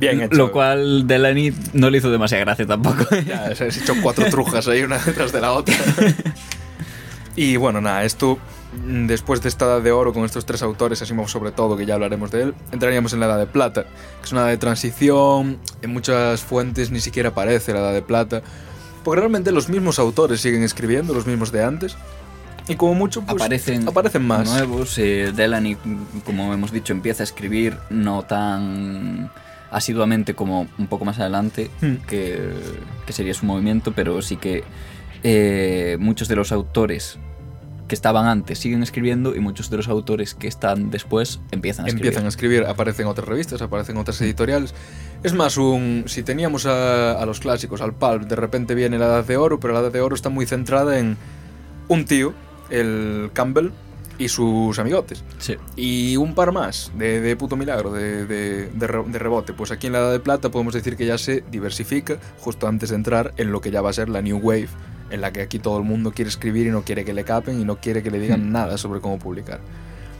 Bien 0.00 0.22
hecho. 0.22 0.34
Lo 0.36 0.52
cual 0.52 1.06
Delany 1.06 1.52
no 1.72 1.90
le 1.90 1.98
hizo 1.98 2.10
demasiada 2.10 2.44
gracia 2.44 2.66
tampoco. 2.66 3.04
Ya, 3.26 3.54
se 3.54 3.66
has 3.66 3.76
hecho 3.76 3.94
cuatro 4.02 4.26
trujas 4.30 4.68
ahí, 4.68 4.82
una 4.82 4.98
detrás 4.98 5.32
de 5.32 5.40
la 5.40 5.52
otra. 5.52 5.74
y 7.36 7.56
bueno, 7.56 7.80
nada, 7.80 8.04
esto, 8.04 8.38
después 8.72 9.40
de 9.42 9.48
esta 9.48 9.64
edad 9.64 9.80
de 9.82 9.92
oro 9.92 10.12
con 10.12 10.24
estos 10.24 10.44
tres 10.46 10.62
autores, 10.62 11.00
Asimov 11.02 11.28
sobre 11.28 11.52
todo, 11.52 11.76
que 11.76 11.86
ya 11.86 11.94
hablaremos 11.94 12.30
de 12.30 12.42
él, 12.42 12.54
entraríamos 12.72 13.12
en 13.12 13.20
la 13.20 13.26
edad 13.26 13.38
de 13.38 13.46
plata, 13.46 13.84
que 13.84 14.24
es 14.26 14.32
una 14.32 14.42
edad 14.42 14.48
de 14.50 14.58
transición, 14.58 15.58
en 15.82 15.92
muchas 15.92 16.42
fuentes 16.42 16.90
ni 16.90 17.00
siquiera 17.00 17.30
aparece 17.30 17.72
la 17.72 17.80
edad 17.80 17.92
de 17.94 18.02
plata, 18.02 18.42
porque 19.04 19.20
realmente 19.20 19.52
los 19.52 19.68
mismos 19.68 19.98
autores 19.98 20.40
siguen 20.40 20.62
escribiendo, 20.62 21.14
los 21.14 21.26
mismos 21.26 21.50
de 21.52 21.64
antes, 21.64 21.96
y 22.68 22.76
como 22.76 22.92
mucho, 22.94 23.22
pues, 23.22 23.40
aparecen, 23.42 23.88
aparecen 23.88 24.26
más. 24.26 24.46
nuevos. 24.46 24.98
eh, 24.98 25.32
Delany, 25.34 25.76
como 26.26 26.52
hemos 26.52 26.70
dicho, 26.70 26.92
empieza 26.92 27.22
a 27.22 27.24
escribir 27.24 27.78
no 27.88 28.24
tan 28.24 29.30
asiduamente 29.70 30.34
como 30.34 30.66
un 30.78 30.86
poco 30.86 31.06
más 31.06 31.18
adelante, 31.18 31.70
Hmm. 31.80 31.94
que, 32.06 32.50
que 33.06 33.12
sería 33.14 33.32
su 33.32 33.46
movimiento, 33.46 33.92
pero 33.96 34.20
sí 34.20 34.36
que 34.36 34.64
eh, 35.22 35.96
muchos 35.98 36.28
de 36.28 36.36
los 36.36 36.52
autores 36.52 37.18
que 37.88 37.94
estaban 37.94 38.26
antes 38.26 38.58
siguen 38.58 38.82
escribiendo 38.82 39.34
y 39.34 39.40
muchos 39.40 39.70
de 39.70 39.78
los 39.78 39.88
autores 39.88 40.34
que 40.34 40.46
están 40.46 40.90
después 40.90 41.40
empiezan 41.50 41.86
a 41.86 41.88
escribir. 41.88 42.06
Empiezan 42.06 42.26
a 42.26 42.28
escribir, 42.28 42.64
aparecen 42.66 43.06
otras 43.06 43.26
revistas, 43.26 43.62
aparecen 43.62 43.96
otras 43.96 44.20
editoriales. 44.20 44.74
Es 45.22 45.32
más, 45.34 45.56
un, 45.56 46.04
si 46.06 46.22
teníamos 46.22 46.66
a, 46.66 47.12
a 47.20 47.26
los 47.26 47.40
clásicos, 47.40 47.80
al 47.80 47.94
pulp, 47.94 48.24
de 48.24 48.36
repente 48.36 48.74
viene 48.74 48.98
la 48.98 49.06
Edad 49.06 49.24
de 49.24 49.36
Oro, 49.36 49.58
pero 49.58 49.74
la 49.74 49.80
Edad 49.80 49.90
de 49.92 50.00
Oro 50.00 50.14
está 50.14 50.28
muy 50.28 50.46
centrada 50.46 50.98
en 50.98 51.16
un 51.88 52.04
tío, 52.04 52.34
el 52.70 53.30
Campbell, 53.32 53.70
y 54.18 54.28
sus 54.28 54.78
amigotes. 54.80 55.22
Sí. 55.38 55.54
Y 55.76 56.16
un 56.16 56.34
par 56.34 56.50
más 56.52 56.90
de, 56.98 57.20
de 57.20 57.36
puto 57.36 57.54
milagro, 57.56 57.92
de, 57.92 58.26
de- 58.26 58.66
de 58.66 58.86
rebote. 59.18 59.52
Pues 59.52 59.70
aquí 59.70 59.86
en 59.86 59.92
la 59.92 60.00
Edad 60.00 60.12
de 60.12 60.18
Plata 60.20 60.50
podemos 60.50 60.74
decir 60.74 60.96
que 60.96 61.06
ya 61.06 61.16
se 61.18 61.44
diversifica 61.50 62.18
justo 62.40 62.66
antes 62.66 62.90
de 62.90 62.96
entrar 62.96 63.32
en 63.36 63.52
lo 63.52 63.60
que 63.60 63.70
ya 63.70 63.80
va 63.80 63.90
a 63.90 63.92
ser 63.92 64.08
la 64.08 64.20
New 64.20 64.38
Wave, 64.38 64.68
en 65.10 65.20
la 65.20 65.32
que 65.32 65.42
aquí 65.42 65.58
todo 65.58 65.78
el 65.78 65.84
mundo 65.84 66.12
quiere 66.12 66.28
escribir 66.28 66.66
y 66.66 66.70
no 66.70 66.82
quiere 66.82 67.04
que 67.04 67.12
le 67.14 67.24
capen 67.24 67.60
y 67.60 67.64
no 67.64 67.76
quiere 67.76 68.02
que 68.02 68.10
le 68.10 68.18
digan 68.18 68.48
Hmm. 68.48 68.52
nada 68.52 68.78
sobre 68.78 69.00
cómo 69.00 69.18
publicar. 69.18 69.60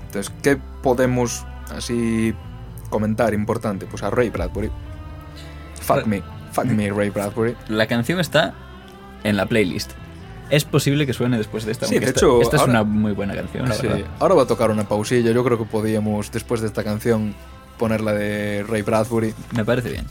Entonces, 0.06 0.32
¿qué 0.42 0.58
podemos 0.82 1.44
así 1.74 2.34
comentar 2.90 3.34
importante? 3.34 3.86
Pues 3.86 4.02
a 4.02 4.10
Ray 4.10 4.30
Bradbury. 4.30 4.70
Fuck 5.80 6.06
me. 6.06 6.22
Fuck 6.52 6.64
me, 6.66 6.90
Ray 6.90 7.10
Bradbury. 7.10 7.56
La 7.68 7.86
canción 7.86 8.18
está 8.20 8.54
en 9.24 9.36
la 9.36 9.46
playlist. 9.46 9.92
Es 10.50 10.64
posible 10.64 11.06
que 11.06 11.12
suene 11.12 11.36
después 11.36 11.66
de 11.66 11.72
esta. 11.72 11.86
Sí, 11.86 11.98
de 11.98 12.06
esta, 12.06 12.18
hecho, 12.20 12.40
esta 12.40 12.56
es 12.56 12.60
ahora- 12.62 12.72
una 12.72 12.84
muy 12.84 13.12
buena 13.12 13.34
canción, 13.34 13.68
la 13.68 13.74
Sí, 13.74 13.86
verdad. 13.86 14.06
Ahora 14.18 14.34
va 14.34 14.42
a 14.44 14.46
tocar 14.46 14.70
una 14.70 14.88
pausilla. 14.88 15.30
Yo 15.30 15.44
creo 15.44 15.58
que 15.58 15.64
podíamos, 15.64 16.32
después 16.32 16.62
de 16.62 16.68
esta 16.68 16.82
canción, 16.84 17.34
poner 17.78 18.00
la 18.00 18.12
de 18.14 18.64
Ray 18.66 18.80
Bradbury, 18.82 19.34
Me 19.54 19.64
parece 19.66 19.90
bien. 19.90 20.06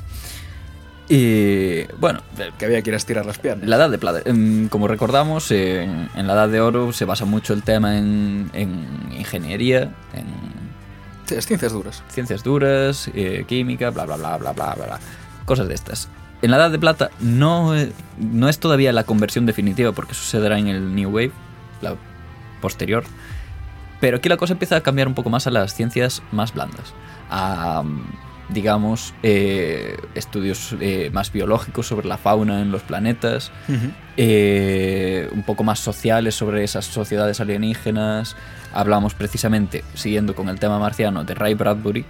Y 1.10 1.86
bueno, 2.00 2.20
que 2.58 2.66
había 2.66 2.82
que 2.82 2.90
ir 2.90 2.94
a 2.94 2.98
estirar 2.98 3.26
las 3.26 3.38
piernas. 3.38 3.68
la 3.68 3.78
edad 3.78 3.90
de 3.90 3.98
plata. 3.98 4.20
em, 4.26 4.68
Como 4.68 4.88
recordamos, 4.88 5.50
en, 5.52 6.10
en 6.16 6.28
la 6.28 6.34
edad 6.34 6.50
de 6.50 6.60
oro 6.60 6.92
se 6.92 7.06
basa 7.06 7.24
mucho 7.26 7.54
el 7.54 7.64
tema 7.64 7.98
en, 7.98 8.50
en 8.54 8.86
ingeniería, 9.18 9.94
en 10.14 10.26
Sí, 11.26 11.42
ciencias 11.42 11.74
duras. 11.74 12.04
ciencias 12.10 12.44
duras, 12.44 13.10
eh, 13.14 13.44
química, 13.48 13.90
bla, 13.90 14.06
bla, 14.06 14.16
bla, 14.16 14.38
bla, 14.38 14.52
bla, 14.54 14.74
bla. 14.76 15.00
Cosas 15.46 15.68
de 15.68 15.74
estas. 15.76 16.10
En 16.42 16.52
la 16.52 16.58
edad 16.58 16.72
de 16.72 16.80
plata 16.80 17.10
no, 17.20 17.76
eh, 17.76 17.92
no 18.18 18.48
es 18.48 18.60
todavía 18.60 18.94
la 18.94 19.04
conversión 19.04 19.46
definitiva 19.46 19.92
porque 19.92 20.14
sucederá 20.14 20.58
en 20.60 20.68
el 20.68 20.94
New 20.96 21.10
Wave, 21.10 21.32
la 21.82 21.96
posterior. 22.62 23.04
Pero 24.00 24.18
aquí 24.18 24.30
la 24.30 24.38
cosa 24.38 24.54
empieza 24.54 24.76
a 24.78 24.82
cambiar 24.82 25.08
un 25.08 25.16
poco 25.16 25.30
más 25.30 25.48
a 25.48 25.52
las 25.52 25.74
ciencias 25.74 26.22
más 26.32 26.54
blandas. 26.54 26.94
A, 27.30 27.84
digamos, 28.50 29.14
eh, 29.24 29.98
estudios 30.16 30.76
eh, 30.80 31.10
más 31.14 31.32
biológicos 31.34 31.88
sobre 31.88 32.08
la 32.08 32.18
fauna 32.18 32.62
en 32.62 32.72
los 32.72 32.82
planetas, 32.82 33.52
eh, 34.16 35.30
un 35.32 35.44
poco 35.44 35.64
más 35.64 35.80
sociales 35.80 36.36
sobre 36.36 36.64
esas 36.64 36.86
sociedades 36.86 37.40
alienígenas. 37.40 38.36
Hablamos 38.74 39.14
precisamente, 39.14 39.84
siguiendo 39.94 40.36
con 40.36 40.50
el 40.50 40.60
tema 40.60 40.80
marciano, 40.80 41.24
de 41.24 41.34
Ray 41.36 41.54
Bradbury, 41.54 42.06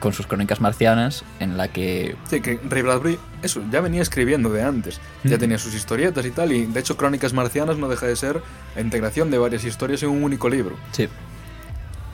con 0.00 0.12
sus 0.12 0.28
crónicas 0.28 0.60
marcianas, 0.60 1.24
en 1.40 1.56
la 1.56 1.66
que 1.68 2.14
Sí, 2.30 2.40
que 2.40 2.60
Ray 2.68 2.82
Bradbury, 2.82 3.18
eso, 3.42 3.60
ya 3.70 3.80
venía 3.80 4.00
escribiendo 4.00 4.48
de 4.50 4.62
antes. 4.62 5.00
Ya 5.24 5.36
Mm. 5.36 5.40
tenía 5.40 5.58
sus 5.58 5.74
historietas 5.74 6.24
y 6.24 6.30
tal. 6.30 6.52
Y 6.52 6.66
de 6.66 6.78
hecho, 6.80 6.96
Crónicas 6.96 7.32
Marcianas 7.32 7.78
no 7.78 7.88
deja 7.88 8.06
de 8.06 8.14
ser 8.14 8.40
la 8.76 8.80
integración 8.80 9.28
de 9.32 9.38
varias 9.38 9.64
historias 9.64 10.02
en 10.04 10.10
un 10.10 10.22
único 10.22 10.48
libro. 10.48 10.76
Sí. 10.92 11.08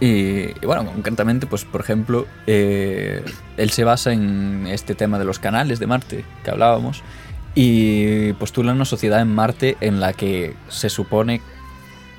Y, 0.01 0.53
bueno, 0.67 0.87
concretamente, 0.87 1.47
pues 1.47 1.65
por 1.65 1.81
ejemplo, 1.81 2.27
eh, 2.47 3.25
él 3.57 3.71
se 3.71 3.85
basa 3.85 4.13
en 4.13 4.67
este 4.67 4.95
tema 4.95 5.19
de 5.19 5.25
los 5.25 5.39
canales 5.39 5.79
de 5.79 5.87
Marte 5.87 6.25
que 6.43 6.51
hablábamos 6.51 7.03
y 7.55 8.33
postula 8.35 8.73
una 8.73 8.85
sociedad 8.85 9.21
en 9.21 9.33
Marte 9.33 9.77
en 9.81 10.01
la 10.01 10.13
que 10.13 10.55
se 10.69 10.91
supone 10.91 11.41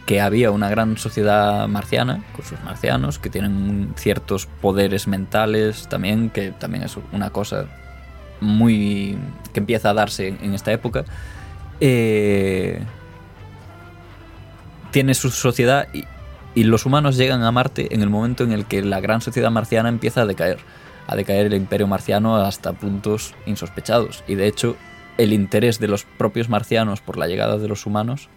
que 0.06 0.22
había 0.22 0.52
una 0.52 0.69
gran 0.69 0.97
sociedad 0.97 1.68
marciana, 1.68 2.23
con 2.35 2.45
sus 2.45 2.61
marcianos, 2.64 3.19
que 3.19 3.30
tienen 3.30 3.93
ciertos 3.97 4.45
poderes 4.45 5.07
mentales 5.07 5.88
también, 5.89 6.30
que 6.30 6.52
también 6.52 6.84
es 6.84 6.95
una 7.11 7.31
cosa 7.31 7.65
muy 8.39 9.18
que 9.52 9.60
empieza 9.60 9.89
a 9.89 9.93
darse 9.93 10.27
en 10.27 10.53
esta 10.53 10.72
época. 10.72 11.06
Eh, 11.80 12.81
tiene 14.91 15.14
su 15.15 15.31
sociedad 15.31 15.88
y, 15.91 16.06
y 16.56 16.64
los 16.64 16.86
humanos 16.86 17.18
llegan 17.18 17.44
a 17.44 17.52
Marte 17.52 17.94
en 17.94 18.02
el 18.02 18.10
momento 18.10 18.44
en 18.44 18.52
el 18.53 18.65
que 18.65 18.82
la 18.82 18.99
gran 19.02 19.22
sociedad 19.22 19.52
marciana 19.52 19.90
empieza 19.90 20.22
a 20.22 20.26
decaer. 20.26 20.57
A 21.07 21.15
decaer 21.15 21.45
el 21.48 21.53
imperio 21.53 21.86
marciano 21.86 22.36
hasta 22.38 22.73
puntos 22.73 23.36
insospechados. 23.45 24.23
Y 24.27 24.34
de 24.36 24.48
hecho, 24.48 24.76
el 25.18 25.34
interés 25.34 25.77
de 25.80 25.88
los 25.88 26.03
propios 26.03 26.49
marcianos 26.49 27.02
por 27.02 27.18
la 27.18 27.27
llegada 27.27 27.57
de 27.57 27.68
los 27.68 27.86
humanos 27.86 28.30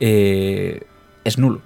eh, 0.00 0.82
es 1.24 1.38
nulo. 1.38 1.58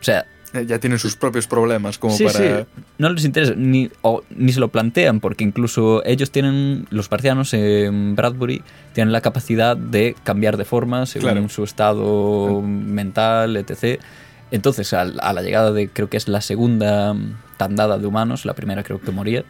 O 0.00 0.04
sea, 0.04 0.26
Eh, 0.52 0.66
Ya 0.66 0.78
tienen 0.78 1.00
sus 1.00 1.16
propios 1.16 1.48
problemas 1.48 1.98
como 1.98 2.14
sí, 2.16 2.24
para... 2.24 2.38
sí, 2.60 2.66
no 2.98 3.10
les 3.10 3.24
interesa, 3.24 3.54
ni, 3.56 3.90
o, 4.02 4.22
ni 4.36 4.52
se 4.52 4.60
lo 4.60 4.68
plantean, 4.68 5.18
porque 5.18 5.42
incluso 5.42 6.04
ellos 6.06 6.30
tienen, 6.30 6.86
los 6.90 7.10
marcianos 7.10 7.52
en 7.54 8.14
Bradbury, 8.14 8.62
tienen 8.92 9.10
la 9.10 9.20
capacidad 9.20 9.76
de 9.76 10.14
cambiar 10.22 10.56
de 10.56 10.64
forma 10.64 11.06
según 11.06 11.30
Claro. 11.32 11.48
su 11.48 11.64
estado 11.64 12.62
mental, 12.62 13.56
etc. 13.56 14.00
Entonces, 14.54 14.92
a, 14.92 15.04
la 15.04 15.42
llegada 15.42 15.72
de, 15.72 15.88
creo 15.88 16.08
que 16.08 16.16
es 16.16 16.28
la 16.28 16.40
segunda 16.40 17.12
tandada 17.56 17.98
de 17.98 18.06
humanos, 18.06 18.44
la 18.44 18.54
primera 18.54 18.84
creo 18.84 19.00
que 19.00 19.10
moría, 19.10 19.42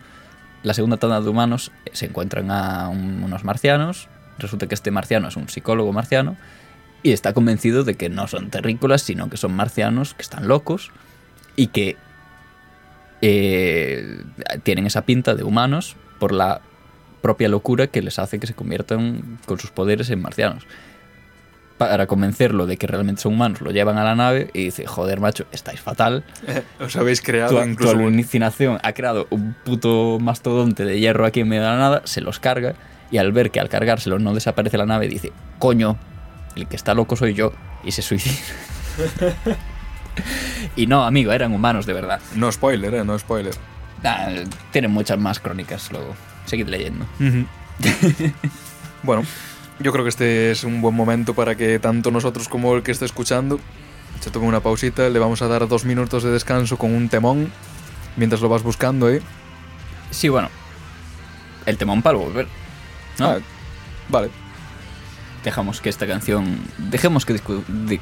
la 0.63 0.73
segunda 0.73 0.97
tanda 0.97 1.21
de 1.21 1.29
humanos 1.29 1.73
eh, 1.85 1.91
se 1.93 2.07
encuentran 2.07 2.51
a 2.51 2.89
un- 2.89 3.23
unos 3.23 3.45
marcianos, 3.45 4.09
resulta 4.39 4.67
que 4.67 4.75
este 4.75 4.91
marciano 4.91 5.29
es 5.29 5.37
un 5.37 5.51
psicólogo 5.51 5.93
marciano, 5.93 6.39
y 7.03 7.13
está 7.13 7.35
convencido 7.35 7.85
de 7.85 7.97
que 7.97 8.09
no 8.09 8.29
son 8.29 8.49
terrícolas, 8.49 9.03
sino 9.03 9.29
que 9.29 9.37
son 9.37 9.55
marcianos, 9.55 10.15
que 10.15 10.23
están 10.23 10.49
locos 10.49 10.91
y 11.55 11.67
que 11.67 11.99
eh, 13.21 14.23
tienen 14.63 14.87
esa 14.87 15.03
pinta 15.03 15.35
de 15.35 15.45
humanos 15.45 15.97
por 16.19 16.33
la 16.33 16.63
propia 17.21 17.51
locura 17.51 17.89
que 17.89 18.01
les 18.01 18.19
hace 18.19 18.39
que 18.39 18.47
se 18.47 18.55
conviertan 18.55 19.39
con 19.45 19.59
sus 19.59 19.71
poderes 19.71 20.09
en 20.09 20.23
marcianos. 20.23 20.67
Para 21.79 22.07
convencerlo 22.07 22.67
de 22.67 22.77
que 22.77 22.87
realmente 22.87 23.23
son 23.23 23.35
humanos, 23.35 23.61
lo 23.61 23.73
llevan 23.73 23.99
a 23.99 24.05
la 24.05 24.15
nave 24.15 24.51
y 24.55 24.65
dice, 24.65 24.87
joder, 24.87 25.21
macho, 25.21 25.45
estáis 25.51 25.81
fatal. 25.81 26.25
Os 26.81 26.95
habéis 26.97 27.21
creado 27.21 27.61
tu 27.61 27.69
incluso... 27.69 27.93
alucinación 27.93 28.79
ha 28.83 28.93
creado 28.93 29.27
un 29.31 29.55
puto 29.65 30.19
mastodonte 30.21 30.85
de 30.85 31.01
hierro 31.01 31.27
aquí 31.27 31.41
en 31.41 31.49
medio 31.49 31.63
de 31.63 31.69
la 31.69 31.77
nada, 31.77 32.03
se 32.05 32.21
los 32.21 32.39
carga 32.39 32.75
y 33.11 33.19
al 33.19 33.33
ver 33.33 33.51
que 33.51 33.61
al 33.61 33.69
cargárselo 33.69 34.19
no 34.19 34.35
desaparece 34.35 34.79
la 34.79 34.87
nave, 34.87 35.09
dice, 35.09 35.33
coño, 35.59 35.99
el 36.55 36.69
que 36.69 36.77
está 36.77 36.95
loco 36.95 37.17
soy 37.17 37.35
yo 37.35 37.53
y 37.83 37.91
se 37.93 38.03
suicida. 38.03 38.35
y 40.77 40.87
no, 40.87 41.05
amigo, 41.05 41.33
eran 41.33 41.53
humanos 41.53 41.87
de 41.87 41.93
verdad. 41.93 42.21
No 42.37 42.51
spoiler, 42.53 42.95
eh, 42.95 43.05
no 43.05 43.19
spoiler. 43.19 43.55
Nah, 44.03 44.45
tienen 44.71 44.91
muchas 44.91 45.19
más 45.19 45.41
crónicas 45.41 45.91
luego. 45.91 46.15
Seguid 46.47 46.69
leyendo. 46.69 47.07
Bueno, 49.05 49.23
yo 49.81 49.93
creo 49.93 50.05
que 50.05 50.09
este 50.11 50.51
es 50.51 50.65
un 50.65 50.81
buen 50.81 50.95
momento 50.95 51.35
para 51.35 51.55
que 51.57 51.79
tanto 51.79 52.11
nosotros 52.11 52.49
como 52.49 52.75
el 52.75 52.83
que 52.83 52.93
esté 52.93 53.05
escuchando 53.05 53.59
se 54.21 54.31
tome 54.31 54.47
una 54.47 54.61
pausita. 54.61 55.09
Le 55.09 55.19
vamos 55.19 55.43
a 55.43 55.49
dar 55.49 55.67
dos 55.69 55.85
minutos 55.85 56.23
de 56.23 56.31
descanso 56.31 56.77
con 56.79 56.95
un 56.95 57.09
temón 57.09 57.51
mientras 58.17 58.41
lo 58.41 58.49
vas 58.49 58.63
buscando, 58.63 59.11
¿eh? 59.11 59.21
Sí, 60.11 60.29
bueno. 60.29 60.49
El 61.67 61.77
temón 61.77 62.03
para 62.03 62.19
volver. 62.19 62.47
¿no? 63.19 63.27
Ah, 63.27 63.39
Vale. 64.09 64.31
Dejamos 65.43 65.81
que 65.81 65.89
esta 65.91 66.07
canción. 66.07 66.59
Dejemos 66.79 67.27
que, 67.27 67.39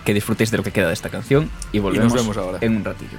que 0.04 0.14
disfrutéis 0.14 0.50
de 0.50 0.58
lo 0.58 0.62
que 0.62 0.70
queda 0.70 0.88
de 0.88 0.94
esta 0.94 1.08
canción 1.08 1.50
y 1.72 1.80
volvemos 1.80 2.12
vemos 2.12 2.36
ahora. 2.36 2.58
en 2.60 2.76
un 2.76 2.84
ratillo. 2.84 3.18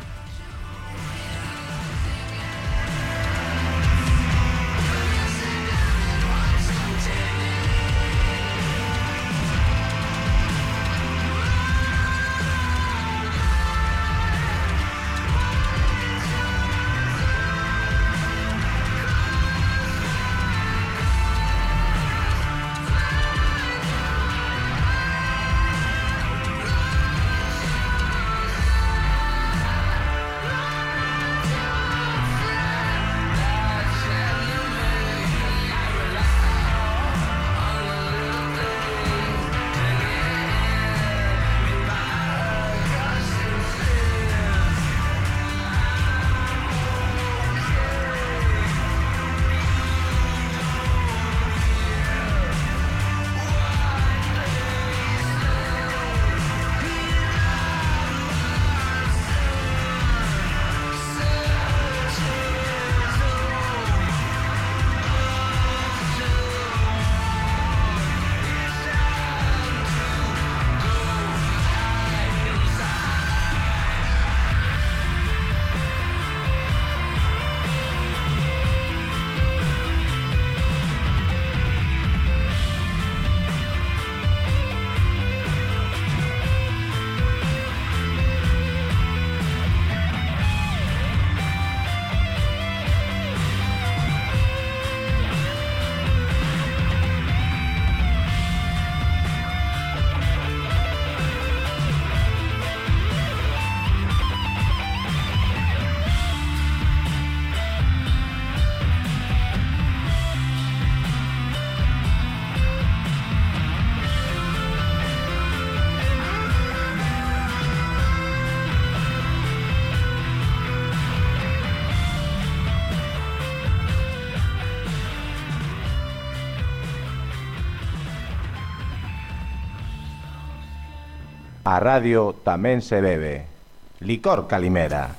A 131.74 131.82
radio 131.82 132.38
tamén 132.46 132.86
se 132.86 133.02
bebe. 133.02 133.50
Licor 133.98 134.46
Calimera. 134.46 135.18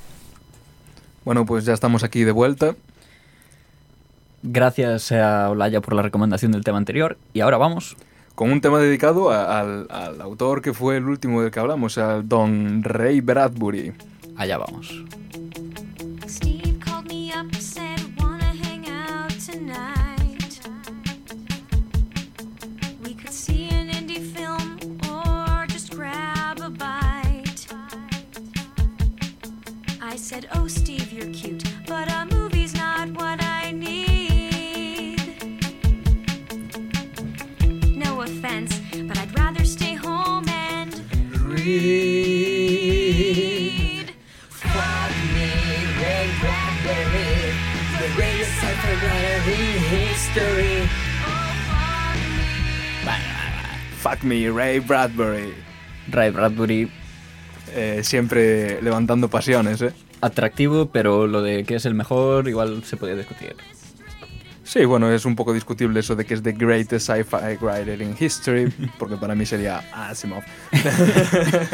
Bueno, 1.26 1.42
pues 1.42 1.66
ya 1.66 1.74
estamos 1.74 2.06
aquí 2.06 2.22
de 2.22 2.30
vuelta. 2.30 2.78
Gracias 4.46 5.10
a 5.10 5.50
Olaya 5.50 5.80
por 5.80 5.94
la 5.98 6.02
recomendación 6.06 6.52
del 6.52 6.62
tema 6.62 6.78
anterior. 6.78 7.18
Y 7.32 7.40
ahora 7.40 7.56
vamos. 7.58 7.96
Con 8.38 8.52
un 8.52 8.60
tema 8.60 8.78
dedicado 8.78 9.30
a- 9.34 9.58
al, 9.58 9.88
al 9.90 10.20
autor 10.20 10.62
que 10.62 10.74
fue 10.74 10.96
el 10.98 11.06
último 11.10 11.42
del 11.42 11.50
que 11.50 11.58
hablamos, 11.58 11.98
al 11.98 12.28
Don 12.28 12.82
Ray 12.84 13.20
Bradbury. 13.20 13.92
Allá 14.36 14.58
vamos. 14.58 14.94
Me, 54.24 54.50
Ray 54.50 54.80
Bradbury. 54.80 55.52
Ray 56.10 56.30
Bradbury, 56.30 56.90
Eh, 57.76 58.02
siempre 58.04 58.80
levantando 58.82 59.28
pasiones, 59.28 59.82
¿eh? 59.82 59.92
atractivo, 60.20 60.86
pero 60.86 61.26
lo 61.26 61.42
de 61.42 61.64
que 61.64 61.74
es 61.74 61.86
el 61.86 61.94
mejor 61.94 62.48
igual 62.48 62.84
se 62.84 62.96
podía 62.96 63.16
discutir. 63.16 63.56
Sí, 64.62 64.84
bueno, 64.84 65.10
es 65.12 65.24
un 65.24 65.34
poco 65.34 65.52
discutible 65.52 66.00
eso 66.00 66.14
de 66.14 66.24
que 66.24 66.34
es 66.34 66.42
the 66.42 66.52
greatest 66.52 67.10
sci-fi 67.10 67.56
writer 67.60 68.00
in 68.00 68.16
history, 68.18 68.72
porque 68.98 69.16
para 69.16 69.34
mí 69.34 69.44
sería 69.44 69.82
Asimov. 69.92 70.42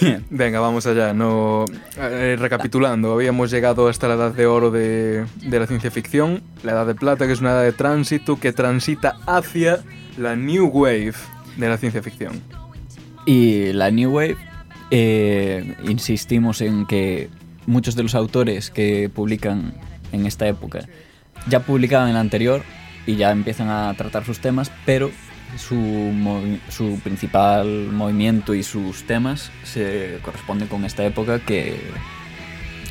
Venga, 0.30 0.60
vamos 0.60 0.86
allá. 0.86 1.12
No, 1.12 1.66
eh, 1.98 2.36
recapitulando, 2.38 3.12
habíamos 3.12 3.50
llegado 3.50 3.88
hasta 3.88 4.08
la 4.08 4.14
edad 4.14 4.32
de 4.32 4.46
oro 4.46 4.70
de, 4.70 5.26
de 5.42 5.58
la 5.58 5.66
ciencia 5.66 5.90
ficción, 5.90 6.42
la 6.62 6.72
edad 6.72 6.86
de 6.86 6.94
plata, 6.94 7.26
que 7.26 7.34
es 7.34 7.40
una 7.40 7.50
edad 7.50 7.62
de 7.62 7.72
tránsito 7.72 8.40
que 8.40 8.52
transita 8.52 9.18
hacia 9.26 9.84
la 10.16 10.34
new 10.34 10.66
wave 10.66 11.14
de 11.56 11.68
la 11.68 11.76
ciencia 11.76 12.02
ficción. 12.02 12.40
Y 13.26 13.72
la 13.72 13.90
New 13.90 14.10
Wave, 14.10 14.36
eh, 14.90 15.76
insistimos 15.88 16.60
en 16.60 16.86
que 16.86 17.30
muchos 17.66 17.96
de 17.96 18.02
los 18.02 18.14
autores 18.14 18.70
que 18.70 19.08
publican 19.08 19.74
en 20.12 20.26
esta 20.26 20.46
época 20.46 20.86
ya 21.48 21.60
publicaban 21.60 22.08
en 22.08 22.14
la 22.14 22.20
anterior 22.20 22.62
y 23.06 23.16
ya 23.16 23.30
empiezan 23.30 23.68
a 23.68 23.94
tratar 23.94 24.24
sus 24.24 24.40
temas, 24.40 24.70
pero 24.86 25.10
su, 25.56 26.12
su 26.68 26.98
principal 27.00 27.66
movimiento 27.92 28.54
y 28.54 28.62
sus 28.62 29.04
temas 29.04 29.50
se 29.62 30.18
corresponden 30.22 30.68
con 30.68 30.84
esta 30.84 31.04
época 31.04 31.38
que, 31.38 31.76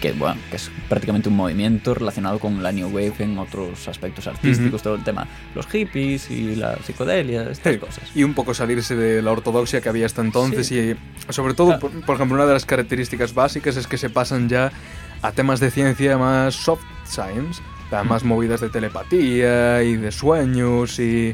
que, 0.04 0.12
bueno, 0.12 0.36
que 0.50 0.58
es 0.58 0.70
prácticamente 0.90 1.30
un 1.30 1.36
movimiento 1.38 1.94
relacionado 1.94 2.38
con 2.38 2.62
la 2.62 2.74
New 2.74 2.90
Wave 2.90 3.14
en 3.20 3.38
otros 3.38 3.88
aspectos 3.88 4.28
artísticos, 4.28 4.82
todo 4.84 4.96
el 4.96 5.04
tema, 5.06 5.28
los 5.56 5.66
hippies 5.68 6.30
y 6.30 6.58
la 6.58 6.76
psicodelia, 6.86 7.44
estas 7.50 7.74
Sí, 7.74 7.80
cosas. 7.80 8.04
Y 8.14 8.24
un 8.24 8.34
poco 8.34 8.54
salirse 8.54 8.98
de 8.98 9.22
la 9.22 9.32
ortodoxia 9.32 9.80
que 9.80 9.88
había 9.88 10.06
hasta 10.06 10.22
entonces 10.22 10.70
y 10.74 10.96
sobre 11.30 11.54
todo, 11.54 11.80
por, 11.80 11.92
por 12.06 12.16
ejemplo, 12.18 12.36
una 12.36 12.46
de 12.46 12.52
las 12.54 12.66
características 12.66 13.34
básicas 13.34 13.78
es 13.78 13.88
que 13.88 13.98
se 13.98 14.10
pasan 14.10 14.50
ya 14.50 14.74
a 15.22 15.32
temas 15.32 15.62
de 15.62 15.72
ciencia 15.72 16.18
más 16.18 16.54
soft 16.54 16.84
science, 17.06 17.62
más 18.06 18.26
movidas 18.26 18.60
de 18.60 18.70
telepatía 18.70 19.84
y 19.84 19.96
de 19.96 20.12
sueños 20.12 21.00
y... 21.00 21.34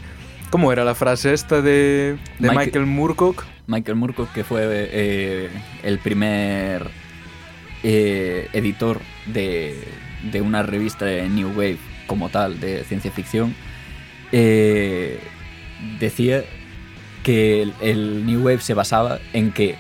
¿Cómo 0.52 0.72
era 0.72 0.84
la 0.84 0.96
frase 0.96 1.34
esta 1.34 1.62
de, 1.62 2.18
de 2.40 2.50
Michael- 2.50 2.58
Michael 2.66 2.86
Moorcock? 2.88 3.46
Michael 3.68 3.98
Moorcock, 3.98 4.32
que 4.34 4.44
fue 4.44 4.62
eh, 4.66 5.50
el 5.84 6.00
primer 6.00 6.90
eh, 7.84 8.50
editor 8.54 9.02
de, 9.26 9.88
de 10.32 10.42
una 10.42 10.64
revista 10.64 11.06
de 11.06 11.28
New 11.30 11.50
Wave 11.50 11.78
como 12.08 12.30
tal, 12.30 12.60
de 12.60 12.84
ciencia 12.84 13.12
ficción, 13.12 13.56
eh, 14.32 15.20
decía 16.00 16.44
que 17.24 17.62
el, 17.62 17.74
el 17.82 18.26
New 18.26 18.42
Wave 18.44 18.62
se 18.62 18.74
basaba 18.74 19.20
en 19.34 19.52
que 19.52 19.76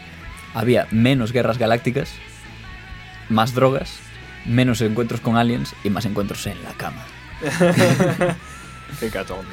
había 0.54 0.88
menos 0.92 1.32
guerras 1.32 1.58
galácticas, 1.58 2.12
más 3.30 3.54
drogas, 3.54 4.00
menos 4.46 4.82
encuentros 4.82 5.22
con 5.22 5.38
aliens 5.38 5.76
y 5.84 5.90
más 5.90 6.06
encuentros 6.06 6.46
en 6.48 6.62
la 6.64 6.72
cama. 6.74 7.04
Qué 9.00 9.10
cachondo. 9.10 9.46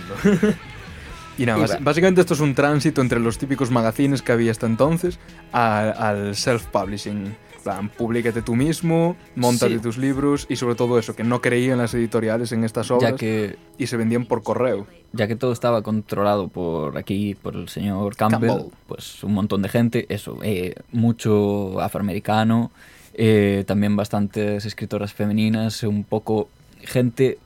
Y 1.38 1.44
nada, 1.44 1.78
Y 1.78 1.82
básicamente 1.82 2.22
esto 2.22 2.34
es 2.34 2.40
un 2.40 2.54
tránsito 2.54 3.02
entre 3.02 3.20
los 3.20 3.38
típicos 3.38 3.70
magazines 3.70 4.22
que 4.22 4.32
había 4.32 4.50
hasta 4.50 4.66
entonces 4.66 5.18
al 5.52 6.34
self-publishing. 6.34 7.36
Plan, 7.66 7.88
Publícate 7.88 8.42
tú 8.42 8.54
mismo, 8.54 9.16
montate 9.34 9.74
Sí. 9.74 9.80
tus 9.80 9.98
libros 9.98 10.46
y 10.48 10.54
sobre 10.54 10.76
todo 10.76 11.00
eso, 11.00 11.16
que 11.16 11.24
no 11.24 11.40
creían 11.40 11.78
las 11.78 11.92
editoriales 11.94 12.52
en 12.52 12.62
estas 12.62 12.92
obras 12.92 13.10
Ya 13.10 13.16
que, 13.16 13.56
y 13.76 13.88
se 13.88 13.96
vendían 13.96 14.24
por 14.24 14.44
correo. 14.44 14.86
ya 15.12 15.26
que 15.26 15.34
todo 15.34 15.52
estaba 15.52 15.82
controlado 15.82 16.46
por 16.46 16.96
aquí, 16.96 17.34
por 17.34 17.56
el 17.56 17.68
señor 17.68 18.14
Campbell, 18.14 18.50
Campbell. 18.50 18.70
pues 18.86 19.24
un 19.24 19.34
montón 19.34 19.62
de 19.62 19.68
gente, 19.68 20.06
eso, 20.10 20.38
eh, 20.44 20.76
mucho 20.92 21.80
afroamericano, 21.80 22.70
eh, 23.14 23.64
también 23.66 23.96
bastantes 23.96 24.64
escritoras 24.64 25.12
femeninas, 25.12 25.82
un 25.82 26.04
poco 26.04 26.48
gente 26.82 27.38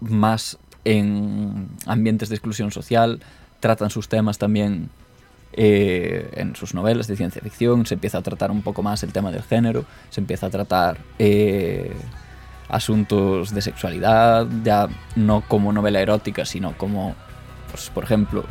más 0.00 0.58
en 0.84 1.68
ambientes 1.86 2.30
de 2.30 2.34
exclusión 2.34 2.72
social, 2.72 3.20
tratan 3.60 3.90
sus 3.90 4.08
temas 4.08 4.38
también 4.38 4.90
eh, 5.54 6.30
en 6.34 6.56
sus 6.56 6.74
novelas 6.74 7.06
de 7.06 7.16
ciencia 7.16 7.42
ficción, 7.42 7.84
se 7.84 7.94
empieza 7.94 8.18
a 8.18 8.22
tratar 8.22 8.50
un 8.50 8.62
poco 8.62 8.82
más 8.82 9.02
el 9.02 9.12
tema 9.12 9.30
del 9.30 9.42
género, 9.42 9.84
se 10.08 10.20
empieza 10.20 10.46
a 10.46 10.50
tratar 10.50 10.98
eh, 11.18 11.92
asuntos 12.68 13.52
de 13.54 13.60
sexualidad, 13.60 14.46
ya 14.64 14.88
no 15.14 15.42
como 15.42 15.72
novela 15.72 16.00
erótica, 16.00 16.46
sino 16.46 16.76
como, 16.78 17.14
pues, 17.70 17.90
por 17.90 18.04
ejemplo, 18.04 18.44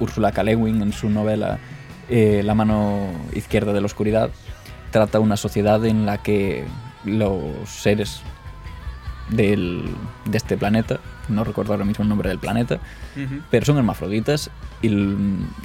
Úrsula 0.00 0.32
K. 0.32 0.42
Le 0.44 0.56
Guin 0.56 0.80
en 0.80 0.92
su 0.92 1.10
novela 1.10 1.58
eh, 2.08 2.42
La 2.42 2.54
mano 2.54 3.10
izquierda 3.34 3.72
de 3.72 3.80
la 3.80 3.86
oscuridad, 3.86 4.30
trata 4.90 5.20
una 5.20 5.36
sociedad 5.36 5.84
en 5.84 6.06
la 6.06 6.22
que 6.22 6.64
los 7.04 7.68
seres 7.68 8.22
del, 9.28 9.84
de 10.24 10.36
este 10.38 10.56
planeta, 10.56 11.00
no 11.28 11.44
recuerdo 11.44 11.72
ahora 11.72 11.84
mismo 11.84 12.02
el 12.02 12.08
nombre 12.08 12.28
del 12.28 12.38
planeta, 12.38 12.78
pero 13.50 13.64
son 13.66 13.76
hermafroditas 13.78 14.50
y 14.82 14.88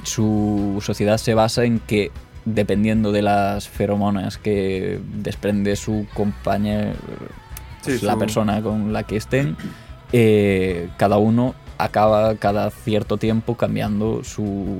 su 0.04 0.78
sociedad 0.82 1.18
se 1.18 1.34
basa 1.34 1.64
en 1.64 1.78
que 1.78 2.10
dependiendo 2.44 3.12
de 3.12 3.22
las 3.22 3.68
feromonas 3.68 4.38
que 4.38 5.00
desprende 5.14 5.76
su 5.76 6.06
compañero, 6.14 6.92
Sí, 7.82 7.98
la 8.02 8.12
su- 8.12 8.18
persona 8.18 8.62
con 8.62 8.92
la 8.92 9.02
que 9.04 9.16
estén, 9.16 9.56
eh, 10.12 10.88
cada 10.98 11.18
uno 11.18 11.54
acaba 11.78 12.34
cada 12.36 12.70
cierto 12.70 13.16
tiempo 13.16 13.56
cambiando 13.56 14.22
su, 14.22 14.78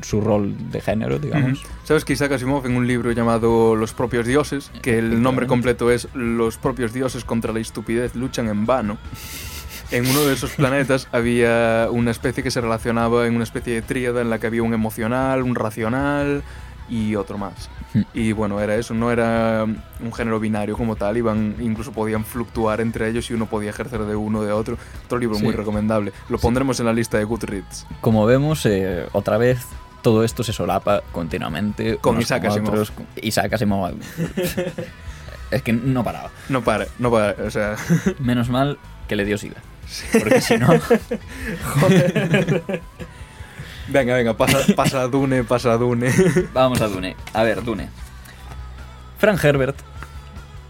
su 0.00 0.20
rol 0.22 0.54
de 0.70 0.80
género, 0.80 1.18
digamos. 1.18 1.62
¿Sabes 1.84 2.04
que 2.06 2.14
Isaac 2.14 2.32
Asimov 2.32 2.64
en 2.66 2.76
un 2.76 2.86
libro 2.86 3.12
llamado 3.12 3.76
Los 3.76 3.92
propios 3.92 4.26
dioses, 4.26 4.70
que 4.80 4.98
el 4.98 5.20
nombre 5.20 5.46
completo 5.46 5.90
es 5.90 6.08
Los 6.14 6.56
propios 6.56 6.92
dioses 6.94 7.24
contra 7.24 7.52
la 7.52 7.60
estupidez 7.60 8.14
luchan 8.14 8.48
en 8.48 8.64
vano? 8.64 8.96
En 9.90 10.06
uno 10.06 10.20
de 10.24 10.34
esos 10.34 10.50
planetas 10.52 11.08
había 11.12 11.88
una 11.90 12.10
especie 12.10 12.42
que 12.42 12.50
se 12.50 12.60
relacionaba 12.60 13.26
en 13.26 13.34
una 13.34 13.44
especie 13.44 13.74
de 13.74 13.82
tríada 13.82 14.20
en 14.20 14.28
la 14.30 14.38
que 14.38 14.46
había 14.46 14.62
un 14.62 14.74
emocional, 14.74 15.42
un 15.42 15.54
racional 15.54 16.42
y 16.90 17.14
otro 17.16 17.38
más. 17.38 17.70
Hmm. 17.94 18.02
Y 18.12 18.32
bueno, 18.32 18.60
era 18.60 18.74
eso, 18.76 18.92
no 18.92 19.10
era 19.10 19.64
un 19.64 20.12
género 20.12 20.40
binario 20.40 20.76
como 20.76 20.96
tal, 20.96 21.16
iban 21.16 21.54
incluso 21.58 21.92
podían 21.92 22.24
fluctuar 22.24 22.82
entre 22.82 23.08
ellos 23.08 23.30
y 23.30 23.34
uno 23.34 23.46
podía 23.46 23.70
ejercer 23.70 24.00
de 24.00 24.14
uno 24.14 24.42
de 24.42 24.52
otro. 24.52 24.76
Otro 25.06 25.18
libro 25.18 25.36
Sí. 25.36 25.44
muy 25.44 25.54
recomendable. 25.54 26.12
Lo 26.28 26.38
pondremos 26.38 26.78
en 26.80 26.86
la 26.86 26.92
lista 26.92 27.16
de 27.16 27.24
Goodreads. 27.24 27.86
Como 28.02 28.26
vemos, 28.26 28.66
eh, 28.66 29.06
otra 29.12 29.38
vez 29.38 29.64
todo 30.02 30.22
esto 30.22 30.42
se 30.44 30.52
solapa 30.52 31.02
continuamente 31.12 31.96
Con 31.96 32.20
Isaac 32.20 32.44
Asimov. 32.44 32.68
otros, 32.70 32.90
con 32.90 33.06
Isaac 33.22 33.54
Asimov. 33.54 33.94
es 35.50 35.62
que 35.62 35.72
no 35.72 36.04
paraba. 36.04 36.30
No 36.50 36.62
para, 36.62 36.86
no 36.98 37.10
para, 37.10 37.34
o 37.42 37.50
sea... 37.50 37.76
Menos 38.18 38.48
mal 38.50 38.78
que 39.08 39.16
le 39.16 39.24
dio 39.24 39.38
SIDA. 39.38 39.56
Porque 40.12 40.40
si 40.40 40.56
no, 40.58 40.68
Venga, 43.88 44.14
venga, 44.14 44.36
pasa, 44.36 44.58
pasa 44.76 45.02
a 45.02 45.08
Dune, 45.08 45.44
pasa 45.44 45.72
a 45.72 45.76
Dune. 45.78 46.12
vamos 46.52 46.80
a 46.80 46.88
Dune. 46.88 47.16
A 47.32 47.42
ver, 47.42 47.64
Dune. 47.64 47.88
Frank 49.18 49.42
Herbert, 49.42 49.76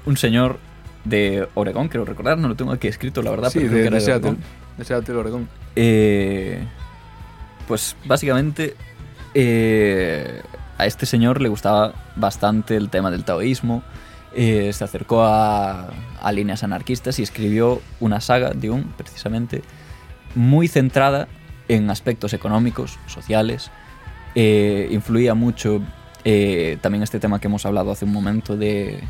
un 0.07 0.17
señor 0.17 0.59
de 1.05 1.49
Oregón, 1.55 1.89
quiero 1.89 2.05
recordar, 2.05 2.39
no 2.39 2.49
lo 2.49 2.55
tengo 2.55 2.73
aquí 2.73 2.89
escrito, 2.89 3.23
la 3.23 3.31
verdad, 3.31 3.51
sí, 3.51 3.59
pero 3.59 3.71
creo 3.71 3.79
de, 3.79 3.83
que 3.83 3.89
era 3.89 3.97
de 3.97 4.01
de 4.01 4.07
Seattle. 4.07 4.31
Oregón. 4.31 4.45
De 4.79 4.85
Seattle, 4.85 5.15
Oregón. 5.17 5.49
Eh, 5.77 6.65
pues 7.67 7.97
básicamente 8.05 8.75
eh, 9.35 10.43
a 10.79 10.87
este 10.87 11.07
señor 11.07 11.43
le 11.43 11.49
gustaba 11.49 11.93
bastante 12.17 12.77
el 12.77 12.89
tema 12.89 13.11
del 13.11 13.25
taoísmo. 13.25 13.83
Eh, 14.41 14.73
se 14.73 14.85
acercó 14.85 15.23
a, 15.25 15.89
a 16.23 16.33
líneas 16.33 16.63
anarquistas 16.63 17.19
y 17.19 17.23
escribió 17.25 17.83
una 17.99 18.21
saga, 18.21 18.51
Dune, 18.55 18.85
precisamente, 18.97 19.63
muy 20.37 20.69
centrada 20.69 21.27
en 21.67 21.91
aspectos 21.91 22.33
económicos, 22.35 22.99
sociales. 23.07 23.71
eh, 24.37 24.89
influía 24.93 25.35
mucho 25.35 25.81
eh, 26.25 26.79
también 26.81 27.03
este 27.03 27.19
tema 27.19 27.41
que 27.41 27.49
hemos 27.49 27.67
hablado 27.67 27.91
hace 27.91 28.05
un 28.05 28.13
momento 28.13 28.57
de, 28.57 29.01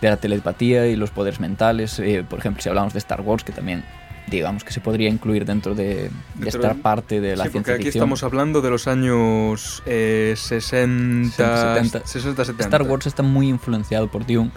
de 0.00 0.08
la 0.08 0.16
telepatía 0.16 0.86
y 0.86 0.96
los 0.96 1.10
poderes 1.10 1.38
mentales. 1.40 1.98
eh, 1.98 2.24
por 2.28 2.38
ejemplo, 2.38 2.62
si 2.62 2.68
hablamos 2.70 2.92
de 2.94 2.98
Star 3.00 3.20
Wars, 3.20 3.44
que 3.44 3.52
también 3.52 3.84
digamos 4.30 4.62
que 4.62 4.72
se 4.72 4.80
podría 4.80 5.08
incluir 5.08 5.44
dentro 5.46 5.74
de, 5.74 6.10
de 6.34 6.48
esta 6.48 6.68
de- 6.74 6.80
parte 6.82 7.20
de 7.20 7.34
la 7.36 7.44
sí, 7.44 7.50
porque 7.50 7.52
ciencia 7.64 7.74
aquí 7.74 7.84
ficción. 7.84 8.02
estamos 8.02 8.22
hablando 8.22 8.60
de 8.60 8.70
los 8.70 8.86
años 8.86 9.82
eh, 9.86 10.34
60, 10.36 11.30
60, 11.36 12.06
60, 12.06 12.44
70. 12.44 12.64
Star 12.64 12.82
Wars 12.82 13.06
está 13.06 13.22
muy 13.22 13.48
influenciado 13.48 14.08
por 14.10 14.26
Dune 14.26 14.50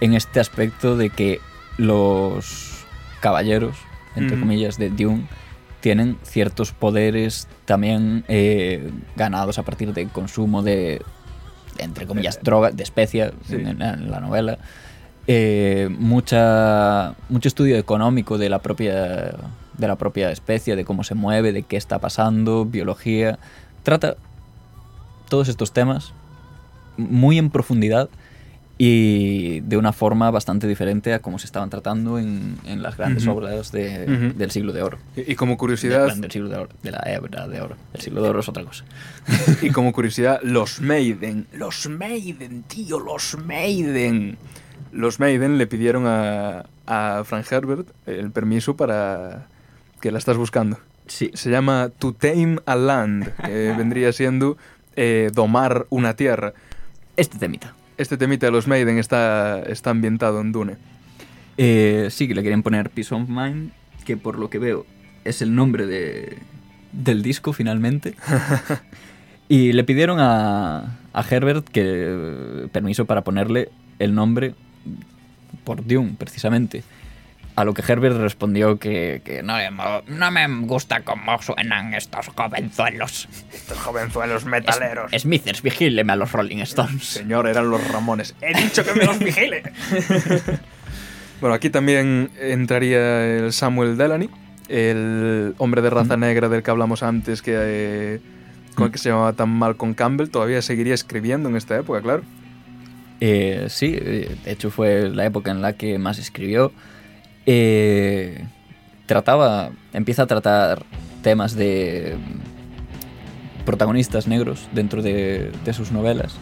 en 0.00 0.14
este 0.14 0.40
aspecto 0.40 0.96
de 0.96 1.10
que 1.10 1.40
los 1.76 2.84
caballeros, 3.20 3.76
entre 4.16 4.38
comillas, 4.38 4.78
de 4.78 4.90
Dune 4.90 5.26
tienen 5.80 6.18
ciertos 6.22 6.72
poderes 6.72 7.48
también 7.64 8.24
eh, 8.28 8.90
ganados 9.16 9.58
a 9.58 9.62
partir 9.62 9.92
del 9.94 10.08
consumo 10.08 10.62
de, 10.62 11.02
entre 11.78 12.06
comillas, 12.06 12.40
droga, 12.42 12.70
de 12.70 12.82
especia 12.82 13.26
Eh, 13.26 13.32
Sí. 13.46 13.54
en, 13.54 13.80
en 13.82 14.10
la 14.10 14.20
novela. 14.20 14.58
Eh, 15.26 15.88
mucha, 15.98 17.14
mucho 17.28 17.48
estudio 17.48 17.76
económico 17.76 18.36
de 18.38 18.48
la 18.48 18.58
propia 18.60 19.34
de 19.78 19.88
la 19.88 19.96
propia 19.96 20.30
especie, 20.30 20.76
de 20.76 20.84
cómo 20.84 21.04
se 21.04 21.14
mueve, 21.14 21.52
de 21.52 21.62
qué 21.62 21.78
está 21.78 21.98
pasando, 21.98 22.66
biología. 22.66 23.38
Trata 23.82 24.16
todos 25.30 25.48
estos 25.48 25.72
temas 25.72 26.12
muy 26.98 27.38
en 27.38 27.48
profundidad 27.48 28.10
y 28.82 29.60
de 29.60 29.76
una 29.76 29.92
forma 29.92 30.30
bastante 30.30 30.66
diferente 30.66 31.12
a 31.12 31.18
cómo 31.18 31.38
se 31.38 31.44
estaban 31.44 31.68
tratando 31.68 32.18
en, 32.18 32.56
en 32.64 32.80
las 32.80 32.96
grandes 32.96 33.26
Ujú. 33.26 33.36
obras 33.36 33.72
de- 33.72 34.06
Ujú. 34.08 34.38
del 34.38 34.50
siglo 34.50 34.72
de 34.72 34.82
oro. 34.82 34.96
Y, 35.14 35.32
y 35.32 35.34
como 35.34 35.52
De- 35.52 35.58
curiosidad, 35.58 36.14
del 36.16 36.30
siglo 36.30 36.48
de 36.48 36.56
oro, 36.56 36.70
de 36.82 36.90
la 36.90 37.00
era 37.00 37.46
de 37.46 37.60
oro. 37.60 37.76
El 37.92 38.00
siglo 38.00 38.22
de 38.22 38.30
oro 38.30 38.40
es 38.40 38.48
otra 38.48 38.64
cosa. 38.64 38.86
y 39.62 39.68
como 39.68 39.92
curiosidad, 39.92 40.40
los 40.42 40.80
Maiden, 40.80 41.46
los 41.52 41.90
Maiden, 41.90 42.62
tío, 42.62 42.98
los 42.98 43.36
Maiden. 43.44 44.38
Los 44.92 45.20
Maiden 45.20 45.58
le 45.58 45.66
pidieron 45.66 46.06
a, 46.06 46.64
a 46.86 47.22
Frank 47.24 47.52
Herbert 47.52 47.86
el 48.06 48.30
permiso 48.30 48.76
para 48.78 49.46
que 50.00 50.10
la 50.10 50.16
estás 50.16 50.38
buscando. 50.38 50.78
Sí. 51.06 51.30
Se 51.34 51.50
llama 51.50 51.90
To 51.98 52.14
Tame 52.14 52.56
a 52.64 52.76
Land, 52.76 53.30
que 53.44 53.74
vendría 53.76 54.10
siendo 54.14 54.56
eh, 54.96 55.30
domar 55.34 55.86
una 55.90 56.16
tierra. 56.16 56.54
Este 57.18 57.36
temita. 57.38 57.74
Este 58.00 58.16
temita 58.16 58.46
de 58.46 58.52
los 58.52 58.66
Maiden 58.66 58.96
está, 58.96 59.60
está 59.66 59.90
ambientado 59.90 60.40
en 60.40 60.52
Dune. 60.52 60.78
Eh, 61.58 62.08
sí, 62.10 62.26
que 62.26 62.34
le 62.34 62.40
quieren 62.40 62.62
poner 62.62 62.88
Peace 62.88 63.14
of 63.14 63.28
Mind, 63.28 63.72
que 64.06 64.16
por 64.16 64.38
lo 64.38 64.48
que 64.48 64.58
veo 64.58 64.86
es 65.26 65.42
el 65.42 65.54
nombre 65.54 65.84
de, 65.84 66.38
del 66.92 67.22
disco 67.22 67.52
finalmente. 67.52 68.14
y 69.50 69.74
le 69.74 69.84
pidieron 69.84 70.18
a, 70.18 70.96
a 71.12 71.24
Herbert 71.28 71.68
que 71.68 71.82
eh, 71.84 72.68
permiso 72.72 73.04
para 73.04 73.22
ponerle 73.22 73.68
el 73.98 74.14
nombre 74.14 74.54
por 75.64 75.86
Dune, 75.86 76.14
precisamente. 76.16 76.82
A 77.60 77.64
lo 77.66 77.74
que 77.74 77.82
Herbert 77.86 78.16
respondió 78.16 78.78
que, 78.78 79.20
que 79.22 79.42
no, 79.42 79.54
No, 80.06 80.30
me- 80.30 80.46
gusta 80.66 81.02
cómo 81.02 81.40
suenan 81.42 81.92
estos 81.92 82.28
jovenzuelos. 82.28 83.28
Estos 83.52 83.76
jovenzuelos 83.78 84.46
Es- 85.12 85.22
Smithers, 85.22 85.60
vigíleme 85.60 86.14
a 86.14 86.16
los 86.16 86.32
Rolling 86.32 86.58
Stones. 86.62 87.04
Señor, 87.04 87.46
eran 87.46 87.68
los 87.68 87.86
Ramones. 87.92 88.34
He 88.40 88.56
dicho 88.58 88.82
que 88.82 88.94
me 88.94 89.04
los 89.04 89.18
vigile. 89.18 89.62
bueno, 91.42 91.54
aquí 91.54 91.68
también 91.68 92.30
entraría 92.40 93.26
el 93.36 93.52
Samuel 93.52 93.98
Delany, 93.98 94.30
el 94.68 95.54
hombre 95.58 95.82
de 95.82 95.90
raza 95.90 96.16
negra 96.16 96.48
del 96.48 96.62
que 96.62 96.70
hablamos 96.70 97.02
antes, 97.02 97.42
que, 97.42 97.54
eh, 97.58 98.20
con 98.74 98.86
el 98.86 98.92
que 98.92 98.96
se 98.98 99.10
llamaba 99.10 99.34
tan 99.34 99.50
Malcolm 99.50 99.92
Campbell. 99.92 100.30
Todavía 100.30 100.62
seguiría 100.62 100.94
escribiendo 100.94 101.50
en 101.50 101.56
esta 101.56 101.76
época, 101.78 102.00
claro. 102.00 102.22
Eh, 103.20 103.66
sí, 103.68 103.98
eh, 104.00 104.34
de 104.44 104.50
hecho 104.50 104.70
fue 104.70 105.10
la 105.10 105.26
época 105.26 105.50
en 105.50 105.60
la 105.60 105.74
que 105.74 105.98
más 105.98 106.18
escribió. 106.18 106.72
Eh, 107.52 108.44
trataba, 109.06 109.70
empieza 109.92 110.22
a 110.22 110.26
tratar 110.28 110.84
temas 111.20 111.56
de 111.56 112.16
protagonistas 113.66 114.28
negros 114.28 114.68
dentro 114.72 115.02
de, 115.02 115.50
de 115.64 115.72
sus 115.72 115.90
novelas. 115.90 116.36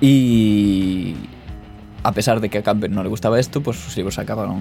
Y 0.00 1.16
a 2.02 2.12
pesar 2.12 2.40
de 2.40 2.48
que 2.48 2.58
a 2.58 2.62
Campbell 2.62 2.92
no 2.92 3.02
le 3.02 3.10
gustaba 3.10 3.38
esto, 3.38 3.60
pues 3.62 3.76
sus 3.76 3.94
libros 3.96 4.18
acabaron 4.18 4.58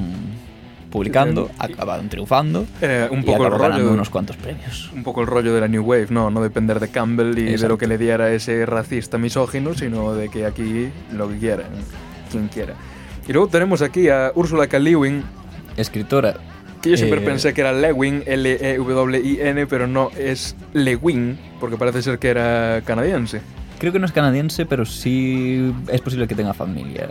publicando, 0.91 1.47
sí. 1.47 1.53
acabaron 1.59 2.09
triunfando 2.09 2.65
Era 2.81 3.07
un 3.09 3.19
y 3.19 3.23
poco 3.23 3.43
el 3.43 3.47
acabó 3.47 3.61
ganando 3.63 3.83
rollo. 3.83 3.93
unos 3.93 4.09
cuantos 4.09 4.35
premios. 4.35 4.91
Un 4.93 5.03
poco 5.03 5.21
el 5.21 5.27
rollo 5.27 5.53
de 5.53 5.61
la 5.61 5.69
New 5.69 5.83
Wave, 5.83 6.07
no, 6.09 6.29
no 6.31 6.41
depender 6.41 6.81
de 6.81 6.89
Campbell 6.89 7.37
y 7.37 7.43
de 7.43 7.51
Exacto. 7.51 7.69
lo 7.69 7.77
que 7.77 7.87
le 7.87 7.97
diera 7.97 8.31
ese 8.33 8.65
racista 8.65 9.17
misógino, 9.17 9.73
sino 9.73 10.13
de 10.15 10.27
que 10.29 10.45
aquí 10.45 10.89
lo 11.13 11.29
que 11.29 11.37
quiera, 11.37 11.63
quien 12.29 12.49
quiera. 12.49 12.73
Y 13.25 13.31
luego 13.31 13.47
tenemos 13.47 13.81
aquí 13.81 14.09
a 14.09 14.31
Ursula 14.35 14.67
K. 14.67 14.79
Le 14.79 14.91
Guin, 14.95 15.23
Escritora. 15.77 16.35
que 16.81 16.91
yo 16.91 16.97
siempre 16.97 17.19
eh, 17.21 17.25
pensé 17.25 17.53
que 17.53 17.61
era 17.61 17.73
Lewin, 17.73 18.23
L-E-W-I-N, 18.25 19.67
pero 19.67 19.87
no, 19.87 20.09
es 20.17 20.55
Lewin, 20.73 21.37
porque 21.59 21.77
parece 21.77 22.01
ser 22.01 22.19
que 22.19 22.29
era 22.29 22.81
canadiense. 22.85 23.41
Creo 23.79 23.91
que 23.91 23.99
no 23.99 24.05
es 24.05 24.11
canadiense, 24.13 24.65
pero 24.65 24.85
sí 24.85 25.73
es 25.91 25.99
posible 26.01 26.27
que 26.27 26.35
tenga 26.35 26.53
familia. 26.53 27.09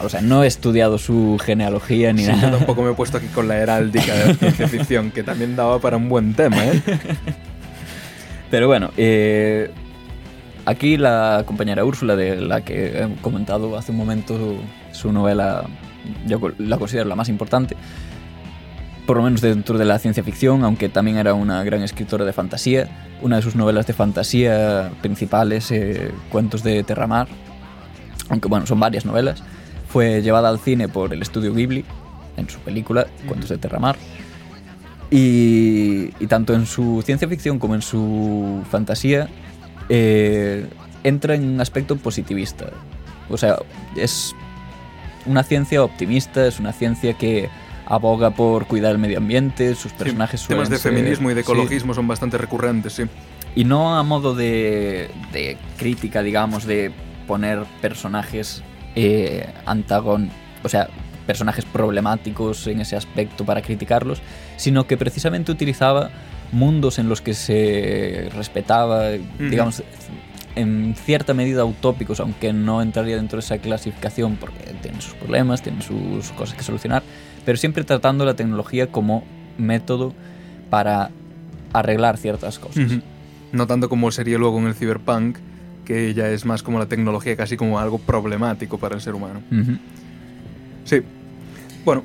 O 0.00 0.08
sea, 0.08 0.20
no 0.20 0.44
he 0.44 0.46
estudiado 0.46 0.98
su 0.98 1.38
genealogía 1.42 2.12
ni 2.12 2.22
Sí, 2.24 2.30
yo 2.30 2.36
nada. 2.36 2.58
tampoco 2.58 2.82
me 2.82 2.90
he 2.92 2.94
puesto 2.94 3.16
aquí 3.16 3.26
con 3.28 3.48
la 3.48 3.56
heráldica 3.56 4.14
de 4.14 4.34
ciencia 4.34 4.68
ficción, 4.68 5.10
que 5.10 5.22
también 5.22 5.56
daba 5.56 5.78
para 5.80 5.96
un 5.96 6.08
buen 6.08 6.34
tema, 6.34 6.64
¿eh? 6.64 6.80
Pero 8.50 8.66
bueno, 8.66 8.90
eh, 8.96 9.70
aquí 10.66 10.96
la 10.96 11.44
compañera 11.46 11.84
Úrsula, 11.84 12.14
de 12.16 12.36
la 12.40 12.60
que 12.62 13.02
he 13.02 13.08
comentado 13.22 13.76
hace 13.78 13.92
un 13.92 13.98
momento 13.98 14.56
su 14.92 15.12
novela, 15.12 15.64
yo 16.26 16.40
la 16.58 16.78
considero 16.78 17.08
la 17.08 17.16
más 17.16 17.28
importante, 17.28 17.76
por 19.06 19.16
lo 19.16 19.22
menos 19.22 19.40
dentro 19.40 19.76
de 19.78 19.84
la 19.84 19.98
ciencia 19.98 20.22
ficción, 20.22 20.64
aunque 20.64 20.88
también 20.88 21.16
era 21.16 21.34
una 21.34 21.64
gran 21.64 21.82
escritora 21.82 22.24
de 22.24 22.32
fantasía. 22.32 22.88
Una 23.22 23.36
de 23.36 23.42
sus 23.42 23.54
novelas 23.54 23.86
de 23.86 23.92
fantasía 23.92 24.92
principales, 25.02 25.70
eh, 25.72 26.10
Cuentos 26.30 26.62
de 26.62 26.82
Terramar, 26.84 27.28
aunque 28.28 28.48
bueno, 28.48 28.66
son 28.66 28.80
varias 28.80 29.04
novelas, 29.04 29.42
fue 29.88 30.22
llevada 30.22 30.48
al 30.48 30.58
cine 30.58 30.88
por 30.88 31.12
el 31.12 31.20
estudio 31.20 31.52
Ghibli 31.52 31.84
en 32.36 32.48
su 32.48 32.58
película 32.60 33.06
Cuentos 33.26 33.50
de 33.50 33.58
Terramar. 33.58 33.96
Y, 35.10 36.14
y 36.20 36.26
tanto 36.28 36.54
en 36.54 36.66
su 36.66 37.02
ciencia 37.04 37.26
ficción 37.26 37.58
como 37.58 37.74
en 37.74 37.82
su 37.82 38.62
fantasía 38.70 39.28
eh, 39.88 40.68
entra 41.02 41.34
en 41.34 41.48
un 41.48 41.60
aspecto 41.60 41.96
positivista. 41.96 42.70
O 43.28 43.36
sea, 43.36 43.56
es 43.96 44.34
una 45.26 45.42
ciencia 45.42 45.82
optimista, 45.82 46.46
es 46.46 46.60
una 46.60 46.72
ciencia 46.72 47.14
que 47.14 47.48
aboga 47.86 48.30
por 48.30 48.66
cuidar 48.66 48.92
el 48.92 48.98
medio 48.98 49.18
ambiente, 49.18 49.74
sus 49.74 49.92
personajes 49.92 50.46
Temas 50.46 50.68
suelen 50.68 50.70
de 50.70 50.78
ser- 50.78 50.92
feminismo 50.92 51.30
y 51.30 51.34
de 51.34 51.42
sí. 51.42 51.50
ecologismo 51.50 51.92
son 51.94 52.06
bastante 52.06 52.38
recurrentes, 52.38 52.92
sí. 52.94 53.02
Y 53.56 53.64
no 53.64 53.98
a 53.98 54.02
modo 54.04 54.34
de, 54.34 55.10
de 55.32 55.56
crítica, 55.76 56.22
digamos, 56.22 56.64
de 56.66 56.92
poner 57.26 57.64
personajes 57.80 58.62
eh, 58.94 59.46
antagon... 59.66 60.30
O 60.62 60.68
sea, 60.68 60.88
personajes 61.26 61.64
problemáticos 61.64 62.66
en 62.66 62.80
ese 62.80 62.96
aspecto 62.96 63.44
para 63.44 63.62
criticarlos, 63.62 64.20
sino 64.56 64.86
que 64.86 64.96
precisamente 64.96 65.52
utilizaba 65.52 66.10
mundos 66.52 66.98
en 66.98 67.08
los 67.08 67.20
que 67.20 67.34
se 67.34 68.28
respetaba, 68.36 69.10
digamos, 69.38 69.82
en 70.56 70.94
cierta 70.96 71.34
medida 71.34 71.64
utópicos, 71.64 72.20
aunque 72.20 72.52
no 72.52 72.82
entraría 72.82 73.16
dentro 73.16 73.36
de 73.38 73.40
esa 73.44 73.58
clasificación 73.58 74.36
porque 74.36 74.74
tienen 74.82 75.00
sus 75.00 75.14
problemas, 75.14 75.62
tienen 75.62 75.82
sus 75.82 76.30
cosas 76.32 76.56
que 76.56 76.62
solucionar, 76.64 77.02
pero 77.44 77.56
siempre 77.58 77.84
tratando 77.84 78.24
la 78.24 78.34
tecnología 78.34 78.88
como 78.88 79.24
método 79.58 80.12
para 80.70 81.10
arreglar 81.72 82.16
ciertas 82.16 82.58
cosas. 82.58 82.84
No 83.52 83.66
tanto 83.66 83.88
como 83.88 84.10
sería 84.10 84.38
luego 84.38 84.58
en 84.58 84.66
el 84.66 84.74
cyberpunk, 84.74 85.38
que 85.84 86.14
ya 86.14 86.28
es 86.28 86.44
más 86.44 86.62
como 86.62 86.78
la 86.78 86.86
tecnología 86.86 87.36
casi 87.36 87.56
como 87.56 87.78
algo 87.78 87.98
problemático 87.98 88.78
para 88.78 88.94
el 88.94 89.00
ser 89.00 89.14
humano. 89.14 89.40
Sí. 90.84 91.00
Bueno, 91.84 92.02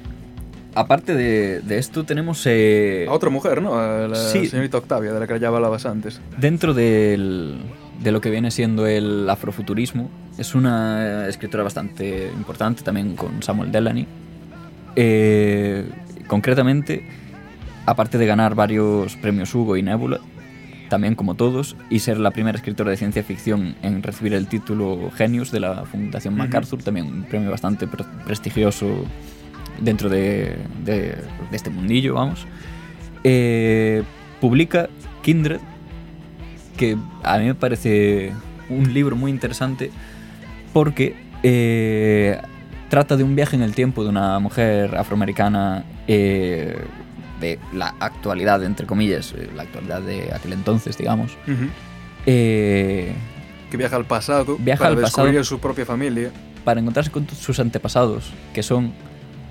Aparte 0.78 1.16
de, 1.16 1.62
de 1.62 1.78
esto, 1.78 2.04
tenemos 2.04 2.44
eh, 2.46 3.06
a 3.08 3.14
otra 3.14 3.30
mujer, 3.30 3.62
¿no? 3.62 3.80
A 3.80 4.10
la 4.10 4.16
Sí. 4.18 4.46
señorita 4.48 4.78
Octavia, 4.78 5.14
de 5.14 5.22
la 5.22 5.26
que 5.26 5.40
ya 5.40 5.48
hablabas 5.48 5.86
antes. 5.86 6.20
dentro 6.38 6.74
del- 6.74 7.62
de 8.02 8.12
lo 8.12 8.22
que 8.22 8.30
viene 8.30 8.52
siendo 8.52 8.88
el 8.88 9.30
afrofuturismo. 9.30 10.10
Es 10.38 10.54
una 10.56 11.28
escritora 11.28 11.64
bastante 11.64 12.32
importante, 12.34 12.84
también 12.84 13.16
con 13.16 13.42
Samuel 13.42 13.72
Delany. 13.72 14.06
Eh, 14.96 15.90
concretamente, 16.28 17.06
aparte 17.86 18.18
de 18.18 18.26
ganar 18.26 18.56
varios 18.56 19.16
premios 19.16 19.54
Hugo 19.56 19.78
y 19.78 19.82
Nebula, 19.84 20.20
también 20.90 21.16
como 21.16 21.36
todos, 21.36 21.76
y 21.90 22.00
ser 22.00 22.20
la 22.20 22.32
primera 22.32 22.58
escritora 22.58 22.92
de 22.92 22.98
ciencia 22.98 23.24
ficción 23.24 23.76
en 23.82 24.04
recibir 24.04 24.34
el 24.34 24.48
título 24.48 25.10
Genius 25.16 25.52
de 25.52 25.60
la 25.62 25.84
Fundación 25.86 26.36
MacArthur, 26.36 26.84
también 26.84 27.08
un 27.08 27.24
premio 27.24 27.50
bastante 27.50 27.88
pre- 27.88 28.06
prestigioso 28.26 28.88
dentro 29.82 30.10
de, 30.10 30.56
de- 30.86 31.16
de 31.50 31.56
este 31.56 31.70
mundillo, 31.70 32.14
vamos. 32.14 32.46
Eh, 33.24 34.04
publica 34.40 34.88
Kindred, 35.24 35.60
que 36.76 36.98
a 37.24 37.38
mí 37.38 37.46
me 37.46 37.56
parece 37.56 38.32
un 38.70 38.94
libro 38.94 39.16
muy 39.16 39.32
interesante 39.32 39.92
porque 40.74 41.16
eh, 41.44 42.40
trata 42.90 43.16
de 43.18 43.24
un 43.24 43.36
viaje 43.36 43.56
en 43.56 43.62
el 43.62 43.74
tiempo 43.74 44.04
de 44.04 44.10
una 44.10 44.40
mujer 44.40 44.96
afroamericana 44.96 45.84
eh, 46.08 46.78
de 47.40 47.60
la 47.74 47.94
actualidad, 48.00 48.64
entre 48.64 48.86
comillas, 48.88 49.34
eh, 49.38 49.50
la 49.56 49.64
actualidad 49.64 50.02
de 50.02 50.32
aquel 50.34 50.54
entonces, 50.54 50.98
digamos. 50.98 51.32
Eh, 52.26 53.14
Que 53.70 53.78
viaja 53.78 53.96
al 53.96 54.06
pasado 54.06 54.58
Viaja 54.60 54.80
para 54.84 54.96
al 54.96 55.02
pasado. 55.02 55.24
descubrir 55.28 55.46
su 55.46 55.60
propia 55.60 55.86
familia. 55.86 56.32
para 56.64 56.80
encontrarse 56.80 57.12
con 57.12 57.28
sus 57.30 57.60
antepasados, 57.60 58.32
que 58.54 58.64
son 58.64 58.92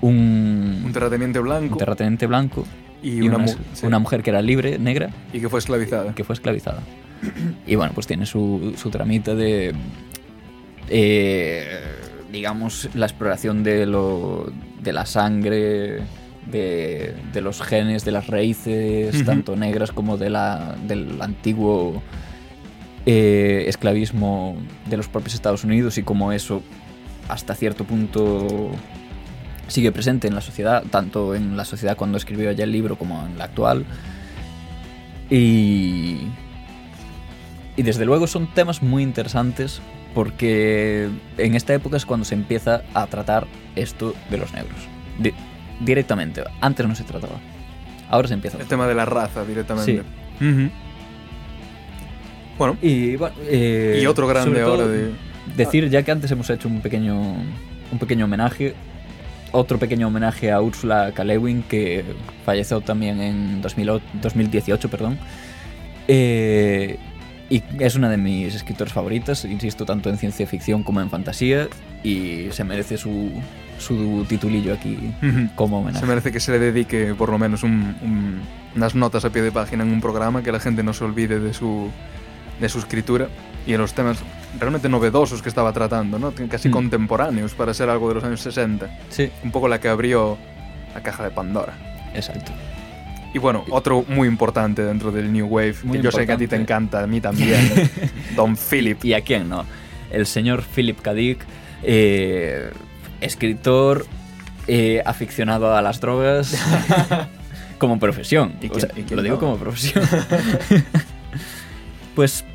un, 0.01 0.81
Un 0.85 0.91
terrateniente 0.91 1.39
blanco 1.39 1.73
un 1.73 1.77
terrateniente 1.79 2.27
blanco 2.27 2.65
y, 3.01 3.11
y 3.11 3.21
una, 3.21 3.37
una, 3.37 3.45
mu- 3.45 3.53
sí, 3.73 3.85
una 3.85 3.99
mujer 3.99 4.21
que 4.23 4.31
era 4.31 4.41
libre, 4.41 4.77
negra, 4.79 5.09
y 5.31 5.39
que 5.39 5.47
fue 5.47 5.59
esclavizada. 5.59 6.13
que 6.13 6.23
fue 6.25 6.33
esclavizada. 6.33 6.81
Y 7.65 7.75
bueno, 7.75 7.93
pues 7.93 8.07
tiene 8.07 8.25
su, 8.25 8.73
su 8.77 8.89
tramita 8.89 9.35
de, 9.35 9.73
eh, 10.89 11.79
digamos, 12.31 12.89
la 12.93 13.05
exploración 13.05 13.63
de, 13.63 13.85
lo, 13.85 14.51
de 14.81 14.93
la 14.93 15.05
sangre, 15.05 16.01
de, 16.51 17.15
de 17.33 17.41
los 17.41 17.61
genes, 17.61 18.05
de 18.05 18.11
las 18.11 18.27
raíces, 18.27 19.25
tanto 19.25 19.55
negras 19.55 19.91
como 19.91 20.17
de 20.17 20.29
la, 20.29 20.75
del 20.87 21.21
antiguo 21.21 22.03
eh, 23.05 23.65
esclavismo 23.67 24.57
de 24.89 24.97
los 24.97 25.07
propios 25.07 25.35
Estados 25.35 25.63
Unidos 25.63 25.97
y 25.97 26.03
cómo 26.03 26.31
eso 26.31 26.63
hasta 27.29 27.53
cierto 27.53 27.83
punto 27.83 28.71
sigue 29.67 29.91
presente 29.91 30.27
en 30.27 30.35
la 30.35 30.41
sociedad, 30.41 30.83
tanto 30.89 31.35
en 31.35 31.57
la 31.57 31.65
sociedad 31.65 31.97
cuando 31.97 32.17
escribió 32.17 32.51
ya 32.51 32.63
el 32.63 32.71
libro 32.71 32.97
como 32.97 33.25
en 33.25 33.37
la 33.37 33.45
actual. 33.45 33.85
Y, 35.29 36.17
y 37.77 37.83
desde 37.83 38.05
luego 38.05 38.27
son 38.27 38.47
temas 38.53 38.81
muy 38.81 39.03
interesantes 39.03 39.81
porque 40.13 41.09
en 41.37 41.55
esta 41.55 41.73
época 41.73 41.97
es 41.97 42.05
cuando 42.05 42.25
se 42.25 42.35
empieza 42.35 42.83
a 42.93 43.05
tratar 43.07 43.47
esto 43.75 44.13
de 44.29 44.37
los 44.37 44.53
negros. 44.53 44.77
Di- 45.19 45.33
directamente. 45.81 46.41
Antes 46.61 46.87
no 46.87 46.95
se 46.95 47.03
trataba. 47.03 47.35
Ahora 48.09 48.27
se 48.27 48.33
empieza 48.33 48.57
a 48.57 48.61
El 48.61 48.67
tema 48.67 48.87
de 48.87 48.95
la 48.95 49.03
raza 49.05 49.43
directamente. 49.43 50.01
Sí. 50.39 50.69
Bueno, 52.57 52.77
Y, 52.81 53.15
bueno, 53.17 53.35
eh, 53.43 53.99
y 54.01 54.05
otro 54.05 54.27
grande 54.27 54.61
ahora 54.61 54.87
de... 54.87 55.11
Decir, 55.57 55.89
ya 55.89 56.01
que 56.03 56.11
antes 56.11 56.31
hemos 56.31 56.49
hecho 56.49 56.67
un 56.67 56.81
pequeño, 56.81 57.17
un 57.21 57.99
pequeño 57.99 58.25
homenaje, 58.25 58.73
otro 59.51 59.77
pequeño 59.77 60.07
homenaje 60.07 60.51
a 60.51 60.59
Ursula 60.61 61.11
K. 61.13 61.23
Le 61.23 61.37
Guin, 61.37 61.63
que 61.63 62.03
falleció 62.45 62.81
también 62.81 63.21
en 63.21 63.61
2008 63.61 64.03
2018, 64.21 64.89
perdón. 64.89 65.19
Eh, 66.07 66.97
y 67.49 67.61
es 67.79 67.95
una 67.95 68.09
de 68.09 68.17
mis 68.17 68.55
escritores 68.55 68.93
favoritas, 68.93 69.45
insisto, 69.45 69.85
tanto 69.85 70.09
en 70.09 70.17
ciencia 70.17 70.47
ficción 70.47 70.83
como 70.83 71.01
en 71.01 71.09
fantasía, 71.09 71.67
y 72.03 72.47
se 72.51 72.63
merece 72.63 72.97
su, 72.97 73.31
su 73.77 74.25
titulillo 74.27 74.73
aquí 74.73 74.97
como 75.55 75.79
homenaje. 75.79 75.99
Se 75.99 76.05
merece 76.07 76.31
que 76.31 76.39
se 76.39 76.51
le 76.51 76.59
dedique 76.59 77.13
por 77.17 77.29
lo 77.29 77.37
menos 77.37 77.63
un- 77.63 77.95
un- 78.01 78.41
unas 78.75 78.95
notas 78.95 79.25
a 79.25 79.29
pie 79.29 79.41
de 79.41 79.51
página 79.51 79.83
en 79.83 79.91
un 79.91 80.01
programa, 80.01 80.41
que 80.43 80.51
la 80.51 80.59
gente 80.59 80.83
no 80.83 80.93
se 80.93 81.03
olvide 81.03 81.39
de 81.39 81.53
su, 81.53 81.89
de 82.59 82.69
su 82.69 82.79
escritura 82.79 83.27
y 83.67 83.71
de 83.73 83.77
los 83.77 83.93
temas 83.93 84.17
realmente 84.59 84.87
novedosos 84.89 85.41
que 85.41 85.49
estaba 85.49 85.73
tratando, 85.73 86.17
¿no? 86.19 86.33
casi 86.49 86.69
Mm. 86.69 86.71
contemporáneos 86.71 87.53
para 87.53 87.73
ser 87.73 87.89
algo 87.89 88.07
de 88.09 88.15
los 88.15 88.23
años 88.23 88.41
60. 88.41 88.87
Sí, 89.09 89.29
Un 89.43 89.51
poco 89.51 89.67
la 89.67 89.79
que 89.79 89.89
abrió 89.89 90.37
la 90.93 91.01
caja 91.01 91.23
de 91.23 91.29
Pandora. 91.31 91.73
exacto. 92.13 92.51
Y 93.35 93.37
bueno, 93.37 93.65
otro 93.69 94.05
muy 94.07 94.29
importante 94.29 94.81
dentro 94.81 95.11
del 95.11 95.31
New 95.33 95.47
Wave, 95.47 95.75
Muy 95.83 95.97
que 95.97 96.05
yo 96.05 96.11
sé 96.11 96.25
que 96.25 96.31
a 96.31 96.37
ti 96.37 96.47
te 96.47 96.55
encanta, 96.55 97.03
a 97.03 97.07
mí 97.07 97.19
también, 97.19 97.59
Don 98.35 98.55
Philip. 98.55 99.03
¿Y 99.03 99.13
a 99.13 99.19
quién 99.19 99.49
no? 99.49 99.65
El 100.09 100.25
señor 100.25 100.63
Philip 100.63 101.01
K. 101.01 101.13
Dick, 101.13 101.39
eh, 101.83 102.71
escritor 103.19 104.05
eh, 104.67 105.01
aficionado 105.05 105.75
a 105.75 105.81
las 105.81 105.99
drogas 105.99 106.55
como 107.77 107.99
profesión. 107.99 108.53
¿Y 108.61 108.67
O 108.67 108.69
quién- 108.69 108.79
sea, 108.79 108.89
y 108.97 109.03
quién 109.03 109.17
lo 109.17 109.21
digo 109.23 109.35
no? 109.35 109.39
como 109.41 109.57
profesión. 109.57 110.05
pues 112.15 112.45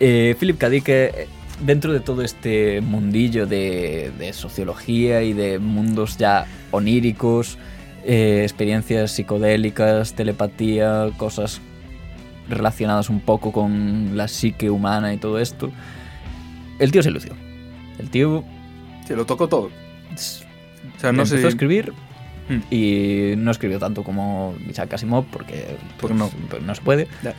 eh, 0.00 0.34
Philip 0.40 0.56
K. 0.56 0.70
Dick, 0.70 0.88
eh, 0.88 1.28
dentro 1.62 1.92
de 1.92 2.00
todo 2.00 2.22
este 2.22 2.80
mundillo 2.80 3.46
de, 3.46 4.10
de 4.18 4.32
sociología 4.32 5.22
y 5.22 5.34
de 5.34 5.58
mundos 5.58 6.16
ya 6.16 6.46
oníricos, 6.70 7.58
eh, 8.04 8.40
experiencias 8.42 9.12
psicodélicas, 9.12 10.14
telepatía, 10.14 11.10
cosas 11.16 11.60
relacionadas 12.48 13.08
un 13.10 13.20
poco 13.20 13.52
con 13.52 14.16
la 14.16 14.26
psique 14.28 14.70
humana 14.70 15.12
y 15.14 15.18
todo 15.18 15.38
esto. 15.38 15.70
El 16.78 16.90
tío 16.92 17.02
se 17.02 17.10
lució. 17.10 17.34
El 17.98 18.10
tío 18.10 18.44
Sí, 19.06 19.14
lo 19.14 19.26
tocó 19.26 19.48
todo. 19.48 19.66
O 20.14 20.98
sea, 20.98 21.12
no 21.12 21.22
empezó 21.22 21.38
sé. 21.38 21.44
a 21.46 21.48
escribir 21.48 21.92
Mm. 22.48 22.74
y 22.74 23.34
no 23.36 23.52
escribió 23.52 23.78
tanto 23.78 24.02
como 24.02 24.56
Isaac 24.68 24.94
Asimov 24.94 25.24
porque 25.26 25.76
pues, 26.00 26.12
no. 26.14 26.28
pues, 26.48 26.60
no 26.62 26.74
se 26.74 26.82
puede. 26.82 27.06
Ya. 27.22 27.32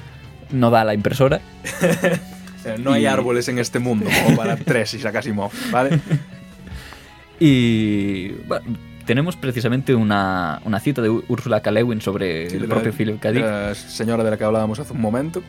No 0.51 0.69
da 0.69 0.83
la 0.85 0.93
impresora. 0.93 1.41
No 2.79 2.93
hay 2.93 3.03
Y- 3.03 3.05
árboles 3.07 3.47
en 3.49 3.57
este 3.57 3.79
mundo 3.79 4.05
como 4.23 4.37
para 4.37 4.55
tres 4.55 4.93
Isaac 4.93 5.15
Asimov, 5.15 5.51
¿vale? 5.71 5.99
Y 7.39 8.29
bueno, 8.47 8.77
tenemos 9.05 9.35
precisamente 9.35 9.95
una, 9.95 10.61
una 10.65 10.79
cita 10.79 11.01
de 11.01 11.09
Úrsula 11.09 11.61
K. 11.61 11.71
Le 11.71 11.83
Guin 11.83 12.01
sobre 12.01 12.49
Sí, 12.49 12.55
el 12.57 12.63
la- 12.63 12.75
propio 12.75 12.93
Philip 12.93 13.19
K. 13.19 13.31
Dick, 13.31 13.43
La 13.43 13.75
señora 13.75 14.23
de 14.23 14.31
la 14.31 14.37
que 14.37 14.43
hablábamos 14.43 14.79
hace 14.79 14.93
un 14.93 15.01
momento. 15.01 15.41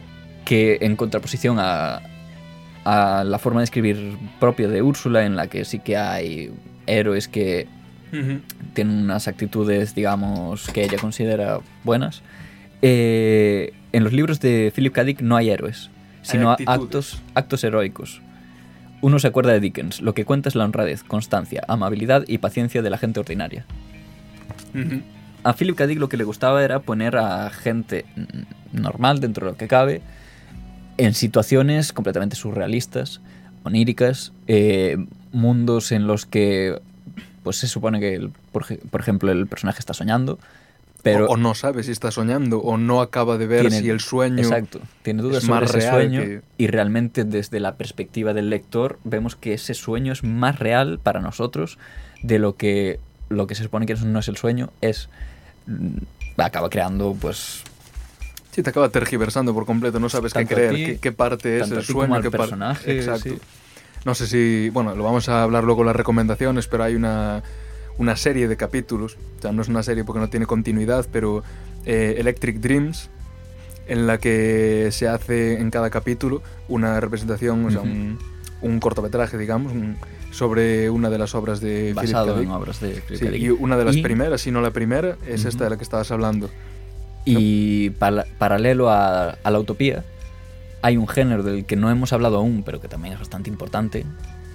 que 0.44 0.78
en 0.80 0.96
contraposición 0.96 1.58
a, 1.60 2.00
a 2.84 3.22
la 3.24 3.38
forma 3.38 3.60
de 3.60 3.64
escribir 3.64 4.16
propia 4.40 4.66
de 4.68 4.82
Úrsula, 4.82 5.24
en 5.24 5.36
la 5.36 5.46
que 5.46 5.64
sí 5.64 5.78
que 5.78 5.96
hay 5.96 6.50
héroes 6.86 7.28
que 7.28 7.68
tienen 8.74 9.04
unas 9.04 9.28
actitudes, 9.28 9.94
digamos, 9.94 10.66
que 10.68 10.84
ella 10.84 10.98
considera 10.98 11.60
buenas, 11.84 12.22
eh, 12.82 13.72
en 13.92 14.04
los 14.04 14.12
libros 14.12 14.40
de 14.40 14.72
Philip 14.74 14.92
K. 14.92 15.04
Dick 15.04 15.20
no 15.20 15.36
hay 15.36 15.50
héroes, 15.50 15.90
sino 16.22 16.50
actos, 16.66 17.22
actos 17.34 17.62
heroicos. 17.64 18.20
Uno 19.02 19.18
se 19.18 19.26
acuerda 19.28 19.52
de 19.52 19.60
Dickens, 19.60 20.00
lo 20.00 20.14
que 20.14 20.24
cuenta 20.24 20.48
es 20.48 20.54
la 20.54 20.64
honradez, 20.64 21.02
constancia, 21.02 21.62
amabilidad 21.68 22.24
y 22.26 22.38
paciencia 22.38 22.80
de 22.82 22.88
la 22.90 22.96
gente 22.98 23.20
ordinaria. 23.20 23.66
A 25.44 25.52
Philip 25.54 25.76
K. 25.76 25.86
Dick 25.86 25.98
lo 25.98 26.08
que 26.08 26.16
le 26.16 26.24
gustaba 26.24 26.62
era 26.64 26.78
poner 26.78 27.16
a 27.16 27.50
gente 27.50 28.04
normal, 28.72 29.20
dentro 29.20 29.44
de 29.46 29.52
lo 29.52 29.58
que 29.58 29.68
cabe, 29.68 30.00
en 30.98 31.14
situaciones 31.14 31.92
completamente 31.92 32.36
surrealistas, 32.36 33.20
oníricas, 33.64 34.32
eh, 34.46 34.96
mundos 35.32 35.90
en 35.92 36.06
los 36.06 36.24
que 36.26 36.80
pues 37.42 37.56
se 37.56 37.66
supone 37.66 37.98
que, 37.98 38.14
el- 38.14 38.30
por, 38.52 38.62
ej- 38.64 38.78
por 38.88 39.00
ejemplo, 39.00 39.32
el 39.32 39.48
personaje 39.48 39.80
está 39.80 39.94
soñando, 39.94 40.38
pero 41.02 41.26
o, 41.26 41.32
o 41.32 41.36
no 41.36 41.54
sabe 41.54 41.82
si 41.82 41.90
está 41.92 42.10
soñando 42.10 42.58
o 42.60 42.76
no 42.76 43.00
acaba 43.00 43.38
de 43.38 43.46
ver 43.46 43.60
tiene- 43.62 43.80
si 43.80 43.90
el 43.90 44.00
sueño. 44.00 44.38
Exacto, 44.38 44.80
tiene 45.02 45.22
dudas 45.22 45.38
es 45.38 45.44
sobre 45.48 45.60
más 45.60 45.70
ese 45.70 45.78
real 45.78 45.92
sueño 45.94 46.20
que- 46.22 46.42
y 46.58 46.66
realmente 46.68 47.24
desde 47.24 47.60
la 47.60 47.74
perspectiva 47.76 48.32
del 48.34 48.50
lector 48.50 48.98
vemos 49.04 49.36
que 49.36 49.54
ese 49.54 49.74
sueño 49.74 50.12
es 50.12 50.22
más 50.24 50.58
real 50.58 50.98
para 51.02 51.20
nosotros 51.20 51.78
de 52.22 52.38
lo 52.38 52.56
que 52.56 53.00
lo 53.28 53.46
que 53.46 53.54
se 53.54 53.62
supone 53.62 53.86
que 53.86 53.94
no 53.94 54.18
es 54.18 54.28
el 54.28 54.36
sueño 54.36 54.70
es 54.82 55.08
mm, 55.66 56.40
acaba 56.40 56.68
creando 56.70 57.16
pues 57.20 57.62
Sí, 58.52 58.62
te 58.62 58.68
acaba 58.68 58.90
tergiversando 58.90 59.54
por 59.54 59.64
completo, 59.64 59.98
no 59.98 60.10
sabes 60.10 60.34
qué 60.34 60.44
creer, 60.46 60.74
ti- 60.74 60.84
qué, 60.84 60.98
qué 60.98 61.12
parte 61.12 61.58
es 61.60 61.70
el 61.70 61.82
sueño, 61.82 62.20
qué 62.20 62.30
personaje, 62.30 62.98
Exacto. 62.98 63.20
sí. 63.30 63.38
No 64.04 64.14
sé 64.14 64.26
si, 64.26 64.68
bueno, 64.70 64.94
lo 64.94 65.04
vamos 65.04 65.30
a 65.30 65.42
hablar 65.42 65.64
luego 65.64 65.80
en 65.82 65.86
las 65.86 65.96
recomendaciones, 65.96 66.66
pero 66.66 66.84
hay 66.84 66.94
una, 66.94 67.42
una 67.98 68.16
serie 68.16 68.48
de 68.48 68.56
capítulos, 68.56 69.16
o 69.38 69.42
sea, 69.42 69.52
no 69.52 69.62
es 69.62 69.68
una 69.68 69.82
serie 69.82 70.04
porque 70.04 70.20
no 70.20 70.28
tiene 70.28 70.46
continuidad, 70.46 71.06
pero 71.12 71.42
eh, 71.84 72.16
Electric 72.18 72.58
Dreams, 72.60 73.10
en 73.88 74.06
la 74.06 74.18
que 74.18 74.88
se 74.92 75.08
hace 75.08 75.60
en 75.60 75.70
cada 75.70 75.90
capítulo 75.90 76.42
una 76.68 77.00
representación, 77.00 77.64
o 77.66 77.70
sea, 77.70 77.80
un, 77.80 78.18
un 78.62 78.80
cortometraje, 78.80 79.36
digamos, 79.38 79.72
un- 79.72 79.96
sobre 80.30 80.88
una 80.88 81.10
de 81.10 81.18
las 81.18 81.34
obras 81.34 81.60
de 81.60 81.92
Philip 81.94 81.94
K. 81.96 82.00
basado 82.02 82.34
Dick. 82.38 82.44
en 82.44 82.50
obras 82.52 82.80
de 82.80 82.88
Philip 82.92 83.18
Sí, 83.20 83.24
K. 83.26 83.30
Dick. 83.32 83.42
y 83.42 83.50
una 83.50 83.76
de 83.76 83.84
las 83.84 83.96
Y- 83.96 84.02
primeras, 84.02 84.40
si 84.40 84.50
no 84.50 84.62
la 84.62 84.70
primera, 84.70 85.16
es 85.26 85.44
esta 85.44 85.64
de 85.64 85.70
la 85.70 85.76
que 85.76 85.82
estabas 85.82 86.10
hablando. 86.10 86.48
Y 87.24 87.90
paralelo 87.90 88.90
a, 88.90 89.30
a 89.30 89.50
la 89.50 89.58
utopía, 89.58 90.04
hay 90.80 90.96
un 90.96 91.06
género 91.06 91.42
del 91.42 91.64
que 91.66 91.76
no 91.76 91.90
hemos 91.90 92.12
hablado 92.12 92.38
aún, 92.38 92.62
pero 92.64 92.80
que 92.80 92.88
también 92.88 93.12
es 93.14 93.20
bastante 93.20 93.50
importante 93.50 94.04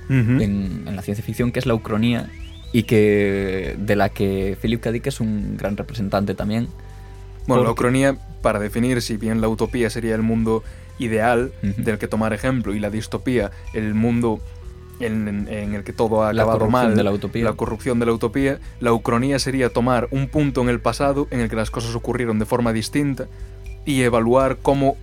en, 0.10 0.84
en 0.88 0.96
la 0.96 1.02
ciencia 1.02 1.24
ficción, 1.24 1.52
que 1.52 1.60
es 1.60 1.66
la 1.66 1.74
ucronía, 1.76 2.30
y 2.78 2.84
que 2.84 3.76
de 3.80 3.96
la 3.96 4.10
que 4.10 4.56
Philip 4.62 4.82
K. 4.82 4.92
Dick 4.92 5.08
es 5.08 5.20
un 5.20 5.58
gran 5.58 5.76
representante 5.78 6.36
también. 6.36 6.68
Bueno, 7.48 7.64
la 7.64 7.72
ucronía, 7.72 8.16
para 8.44 8.60
definir 8.60 9.02
si 9.02 9.18
bien 9.18 9.42
la 9.42 9.48
utopía 9.50 9.90
sería 9.90 10.14
el 10.14 10.22
mundo 10.22 10.64
ideal 11.00 11.52
del 11.62 11.98
que 11.98 12.08
tomar 12.08 12.34
ejemplo 12.34 12.76
y 12.76 12.80
la 12.80 12.90
distopía 12.92 13.50
el 13.74 13.96
mundo 13.96 14.40
en, 15.00 15.28
en- 15.28 15.48
en 15.48 15.74
el 15.76 15.84
que 15.84 15.94
todo 15.94 16.24
ha 16.24 16.34
La 16.34 16.44
acabado 16.44 16.70
mal, 16.70 16.96
de 16.96 17.04
la 17.04 17.12
utopía. 17.12 17.44
la 17.46 17.54
corrupción 17.54 18.00
de 18.00 18.06
la 18.06 18.14
utopía, 18.14 18.60
la 18.80 18.94
ucronía 18.94 19.40
sería 19.40 19.70
tomar 19.70 20.08
un 20.12 20.28
punto 20.28 20.62
en 20.62 20.70
el 20.70 20.80
pasado 20.80 21.28
en 21.32 21.40
el 21.40 21.50
que 21.50 21.56
las 21.56 21.72
cosas 21.72 21.96
ocurrieron 21.96 22.38
de 22.38 22.46
forma 22.46 22.74
distinta 22.74 23.28
y 23.86 24.02
evaluar 24.04 24.58
cómo 24.62 24.98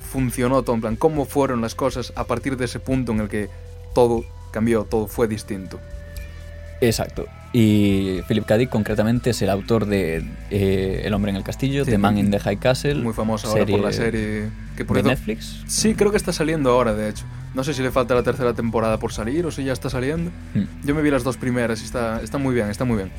funcionó 0.00 0.62
todo, 0.62 0.76
en 0.76 0.80
plan, 0.80 0.96
cómo 0.96 1.26
fueron 1.26 1.60
las 1.60 1.74
cosas 1.74 2.12
a 2.16 2.24
partir 2.24 2.56
de 2.56 2.64
ese 2.66 2.78
punto 2.80 3.12
en 3.12 3.20
el 3.20 3.28
que 3.28 3.48
todo 3.94 4.24
cambió, 4.50 4.84
todo 4.84 5.06
fue 5.08 5.28
distinto. 5.28 5.78
Exacto. 6.80 7.26
Y 7.52 8.20
Philip 8.28 8.44
K. 8.44 8.56
Dick 8.58 8.68
concretamente 8.68 9.30
es 9.30 9.40
el 9.42 9.48
autor 9.50 9.86
de 9.86 10.22
eh, 10.50 11.02
El 11.04 11.14
hombre 11.14 11.30
en 11.30 11.36
el 11.36 11.42
castillo, 11.42 11.84
Sí, 11.84 11.90
The 11.90 11.98
Man 11.98 12.18
in 12.18 12.30
the 12.30 12.38
High 12.38 12.58
Castle. 12.58 12.96
Muy 12.96 13.14
famosa 13.14 13.48
ahora 13.48 13.64
por 13.66 13.80
la 13.80 13.92
serie 13.92 14.48
que 14.76 14.84
por 14.84 14.96
de 14.98 15.02
cierto- 15.02 15.08
Netflix. 15.18 15.62
Sí, 15.66 15.94
creo 15.94 16.10
que 16.10 16.18
está 16.18 16.32
saliendo 16.32 16.70
ahora, 16.70 16.92
de 16.94 17.08
hecho. 17.08 17.24
No 17.54 17.64
sé 17.64 17.72
si 17.74 17.82
le 17.82 17.90
falta 17.90 18.14
la 18.14 18.22
tercera 18.22 18.52
temporada 18.52 18.98
por 18.98 19.12
salir 19.12 19.46
o 19.46 19.50
si 19.50 19.64
ya 19.64 19.72
está 19.72 19.88
saliendo. 19.90 20.30
Mm. 20.54 20.86
Yo 20.86 20.94
me 20.94 21.00
vi 21.02 21.10
las 21.10 21.24
dos 21.24 21.36
primeras 21.38 21.80
y 21.80 21.84
está, 21.86 22.20
está 22.22 22.36
muy 22.38 22.54
bien, 22.54 22.68
está 22.68 22.84
muy 22.84 22.96
bien. 22.96 23.10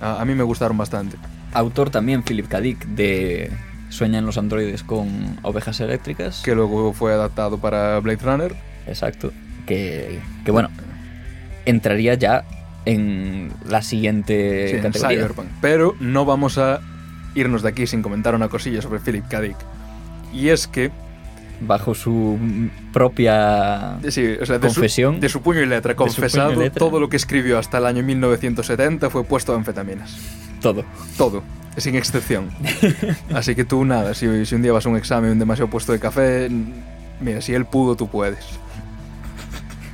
A, 0.00 0.20
a 0.20 0.24
mí 0.24 0.34
me 0.34 0.44
gustaron 0.44 0.78
bastante. 0.78 1.16
Autor 1.52 1.90
también 1.90 2.22
Philip 2.22 2.46
K. 2.48 2.60
Dick 2.60 2.86
de 2.86 3.50
Sueñan 3.90 4.24
los 4.24 4.38
androides 4.38 4.84
con 4.84 5.38
ovejas 5.42 5.80
eléctricas. 5.80 6.40
Que 6.44 6.54
luego 6.54 6.92
fue 6.92 7.12
adaptado 7.12 7.58
para 7.58 7.98
Blade 7.98 8.20
Runner. 8.22 8.54
Exacto. 8.86 9.32
Que, 9.66 10.20
que 10.44 10.50
bueno, 10.52 10.70
entraría 11.66 12.14
ya 12.14 12.44
en 12.84 13.52
la 13.68 13.82
siguiente 13.82 14.68
sí, 14.68 14.76
en 14.76 14.82
categoría. 14.82 15.18
Cyberpunk. 15.18 15.48
Pero 15.60 15.94
no 16.00 16.24
vamos 16.24 16.58
a 16.58 16.80
irnos 17.34 17.62
de 17.62 17.68
aquí 17.68 17.86
sin 17.86 18.02
comentar 18.02 18.34
una 18.34 18.48
cosilla 18.48 18.82
sobre 18.82 19.00
Philip 19.00 19.26
K. 19.28 19.40
Dick. 19.40 19.56
Y 20.32 20.48
es 20.48 20.66
que, 20.66 20.90
Bajo 21.64 21.94
su 21.94 22.38
propia 22.92 23.98
sí, 24.08 24.36
o 24.40 24.44
sea, 24.44 24.58
de, 24.58 24.68
su, 24.68 24.74
confesión. 24.74 25.20
de 25.20 25.28
su 25.28 25.42
puño 25.42 25.60
y 25.60 25.66
letra, 25.66 25.92
su 25.92 25.96
puño 25.96 26.10
y 26.10 26.14
confesado, 26.14 26.60
letra. 26.60 26.76
todo 26.76 26.98
lo 26.98 27.08
que 27.08 27.16
escribió 27.16 27.56
hasta 27.56 27.78
el 27.78 27.86
año 27.86 28.02
1970 28.02 29.10
fue 29.10 29.22
puesto 29.22 29.52
a 29.52 29.56
anfetaminas. 29.56 30.16
todo. 30.60 30.84
Todo, 31.16 31.44
sin 31.76 31.94
excepción. 31.94 32.50
Así 33.32 33.54
que 33.54 33.64
tú 33.64 33.84
nada, 33.84 34.12
si, 34.14 34.44
si 34.44 34.56
un 34.56 34.62
día 34.62 34.72
vas 34.72 34.86
a 34.86 34.88
un 34.88 34.96
examen 34.96 35.38
demasiado 35.38 35.70
puesto 35.70 35.92
de 35.92 36.00
café, 36.00 36.50
mira, 37.20 37.40
si 37.40 37.54
él 37.54 37.64
pudo, 37.64 37.94
tú 37.94 38.08
puedes. 38.08 38.44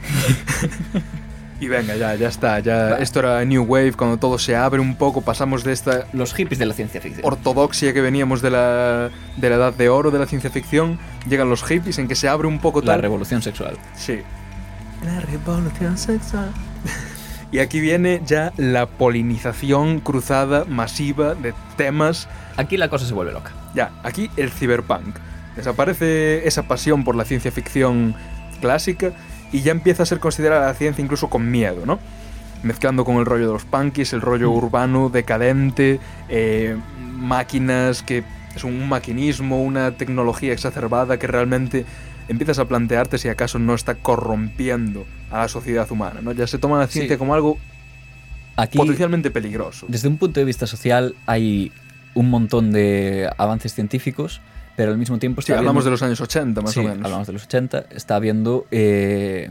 y 1.60 1.68
venga, 1.68 1.96
ya, 1.96 2.14
ya 2.14 2.28
está. 2.28 2.60
Ya, 2.60 2.98
esto 2.98 3.18
era 3.20 3.44
New 3.44 3.64
Wave, 3.64 3.92
cuando 3.94 4.16
todo 4.16 4.38
se 4.38 4.54
abre 4.56 4.80
un 4.80 4.94
poco, 4.96 5.20
pasamos 5.22 5.64
de 5.64 5.72
esta 5.72 6.06
Los 6.12 6.32
hippies 6.34 6.58
de 6.58 6.66
la 6.66 6.74
ciencia 6.74 7.00
ficción. 7.00 7.24
ortodoxia 7.26 7.92
que 7.92 8.00
veníamos 8.00 8.42
de 8.42 8.50
la, 8.50 9.10
de 9.36 9.50
la 9.50 9.56
edad 9.56 9.72
de 9.74 9.88
oro 9.88 10.10
de 10.10 10.18
la 10.18 10.26
ciencia 10.26 10.50
ficción, 10.50 10.98
llegan 11.28 11.50
los 11.50 11.62
hippies 11.64 11.98
en 11.98 12.06
que 12.08 12.14
se 12.14 12.28
abre 12.28 12.46
un 12.48 12.58
poco 12.60 12.80
la 12.80 12.92
tal. 12.92 13.02
revolución 13.02 13.42
sexual. 13.42 13.76
Sí. 13.96 14.20
La 15.04 15.20
revolución 15.20 15.96
sexual. 15.98 16.50
Y 17.50 17.60
aquí 17.60 17.80
viene 17.80 18.20
ya 18.26 18.52
la 18.58 18.86
polinización 18.86 20.00
cruzada 20.00 20.64
masiva 20.66 21.34
de 21.34 21.54
temas 21.76 22.28
Aquí 22.58 22.76
la 22.76 22.88
cosa 22.90 23.06
se 23.06 23.14
vuelve 23.14 23.32
loca. 23.32 23.52
ya, 23.74 23.90
aquí 24.02 24.30
el 24.36 24.50
cyberpunk. 24.50 25.16
Desaparece 25.56 26.46
esa 26.46 26.64
pasión 26.68 27.04
por 27.04 27.16
la 27.16 27.24
ciencia 27.24 27.50
ficción 27.50 28.14
clásica 28.60 29.12
y 29.52 29.60
ya 29.62 29.72
empieza 29.72 30.02
a 30.02 30.06
ser 30.06 30.18
considerada 30.20 30.66
la 30.66 30.74
ciencia 30.74 31.02
incluso 31.02 31.28
con 31.28 31.50
miedo, 31.50 31.86
¿no? 31.86 31.98
Mezclando 32.62 33.04
con 33.04 33.16
el 33.16 33.24
rollo 33.26 33.46
de 33.46 33.52
los 33.52 33.64
punkies, 33.64 34.12
el 34.12 34.20
rollo 34.20 34.50
urbano, 34.50 35.08
decadente, 35.10 36.00
eh, 36.28 36.76
máquinas 37.16 38.02
que 38.02 38.24
es 38.54 38.64
un 38.64 38.88
maquinismo, 38.88 39.62
una 39.62 39.92
tecnología 39.92 40.52
exacerbada 40.52 41.18
que 41.18 41.26
realmente 41.26 41.84
empiezas 42.28 42.58
a 42.58 42.66
plantearte 42.66 43.16
si 43.18 43.28
acaso 43.28 43.58
no 43.58 43.74
está 43.74 43.94
corrompiendo 43.94 45.06
a 45.30 45.38
la 45.38 45.48
sociedad 45.48 45.90
humana, 45.90 46.20
¿no? 46.22 46.32
Ya 46.32 46.46
se 46.46 46.58
toma 46.58 46.78
la 46.78 46.86
Sí. 46.86 46.94
ciencia 46.94 47.16
como 47.18 47.34
algo 47.34 47.58
Aquí, 48.56 48.76
potencialmente 48.76 49.30
peligroso. 49.30 49.86
desde 49.88 50.08
un 50.08 50.16
punto 50.18 50.40
de 50.40 50.44
vista 50.44 50.66
social, 50.66 51.14
hay 51.26 51.70
un 52.14 52.28
montón 52.28 52.72
de 52.72 53.30
avances 53.38 53.72
científicos, 53.74 54.40
pero 54.78 54.92
al 54.92 54.96
mismo 54.98 55.18
tiempo 55.18 55.42
Sí, 55.42 55.50
está 55.50 55.58
hablamos 55.58 55.84
de 55.84 55.90
los 55.90 56.00
años 56.04 56.20
80 56.20 56.60
más 56.62 56.70
Sí, 56.70 56.78
o 56.78 56.84
menos. 56.84 57.04
hablamos 57.04 57.26
de 57.26 57.32
los 57.32 57.42
80. 57.46 57.86
Está 57.90 58.14
habiendo 58.14 58.64
eh, 58.70 59.50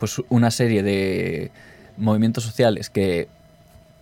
pues 0.00 0.20
una 0.30 0.50
serie 0.50 0.82
de 0.82 1.52
movimientos 1.96 2.42
sociales 2.42 2.90
que 2.90 3.28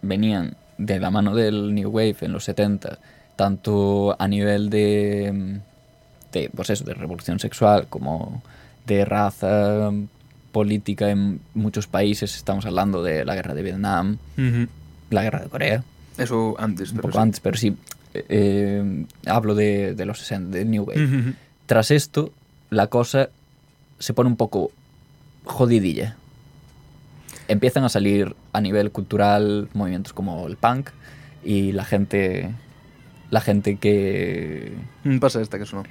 venían 0.01 0.57
de 0.79 0.99
la 0.99 1.11
mano 1.11 1.35
del 1.35 1.75
New 1.75 1.91
Wave 1.91 2.17
en 2.23 2.33
los 2.33 2.45
70, 2.45 2.99
tanto 3.37 4.17
a 4.19 4.27
nivel 4.27 4.71
de, 4.71 5.61
de, 6.33 6.51
pues 6.57 6.71
eso, 6.71 6.85
de 6.85 6.95
revolución 6.95 7.39
sexual 7.39 7.87
como 7.91 8.43
de 8.87 9.05
raza 9.05 9.91
política 10.53 11.11
en 11.11 11.41
muchos 11.53 11.87
países. 11.87 12.35
Estamos 12.35 12.65
hablando 12.65 13.03
de 13.03 13.27
la 13.27 13.35
guerra 13.35 13.53
de 13.53 13.63
Vietnam, 13.63 14.17
la 15.11 15.23
guerra 15.23 15.41
de 15.41 15.49
Corea. 15.51 15.85
Eso 16.17 16.55
antes. 16.59 16.93
un 16.93 16.97
pero 16.97 17.09
poco 17.09 17.19
sí. 17.19 17.23
antes, 17.23 17.41
pero 17.41 17.57
sí, 17.59 17.77
eh, 18.15 19.05
hablo 19.27 19.55
de, 19.55 19.95
de 19.95 20.07
los 20.07 20.19
60, 20.21 20.57
de 20.57 20.65
New 20.65 20.85
Wave. 20.85 21.35
Tras 21.67 21.91
esto, 21.91 22.33
la 22.71 22.87
cosa 22.87 23.29
se 23.99 24.15
pone 24.15 24.29
un 24.31 24.37
poco 24.37 24.71
jodidilla. 25.45 26.17
Empiezan 27.49 27.85
a 27.85 27.89
salir 27.89 28.35
a 28.53 28.61
nivel 28.61 28.91
cultural 28.91 29.69
movimientos 29.75 30.13
como 30.13 30.47
el 30.47 30.57
punk 30.57 30.91
y 31.45 31.73
la 31.73 31.85
gente 31.85 32.51
la 33.31 33.41
gente 33.41 33.77
que 33.77 34.73
Mm, 35.05 35.19
Pasa 35.19 35.41
esta 35.43 35.59
que 35.59 35.65
eso 35.65 35.77
no. 35.77 35.83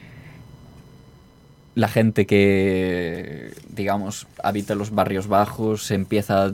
la 1.75 1.87
gente 1.87 2.25
que 2.25 3.51
digamos 3.69 4.27
habita 4.43 4.75
los 4.75 4.91
barrios 4.91 5.27
bajos 5.27 5.83
se 5.85 5.95
empieza 5.95 6.45
a, 6.45 6.51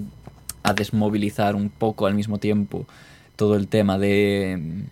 a 0.63 0.73
desmovilizar 0.73 1.55
un 1.55 1.69
poco 1.69 2.05
al 2.07 2.15
mismo 2.15 2.37
tiempo 2.37 2.85
todo 3.35 3.55
el 3.55 3.67
tema 3.67 3.97
de 3.97 4.83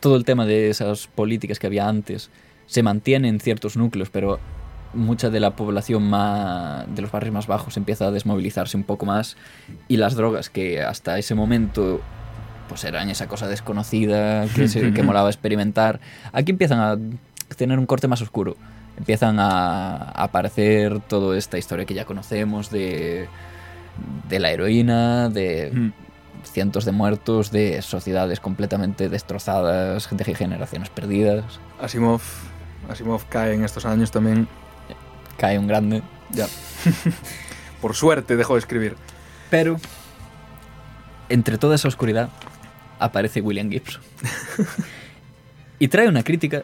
todo 0.00 0.16
el 0.16 0.24
tema 0.24 0.46
de 0.46 0.70
esas 0.70 1.06
políticas 1.06 1.58
que 1.58 1.66
había 1.66 1.88
antes 1.88 2.30
se 2.66 2.82
mantiene 2.82 3.28
en 3.28 3.40
ciertos 3.40 3.76
núcleos 3.76 4.10
pero 4.10 4.38
mucha 4.92 5.30
de 5.30 5.38
la 5.40 5.54
población 5.54 6.02
más, 6.08 6.84
de 6.94 7.02
los 7.02 7.12
barrios 7.12 7.32
más 7.34 7.46
bajos 7.46 7.76
empieza 7.76 8.06
a 8.06 8.10
desmovilizarse 8.10 8.76
un 8.76 8.82
poco 8.84 9.06
más 9.06 9.36
y 9.88 9.96
las 9.98 10.14
drogas 10.16 10.50
que 10.50 10.82
hasta 10.82 11.18
ese 11.18 11.34
momento 11.34 12.00
pues 12.68 12.84
eran 12.84 13.08
esa 13.10 13.26
cosa 13.28 13.46
desconocida 13.48 14.46
que, 14.54 14.68
se- 14.68 14.92
que 14.92 15.02
molaba 15.04 15.28
experimentar 15.28 16.00
aquí 16.32 16.50
empiezan 16.52 16.80
a 16.80 16.96
tener 17.56 17.78
un 17.78 17.86
corte 17.86 18.08
más 18.08 18.20
oscuro 18.22 18.56
empiezan 18.96 19.38
a, 19.38 20.10
aparecer 20.10 21.00
toda 21.00 21.36
esta 21.38 21.56
historia 21.58 21.84
que 21.86 21.94
ya 21.94 22.04
conocemos 22.04 22.70
de, 22.70 23.28
de 24.28 24.38
la 24.40 24.50
heroína 24.50 25.28
de 25.28 25.70
Mm. 25.72 25.92
Cientos 26.50 26.84
de 26.84 26.92
muertos 26.92 27.50
de 27.50 27.80
sociedades 27.82 28.40
completamente 28.40 29.08
destrozadas 29.08 30.08
de 30.10 30.34
generaciones 30.34 30.90
perdidas 30.90 31.60
Asimov, 31.80 32.20
Asimov 32.88 33.26
cae 33.28 33.54
en 33.54 33.64
estos 33.64 33.84
años 33.86 34.10
también. 34.10 34.48
cae 35.36 35.58
un 35.58 35.66
grande 35.66 36.02
Ya. 36.30 36.46
Por 37.80 37.94
suerte 37.96 38.36
dejó 38.36 38.54
de 38.54 38.60
escribir. 38.60 38.96
Pero 39.48 39.78
entre 41.30 41.56
toda 41.56 41.76
esa 41.76 41.88
oscuridad 41.88 42.28
aparece 42.98 43.40
William 43.40 43.70
Gibson. 43.70 44.02
y 45.78 45.88
trae 45.88 46.08
una 46.08 46.22
crítica, 46.22 46.62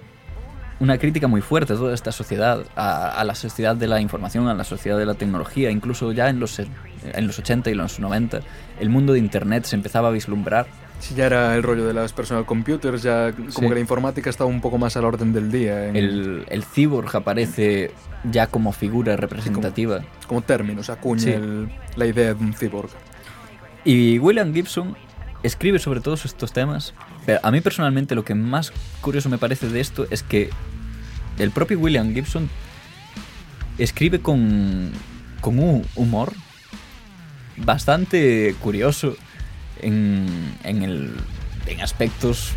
una 0.79 0.99
crítica 0.99 1.27
muy 1.27 1.41
fuerte 1.41 1.73
a 1.73 1.77
toda 1.77 1.95
esta 1.95 2.13
sociedad, 2.13 2.65
a, 2.77 3.09
a 3.09 3.25
la 3.25 3.35
sociedad 3.35 3.75
de 3.77 3.87
la 3.87 4.01
información, 4.01 4.49
a 4.49 4.55
la 4.55 4.65
sociedad 4.65 4.99
de 4.99 5.07
la 5.07 5.15
tecnología, 5.15 5.71
incluso 5.71 6.13
ya 6.13 6.29
en 6.29 6.39
los, 6.41 6.59
en 6.59 7.27
los 7.27 7.39
80 7.39 7.71
y 7.71 7.75
los 7.75 7.99
90, 7.99 8.41
el 8.81 8.89
mundo 8.91 9.13
de 9.15 9.19
Internet 9.19 9.65
se 9.65 9.77
empezaba 9.77 10.09
a 10.09 10.11
vislumbrar. 10.11 10.67
Si 10.99 11.15
ya 11.15 11.27
era 11.27 11.55
el 11.57 11.63
rollo 11.63 11.87
de 11.87 11.93
las 11.93 12.13
personal 12.15 12.47
computers, 12.47 13.03
ya 13.03 13.33
como 13.33 13.51
Sí. 13.51 13.61
que 13.61 13.75
la 13.75 13.81
informática 13.81 14.31
estaba 14.31 14.49
un 14.49 14.61
poco 14.63 14.79
más 14.79 14.97
al 14.97 15.05
orden 15.05 15.33
del 15.33 15.51
día. 15.53 15.89
en- 15.89 15.97
El, 15.97 16.45
el 16.49 16.65
cyborg 16.65 17.15
aparece 17.15 17.91
ya 18.31 18.47
como 18.47 18.73
figura 18.73 19.17
representativa. 19.17 20.01
como 20.27 20.41
términos, 20.43 20.89
acuña 20.91 21.23
Sí. 21.23 21.31
el- 21.33 21.69
la 21.97 22.07
idea 22.07 22.35
de 22.35 22.45
un 22.45 22.53
cyborg. 22.55 22.89
Y 23.85 24.19
William 24.19 24.53
Gibson 24.53 24.97
escribe 25.43 25.79
sobre 25.79 26.01
todos 26.01 26.25
estos 26.25 26.53
temas, 26.53 26.95
pero 27.27 27.41
a 27.43 27.51
mí 27.51 27.61
personalmente 27.61 28.15
lo 28.15 28.25
que 28.25 28.35
más 28.35 28.73
curioso 29.01 29.29
me 29.29 29.37
parece 29.37 29.69
de 29.69 29.81
esto 29.81 30.07
es 30.11 30.23
que 30.23 30.51
el 31.39 31.51
propio 31.51 31.79
William 31.79 32.15
Gibson 32.15 32.49
escribe 33.79 34.21
con, 34.21 34.93
con 35.41 35.59
un 35.59 35.85
humor 35.97 36.33
bastante 37.57 38.55
curioso 38.63 39.17
en, 39.83 40.55
en, 40.63 40.83
el, 40.83 41.11
en 41.67 41.81
aspectos 41.81 42.53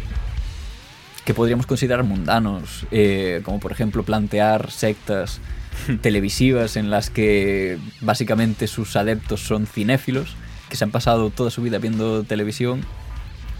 que 1.25 1.33
podríamos 1.33 1.65
considerar 1.65 2.03
mundanos, 2.03 2.85
eh, 2.91 3.41
como 3.43 3.59
por 3.59 3.71
ejemplo 3.71 4.03
plantear 4.03 4.71
sectas 4.71 5.41
televisivas 6.01 6.75
en 6.75 6.91
las 6.91 7.09
que 7.09 7.79
básicamente 8.01 8.67
sus 8.67 8.95
adeptos 8.95 9.41
son 9.41 9.65
cinéfilos, 9.65 10.35
que 10.69 10.77
se 10.77 10.83
han 10.83 10.91
pasado 10.91 11.31
toda 11.31 11.49
su 11.49 11.63
vida 11.63 11.79
viendo 11.79 12.23
televisión 12.23 12.85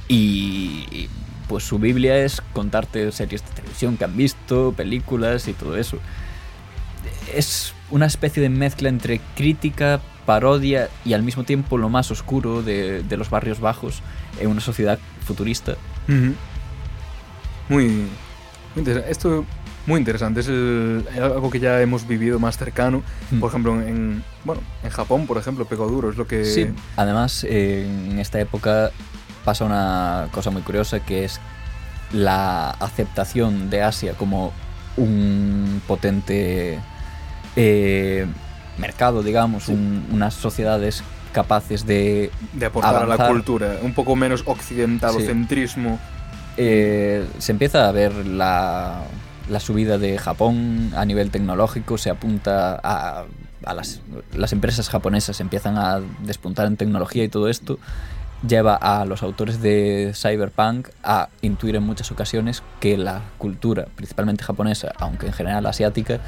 y 0.10 1.08
pues 1.48 1.64
su 1.64 1.80
Biblia 1.80 2.18
es 2.18 2.42
contarte 2.54 3.12
series 3.14 3.44
de 3.46 3.52
televisión 3.54 3.96
que 3.96 4.04
han 4.04 4.18
visto, 4.18 4.74
películas 4.76 5.48
y 5.48 5.54
todo 5.54 5.78
eso. 5.78 5.98
Es 7.34 7.74
una 7.90 8.06
especie 8.08 8.44
de 8.44 8.50
mezcla 8.50 8.90
entre 8.90 9.22
crítica, 9.36 10.02
parodia 10.26 10.90
y 11.06 11.14
al 11.14 11.24
mismo 11.24 11.44
tiempo 11.44 11.78
lo 11.78 11.88
más 11.90 12.12
oscuro 12.12 12.62
de, 12.62 13.02
de 13.04 13.18
los 13.18 13.30
barrios 13.30 13.60
bajos 13.62 14.02
en 14.40 14.50
una 14.50 14.62
sociedad 14.62 15.00
futurista. 15.26 15.76
Muy, 17.68 17.86
muy 17.88 18.08
interesante. 18.76 19.12
Esto 19.12 19.46
muy 19.88 20.00
interesante. 20.00 20.40
Es 20.42 20.48
el- 20.48 21.06
algo 21.22 21.50
que 21.50 21.60
ya 21.60 21.82
hemos 21.82 22.08
vivido 22.08 22.40
más 22.40 22.58
cercano. 22.58 23.02
Mm. 23.32 23.40
Por 23.40 23.50
ejemplo, 23.50 23.82
en 23.82 24.24
bueno, 24.44 24.62
en 24.84 24.90
Japón, 24.90 25.26
por 25.28 25.38
ejemplo, 25.38 25.66
pegó 25.66 25.88
duro. 25.88 26.10
Es 26.12 26.18
lo 26.18 26.28
que 26.28 26.46
Sí, 26.46 26.68
además 26.96 27.44
eh, 27.48 27.88
en 28.12 28.20
esta 28.20 28.40
época 28.40 28.92
pasa 29.50 29.66
una 29.66 30.28
cosa 30.32 30.52
muy 30.52 30.62
curiosa 30.62 31.00
que 31.00 31.26
es 31.26 31.40
la 32.14 32.70
aceptación 32.70 33.72
de 33.72 33.82
Asia 33.82 34.14
como 34.14 34.54
un 34.96 35.82
potente 35.88 36.78
eh, 37.56 38.28
mercado, 38.78 39.24
digamos, 39.24 39.64
Sí. 39.64 39.72
un- 39.74 40.06
unas 40.12 40.36
sociedades 40.36 41.02
capaces 41.34 41.88
de 41.88 42.30
de 42.54 42.66
aportar 42.68 42.96
a 42.96 43.08
la 43.08 43.28
cultura, 43.28 43.78
un 43.82 43.94
poco 43.96 44.16
menos 44.16 44.44
occidentalocentrismo. 44.46 45.98
eh, 46.58 47.26
se 47.40 47.52
empieza 47.52 47.88
a 47.88 47.92
ver 47.92 48.14
la, 48.28 49.02
la 49.50 49.60
subida 49.60 49.98
de 49.98 50.18
Japón 50.20 50.92
a 50.96 51.06
nivel 51.06 51.32
tecnológico, 51.32 51.98
se 51.98 52.10
apunta 52.12 52.80
a, 52.84 53.24
a 53.66 53.74
las, 53.74 54.02
las 54.36 54.52
empresas 54.54 54.90
japonesas 54.90 55.40
empiezan 55.40 55.78
a 55.78 56.02
despuntar 56.24 56.68
en 56.68 56.76
tecnología 56.78 57.24
y 57.24 57.30
todo 57.30 57.48
esto 57.50 57.80
lleva 58.48 58.76
a 58.76 59.06
los 59.06 59.22
autores 59.24 59.62
de 59.62 60.14
Cyberpunk 60.16 60.90
a 61.04 61.30
intuir 61.42 61.76
en 61.76 61.84
muchas 61.84 62.12
ocasiones 62.12 62.64
que 62.80 62.98
la 62.98 63.22
cultura, 63.38 63.88
principalmente 63.96 64.44
japonesa, 64.44 64.94
aunque 64.98 65.28
en 65.28 65.34
general 65.34 65.66
asiática, 65.66 66.20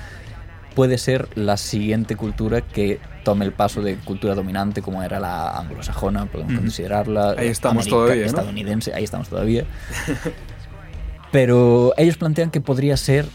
puede 0.75 0.97
ser 0.97 1.27
la 1.35 1.57
siguiente 1.57 2.15
cultura 2.15 2.61
que 2.61 2.99
tome 3.23 3.45
el 3.45 3.51
paso 3.53 3.81
de 3.81 3.95
cultura 3.97 4.35
dominante 4.35 4.81
como 4.81 5.03
era 5.03 5.19
la 5.19 5.51
anglosajona, 5.51 6.25
podemos 6.25 6.53
considerarla. 6.53 7.35
Ahí 7.37 7.47
estamos 7.47 7.83
América- 7.83 7.95
todavía, 7.97 8.21
¿no? 8.23 8.27
Estadounidense, 8.27 8.93
ahí 8.93 9.03
estamos 9.03 9.29
todavía. 9.29 9.65
Pero 11.31 11.93
ellos 11.97 12.17
plantean 12.17 12.51
que 12.51 12.61
podría 12.61 12.97
ser 12.97 13.25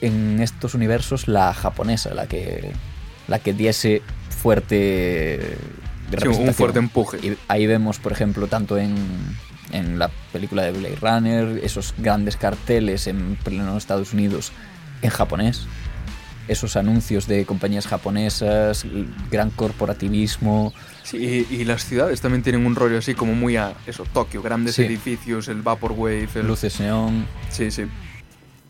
en 0.00 0.40
estos 0.42 0.74
universos 0.74 1.26
la 1.26 1.54
japonesa, 1.54 2.12
la 2.12 2.26
que, 2.26 2.70
la 3.28 3.38
que 3.38 3.54
diese 3.54 4.02
fuerte 4.28 5.56
Sí, 6.20 6.28
un 6.28 6.54
fuerte 6.54 6.78
empuje. 6.78 7.18
Y 7.22 7.36
ahí 7.48 7.66
vemos, 7.66 7.98
por 7.98 8.12
ejemplo, 8.12 8.46
tanto 8.46 8.78
en, 8.78 8.94
en 9.72 9.98
la 9.98 10.08
película 10.32 10.62
de 10.62 10.72
Blade 10.72 10.96
Runner, 11.00 11.60
esos 11.64 11.94
grandes 11.98 12.36
carteles 12.36 13.06
en 13.06 13.36
pleno 13.42 13.76
Estados 13.76 14.12
Unidos 14.12 14.52
en 15.02 15.10
japonés, 15.10 15.66
esos 16.48 16.76
anuncios 16.76 17.26
de 17.26 17.44
compañías 17.44 17.86
japonesas, 17.88 18.84
el 18.84 19.08
gran 19.30 19.50
corporativismo. 19.50 20.72
Sí, 21.02 21.46
y, 21.50 21.54
y 21.54 21.64
las 21.64 21.84
ciudades 21.84 22.20
también 22.20 22.42
tienen 22.42 22.64
un 22.66 22.74
rollo 22.76 22.98
así 22.98 23.14
como 23.14 23.34
muy 23.34 23.56
a 23.56 23.74
eso, 23.86 24.04
Tokio, 24.12 24.42
grandes 24.42 24.76
Sí. 24.76 24.82
edificios, 24.84 25.48
el 25.48 25.62
Vaporwave, 25.62 26.28
el... 26.36 26.46
Luces 26.46 26.78
neón. 26.80 27.26
Sí, 27.50 27.70
sí. 27.70 27.86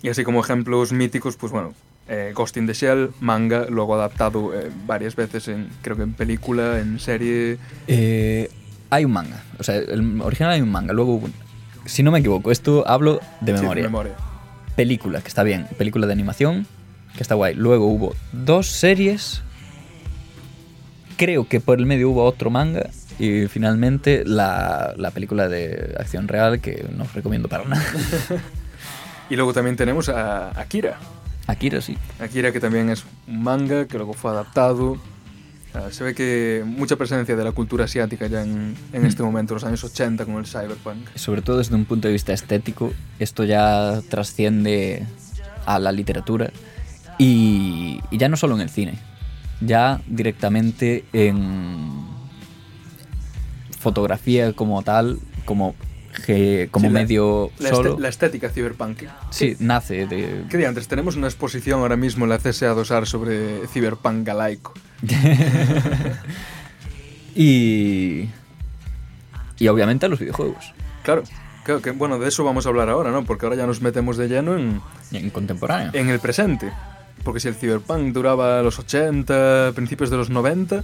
Y 0.02 0.08
así 0.08 0.24
como 0.24 0.40
ejemplos 0.40 0.92
míticos, 0.92 1.36
pues 1.36 1.52
bueno, 1.52 1.74
eh, 2.08 2.32
Ghost 2.34 2.56
in 2.56 2.66
the 2.66 2.72
Shell, 2.74 3.10
manga, 3.20 3.66
luego 3.68 3.94
adaptado 3.94 4.54
eh, 4.54 4.70
varias 4.86 5.16
veces 5.16 5.48
en, 5.48 5.68
creo 5.82 5.96
que 5.96 6.02
en 6.02 6.12
película, 6.14 6.78
en 6.78 6.98
serie. 7.00 7.58
Eh, 7.88 8.50
hay 8.90 9.04
un 9.04 9.12
manga, 9.12 9.42
o 9.58 9.62
sea, 9.64 9.76
el 9.76 10.20
original 10.20 10.52
hay 10.52 10.60
un 10.60 10.70
manga, 10.70 10.92
luego 10.92 11.20
Si 11.84 12.02
no 12.02 12.10
me 12.10 12.18
equivoco, 12.20 12.50
esto 12.52 12.86
hablo 12.88 13.20
de 13.40 13.54
Sí, 13.56 13.60
memoria. 13.62 13.82
memoria. 13.84 14.12
película, 14.76 15.20
que 15.20 15.28
está 15.28 15.42
bien, 15.42 15.66
película 15.78 16.06
de 16.06 16.12
animación, 16.12 16.66
que 17.16 17.22
está 17.22 17.34
guay. 17.34 17.54
Luego 17.54 17.86
hubo 17.86 18.14
dos 18.32 18.66
series, 18.68 19.42
creo 21.16 21.48
que 21.48 21.60
por 21.60 21.78
el 21.78 21.86
medio 21.86 22.10
hubo 22.10 22.24
otro 22.24 22.50
manga 22.50 22.90
y 23.18 23.46
finalmente 23.46 24.22
la, 24.26 24.92
la 24.96 25.10
película 25.10 25.48
de 25.48 25.94
acción 25.98 26.28
real 26.28 26.60
que 26.60 26.86
no 26.96 27.04
os 27.04 27.14
recomiendo 27.14 27.48
para 27.48 27.64
nada. 27.64 27.82
Y 29.28 29.34
luego 29.34 29.52
también 29.52 29.74
tenemos 29.74 30.08
a 30.08 30.50
Akira. 30.60 30.98
Akira 31.46 31.80
sí. 31.80 31.96
Akira 32.20 32.52
que 32.52 32.60
también 32.60 32.90
es 32.90 33.04
un 33.26 33.42
manga 33.42 33.86
que 33.86 33.96
luego 33.96 34.12
fue 34.12 34.30
adaptado. 34.30 34.98
Se 35.90 36.04
ve 36.04 36.14
que 36.14 36.64
mucha 36.64 36.96
presencia 36.96 37.36
de 37.36 37.44
la 37.44 37.52
cultura 37.52 37.84
asiática 37.84 38.26
ya 38.28 38.42
en, 38.42 38.74
en 38.94 39.04
este 39.04 39.22
momento, 39.22 39.52
los 39.52 39.64
años 39.64 39.84
80 39.84 40.24
con 40.24 40.36
el 40.36 40.46
cyberpunk. 40.46 41.14
Sobre 41.16 41.42
todo 41.42 41.58
desde 41.58 41.74
un 41.74 41.84
punto 41.84 42.08
de 42.08 42.12
vista 42.12 42.32
estético, 42.32 42.94
esto 43.18 43.44
ya 43.44 44.00
trasciende 44.08 45.06
a 45.66 45.78
la 45.78 45.92
literatura 45.92 46.50
y, 47.18 48.00
y 48.10 48.16
ya 48.16 48.30
no 48.30 48.36
solo 48.38 48.54
en 48.54 48.62
el 48.62 48.70
cine, 48.70 48.94
ya 49.60 50.00
directamente 50.06 51.04
en 51.12 52.06
fotografía 53.78 54.52
como 54.52 54.82
tal, 54.82 55.18
como, 55.44 55.74
ge- 56.26 56.68
como 56.70 56.88
Sí, 56.88 56.92
medio 56.92 57.50
La, 57.58 57.68
este- 57.70 57.76
solo, 57.76 57.98
la 57.98 58.08
estética 58.08 58.48
cyberpunk. 58.50 59.04
sí, 59.30 59.56
nace 59.60 60.06
de... 60.06 60.44
¿Qué 60.50 60.56
día 60.58 60.68
antes? 60.68 60.88
Tenemos 60.88 61.16
una 61.16 61.26
exposición 61.28 61.80
ahora 61.80 61.96
mismo 61.96 62.24
en 62.24 62.30
la 62.30 62.38
CSA 62.38 62.68
Dosar 62.74 63.06
sobre 63.06 63.66
cyberpunk 63.68 64.26
galaico. 64.26 64.74
y... 67.34 68.28
Y 69.58 69.68
obviamente 69.68 70.04
a 70.06 70.08
los 70.10 70.18
videojuegos, 70.18 70.74
Claro, 71.02 71.22
claro 71.64 71.80
que 71.80 71.92
bueno, 71.92 72.18
de 72.18 72.28
eso 72.28 72.44
vamos 72.44 72.66
a 72.66 72.68
hablar 72.68 72.90
ahora, 72.90 73.10
¿no? 73.10 73.24
Porque 73.24 73.46
ahora 73.46 73.56
ya 73.56 73.66
nos 73.66 73.80
metemos 73.80 74.16
de 74.18 74.28
lleno 74.28 74.58
en, 74.58 74.80
en 75.12 75.30
contemporáneo. 75.30 75.90
en 75.94 76.08
el 76.10 76.18
presente. 76.20 76.70
Porque 77.24 77.40
si 77.40 77.48
el 77.48 77.54
cyberpunk 77.54 78.12
duraba 78.12 78.60
los 78.62 78.78
80, 78.78 79.72
principios 79.74 80.10
de 80.10 80.16
los 80.16 80.28
90, 80.30 80.82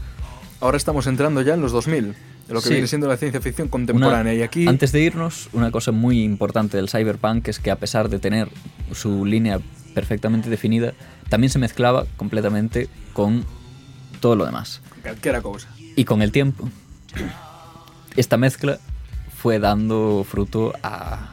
ahora 0.60 0.76
estamos 0.76 1.06
entrando 1.06 1.42
ya 1.42 1.54
en 1.54 1.60
los 1.60 1.72
2000, 1.72 2.14
de 2.52 2.54
lo 2.54 2.60
que 2.60 2.68
Sí. 2.68 2.74
viene 2.74 2.86
siendo 2.86 3.08
la 3.08 3.16
ciencia 3.16 3.40
ficción 3.40 3.68
contemporánea. 3.68 4.32
Una- 4.32 4.34
y 4.34 4.42
aquí, 4.42 4.68
Antes 4.68 4.92
de 4.92 5.00
irnos, 5.00 5.48
una 5.54 5.70
cosa 5.70 5.90
muy 5.90 6.22
importante 6.22 6.76
del 6.76 6.88
cyberpunk 6.90 7.48
es 7.48 7.58
que 7.58 7.70
a 7.70 7.76
pesar 7.76 8.08
de 8.10 8.18
tener 8.18 8.48
su 8.92 9.24
línea 9.24 9.58
perfectamente 9.94 10.50
definida, 10.50 10.92
también 11.30 11.50
se 11.50 11.58
mezclaba 11.58 12.04
completamente 12.16 12.88
con 13.14 13.44
todo 14.20 14.36
lo 14.36 14.44
demás. 14.46 14.80
cualquiera 15.02 15.40
cosa. 15.42 15.68
Y 15.96 16.04
con 16.04 16.22
el 16.22 16.30
tiempo, 16.30 16.68
esta 18.16 18.36
mezcla 18.36 18.78
fue 19.36 19.58
dando 19.58 20.24
fruto 20.28 20.72
a, 20.82 21.30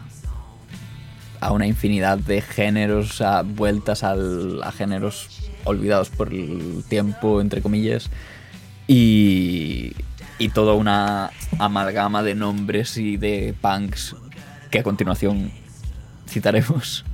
a 1.39 1.51
una 1.51 1.67
infinidad 1.67 2.17
de 2.17 2.41
géneros, 2.41 3.21
a 3.21 3.43
vueltas 3.43 4.03
al- 4.03 4.63
a 4.63 4.71
géneros 4.71 5.27
olvidados 5.65 6.09
por 6.09 6.33
el 6.33 6.83
tiempo, 6.89 7.41
entre 7.41 7.61
comillas, 7.61 8.09
y, 8.87 9.91
y 10.39 10.49
toda 10.49 10.73
una 10.73 11.29
amalgama 11.59 12.23
de 12.23 12.33
nombres 12.33 12.97
y 12.97 13.17
de 13.17 13.53
punks 13.61 14.15
que 14.71 14.79
a 14.79 14.83
continuación 14.83 15.51
citaremos. 16.27 17.05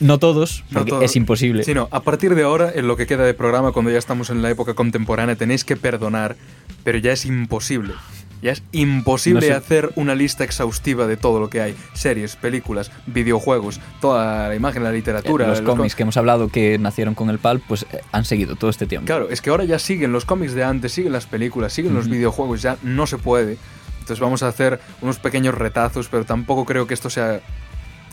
No 0.00 0.18
todos, 0.18 0.62
No 0.70 0.78
porque 0.80 0.90
todo. 0.90 1.02
es 1.02 1.16
imposible. 1.16 1.64
Sí, 1.64 1.74
no, 1.74 1.88
a 1.90 2.00
partir 2.02 2.36
de 2.36 2.44
ahora, 2.44 2.70
en 2.72 2.86
lo 2.86 2.96
que 2.96 3.06
queda 3.08 3.24
de 3.24 3.34
programa, 3.34 3.72
cuando 3.72 3.90
ya 3.90 3.98
estamos 3.98 4.30
en 4.30 4.42
la 4.42 4.50
época 4.50 4.74
contemporánea, 4.74 5.34
tenéis 5.34 5.64
que 5.64 5.76
perdonar, 5.76 6.36
pero 6.84 6.98
ya 6.98 7.10
es 7.12 7.26
imposible. 7.26 7.94
Ya 8.42 8.52
es 8.52 8.62
imposible 8.72 9.40
No 9.40 9.46
sé. 9.46 9.52
hacer 9.52 9.90
una 9.96 10.14
lista 10.14 10.44
exhaustiva 10.44 11.06
de 11.06 11.16
todo 11.16 11.40
lo 11.40 11.50
que 11.50 11.60
hay. 11.60 11.74
Series, 11.94 12.36
películas, 12.36 12.90
videojuegos, 13.06 13.80
toda 14.00 14.48
la 14.48 14.54
imagen, 14.54 14.84
la 14.84 14.92
literatura. 14.92 15.44
Eh, 15.44 15.48
los 15.48 15.60
los 15.60 15.68
cómics 15.68 15.94
que 15.94 16.02
hemos 16.04 16.16
hablado 16.16 16.48
que 16.48 16.78
nacieron 16.78 17.14
con 17.14 17.30
el 17.30 17.38
PAL, 17.38 17.60
pues 17.66 17.86
eh, 17.92 18.00
han 18.12 18.24
seguido 18.24 18.56
todo 18.56 18.70
este 18.70 18.86
tiempo. 18.86 19.06
Claro, 19.06 19.28
es 19.28 19.40
que 19.40 19.50
ahora 19.50 19.64
ya 19.64 19.78
siguen 19.78 20.12
los 20.12 20.24
cómics 20.24 20.54
de 20.54 20.64
antes, 20.64 20.92
siguen 20.92 21.12
las 21.12 21.26
películas, 21.26 21.72
siguen 21.72 21.94
los 21.94 22.08
videojuegos, 22.08 22.62
ya 22.62 22.76
no 22.82 23.06
se 23.06 23.18
puede. 23.18 23.56
Entonces 24.00 24.20
vamos 24.20 24.42
a 24.42 24.48
hacer 24.48 24.80
unos 25.02 25.18
pequeños 25.18 25.54
retazos, 25.54 26.08
pero 26.08 26.24
tampoco 26.24 26.64
creo 26.64 26.86
que 26.86 26.94
esto 26.94 27.10
sea 27.10 27.40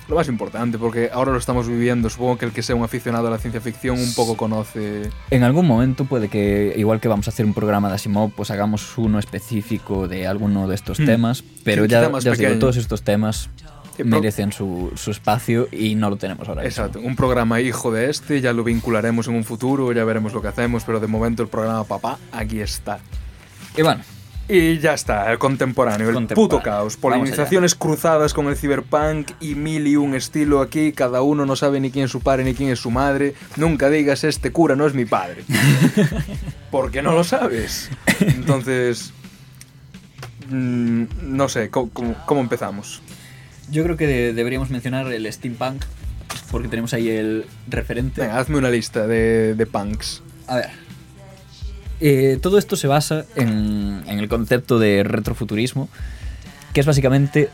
lo 0.08 0.16
más 0.16 0.28
importante, 0.28 0.78
porque 0.78 1.10
ahora 1.12 1.32
lo 1.32 1.38
estamos 1.38 1.68
viviendo. 1.68 2.10
Supongo 2.10 2.38
que 2.38 2.46
el 2.46 2.52
que 2.52 2.62
sea 2.62 2.76
un 2.76 2.84
aficionado 2.84 3.28
a 3.28 3.32
la 3.32 3.38
ciencia 3.40 3.60
ficción 3.62 3.98
un 4.00 4.14
poco 4.14 4.38
conoce... 4.38 5.10
En 5.32 5.44
algún 5.44 5.66
momento 5.68 6.06
puede 6.06 6.28
que, 6.30 6.74
igual 6.78 7.00
que 7.00 7.08
vamos 7.08 7.28
a 7.28 7.32
hacer 7.32 7.46
un 7.46 7.54
programa 7.54 7.90
de 7.90 7.96
Asimov, 7.96 8.32
pues 8.32 8.52
hagamos 8.52 8.98
uno 8.98 9.18
específico 9.20 10.08
de 10.08 10.28
alguno 10.28 10.68
de 10.68 10.76
estos 10.76 11.00
Hmm. 11.00 11.06
temas, 11.06 11.44
pero 11.64 11.84
Sí, 11.86 11.90
ya, 11.90 12.02
ya 12.20 12.32
os 12.32 12.38
digo, 12.38 12.54
todos 12.60 12.78
estos 12.78 13.02
temas 13.04 13.50
merecen 14.04 14.52
su, 14.52 14.92
su 14.96 15.10
espacio 15.12 15.68
y 15.72 15.96
no 15.96 16.10
lo 16.10 16.18
tenemos 16.18 16.48
ahora. 16.50 16.62
mismo. 16.64 16.84
Exacto, 16.84 17.00
un 17.00 17.16
programa 17.16 17.62
hijo 17.62 17.92
de 17.92 18.10
este, 18.10 18.42
ya 18.42 18.52
lo 18.54 18.64
vincularemos 18.64 19.28
en 19.28 19.36
un 19.36 19.44
futuro, 19.44 19.92
ya 19.94 20.04
veremos 20.04 20.34
lo 20.34 20.42
que 20.42 20.50
hacemos, 20.50 20.84
pero 20.84 21.00
de 21.00 21.08
momento 21.08 21.42
el 21.44 21.50
programa 21.50 21.84
papá 21.86 22.20
aquí 22.32 22.60
está. 22.60 23.00
Y 23.78 23.82
bueno, 23.82 24.02
Y 24.48 24.78
ya 24.78 24.94
está, 24.94 25.32
el 25.32 25.40
contemporáneo, 25.40 26.08
el 26.10 26.14
Contemporáneo. 26.14 26.50
puto 26.58 26.62
caos. 26.64 26.98
Polinizaciones 26.98 27.74
cruzadas 27.74 28.34
con 28.34 28.46
el 28.48 28.56
cyberpunk 28.56 29.32
y 29.40 29.56
mil 29.56 29.88
y 29.88 29.96
un 29.96 30.14
estilo 30.14 30.62
aquí, 30.62 30.92
cada 30.92 31.24
uno 31.24 31.48
no 31.48 31.56
sabe 31.56 31.80
ni 31.80 31.90
quién 31.90 32.06
es 32.06 32.12
su 32.12 32.22
padre 32.22 32.44
ni 32.44 32.54
quién 32.54 32.70
es 32.70 32.78
su 32.80 32.92
madre. 32.92 33.34
Nunca 33.58 33.90
digas 33.90 34.24
este 34.24 34.52
cura 34.52 34.76
no 34.76 34.86
es 34.86 34.94
mi 34.94 35.06
padre. 35.06 35.44
Porque 36.72 37.02
no 37.02 37.14
lo 37.14 37.24
sabes. 37.24 37.90
Entonces, 38.20 39.14
mm, 40.50 41.04
no 41.24 41.50
sé, 41.50 41.70
¿cómo, 41.70 41.90
cómo- 41.92 42.16
cómo 42.26 42.42
empezamos? 42.42 43.02
yo 43.72 43.84
creo 43.84 43.98
que 43.98 44.06
de- 44.06 44.34
deberíamos 44.34 44.70
mencionar 44.70 45.12
el 45.12 45.32
steampunk, 45.34 45.82
porque 46.52 46.68
tenemos 46.68 46.94
ahí 46.94 47.10
el 47.10 47.48
referente. 47.68 48.22
Venga, 48.22 48.38
hazme 48.40 48.58
una 48.60 48.70
lista 48.70 49.08
de, 49.08 49.56
de 49.56 49.66
punks. 49.66 50.22
A 50.48 50.58
ver. 50.58 50.70
Eh, 52.02 52.40
todo 52.42 52.58
esto 52.58 52.76
se 52.76 52.88
basa 52.88 53.26
en, 53.36 54.02
en 54.08 54.20
el 54.20 54.28
concepto 54.28 54.80
de 54.80 55.04
retrofuturismo, 55.04 55.90
que 56.74 56.82
es 56.82 56.86
básicamente, 56.86 57.50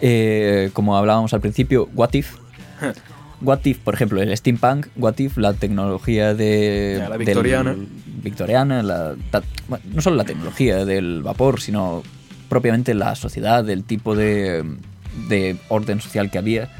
eh, 0.00 0.70
como 0.72 0.96
hablábamos 0.96 1.32
al 1.34 1.40
principio, 1.40 1.88
what 1.94 2.12
if. 2.14 2.34
What 3.42 3.60
if, 3.64 3.78
por 3.78 3.92
ejemplo, 3.94 4.22
el 4.22 4.34
steampunk, 4.34 4.86
what 4.96 5.18
if, 5.18 5.36
la 5.36 5.52
tecnología 5.52 6.32
de... 6.34 6.96
Ya, 6.98 7.08
la 7.10 7.18
del- 7.18 7.26
victoriana. 7.26 7.76
victoriana, 8.22 8.82
la- 8.82 9.16
ta- 9.30 9.42
bueno, 9.68 9.84
no 9.92 10.00
solo 10.00 10.16
la 10.16 10.24
tecnología 10.24 10.84
del 10.86 11.20
vapor, 11.22 11.60
sino 11.60 12.02
propiamente 12.48 12.94
la 12.94 13.14
sociedad, 13.16 13.68
el 13.68 13.84
tipo 13.84 14.14
de, 14.16 14.64
de 15.28 15.56
orden 15.68 16.00
social 16.00 16.30
que 16.30 16.38
había, 16.38 16.70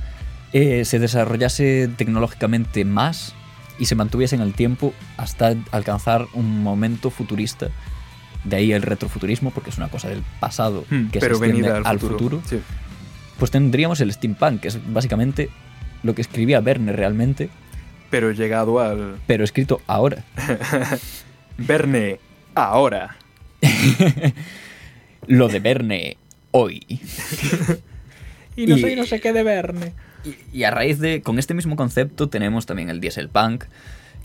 eh, 0.54 0.86
se 0.86 0.98
desarrollase 1.00 1.90
tecnológicamente 1.98 2.84
más 2.86 3.34
y 3.78 3.86
se 3.86 3.94
mantuviese 3.94 4.36
en 4.36 4.42
el 4.42 4.54
tiempo 4.54 4.94
hasta 5.16 5.54
alcanzar 5.70 6.26
un 6.34 6.62
momento 6.62 7.10
futurista. 7.10 7.68
De 8.44 8.56
ahí 8.56 8.72
el 8.72 8.82
retrofuturismo, 8.82 9.50
porque 9.50 9.70
es 9.70 9.78
una 9.78 9.88
cosa 9.88 10.08
del 10.08 10.22
pasado 10.38 10.84
Hmm, 10.90 11.06
que 11.08 11.18
pero 11.18 11.36
se 11.36 11.46
extiende 11.46 11.68
venida 11.70 11.88
al, 11.88 11.98
futuro. 11.98 12.42
Sí. 12.46 12.60
Pues 13.38 13.50
tendríamos 13.50 14.00
el 14.00 14.12
steampunk, 14.12 14.60
que 14.60 14.68
es 14.68 14.78
básicamente 14.92 15.48
lo 16.02 16.14
que 16.14 16.20
escribía 16.20 16.60
Verne 16.60 16.92
realmente, 16.92 17.48
Pero 18.10 18.30
llegado 18.32 18.80
al 18.80 19.16
pero 19.26 19.44
escrito 19.44 19.80
ahora. 19.86 20.24
Verne 21.58 22.20
ahora. 22.54 23.16
Lo 25.26 25.48
de 25.48 25.60
Verne 25.60 26.16
hoy. 26.50 26.84
Y 28.56 28.66
no 28.66 28.78
soy 28.78 28.94
no 28.94 29.04
sé 29.04 29.20
qué 29.20 29.32
de 29.32 29.42
Verne. 29.42 29.94
Y, 30.24 30.58
y 30.58 30.64
a 30.64 30.70
raíz 30.70 30.98
de, 30.98 31.22
con 31.22 31.38
este 31.38 31.54
mismo 31.54 31.76
concepto 31.76 32.28
tenemos 32.28 32.66
también 32.66 32.88
el 32.90 33.00
dieselpunk, 33.00 33.64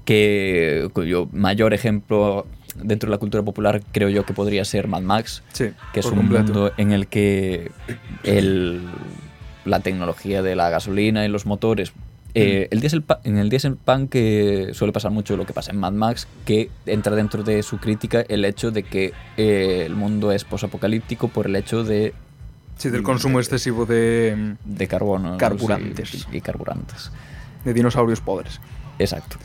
que 0.05 0.89
cuyo 0.93 1.27
mayor 1.31 1.73
ejemplo 1.73 2.47
dentro 2.76 3.07
de 3.07 3.11
la 3.11 3.17
cultura 3.17 3.43
popular 3.43 3.81
creo 3.91 4.09
yo 4.09 4.26
que 4.26 4.34
podría 4.34 4.63
ser 4.65 4.88
Mad 4.88 5.01
Max, 5.01 5.43
Sí, 5.53 5.69
que 5.93 5.99
es 5.99 6.05
un 6.05 6.15
completo. 6.15 6.43
mundo 6.45 6.71
en 6.77 6.91
el 6.91 7.07
que 7.07 7.71
el, 8.23 8.81
la 9.65 9.80
tecnología 9.81 10.41
de 10.41 10.55
la 10.55 10.69
gasolina 10.69 11.26
y 11.26 11.30
los 11.30 11.45
motores... 11.45 11.91
eh, 12.35 12.67
Mm. 12.69 12.73
el 12.76 12.80
diesel, 12.80 13.03
en 13.23 13.38
el 13.39 13.49
dieselpunk 13.49 14.11
eh, 14.15 14.69
suele 14.73 14.93
pasar 14.93 15.11
mucho 15.11 15.35
lo 15.35 15.45
que 15.47 15.53
pasa 15.53 15.71
en 15.71 15.77
Mad 15.77 15.93
Max, 15.93 16.27
que 16.45 16.69
entra 16.85 17.15
dentro 17.15 17.43
de 17.43 17.63
su 17.63 17.80
crítica 17.80 18.23
el 18.30 18.45
hecho 18.45 18.69
de 18.71 18.84
que 18.84 19.13
eh, 19.35 19.84
el 19.85 19.95
mundo 19.95 20.31
es 20.31 20.43
posapocalíptico 20.43 21.27
por 21.27 21.47
el 21.47 21.55
hecho 21.55 21.84
de 21.84 22.13
Sí, 22.80 22.89
del 22.89 23.03
consumo 23.03 23.39
excesivo 23.39 23.85
de, 23.85 24.56
de 24.65 24.88
carbono 24.88 25.38
Carburantes. 25.38 26.26
y, 26.31 26.38
y 26.38 26.41
carburantes. 26.41 27.11
de 27.65 27.73
dinosaurios 27.73 28.22
pobres. 28.22 28.60
Exacto. 28.97 29.38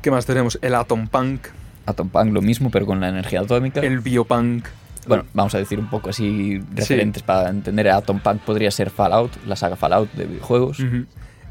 ¿Qué 0.00 0.10
más 0.10 0.24
tenemos? 0.26 0.58
El 0.62 0.74
Atom 0.76 1.06
Punk, 1.08 1.48
Atom 1.86 2.08
Punk 2.08 2.32
lo 2.32 2.40
mismo, 2.40 2.70
pero 2.70 2.86
con 2.86 3.00
la 3.00 3.08
energía 3.08 3.40
atómica. 3.40 3.80
el 3.80 3.98
Biopunk. 4.00 4.66
Bueno, 5.08 5.24
vamos 5.34 5.52
a 5.56 5.58
decir 5.58 5.80
un 5.80 5.90
poco 5.90 6.10
así 6.10 6.62
referentes 6.74 7.22
para 7.24 7.50
entender. 7.50 7.88
Atom 7.90 8.20
Punk 8.20 8.40
podría 8.42 8.70
ser 8.70 8.90
Fallout, 8.90 9.32
la 9.46 9.56
saga 9.56 9.74
Fallout 9.76 10.12
de 10.12 10.24
videojuegos. 10.26 10.78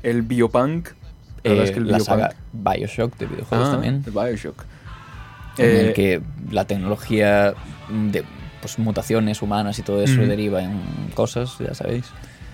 El 0.04 0.22
Biopunk. 0.22 0.88
La 1.44 1.50
verdad 1.52 1.66
Eh, 1.66 1.68
es 1.68 1.72
que 1.72 1.80
el 1.80 1.92
la 1.92 1.98
Biopunk- 1.98 2.04
saga 2.06 2.30
Bioshock 2.54 3.18
de 3.18 3.26
videojuegos 3.26 3.68
Ah, 3.68 3.72
también. 3.72 4.04
El 4.06 4.12
Bioshock. 4.14 4.64
en 5.58 5.66
Eh, 5.66 5.88
el 5.88 5.94
que 5.94 6.22
la 6.52 6.64
tecnología 6.66 7.54
de 7.90 8.24
pues, 8.62 8.80
mutaciones 8.80 9.42
humanas 9.42 9.78
y 9.80 9.82
todo 9.82 10.02
eso 10.02 10.20
Ujú. 10.20 10.28
deriva 10.30 10.62
en 10.64 10.80
cosas, 11.14 11.58
ya 11.60 11.74
sabéis. 11.74 12.06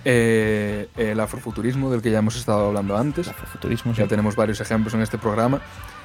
eh, 0.06 0.88
el 0.96 1.20
afrofuturismo, 1.20 1.92
del 1.92 2.02
que 2.02 2.10
ya 2.12 2.20
hemos 2.20 2.38
estado 2.38 2.68
hablando 2.68 2.96
antes. 2.98 3.28
El 3.28 3.34
afrofuturismo. 3.34 3.94
Ya 3.94 4.04
sí. 4.04 4.10
tenemos 4.10 4.36
varios 4.38 4.62
ejemplos 4.62 4.94
en 4.94 5.02
este 5.02 5.18
programa. 5.18 5.60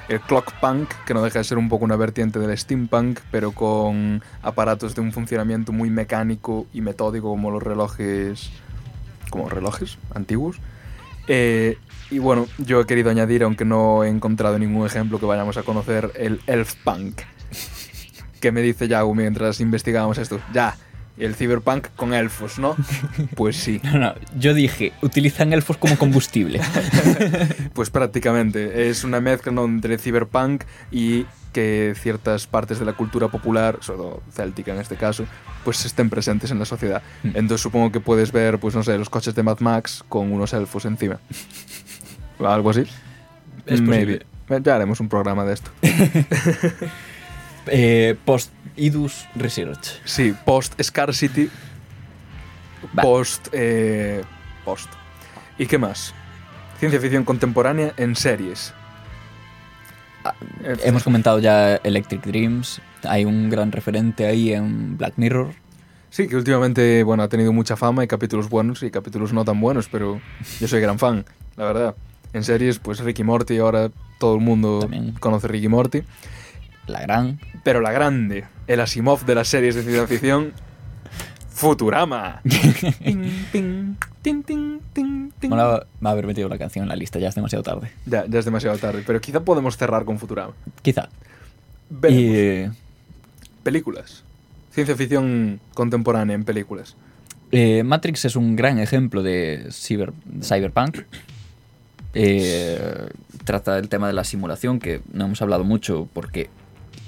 El 0.09 0.19
clockpunk, 0.19 0.89
que 1.05 1.13
no 1.13 1.21
deja 1.23 1.39
de 1.39 1.45
ser 1.45 1.57
un 1.57 1.69
poco 1.69 1.85
una 1.85 1.95
vertiente 1.95 2.37
del 2.37 2.57
steampunk, 2.57 3.21
pero 3.31 3.53
con 3.53 4.21
aparatos 4.41 4.93
de 4.95 4.99
un 5.01 5.13
funcionamiento 5.13 5.71
muy 5.71 5.89
mecánico 5.89 6.67
y 6.73 6.81
metódico, 6.81 7.29
como 7.29 7.49
los 7.51 7.63
relojes. 7.63 8.49
como 9.29 9.47
relojes 9.49 9.97
antiguos. 10.13 10.57
Eh, 11.27 11.77
y 12.11 12.19
bueno, 12.19 12.45
yo 12.57 12.81
he 12.81 12.85
querido 12.85 13.09
añadir, 13.09 13.43
aunque 13.43 13.63
no 13.65 14.03
he 14.03 14.09
encontrado 14.09 14.59
ningún 14.59 14.85
ejemplo 14.85 15.17
que 15.19 15.25
vayamos 15.25 15.55
a 15.57 15.63
conocer, 15.63 16.11
el 16.15 16.41
elfpunk. 16.45 17.21
Que 18.43 18.51
me 18.51 18.61
dice 18.61 18.89
Yago 18.89 19.15
mientras 19.15 19.61
investigábamos 19.61 20.17
esto. 20.17 20.37
Ya, 20.51 20.75
el 21.17 21.33
cyberpunk 21.33 21.87
con 21.95 22.13
elfos, 22.13 22.59
¿no? 22.59 22.75
Pues 23.37 23.55
sí. 23.55 23.79
No, 23.83 23.97
no, 23.97 24.15
yo 24.37 24.53
dije, 24.53 24.91
utilizan 25.01 25.53
elfos 25.53 25.77
como 25.77 25.97
combustible. 25.97 26.59
Pues 27.73 27.89
prácticamente. 27.89 28.89
Es 28.89 29.05
una 29.05 29.21
mezcla 29.21 29.53
¿no? 29.53 29.63
entre 29.63 29.97
cyberpunk 29.97 30.65
y 30.91 31.25
que 31.53 31.93
ciertas 31.95 32.45
partes 32.47 32.79
de 32.79 32.85
la 32.85 32.91
cultura 32.91 33.29
popular, 33.29 33.77
sobre 33.79 33.99
todo 33.99 34.23
céltica 34.29 34.73
en 34.73 34.81
este 34.81 34.97
caso, 34.97 35.23
pues 35.63 35.85
estén 35.85 36.09
presentes 36.09 36.51
en 36.51 36.59
la 36.59 36.65
sociedad. 36.65 37.01
Mm. 37.23 37.27
Entonces 37.35 37.61
supongo 37.61 37.93
que 37.93 38.01
puedes 38.01 38.33
ver, 38.33 38.59
pues 38.59 38.75
no 38.75 38.83
sé, 38.83 38.97
los 38.97 39.09
coches 39.09 39.35
de 39.35 39.43
Mad 39.43 39.61
Max 39.61 40.03
con 40.09 40.33
unos 40.33 40.51
elfos 40.51 40.83
encima. 40.83 41.21
Algo 42.39 42.71
así. 42.71 42.83
Es 43.65 43.79
Maybe. 43.79 44.25
Ya 44.61 44.75
haremos 44.75 44.99
un 44.99 45.07
programa 45.07 45.45
de 45.45 45.53
esto. 45.53 45.71
Eh, 47.67 48.15
post 48.25 48.51
Idus 48.75 49.25
Research. 49.35 50.01
Sí, 50.05 50.33
post 50.45 50.79
Scarcity, 50.81 51.49
Va. 52.97 53.03
post 53.03 53.47
eh, 53.51 54.23
post. 54.65 54.89
¿Y 55.57 55.65
qué 55.67 55.77
más? 55.77 56.13
Ciencia 56.79 56.99
ficción 56.99 57.23
contemporánea 57.23 57.93
en 57.97 58.15
series. 58.15 58.73
Ah, 60.25 60.33
Eh, 60.63 60.77
Hemos 60.83 61.03
comentado 61.03 61.39
ya 61.39 61.75
Electric 61.77 62.23
Dreams. 62.25 62.81
Hay 63.03 63.25
un 63.25 63.49
gran 63.49 63.71
referente 63.71 64.25
ahí 64.25 64.53
en 64.53 64.97
Black 64.97 65.13
Mirror. 65.17 65.53
Sí, 66.09 66.27
que 66.27 66.35
últimamente, 66.35 67.03
bueno, 67.03 67.23
ha 67.23 67.27
tenido 67.27 67.51
mucha 67.53 67.75
fama, 67.75 68.03
hay 68.03 68.07
capítulos 68.07 68.47
buenos 68.49 68.83
y 68.83 68.91
capítulos 68.91 69.33
no 69.33 69.43
tan 69.45 69.59
buenos, 69.59 69.87
pero 69.89 70.21
yo 70.59 70.67
soy 70.67 70.79
gran 70.79 70.99
fan, 70.99 71.25
la 71.57 71.65
verdad. 71.65 71.95
En 72.33 72.43
series, 72.43 72.77
pues 72.79 72.99
Ricky 72.99 73.23
Morty, 73.23 73.57
ahora 73.57 73.89
todo 74.19 74.35
el 74.35 74.41
mundo 74.41 74.79
También. 74.81 75.13
conoce 75.19 75.47
Ricky 75.47 75.67
Morty. 75.69 76.03
La 76.87 77.01
gran. 77.01 77.39
Pero 77.63 77.79
la 77.81 77.91
grande, 77.91 78.45
el 78.67 78.79
Asimov 78.81 79.25
de 79.25 79.35
las 79.35 79.47
series 79.47 79.75
de 79.75 79.83
ciencia 79.83 80.07
ficción, 80.07 80.51
Futurama. 81.49 82.41
Ting, 82.43 83.23
ting, 83.51 83.95
ting, 84.21 84.43
ting, 84.43 84.79
ting, 84.93 85.31
ting. 85.39 85.49
Molaba 85.49 85.85
haber 86.03 86.25
metido 86.25 86.49
la 86.49 86.57
canción 86.57 86.83
en 86.83 86.89
la 86.89 86.95
lista, 86.95 87.19
ya 87.19 87.29
es 87.29 87.35
demasiado 87.35 87.63
tarde. 87.63 87.91
Ya, 88.05 88.25
ya 88.27 88.39
es 88.39 88.45
demasiado 88.45 88.77
tarde, 88.77 89.03
pero 89.05 89.21
quizá 89.21 89.41
podemos 89.41 89.77
cerrar 89.77 90.03
con 90.03 90.17
Futurama. 90.19 90.53
Quizá. 90.81 91.09
Veremos. 91.89 92.73
Y 92.73 93.63
Películas. 93.63 94.23
Ciencia 94.71 94.95
ficción 94.95 95.59
contemporánea 95.75 96.33
en 96.35 96.43
películas. 96.43 96.95
eh, 97.51 97.83
Matrix 97.83 98.25
es 98.25 98.35
un 98.35 98.55
gran 98.55 98.79
ejemplo 98.79 99.21
de 99.21 99.67
ciber- 99.69 100.13
cyberpunk. 100.41 101.01
Eh, 102.15 103.09
trata 103.45 103.77
el 103.77 103.89
tema 103.89 104.07
de 104.07 104.13
la 104.13 104.23
simulación, 104.23 104.79
que 104.79 105.01
no 105.13 105.25
hemos 105.25 105.41
hablado 105.41 105.63
mucho 105.63 106.07
porque 106.13 106.49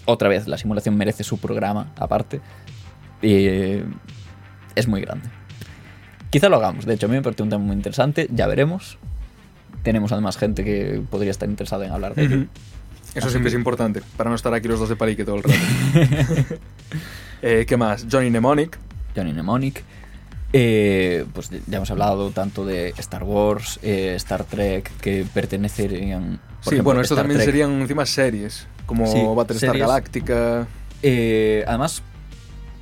otra 0.06 0.30
vez 0.30 0.48
la 0.48 0.58
simulación 0.58 0.96
merece 0.98 1.24
su 1.24 1.38
programa 1.40 1.92
aparte. 1.98 2.42
Eh, 3.22 3.84
es 4.76 4.88
muy 4.88 5.02
grande. 5.02 5.28
Quizá 6.30 6.50
lo 6.50 6.58
hagamos, 6.58 6.86
de 6.86 6.94
hecho 6.96 7.06
a 7.06 7.10
mí 7.10 7.16
me 7.16 7.22
parece 7.22 7.44
un 7.44 7.50
tema 7.50 7.64
muy 7.64 7.76
interesante, 7.76 8.28
ya 8.32 8.48
veremos. 8.48 8.98
Tenemos 9.84 10.12
además 10.12 10.38
gente 10.38 10.64
que 10.64 11.02
podría 11.10 11.32
estar 11.32 11.48
interesada 11.50 11.86
en 11.86 11.92
hablar 11.92 12.16
de 12.16 12.24
ello. 12.26 12.36
Eso 13.14 13.28
Así 13.28 13.30
siempre 13.30 13.44
que- 13.44 13.48
es 13.50 13.54
importante, 13.60 14.02
para 14.18 14.30
no 14.30 14.36
estar 14.36 14.54
aquí 14.54 14.68
los 14.68 14.80
dos 14.80 14.90
de 14.90 14.96
palique 14.96 15.24
todo 15.24 15.36
el 15.38 15.44
rato. 15.44 15.56
Eh, 17.42 17.66
¿Qué 17.68 17.78
más? 17.78 18.08
Johnny 18.12 18.30
Mnemonic. 18.32 18.78
Johnny 19.16 19.32
Mnemonic. 19.34 19.84
Eh, 20.58 21.26
pues 21.34 21.50
ya 21.68 21.78
hemos 21.78 21.92
hablado 21.92 22.32
tanto 22.32 22.66
de 22.66 22.94
Star 22.98 23.24
Wars, 23.24 23.78
eh, 23.84 24.14
Star 24.16 24.46
Trek, 24.46 24.90
que 25.02 25.26
pertenecerían. 25.34 26.40
por 26.64 26.64
Sí, 26.64 26.70
ejemplo, 26.70 26.84
bueno, 26.86 27.02
esto 27.02 27.14
Star 27.16 27.24
también 27.26 27.40
Trek. 27.40 27.50
serían 27.50 27.82
encima 27.82 28.06
series, 28.06 28.66
como 28.86 29.06
Sí, 29.06 29.22
Battlestar 29.36 29.72
series. 29.72 29.86
Galáctica. 29.86 30.66
Eh, 31.04 31.66
además, 31.68 32.02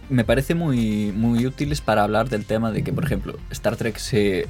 me 0.08 0.24
parece 0.24 0.54
muy, 0.54 1.12
muy 1.16 1.48
útiles 1.48 1.82
para 1.82 2.04
hablar 2.04 2.30
del 2.30 2.46
tema 2.46 2.72
de 2.72 2.84
que, 2.84 2.94
por 2.94 3.06
ejemplo, 3.06 3.38
Star 3.50 3.76
Trek 3.76 3.98
se, 3.98 4.46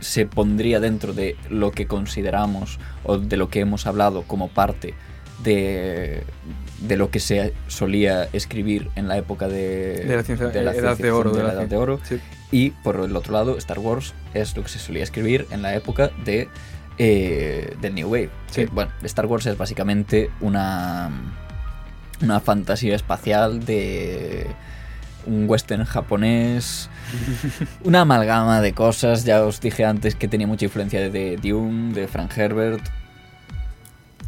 se 0.00 0.26
pondría 0.26 0.78
dentro 0.78 1.14
de 1.14 1.36
lo 1.48 1.70
que 1.72 1.86
consideramos 1.86 2.78
o 3.04 3.16
de 3.16 3.38
lo 3.38 3.48
que 3.48 3.60
hemos 3.60 3.86
hablado 3.86 4.24
como 4.24 4.48
parte 4.48 4.92
de, 5.42 6.22
de 6.80 6.96
lo 6.96 7.10
que 7.10 7.20
se 7.20 7.52
solía 7.68 8.28
escribir 8.32 8.88
en 8.96 9.06
la 9.08 9.16
época 9.18 9.48
de, 9.48 10.04
De 10.04 10.16
la 10.16 10.22
ciencia- 10.22 10.46
de 10.48 10.62
la 10.62 10.72
eh, 10.74 10.78
edad 10.78 10.96
de 10.98 11.10
oro, 11.10 11.30
de 11.32 11.42
la 11.42 11.52
edad 11.52 11.66
de 11.66 11.76
oro. 11.76 12.00
sí. 12.04 12.20
Y 12.52 12.70
por 12.70 12.96
el 12.96 13.14
otro 13.14 13.32
lado, 13.32 13.56
Star 13.58 13.78
Wars 13.78 14.12
es 14.34 14.56
lo 14.56 14.64
que 14.64 14.68
se 14.70 14.80
solía 14.80 15.04
escribir 15.04 15.46
en 15.52 15.62
la 15.62 15.74
época 15.76 16.10
de 16.24 16.48
eh, 16.98 17.76
del 17.80 17.94
New 17.94 18.08
Wave. 18.08 18.30
Sí. 18.50 18.62
Que, 18.62 18.66
bueno, 18.66 18.90
Star 19.04 19.26
Wars 19.26 19.46
es 19.46 19.56
básicamente 19.56 20.30
una, 20.40 21.10
una 22.22 22.40
fantasía 22.40 22.96
espacial 22.96 23.64
de 23.64 24.46
un 25.26 25.48
western 25.48 25.84
japonés, 25.84 26.90
una 27.84 28.00
amalgama 28.00 28.60
de 28.60 28.72
cosas. 28.72 29.24
Ya 29.24 29.44
os 29.44 29.60
dije 29.60 29.84
antes 29.84 30.14
que 30.16 30.26
tenía 30.26 30.46
mucha 30.48 30.64
influencia 30.64 31.08
de 31.08 31.36
Dune, 31.36 31.92
de 31.94 32.08
Frank 32.08 32.36
Herbert. 32.36 32.82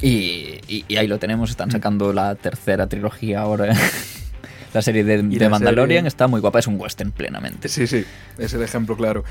Y, 0.03 0.59
y- 0.69 0.85
y 0.89 0.97
ahí 0.97 1.07
lo 1.07 1.19
tenemos, 1.19 1.51
están 1.51 1.69
Mm. 1.69 1.73
sacando 1.73 2.13
la 2.13 2.35
tercera 2.35 2.87
trilogía 2.89 3.41
ahora. 3.41 3.73
la 4.75 4.83
serie 4.83 5.05
de, 5.05 5.23
de 5.23 5.39
la 5.39 5.49
Mandalorian 5.49 6.01
serie- 6.01 6.09
está 6.09 6.27
muy 6.29 6.41
guapa, 6.41 6.59
es 6.59 6.67
un 6.67 6.81
western 6.81 7.13
plenamente. 7.13 7.69
Sí, 7.69 7.87
sí, 7.87 8.05
es 8.39 8.53
el 8.55 8.63
ejemplo 8.63 8.97
claro. 8.97 9.25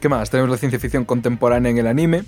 ¿Qué 0.00 0.08
más? 0.08 0.30
Tenemos 0.30 0.50
la 0.50 0.56
ciencia 0.58 0.78
ficción 0.78 1.04
contemporánea 1.04 1.70
en 1.70 1.78
el 1.78 1.86
anime, 1.86 2.22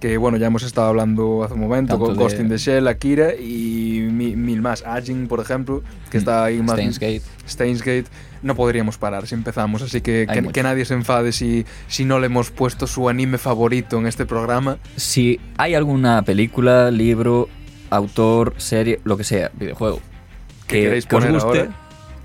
que 0.00 0.16
bueno, 0.16 0.36
ya 0.38 0.46
hemos 0.46 0.62
estado 0.62 0.88
hablando 0.88 1.44
hace 1.44 1.54
un 1.54 1.60
momento, 1.60 1.92
Tanto 1.94 2.06
con 2.06 2.16
de- 2.16 2.22
Ghost 2.22 2.40
in 2.40 2.48
the 2.48 2.58
Shell, 2.58 2.86
Akira 2.88 3.34
y 3.34 4.08
mi- 4.10 4.36
mil 4.36 4.62
más. 4.62 4.82
Ajin, 4.86 5.26
por 5.28 5.40
ejemplo, 5.40 5.82
que 6.10 6.18
está 6.18 6.44
ahí 6.44 6.58
más... 6.62 6.72
Steins 6.76 6.98
Gate. 6.98 7.22
Steins 7.48 7.80
Gate. 7.82 8.06
No 8.42 8.54
podríamos 8.54 8.98
parar 8.98 9.26
si 9.26 9.34
empezamos, 9.34 9.82
así 9.82 10.00
que 10.00 10.26
que, 10.52 10.62
nadie 10.62 10.84
se 10.84 10.94
enfade 10.94 11.32
si, 11.32 11.64
si 11.88 12.04
no 12.04 12.18
le 12.18 12.26
hemos 12.26 12.50
puesto 12.50 12.86
su 12.86 13.08
anime 13.08 13.38
favorito 13.38 13.98
en 13.98 14.06
este 14.06 14.26
programa. 14.26 14.78
Si 14.96 15.40
hay 15.56 15.74
alguna 15.74 16.22
película, 16.22 16.90
libro, 16.90 17.48
autor, 17.90 18.54
serie, 18.56 19.00
lo 19.04 19.16
que 19.16 19.24
sea, 19.24 19.50
videojuego, 19.54 20.00
Que 20.66 20.76
que, 20.76 20.82
queréis 20.84 21.06
que 21.06 21.16
os 21.16 21.26
guste, 21.26 21.60
ahora. 21.60 21.70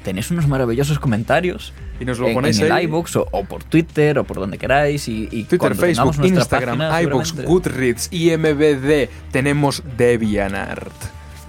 tenéis 0.03 0.31
unos 0.31 0.47
maravillosos 0.47 0.97
comentarios 0.99 1.73
Y 1.99 2.05
nos 2.05 2.17
lo 2.19 2.27
en, 2.27 2.33
ponéis 2.33 2.59
en 2.59 2.71
el 2.71 2.83
iBox 2.83 3.15
o, 3.17 3.27
o 3.31 3.43
por 3.43 3.63
Twitter 3.63 4.17
o 4.17 4.23
por 4.23 4.37
donde 4.37 4.57
queráis. 4.57 5.07
Y, 5.07 5.27
y 5.31 5.43
Twitter, 5.43 5.75
Facebook, 5.75 6.15
Instagram, 6.23 6.77
página, 6.77 7.01
iBox, 7.03 7.43
Goodreads, 7.43 8.09
IMBD. 8.11 9.09
Tenemos 9.31 9.83
DeviantArt. 9.97 10.93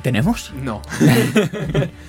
¿Tenemos? 0.02 0.52
No. 0.62 0.82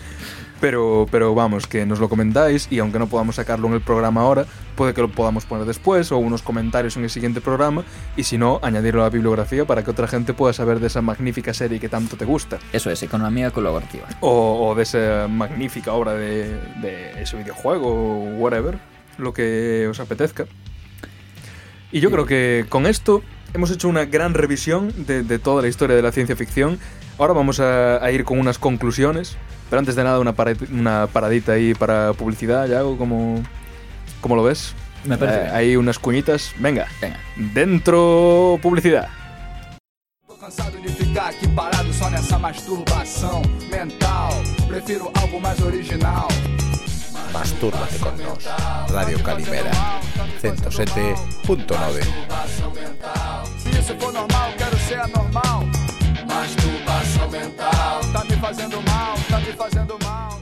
pero, 0.60 1.06
pero 1.11 1.34
vamos, 1.36 1.68
que 1.68 1.86
nos 1.86 1.99
lo 1.99 2.10
comentáis 2.10 2.68
y 2.69 2.80
aunque 2.80 2.99
no 2.99 3.07
podamos 3.07 3.36
sacarlo 3.36 3.68
en 3.68 3.73
el 3.73 3.81
programa 3.81 4.22
ahora, 4.22 4.45
puede 4.76 4.94
que 4.94 5.02
lo 5.02 5.10
podamos 5.10 5.45
poner 5.45 5.65
después 5.65 6.11
o 6.11 6.18
unos 6.18 6.41
comentarios 6.41 6.98
en 6.98 7.03
el 7.03 7.10
siguiente 7.10 7.41
programa 7.41 7.84
y 8.15 8.23
si 8.23 8.38
no, 8.38 8.60
añadirlo 8.61 9.02
a 9.02 9.06
la 9.06 9.10
bibliografía 9.10 9.65
para 9.65 9.84
que 9.84 9.91
otra 9.91 10.07
gente 10.07 10.34
pueda 10.34 10.53
saber 10.53 10.80
de 10.80 10.88
esa 10.88 11.02
magnífica 11.02 11.53
serie 11.53 11.80
que 11.80 11.90
tanto 11.90 12.18
te 12.18 12.26
gusta. 12.26 12.60
Eso 12.73 12.90
es, 12.91 13.03
economía 13.03 13.52
colaborativa. 13.52 14.07
O, 14.22 14.69
o 14.69 14.76
de 14.76 14.84
esa 14.84 15.27
magnífica 15.27 15.94
obra 15.94 16.14
de, 16.14 16.60
de 16.81 17.22
ese 17.22 17.38
videojuego 17.38 17.88
o 17.88 18.36
whatever, 18.38 18.80
lo 19.18 19.34
que 19.34 19.88
os 19.90 19.99
apetezca. 19.99 20.45
Y 21.91 22.02
yo 22.02 22.11
creo 22.11 22.26
que 22.26 22.65
con 22.69 22.86
esto 22.86 23.23
hemos 23.53 23.72
hecho 23.72 23.90
una 23.90 24.06
gran 24.06 24.34
revisión 24.34 24.94
de, 25.07 25.23
de 25.23 25.40
toda 25.40 25.61
la 25.61 25.68
historia 25.68 25.95
de 25.95 26.02
la 26.02 26.11
ciencia 26.11 26.36
ficción. 26.36 26.80
Ahora 27.18 27.34
vamos 27.34 27.60
a, 27.60 28.03
a 28.03 28.11
ir 28.11 28.23
con 28.23 28.40
unas 28.40 28.60
conclusiones, 28.60 29.38
pero 29.70 29.80
antes 29.80 29.96
de 29.96 30.04
nada 30.04 30.20
una, 30.20 30.34
parad- 30.36 30.70
una 30.72 31.08
paradita 31.12 31.54
ahí 31.54 31.74
para 31.74 32.14
publicidad, 32.14 32.68
ya 32.68 32.82
como, 32.82 33.41
como 34.22 34.36
lo 34.36 34.44
ves. 34.44 34.74
Me 35.06 35.18
parece 35.18 35.40
Eh, 35.48 35.50
hay 35.54 35.76
unas 35.78 35.98
cuñitas. 36.00 36.52
Venga, 36.60 36.88
Venga. 37.02 37.18
dentro 37.54 38.60
publicidad. 38.62 39.08
Cansado 40.40 40.78
de 40.82 40.90
ficar 40.90 41.30
aqui 41.30 41.48
parado 41.50 41.94
só 41.94 42.10
nessa 42.10 42.40
masturbação 42.40 43.41
mental. 43.70 44.32
Prefiro 44.68 45.12
algo 45.22 45.40
mais 45.40 45.60
original. 45.62 46.28
Mastúrbate 47.34 47.98
con 48.00 48.18
nos. 48.18 48.44
Radio 48.91 49.22
Calimera 49.22 49.70
107.9 50.41 52.02
Se 53.62 53.70
isso 53.80 53.94
for 54.00 54.12
normal, 54.14 54.52
quero 54.58 54.78
ser 54.88 55.00
anormal. 55.00 55.66
Masturbação 56.26 56.78
mental. 57.30 58.01
Tá 58.14 58.23
me 58.23 58.35
fazendo 58.38 58.81
mal, 58.81 59.18
tá 59.30 59.39
me 59.39 59.53
fazendo 59.53 59.97
mal. 59.99 60.39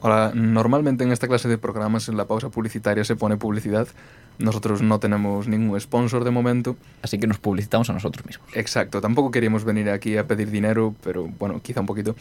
Hola, 0.00 0.30
normalmente 0.32 1.02
en 1.02 1.10
esta 1.10 1.26
clase 1.26 1.48
de 1.48 1.58
programas 1.58 2.08
en 2.08 2.16
la 2.16 2.26
pausa 2.26 2.50
publicitaria 2.50 3.04
se 3.04 3.16
pone 3.16 3.36
publicidad. 3.36 3.88
Nosotros 4.38 4.80
no 4.80 5.00
tenemos 5.00 5.48
ningún 5.48 5.80
sponsor 5.80 6.22
de 6.22 6.30
momento. 6.30 6.76
Así 7.02 7.18
que 7.18 7.26
nos 7.26 7.38
publicitamos 7.38 7.90
a 7.90 7.94
nosotros 7.94 8.24
mismos. 8.24 8.48
Exacto, 8.54 9.00
tampoco 9.00 9.32
queríamos 9.32 9.64
venir 9.64 9.90
aquí 9.90 10.16
a 10.16 10.28
pedir 10.28 10.50
dinero, 10.52 10.94
pero 11.02 11.26
bueno, 11.26 11.60
quizá 11.60 11.80
un 11.80 11.86
poquito. 11.86 12.14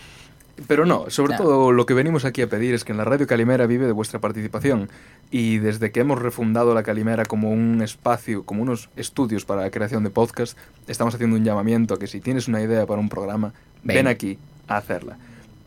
Pero 0.68 0.86
no, 0.86 1.10
sobre 1.10 1.34
No. 1.36 1.44
todo 1.44 1.72
lo 1.72 1.86
que 1.86 1.94
venimos 1.94 2.26
aquí 2.26 2.42
a 2.42 2.48
pedir 2.48 2.74
es 2.74 2.84
que 2.84 2.92
en 2.92 2.98
la 2.98 3.04
Radio 3.06 3.28
Calimera 3.28 3.68
vive 3.68 3.86
de 3.86 3.92
vuestra 3.92 4.20
participación. 4.20 4.90
Y 5.30 5.58
desde 5.60 5.92
que 5.92 6.00
hemos 6.00 6.20
refundado 6.22 6.74
la 6.74 6.84
Calimera 6.84 7.26
como 7.26 7.52
un 7.52 7.82
espacio, 7.84 8.44
como 8.44 8.64
unos 8.64 8.90
estudios 8.96 9.46
para 9.46 9.62
la 9.62 9.70
creación 9.70 10.04
de 10.04 10.10
podcast, 10.10 10.58
estamos 10.88 11.14
haciendo 11.14 11.36
un 11.36 11.44
llamamiento 11.44 11.94
a 11.94 12.00
que 12.00 12.08
si 12.08 12.22
tienes 12.22 12.48
una 12.48 12.62
idea 12.62 12.86
para 12.88 13.00
un 13.00 13.10
programa, 13.10 13.54
ven, 13.84 13.98
Ven. 13.98 14.08
aquí 14.08 14.40
a 14.68 14.78
hacerla. 14.78 15.18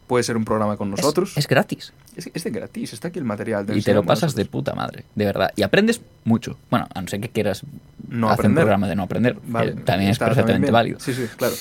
Puede 0.09 0.25
ser 0.25 0.37
un 0.37 0.45
programa 0.45 0.77
con 0.77 0.91
nosotros. 0.91 1.37
Es, 1.37 1.47
gratis. 1.47 1.93
Es, 2.17 2.29
es 2.35 2.43
de 2.43 2.51
gratis, 2.51 2.93
está 2.93 3.09
aquí 3.09 3.21
el 3.21 3.25
material. 3.25 3.65
Y 3.77 3.83
te 3.83 3.95
lo 3.95 4.03
pasas 4.03 4.35
de 4.35 4.45
puta 4.45 4.75
madre, 4.75 5.05
de 5.15 5.25
verdad. 5.25 5.53
Y 5.55 5.63
aprendes 5.63 6.01
mucho. 6.25 6.57
Bueno, 6.69 6.89
a 6.93 7.01
no 7.01 7.07
ser 7.07 7.21
que 7.21 7.29
quieras 7.29 7.63
No 8.09 8.27
hacer 8.27 8.41
aprender. 8.41 8.63
un 8.65 8.67
programa 8.67 8.89
de 8.89 8.97
no 8.97 9.05
aprender. 9.05 9.37
Vale, 9.47 9.73
también 9.75 10.11
es 10.11 10.19
perfectamente 10.19 10.73
válido. 10.73 10.99
Sí, 10.99 11.15
sí, 11.15 11.27
claro. 11.37 11.55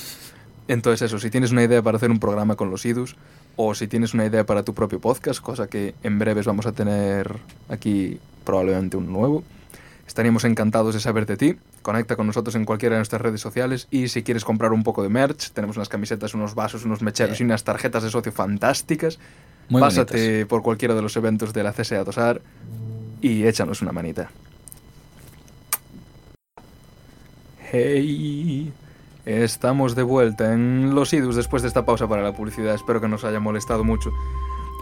Entonces 0.70 1.02
eso, 1.02 1.18
si 1.18 1.32
tienes 1.32 1.52
una 1.52 1.64
idea 1.64 1.82
para 1.82 1.98
hacer 1.98 2.12
un 2.12 2.20
programa 2.20 2.56
con 2.56 2.70
los 2.70 2.86
idus 2.86 3.16
o 3.56 3.74
si 3.74 3.88
tienes 3.88 4.14
una 4.14 4.28
idea 4.28 4.46
para 4.46 4.62
tu 4.62 4.76
propio 4.76 5.00
podcast, 5.00 5.42
cosa 5.42 5.68
que 5.68 5.96
en 6.04 6.20
breves 6.20 6.46
vamos 6.46 6.68
a 6.68 6.74
tener 6.74 7.38
aquí 7.70 8.20
probablemente 8.46 8.96
un 8.96 9.12
nuevo, 9.12 9.44
estaríamos 10.06 10.44
encantados 10.44 10.94
de 10.94 11.00
saber 11.00 11.26
de 11.26 11.38
ti. 11.38 11.56
Conecta 11.82 12.16
con 12.16 12.28
nosotros 12.28 12.54
en 12.54 12.66
cualquiera 12.66 12.94
de 12.94 13.00
nuestras 13.00 13.20
redes 13.20 13.42
sociales 13.42 13.88
y 13.90 14.10
si 14.10 14.22
quieres 14.22 14.46
comprar 14.46 14.72
un 14.72 14.84
poco 14.84 15.02
de 15.02 15.10
merch, 15.10 15.50
tenemos 15.54 15.76
unas 15.76 15.90
camisetas, 15.90 16.36
unos 16.36 16.54
vasos, 16.54 16.86
unos 16.86 17.02
mecheros 17.02 17.42
y 17.42 17.44
unas 17.44 17.64
tarjetas 17.64 18.04
de 18.04 18.12
socio 18.12 18.32
fantásticas. 18.32 19.18
Muy 19.70 19.82
Pásate 19.82 20.28
bonitas. 20.28 20.48
por 20.50 20.62
cualquiera 20.62 20.94
de 20.94 21.02
los 21.02 21.18
eventos 21.18 21.52
de 21.52 21.64
la 21.64 21.74
CSA 21.74 22.06
Tosar 22.06 22.42
y 23.22 23.48
échanos 23.48 23.82
una 23.82 23.92
manita. 23.92 24.30
Hey, 27.72 28.72
estamos 29.26 29.96
de 29.96 30.04
vuelta 30.04 30.54
en 30.54 30.96
los 30.96 31.14
idus 31.14 31.36
después 31.36 31.62
de 31.62 31.68
esta 31.68 31.86
pausa 31.86 32.08
para 32.08 32.22
la 32.22 32.34
publicidad. 32.34 32.76
Espero 32.76 33.02
que 33.02 33.08
nos 33.08 33.24
haya 33.24 33.40
molestado 33.40 33.84
mucho. 33.84 34.12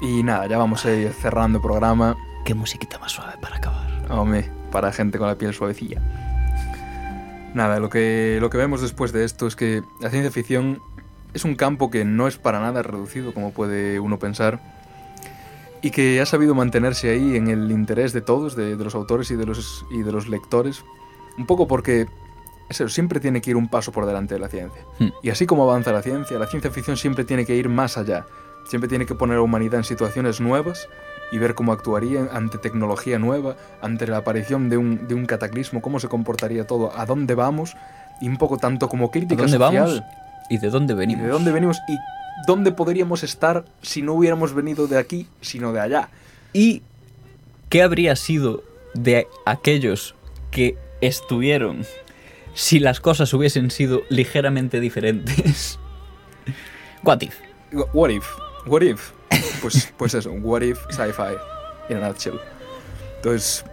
Y 0.01 0.23
nada, 0.23 0.47
ya 0.47 0.57
vamos 0.57 0.85
a 0.85 0.93
ir 0.93 1.11
cerrando 1.11 1.57
el 1.57 1.61
programa. 1.61 2.15
Qué 2.45 2.53
musiquita 2.53 2.99
más 2.99 3.11
suave 3.11 3.33
para 3.41 3.57
acabar. 3.57 4.11
Hombre, 4.11 4.49
para 4.71 4.91
gente 4.91 5.17
con 5.17 5.27
la 5.27 5.35
piel 5.35 5.53
suavecilla. 5.53 6.01
Nada, 7.53 7.79
lo 7.79 7.89
que, 7.89 8.37
lo 8.39 8.49
que 8.49 8.57
vemos 8.57 8.81
después 8.81 9.11
de 9.11 9.23
esto 9.23 9.47
es 9.47 9.55
que 9.55 9.83
la 9.99 10.09
ciencia 10.09 10.31
ficción 10.31 10.81
es 11.33 11.43
un 11.43 11.55
campo 11.55 11.89
que 11.89 12.05
no 12.05 12.27
es 12.27 12.37
para 12.37 12.59
nada 12.59 12.83
reducido 12.83 13.33
como 13.33 13.51
puede 13.51 13.99
uno 13.99 14.19
pensar 14.19 14.59
y 15.81 15.91
que 15.91 16.21
ha 16.21 16.25
sabido 16.25 16.55
mantenerse 16.55 17.09
ahí 17.09 17.35
en 17.35 17.47
el 17.47 17.71
interés 17.71 18.13
de 18.13 18.21
todos, 18.21 18.55
de, 18.55 18.75
de 18.75 18.83
los 18.83 18.95
autores 18.95 19.31
y 19.31 19.35
de 19.35 19.45
los, 19.45 19.85
y 19.91 20.01
de 20.01 20.11
los 20.11 20.27
lectores, 20.27 20.83
un 21.37 21.45
poco 21.45 21.67
porque 21.67 22.07
eso, 22.69 22.89
siempre 22.89 23.19
tiene 23.19 23.41
que 23.41 23.51
ir 23.51 23.55
un 23.55 23.67
paso 23.69 23.91
por 23.91 24.05
delante 24.05 24.33
de 24.33 24.39
la 24.39 24.49
ciencia. 24.49 24.81
Hmm. 24.99 25.09
Y 25.23 25.29
así 25.29 25.45
como 25.45 25.63
avanza 25.63 25.91
la 25.91 26.01
ciencia, 26.01 26.37
la 26.37 26.47
ciencia 26.47 26.71
ficción 26.71 26.97
siempre 26.97 27.23
tiene 27.23 27.45
que 27.45 27.55
ir 27.55 27.69
más 27.69 27.97
allá, 27.97 28.25
siempre 28.67 28.89
tiene 28.89 29.05
que 29.05 29.15
poner 29.15 29.35
a 29.35 29.39
la 29.39 29.43
humanidad 29.43 29.75
en 29.75 29.83
situaciones 29.83 30.41
nuevas 30.41 30.87
y 31.31 31.37
ver 31.37 31.55
cómo 31.55 31.71
actuaría 31.73 32.27
ante 32.31 32.57
tecnología 32.57 33.19
nueva, 33.19 33.55
ante 33.81 34.07
la 34.07 34.17
aparición 34.17 34.69
de 34.69 34.77
un, 34.77 35.07
de 35.07 35.15
un 35.15 35.25
cataclismo, 35.25 35.81
cómo 35.81 35.99
se 35.99 36.07
comportaría 36.07 36.65
todo, 36.65 36.97
a 36.97 37.05
dónde 37.05 37.35
vamos, 37.35 37.75
y 38.21 38.29
un 38.29 38.37
poco 38.37 38.57
tanto 38.57 38.89
como 38.89 39.07
¿A 39.07 39.11
crítica 39.11 39.43
dónde 39.43 39.57
social. 39.57 39.73
vamos? 39.73 40.03
¿Y 40.49 40.57
de 40.57 40.69
dónde 40.69 40.93
¿Y 40.93 40.97
venimos? 40.97 41.23
de 41.23 41.29
dónde 41.29 41.51
venimos? 41.51 41.77
¿Y 41.87 41.97
dónde 42.47 42.71
podríamos 42.71 43.23
estar 43.23 43.65
si 43.81 44.01
no 44.01 44.13
hubiéramos 44.13 44.53
venido 44.53 44.87
de 44.87 44.97
aquí, 44.97 45.27
sino 45.41 45.73
de 45.73 45.81
allá? 45.81 46.09
¿Y 46.53 46.81
qué 47.69 47.83
habría 47.83 48.15
sido 48.15 48.63
de 48.93 49.27
aquellos 49.45 50.15
que 50.51 50.77
estuvieron 51.01 51.85
si 52.57 52.79
las 52.79 52.99
cosas 52.99 53.31
hubiesen 53.35 53.69
sido 53.69 54.01
ligeramente 54.09 54.79
diferentes? 54.79 55.79
What 57.03 57.21
if? 57.21 57.35
What 57.93 58.09
if? 58.09 58.25
What 58.65 58.81
if? 58.81 59.11
Pues, 59.61 59.93
pues 59.95 60.15
eso, 60.15 60.31
what 60.31 60.63
if 60.63 60.79
sci-fi 60.89 61.35
in 61.89 61.97
a 61.97 62.07
nutshell. 62.07 62.39
Entonces, 63.17 63.63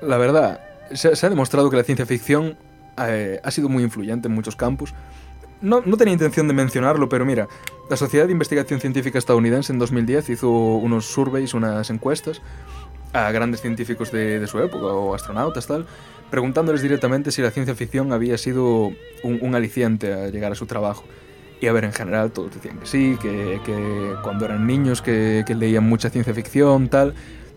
la 0.00 0.16
verdad, 0.16 0.60
se, 0.92 1.14
se 1.14 1.26
ha 1.26 1.28
demostrado 1.28 1.68
que 1.68 1.76
la 1.76 1.84
ciencia 1.84 2.06
ficción 2.06 2.56
eh, 2.96 3.40
ha 3.44 3.50
sido 3.50 3.68
muy 3.68 3.82
influyente 3.82 4.28
en 4.28 4.34
muchos 4.34 4.56
campos. 4.56 4.94
No, 5.60 5.82
no 5.84 5.98
tenía 5.98 6.14
intención 6.14 6.48
de 6.48 6.54
mencionarlo, 6.54 7.10
pero 7.10 7.26
mira, 7.26 7.46
la 7.90 7.96
Sociedad 7.98 8.24
de 8.24 8.32
Investigación 8.32 8.80
Científica 8.80 9.18
estadounidense 9.18 9.72
en 9.72 9.78
2010 9.78 10.30
hizo 10.30 10.50
unos 10.50 11.04
surveys, 11.04 11.52
unas 11.52 11.90
encuestas 11.90 12.40
a 13.12 13.30
grandes 13.32 13.60
científicos 13.60 14.10
de, 14.10 14.40
de 14.40 14.46
su 14.46 14.58
época 14.60 14.86
o 14.86 15.14
astronautas 15.14 15.66
tal, 15.66 15.86
preguntándoles 16.30 16.82
directamente 16.82 17.30
si 17.32 17.42
la 17.42 17.50
ciencia 17.50 17.74
ficción 17.74 18.12
había 18.12 18.38
sido 18.38 18.86
un, 19.22 19.38
un 19.40 19.54
aliciente 19.54 20.12
a 20.12 20.28
llegar 20.28 20.52
a 20.52 20.54
su 20.54 20.66
trabajo. 20.66 21.04
Y 21.60 21.66
a 21.66 21.72
ver, 21.72 21.84
en 21.84 21.92
general 21.92 22.30
todos 22.32 22.54
decían 22.54 22.78
que 22.78 22.86
sí, 22.86 23.18
que, 23.20 23.60
que 23.66 24.14
cuando 24.22 24.46
eran 24.46 24.66
niños 24.66 25.02
que, 25.02 25.44
que 25.46 25.54
leían 25.54 25.84
mucha 25.88 26.08
ciencia 26.08 26.32
ficción, 26.32 26.88
tal. 26.88 27.14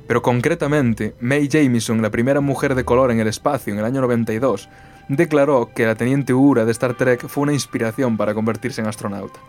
Pero 0.07 0.21
concretamente, 0.21 1.15
Mae 1.21 1.47
Jemison, 1.49 2.01
la 2.01 2.09
primera 2.09 2.41
mujer 2.41 2.75
de 2.75 2.83
color 2.83 3.11
en 3.11 3.19
el 3.21 3.27
espacio 3.27 3.71
en 3.71 3.79
el 3.79 3.85
año 3.85 4.01
92, 4.01 4.67
declaró 5.07 5.69
que 5.73 5.85
la 5.85 5.95
teniente 5.95 6.33
Uhura 6.33 6.65
de 6.65 6.71
Star 6.73 6.95
Trek 6.95 7.27
fue 7.27 7.43
una 7.43 7.53
inspiración 7.53 8.17
para 8.17 8.33
convertirse 8.33 8.81
en 8.81 8.87
astronauta. 8.87 9.39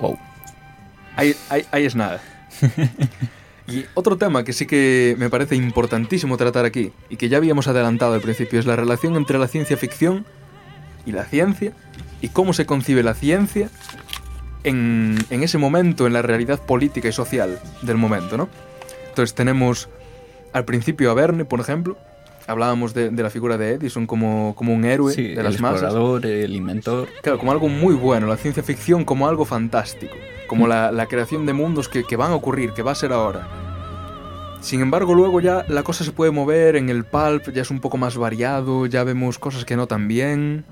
Wow. 0.00 0.18
Ahí, 1.16 1.34
ahí- 1.50 1.66
ahí 1.70 1.84
es 1.84 1.94
nada. 1.94 2.22
Y 3.66 3.86
otro 3.94 4.18
tema 4.18 4.44
que 4.44 4.52
sí 4.52 4.66
que 4.66 5.16
me 5.18 5.30
parece 5.30 5.56
importantísimo 5.56 6.36
tratar 6.36 6.64
aquí, 6.64 6.92
y 7.08 7.16
que 7.16 7.28
ya 7.28 7.38
habíamos 7.38 7.66
adelantado 7.66 8.14
al 8.14 8.20
principio, 8.20 8.60
es 8.60 8.66
la 8.66 8.76
relación 8.76 9.16
entre 9.16 9.38
la 9.38 9.48
ciencia 9.48 9.76
ficción 9.76 10.26
y 11.06 11.12
la 11.12 11.24
ciencia, 11.24 11.72
y 12.20 12.28
cómo 12.28 12.52
se 12.52 12.66
concibe 12.66 13.02
la 13.02 13.14
ciencia 13.14 13.70
en, 14.64 15.16
en 15.30 15.42
ese 15.42 15.58
momento, 15.58 16.06
en 16.06 16.12
la 16.12 16.22
realidad 16.22 16.60
política 16.60 17.08
y 17.08 17.12
social 17.12 17.58
del 17.82 17.96
momento, 17.96 18.36
¿no? 18.36 18.48
Entonces 19.08 19.34
tenemos 19.34 19.88
al 20.52 20.64
principio 20.64 21.10
a 21.10 21.14
Verne, 21.14 21.44
por 21.44 21.60
ejemplo, 21.60 21.96
hablábamos 22.46 22.94
de, 22.94 23.10
de 23.10 23.22
la 23.22 23.30
figura 23.30 23.56
de 23.58 23.72
Edison 23.74 24.06
como, 24.06 24.54
como 24.56 24.74
un 24.74 24.84
héroe 24.84 25.12
Sí, 25.14 25.22
de 25.22 25.32
el 25.34 25.44
las 25.44 25.60
masas. 25.60 25.82
explorador, 25.82 26.26
el 26.26 26.54
inventor. 26.54 27.08
Claro, 27.22 27.38
como 27.38 27.52
algo 27.52 27.68
muy 27.68 27.94
bueno, 27.94 28.26
la 28.26 28.36
ciencia 28.36 28.62
ficción 28.62 29.04
como 29.04 29.26
algo 29.28 29.44
fantástico, 29.44 30.14
como 30.46 30.66
la, 30.66 30.92
la 30.92 31.06
creación 31.06 31.46
de 31.46 31.52
mundos 31.52 31.88
que, 31.88 32.04
que 32.04 32.16
van 32.16 32.32
a 32.32 32.34
ocurrir, 32.34 32.72
que 32.72 32.82
va 32.82 32.92
a 32.92 32.94
ser 32.94 33.12
ahora. 33.12 33.48
Sin 34.60 34.80
embargo, 34.80 35.14
luego 35.14 35.40
ya 35.40 35.64
la 35.68 35.82
cosa 35.82 36.04
se 36.04 36.12
puede 36.12 36.30
mover 36.30 36.76
en 36.76 36.88
el 36.88 37.04
pulp, 37.04 37.50
ya 37.52 37.62
es 37.62 37.70
un 37.70 37.80
poco 37.80 37.98
más 37.98 38.16
variado, 38.16 38.86
ya 38.86 39.04
vemos 39.04 39.38
cosas 39.38 39.64
que 39.66 39.76
no 39.76 39.86
tan 39.86 40.08
bien. 40.08 40.64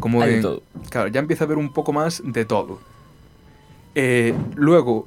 Como 0.00 0.22
Hay 0.22 0.34
en- 0.34 0.42
todo. 0.42 0.62
Claro, 0.90 1.08
ya 1.08 1.20
empieza 1.20 1.44
a 1.44 1.46
haber 1.46 1.58
un 1.58 1.72
poco 1.72 1.92
más 1.92 2.22
de 2.24 2.44
todo. 2.44 2.80
Eh, 3.94 4.34
luego, 4.56 5.06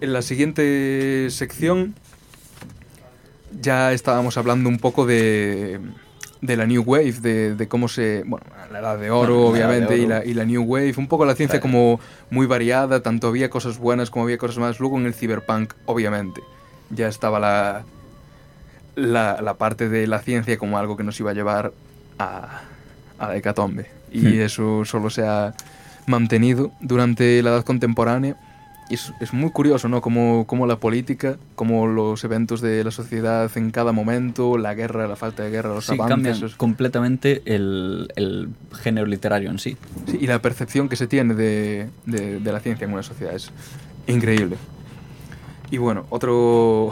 en 0.00 0.12
la 0.12 0.22
siguiente 0.22 1.28
sección, 1.30 1.94
ya 3.60 3.92
estábamos 3.92 4.36
hablando 4.36 4.68
un 4.68 4.78
poco 4.78 5.06
de, 5.06 5.80
de 6.40 6.56
la 6.56 6.66
New 6.66 6.82
Wave, 6.84 7.12
de, 7.20 7.54
de 7.54 7.68
cómo 7.68 7.88
se... 7.88 8.22
Bueno, 8.26 8.46
la 8.72 8.78
Edad 8.80 8.98
de 8.98 9.10
Oro, 9.10 9.48
Bueno, 9.50 9.56
Edad 9.56 9.68
de 9.70 9.76
obviamente, 9.76 9.96
y, 9.98 10.04
Oro. 10.04 10.08
la, 10.08 10.24
y 10.24 10.34
la 10.34 10.44
New 10.44 10.62
Wave. 10.64 10.94
Un 10.96 11.08
poco 11.08 11.24
la 11.24 11.34
ciencia 11.34 11.60
Claro. 11.60 11.72
como 11.72 12.00
muy 12.30 12.46
variada, 12.46 13.00
tanto 13.02 13.28
había 13.28 13.48
cosas 13.50 13.78
buenas 13.78 14.10
como 14.10 14.24
había 14.24 14.38
cosas 14.38 14.58
malas. 14.58 14.78
Luego 14.80 14.98
en 14.98 15.06
el 15.06 15.14
cyberpunk, 15.14 15.72
obviamente, 15.86 16.40
ya 16.90 17.08
estaba 17.08 17.38
la, 17.40 17.84
la, 18.94 19.40
la 19.42 19.54
parte 19.54 19.88
de 19.88 20.06
la 20.06 20.18
ciencia 20.20 20.56
como 20.58 20.78
algo 20.78 20.96
que 20.96 21.04
nos 21.04 21.18
iba 21.20 21.30
a 21.30 21.34
llevar 21.34 21.72
a, 22.18 22.62
a 23.18 23.28
la 23.28 23.36
hecatombe. 23.36 23.86
Y 24.12 24.20
Hmm. 24.20 24.40
eso 24.40 24.84
solo 24.84 25.10
se 25.10 25.26
ha 25.26 25.54
mantenido 26.06 26.72
durante 26.80 27.42
la 27.42 27.50
edad 27.50 27.64
contemporánea. 27.64 28.36
Y 28.90 28.94
es, 28.94 29.12
es 29.20 29.32
muy 29.34 29.50
curioso, 29.50 29.88
¿no? 29.88 30.00
Como, 30.00 30.46
como 30.46 30.66
la 30.66 30.76
política, 30.80 31.36
como 31.56 31.86
los 31.86 32.24
eventos 32.24 32.60
de 32.62 32.82
la 32.82 32.90
sociedad 32.90 33.50
en 33.56 33.70
cada 33.70 33.92
momento, 33.92 34.56
la 34.56 34.72
guerra, 34.74 35.06
la 35.06 35.16
falta 35.16 35.42
de 35.42 35.50
guerra, 35.50 35.74
los 35.74 35.84
Sí, 35.86 35.92
avances. 35.92 36.08
cambian 36.38 36.56
completamente 36.56 37.42
el, 37.44 38.10
el 38.16 38.48
género 38.80 39.06
literario 39.06 39.50
en 39.50 39.58
sí. 39.58 39.76
sí, 40.06 40.18
y 40.22 40.26
la 40.26 40.40
percepción 40.40 40.88
que 40.88 40.96
se 40.96 41.06
tiene 41.06 41.34
de, 41.34 41.90
de- 42.06 42.40
de 42.40 42.52
la 42.52 42.60
ciencia 42.60 42.86
en 42.86 42.92
una 42.94 43.02
sociedad 43.02 43.34
es 43.34 43.50
increíble. 44.06 44.56
Y 45.70 45.76
bueno, 45.78 46.06
otro... 46.10 46.90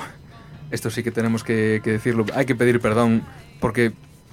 Esto 0.70 0.90
sí 0.90 1.02
que 1.02 1.12
tenemos 1.12 1.44
que, 1.44 1.80
que 1.82 1.92
decirlo. 1.92 2.26
Hay 2.34 2.44
que 2.44 2.54
pedir 2.56 2.80
perdón 2.80 3.22
porque, 3.60 3.92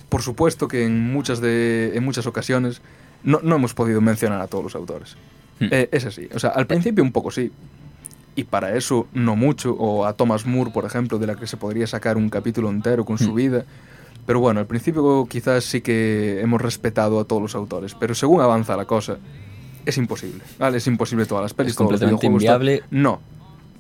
por 0.10 0.22
supuesto 0.22 0.68
que 0.68 0.84
en 0.84 1.14
muchas, 1.14 1.40
de, 1.40 1.92
en 1.96 2.04
muchas 2.04 2.26
ocasiones 2.26 2.82
no, 3.24 3.40
no 3.44 3.56
hemos 3.56 3.74
podido 3.74 4.02
mencionar 4.02 4.42
a 4.42 4.48
todos 4.48 4.64
los 4.66 4.76
autores. 4.76 5.16
Hmm. 5.60 5.68
Eh, 5.72 5.90
es 5.92 6.06
así. 6.06 6.28
O 6.34 6.40
sea, 6.40 6.52
al 6.52 6.68
principio 6.68 7.04
un 7.04 7.12
poco 7.12 7.32
sí. 7.32 7.52
Y 8.36 8.46
para 8.46 8.76
eso 8.76 9.08
no 9.14 9.36
mucho. 9.36 9.74
O 9.76 10.06
a 10.06 10.14
Thomas 10.14 10.46
Moore, 10.46 10.72
por 10.72 10.86
ejemplo, 10.86 11.20
de 11.20 11.28
la 11.28 11.36
que 11.36 11.46
se 11.48 11.58
podría 11.58 11.86
sacar 11.88 12.18
un 12.18 12.30
capítulo 12.30 12.70
entero 12.70 13.06
con 13.06 13.18
su 13.18 13.32
Hmm. 13.32 13.36
vida. 13.36 13.66
Pero 14.26 14.40
bueno, 14.40 14.60
al 14.62 14.66
principio 14.68 15.26
quizás 15.30 15.66
sí 15.66 15.82
que 15.82 16.40
hemos 16.42 16.62
respetado 16.62 17.20
a 17.20 17.26
todos 17.26 17.42
los 17.42 17.56
autores. 17.56 17.94
Pero 18.00 18.16
según 18.16 18.42
avanza 18.42 18.76
la 18.78 18.86
cosa, 18.86 19.18
es 19.86 19.98
imposible. 19.98 20.42
¿vale? 20.58 20.78
Es 20.78 20.88
imposible 20.88 21.26
todas 21.26 21.44
las 21.44 21.54
pelis, 21.54 21.72
Es 21.74 21.78
completamente 21.78 22.26
inviable. 22.26 22.84
No. 22.90 23.20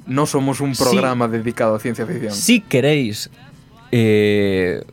No 0.06 0.26
somos 0.26 0.60
un 0.60 0.76
Sí. 0.76 0.84
programa 0.84 1.30
dedicado 1.30 1.76
a 1.76 1.80
ciencia 1.80 2.06
ficción. 2.06 2.34
Si 2.34 2.60
queréis 2.60 3.30
eh, 3.91 4.84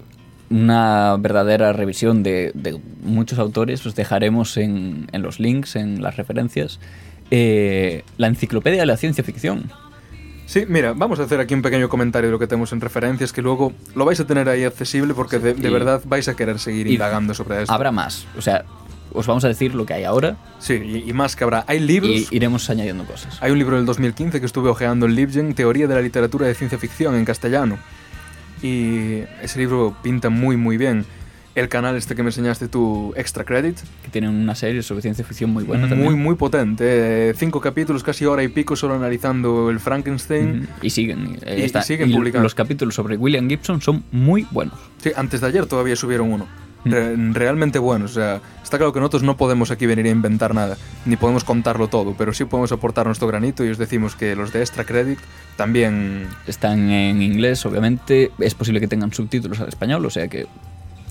una 0.50 1.16
verdadera 1.18 1.72
revisión 1.72 2.22
de, 2.22 2.50
de 2.54 2.78
muchos 3.02 3.38
autores, 3.38 3.86
os 3.86 3.94
dejaremos 3.94 4.56
en, 4.56 5.06
en 5.12 5.22
los 5.22 5.38
links, 5.38 5.76
en 5.76 6.02
las 6.02 6.16
referencias, 6.16 6.80
eh, 7.30 8.02
la 8.18 8.26
enciclopedia 8.26 8.80
de 8.80 8.86
la 8.86 8.96
ciencia 8.96 9.22
ficción. 9.22 9.70
Sí, 10.46 10.64
mira, 10.68 10.94
vamos 10.94 11.20
a 11.20 11.22
hacer 11.22 11.38
aquí 11.38 11.54
un 11.54 11.62
pequeño 11.62 11.88
comentario 11.88 12.28
de 12.28 12.32
lo 12.32 12.40
que 12.40 12.48
tenemos 12.48 12.72
en 12.72 12.80
referencias, 12.80 13.32
que 13.32 13.40
luego 13.40 13.72
lo 13.94 14.04
vais 14.04 14.18
a 14.18 14.26
tener 14.26 14.48
ahí 14.48 14.64
accesible 14.64 15.14
porque 15.14 15.38
de, 15.38 15.70
verdad 15.70 16.02
vais 16.06 16.26
a 16.26 16.34
querer 16.34 16.58
seguir 16.58 16.88
indagando 16.88 17.32
sobre 17.34 17.62
esto. 17.62 17.72
Habrá 17.72 17.92
más. 17.92 18.26
O 18.36 18.42
sea, 18.42 18.64
os 19.12 19.28
vamos 19.28 19.44
a 19.44 19.48
decir 19.48 19.76
lo 19.76 19.86
que 19.86 19.94
hay 19.94 20.04
ahora 20.04 20.36
Sí, 20.58 20.74
y, 20.74 21.08
y 21.08 21.12
más 21.12 21.36
que 21.36 21.44
habrá. 21.44 21.64
Hay 21.68 21.78
libros. 21.78 22.10
y 22.10 22.26
iremos 22.32 22.68
añadiendo 22.68 23.04
cosas. 23.04 23.40
Hay 23.40 23.52
un 23.52 23.58
libro 23.58 23.76
del 23.76 23.86
2015 23.86 24.40
que 24.40 24.46
estuve 24.46 24.68
ojeando 24.70 25.06
en 25.06 25.14
Libgen, 25.14 25.54
Teoría 25.54 25.86
de 25.86 25.94
la 25.94 26.00
literatura 26.00 26.48
de 26.48 26.54
ciencia 26.54 26.78
ficción 26.78 27.14
en 27.14 27.24
castellano. 27.24 27.78
Y 28.62 29.22
ese 29.42 29.58
libro 29.58 29.96
pinta 30.02 30.28
muy 30.30 30.56
muy 30.56 30.76
bien. 30.76 31.04
el 31.56 31.68
canal 31.68 31.96
este 31.96 32.14
que 32.14 32.22
me 32.22 32.28
enseñaste 32.28 32.68
tú, 32.68 33.12
Extra 33.16 33.44
Credit, 33.44 33.76
Que 34.04 34.08
tienen 34.10 34.30
una 34.30 34.54
serie 34.54 34.82
sobre 34.82 35.02
ciencia 35.02 35.24
ficción 35.24 35.50
muy 35.50 35.64
buena 35.64 35.86
muy, 35.88 35.90
también. 35.90 36.22
muy 36.22 36.34
potente. 36.36 36.84
eh, 37.30 37.34
cinco 37.36 37.60
capítulos, 37.60 38.02
casi 38.04 38.24
hora 38.24 38.42
y 38.44 38.48
pico, 38.48 38.76
solo 38.76 38.94
analizando 38.94 39.68
el 39.68 39.80
Frankenstein. 39.80 40.68
Y 40.80 40.90
siguen. 40.90 41.38
eh, 41.42 41.56
Y- 41.58 41.60
y 41.62 41.64
está- 41.64 41.82
siguen 41.82 42.08
y 42.10 42.14
publicando. 42.14 42.44
Los 42.44 42.54
capítulos 42.54 42.94
sobre 42.94 43.16
William 43.16 43.48
Gibson 43.48 43.80
son 43.82 44.04
muy 44.12 44.46
buenos. 44.52 44.78
Sí, 45.02 45.10
antes 45.16 45.40
de 45.40 45.48
ayer 45.48 45.66
todavía 45.66 45.96
subieron 45.96 46.32
uno. 46.32 46.46
Mm. 46.84 46.90
Re- 46.92 47.16
realmente 47.32 47.78
buenos. 47.78 48.12
O 48.12 48.14
sea, 48.14 48.40
está 48.62 48.78
claro 48.78 48.92
que 48.92 49.00
nosotros 49.00 49.22
no 49.22 49.36
podemos 49.36 49.70
aquí 49.70 49.86
venir 49.86 50.06
a 50.06 50.10
inventar 50.10 50.54
nada, 50.54 50.76
ni 51.04 51.16
podemos 51.16 51.44
contarlo 51.44 51.88
todo, 51.88 52.14
pero 52.16 52.32
sí 52.32 52.44
podemos 52.44 52.72
aportar 52.72 53.06
nuestro 53.06 53.28
granito 53.28 53.64
y 53.64 53.68
os 53.70 53.78
decimos 53.78 54.16
que 54.16 54.34
los 54.34 54.52
de 54.52 54.60
Extra 54.60 54.84
Credit 54.84 55.18
también 55.56 56.26
Están 56.46 56.90
en 56.90 57.20
inglés, 57.22 57.66
obviamente. 57.66 58.30
Es 58.38 58.54
posible 58.54 58.80
que 58.80 58.88
tengan 58.88 59.12
subtítulos 59.12 59.60
al 59.60 59.68
español, 59.68 60.04
o 60.06 60.10
sea 60.10 60.28
que 60.28 60.46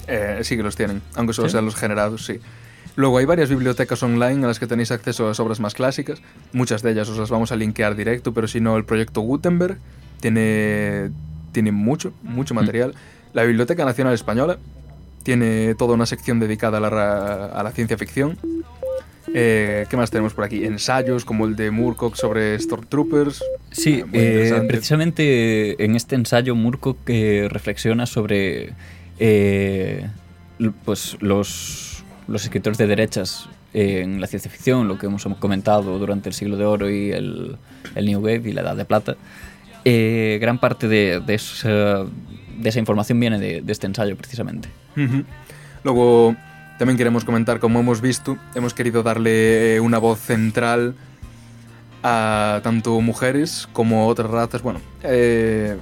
eh, 0.08 0.40
sí 0.42 0.58
que 0.58 0.64
los 0.64 0.76
tienen, 0.76 1.02
aunque 1.16 1.34
solo 1.34 1.50
¿Sí? 1.50 1.52
sean 1.54 1.66
los 1.66 1.76
generados, 1.76 2.26
sí. 2.26 2.40
Luego 2.96 3.20
hay 3.20 3.26
varias 3.26 3.50
bibliotecas 3.50 4.02
online 4.04 4.44
a 4.44 4.48
las 4.48 4.60
que 4.60 4.66
tenéis 4.68 4.92
acceso 4.92 5.26
a 5.26 5.28
las 5.30 5.40
obras 5.40 5.60
más 5.60 5.74
clásicas. 5.76 6.20
Muchas 6.52 6.82
de 6.82 6.92
ellas 6.92 7.08
os 7.08 7.18
las 7.18 7.30
vamos 7.30 7.52
a 7.52 7.56
linkear 7.56 7.96
directo, 7.96 8.34
pero 8.34 8.48
si 8.48 8.60
no, 8.60 8.76
el 8.76 8.84
proyecto 8.84 9.22
Gutenberg 9.22 9.78
tiene, 10.20 11.12
tiene 11.52 11.72
mucho, 11.72 12.12
mucho 12.24 12.54
material. 12.54 12.96
La 13.34 13.44
Biblioteca 13.44 13.86
Nacional 13.86 14.14
Española 14.16 14.58
tiene 15.24 15.76
toda 15.76 15.94
una 15.94 16.06
sección 16.06 16.40
dedicada 16.40 16.78
a 16.78 16.82
la, 16.82 17.46
a 17.46 17.64
la 17.64 17.72
ciencia 17.72 17.98
ficción. 17.98 18.38
Eh, 19.34 19.86
¿Qué 19.90 19.96
más 19.98 20.10
tenemos 20.10 20.34
por 20.34 20.44
aquí? 20.44 20.66
Ensayos 20.66 21.24
como 21.24 21.46
el 21.46 21.56
de 21.56 21.70
Moorcock 21.70 22.16
sobre 22.16 22.58
Stormtroopers. 22.58 23.44
Sí, 23.72 24.02
Ah, 24.04 24.10
eh, 24.14 24.62
precisamente 24.68 25.84
en 25.84 25.96
este 25.96 26.16
ensayo 26.16 26.56
Murko 26.56 26.98
que 27.06 27.48
reflexiona 27.50 28.08
sobre 28.08 28.74
eh, 29.20 30.08
pues 30.84 31.18
los, 31.20 32.04
los 32.28 32.44
escritores 32.44 32.80
de 32.80 32.88
derechas 32.88 33.50
en 33.74 34.20
la 34.20 34.26
ciencia 34.26 34.50
ficción, 34.50 34.88
lo 34.88 34.98
que 34.98 35.06
hemos 35.06 35.24
comentado 35.40 36.00
durante 36.00 36.30
el 36.30 36.34
siglo 36.34 36.58
de 36.58 36.66
oro 36.66 36.90
y 36.90 37.12
el, 37.12 37.58
el 37.94 38.06
New 38.06 38.20
Wave 38.22 38.50
y 38.50 38.52
la 38.54 38.62
Edad 38.62 38.76
de 38.76 38.86
Plata. 38.86 39.16
Eh, 39.86 40.40
gran 40.42 40.58
parte 40.60 40.88
de, 40.88 41.20
de 41.20 41.36
esa, 41.36 41.70
de 42.58 42.70
esa 42.70 42.80
información 42.80 43.20
viene 43.20 43.38
de, 43.38 43.62
de 43.62 43.72
este 43.72 43.86
ensayo 43.86 44.18
precisamente. 44.18 44.70
Luego, 45.84 46.36
también 46.78 46.98
queremos 46.98 47.26
comentar, 47.26 47.60
como 47.60 47.80
hemos 47.80 48.02
visto, 48.02 48.38
hemos 48.56 48.74
querido 48.74 49.04
darle 49.04 49.76
eh, 49.76 49.80
una 49.80 49.98
voz 49.98 50.20
central 50.20 50.96
a 52.04 52.62
tanto 52.64 53.00
mujeres 53.02 53.68
como 53.74 54.08
otras 54.08 54.30
razas. 54.30 54.62
Bueno, 54.62 54.80
eh, 55.04 55.78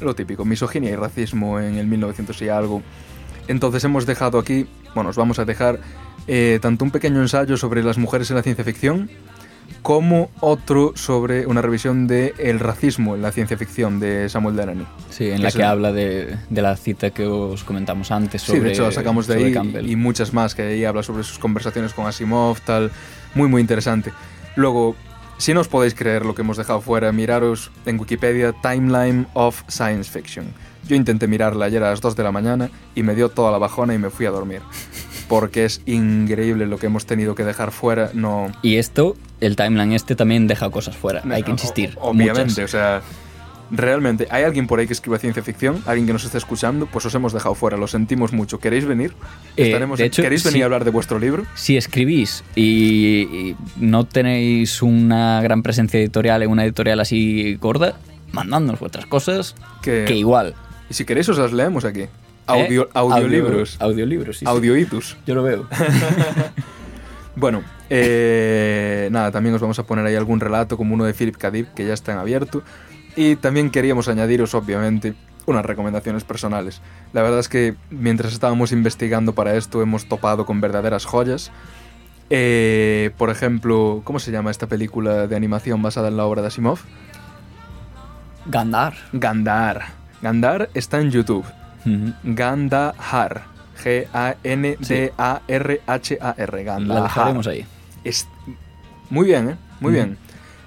lo 0.00 0.14
típico, 0.14 0.44
misoginia 0.44 0.90
y 0.90 0.96
racismo 0.96 1.60
en 1.60 1.76
el 1.76 1.86
1900 1.86 2.42
y 2.42 2.48
algo. 2.48 2.82
Entonces 3.48 3.82
hemos 3.84 4.06
dejado 4.06 4.38
aquí, 4.38 4.66
bueno, 4.94 5.10
os 5.10 5.16
vamos 5.16 5.38
a 5.38 5.44
dejar 5.44 5.80
eh, 6.26 6.58
tanto 6.60 6.84
un 6.84 6.90
pequeño 6.90 7.20
ensayo 7.20 7.56
sobre 7.56 7.82
las 7.82 7.98
mujeres 7.98 8.30
en 8.30 8.36
la 8.36 8.42
ciencia 8.42 8.64
ficción, 8.64 9.10
como 9.82 10.30
otro 10.40 10.92
sobre 10.94 11.46
una 11.46 11.62
revisión 11.62 12.06
de 12.06 12.34
el 12.38 12.60
racismo 12.60 13.14
en 13.14 13.22
la 13.22 13.32
ciencia 13.32 13.56
ficción 13.56 14.00
de 14.00 14.28
Samuel 14.28 14.56
Delany. 14.56 14.86
Sí, 15.10 15.30
en 15.30 15.42
la 15.42 15.50
que 15.50 15.64
habla 15.64 15.92
de, 15.92 16.36
de 16.48 16.62
la 16.62 16.76
cita 16.76 17.10
que 17.10 17.26
os 17.26 17.64
comentamos 17.64 18.10
antes 18.10 18.42
sobre 18.42 18.58
sí, 18.58 18.64
de 18.64 18.72
hecho 18.72 18.82
la 18.84 18.92
sacamos 18.92 19.26
de 19.26 19.36
ahí 19.36 19.52
Campbell. 19.52 19.88
y 19.88 19.96
muchas 19.96 20.32
más 20.32 20.54
que 20.54 20.62
ahí 20.62 20.84
habla 20.84 21.02
sobre 21.02 21.22
sus 21.22 21.38
conversaciones 21.38 21.94
con 21.94 22.06
Asimov, 22.06 22.60
tal, 22.60 22.90
muy 23.34 23.48
muy 23.48 23.60
interesante. 23.60 24.12
Luego, 24.56 24.96
si 25.38 25.54
no 25.54 25.60
os 25.60 25.68
podéis 25.68 25.94
creer 25.94 26.26
lo 26.26 26.34
que 26.34 26.42
hemos 26.42 26.56
dejado 26.56 26.80
fuera, 26.80 27.12
miraros 27.12 27.70
en 27.86 27.98
Wikipedia 27.98 28.52
Timeline 28.62 29.26
of 29.32 29.62
Science 29.68 30.10
Fiction. 30.10 30.52
Yo 30.86 30.96
intenté 30.96 31.26
mirarla 31.26 31.66
ayer 31.66 31.82
a 31.82 31.90
las 31.90 32.00
2 32.00 32.16
de 32.16 32.22
la 32.24 32.32
mañana 32.32 32.70
y 32.94 33.02
me 33.02 33.14
dio 33.14 33.28
toda 33.28 33.50
la 33.50 33.58
bajona 33.58 33.94
y 33.94 33.98
me 33.98 34.10
fui 34.10 34.26
a 34.26 34.30
dormir. 34.30 34.60
Porque 35.30 35.64
es 35.64 35.80
increíble 35.86 36.66
lo 36.66 36.76
que 36.76 36.86
hemos 36.86 37.06
tenido 37.06 37.34
que 37.34 37.44
dejar 37.44 37.70
fuera, 37.70 38.10
no... 38.12 38.52
Y 38.60 38.76
esto, 38.76 39.16
el 39.40 39.56
timeline 39.56 39.92
este 39.94 40.14
también 40.16 40.46
deja 40.46 40.68
cosas 40.70 40.94
fuera, 40.96 41.22
hay 41.30 41.42
que 41.42 41.52
insistir. 41.52 41.96
O- 42.00 42.10
Obviamente, 42.10 42.42
muchas. 42.50 42.64
o 42.64 42.68
sea, 42.68 43.02
realmente, 43.70 44.26
¿hay 44.30 44.42
alguien 44.42 44.66
por 44.66 44.80
ahí 44.80 44.86
que 44.88 44.92
escriba 44.92 45.18
ciencia 45.18 45.42
ficción? 45.42 45.80
¿Alguien 45.86 46.06
que 46.06 46.12
nos 46.12 46.24
esté 46.24 46.36
escuchando? 46.38 46.86
Pues 46.86 47.06
os 47.06 47.14
hemos 47.14 47.32
dejado 47.32 47.54
fuera, 47.54 47.76
lo 47.76 47.86
sentimos 47.86 48.32
mucho. 48.32 48.58
¿Queréis 48.58 48.84
venir? 48.84 49.14
Eh, 49.56 49.66
Estaremos 49.66 49.98
de 50.00 50.06
hecho, 50.06 50.20
¿Queréis 50.22 50.42
venir 50.42 50.56
sí. 50.58 50.62
a 50.62 50.64
hablar 50.64 50.84
de 50.84 50.90
vuestro 50.90 51.18
libro? 51.20 51.44
Si 51.54 51.76
escribís 51.76 52.42
y, 52.56 53.20
y 53.30 53.56
no 53.76 54.04
tenéis 54.04 54.82
una 54.82 55.40
gran 55.42 55.62
presencia 55.62 56.00
editorial 56.00 56.42
en 56.42 56.50
una 56.50 56.64
editorial 56.64 56.98
así 56.98 57.54
gorda, 57.60 57.96
mandadnos 58.32 58.80
vuestras 58.80 59.06
cosas, 59.06 59.54
Que, 59.82 60.04
que 60.08 60.16
igual. 60.16 60.54
Y 60.90 60.94
si 60.94 61.04
queréis 61.04 61.28
os 61.28 61.38
las 61.38 61.52
leemos 61.52 61.84
aquí. 61.84 62.06
¿Eh? 62.56 62.64
Audio, 62.64 62.88
audiolibros. 62.94 63.76
Audio- 63.80 63.86
audiolibros, 63.92 64.36
sí, 64.38 64.44
sí. 64.44 64.50
Audioitus. 64.50 65.16
Yo 65.26 65.34
lo 65.34 65.42
veo. 65.42 65.66
Bueno, 67.36 67.62
eh, 67.88 69.08
nada, 69.12 69.30
también 69.30 69.54
os 69.54 69.60
vamos 69.60 69.78
a 69.78 69.84
poner 69.84 70.04
ahí 70.04 70.16
algún 70.16 70.40
relato 70.40 70.76
como 70.76 70.94
uno 70.94 71.04
de 71.04 71.14
Philip 71.14 71.36
K. 71.36 71.50
Dick 71.50 71.72
que 71.74 71.86
ya 71.86 71.94
está 71.94 72.12
en 72.12 72.18
abierto. 72.18 72.62
Y 73.16 73.36
también 73.36 73.70
queríamos 73.70 74.08
añadiros, 74.08 74.52
obviamente, 74.54 75.14
unas 75.46 75.64
recomendaciones 75.64 76.24
personales. 76.24 76.82
La 77.12 77.22
verdad 77.22 77.38
es 77.38 77.48
que 77.48 77.76
mientras 77.88 78.32
estábamos 78.32 78.72
investigando 78.72 79.32
para 79.32 79.54
esto 79.54 79.80
hemos 79.80 80.06
topado 80.06 80.44
con 80.44 80.60
verdaderas 80.60 81.06
joyas. 81.06 81.50
Eh, 82.30 83.10
por 83.16 83.30
ejemplo, 83.30 84.02
¿cómo 84.04 84.18
se 84.18 84.32
llama 84.32 84.50
esta 84.50 84.66
película 84.66 85.26
de 85.26 85.36
animación 85.36 85.80
basada 85.82 86.08
en 86.08 86.16
la 86.16 86.26
obra 86.26 86.42
de 86.42 86.48
Asimov? 86.48 86.80
Gandar. 88.46 88.94
Gandhar. 89.12 89.84
Gandhar 90.20 90.68
está 90.74 91.00
en 91.00 91.10
YouTube. 91.10 91.44
Ujú. 91.86 92.12
Gandhar. 92.24 93.42
G-A-N-D-A-R-H-A-R. 95.40 96.56
La 96.56 96.62
Gandhar. 96.62 97.02
dejaremos 97.02 97.46
ahí. 97.46 97.66
Es- 98.04 98.26
Muy 99.08 99.26
bien, 99.26 99.50
¿eh? 99.50 99.56
Muy 99.80 99.92
bien. 99.92 100.16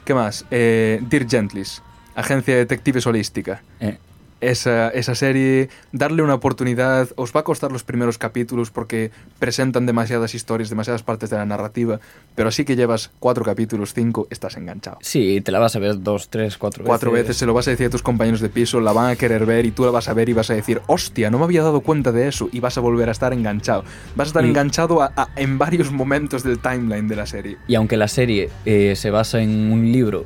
¿Qué 0.05 0.13
más? 0.13 0.45
Eh, 0.51 0.99
Dear 1.09 1.29
Gentlis, 1.29 1.81
agencia 2.15 2.53
de 2.55 2.59
detectives 2.61 3.07
holística. 3.07 3.61
Eh, 3.79 3.97
Esa, 4.43 4.89
esa 4.89 5.15
serie, 5.15 5.69
darle 5.93 6.21
una 6.21 6.33
oportunidad, 6.33 7.07
os 7.15 7.31
va 7.33 7.39
a 7.39 7.43
costar 7.43 7.71
los 7.71 7.83
primeros 7.85 8.17
capítulos 8.17 8.71
porque 8.71 9.09
presentan 9.39 9.85
demasiadas 9.85 10.35
historias, 10.35 10.69
demasiadas 10.69 11.01
partes 11.01 11.29
de 11.29 11.37
la 11.37 11.45
narrativa, 11.45 12.01
pero 12.35 12.49
así 12.49 12.65
que 12.65 12.75
llevas 12.75 13.09
cuatro 13.19 13.45
capítulos, 13.45 13.93
cinco, 13.93 14.27
estás 14.29 14.57
enganchado. 14.57 14.97
sí, 15.01 15.39
te 15.39 15.51
la 15.53 15.59
vas 15.59 15.77
a 15.77 15.79
ver 15.79 16.01
dos, 16.03 16.29
tres, 16.29 16.57
cuatro, 16.57 16.83
Cuatro 16.83 17.11
veces 17.11 17.37
se 17.37 17.45
lo 17.45 17.53
vas 17.53 17.67
a 17.67 17.71
decir 17.71 17.87
a 17.87 17.89
tus 17.89 18.03
compañeros 18.03 18.41
de 18.41 18.49
piso, 18.49 18.81
la 18.81 18.91
van 18.91 19.11
a 19.11 19.15
querer 19.15 19.45
ver 19.45 19.65
y 19.65 19.71
tú 19.71 19.85
la 19.85 19.91
vas 19.91 20.09
a 20.09 20.13
ver 20.13 20.27
y 20.27 20.33
vas 20.33 20.49
a 20.49 20.55
decir, 20.55 20.81
hostia, 20.87 21.29
no 21.31 21.37
me 21.39 21.45
había 21.45 21.63
dado 21.63 21.79
cuenta 21.79 22.11
de 22.11 22.27
eso 22.27 22.49
y 22.51 22.59
vas 22.59 22.77
a 22.77 22.81
volver 22.81 23.07
a 23.07 23.13
estar 23.13 23.31
enganchado. 23.31 23.83
Vas 24.17 24.27
a 24.27 24.29
estar 24.29 24.43
Y- 24.45 24.49
enganchado 24.49 25.01
a- 25.01 25.13
a- 25.15 25.29
en 25.37 25.57
varios 25.57 25.89
momentos 25.91 26.43
del 26.43 26.59
timeline 26.59 27.07
de 27.07 27.15
la 27.15 27.25
serie. 27.27 27.57
Y 27.67 27.75
aunque 27.75 27.95
la 27.95 28.09
serie 28.09 28.49
eh, 28.65 28.95
se 28.97 29.09
basa 29.09 29.41
en 29.41 29.71
un 29.71 29.89
libro, 29.91 30.25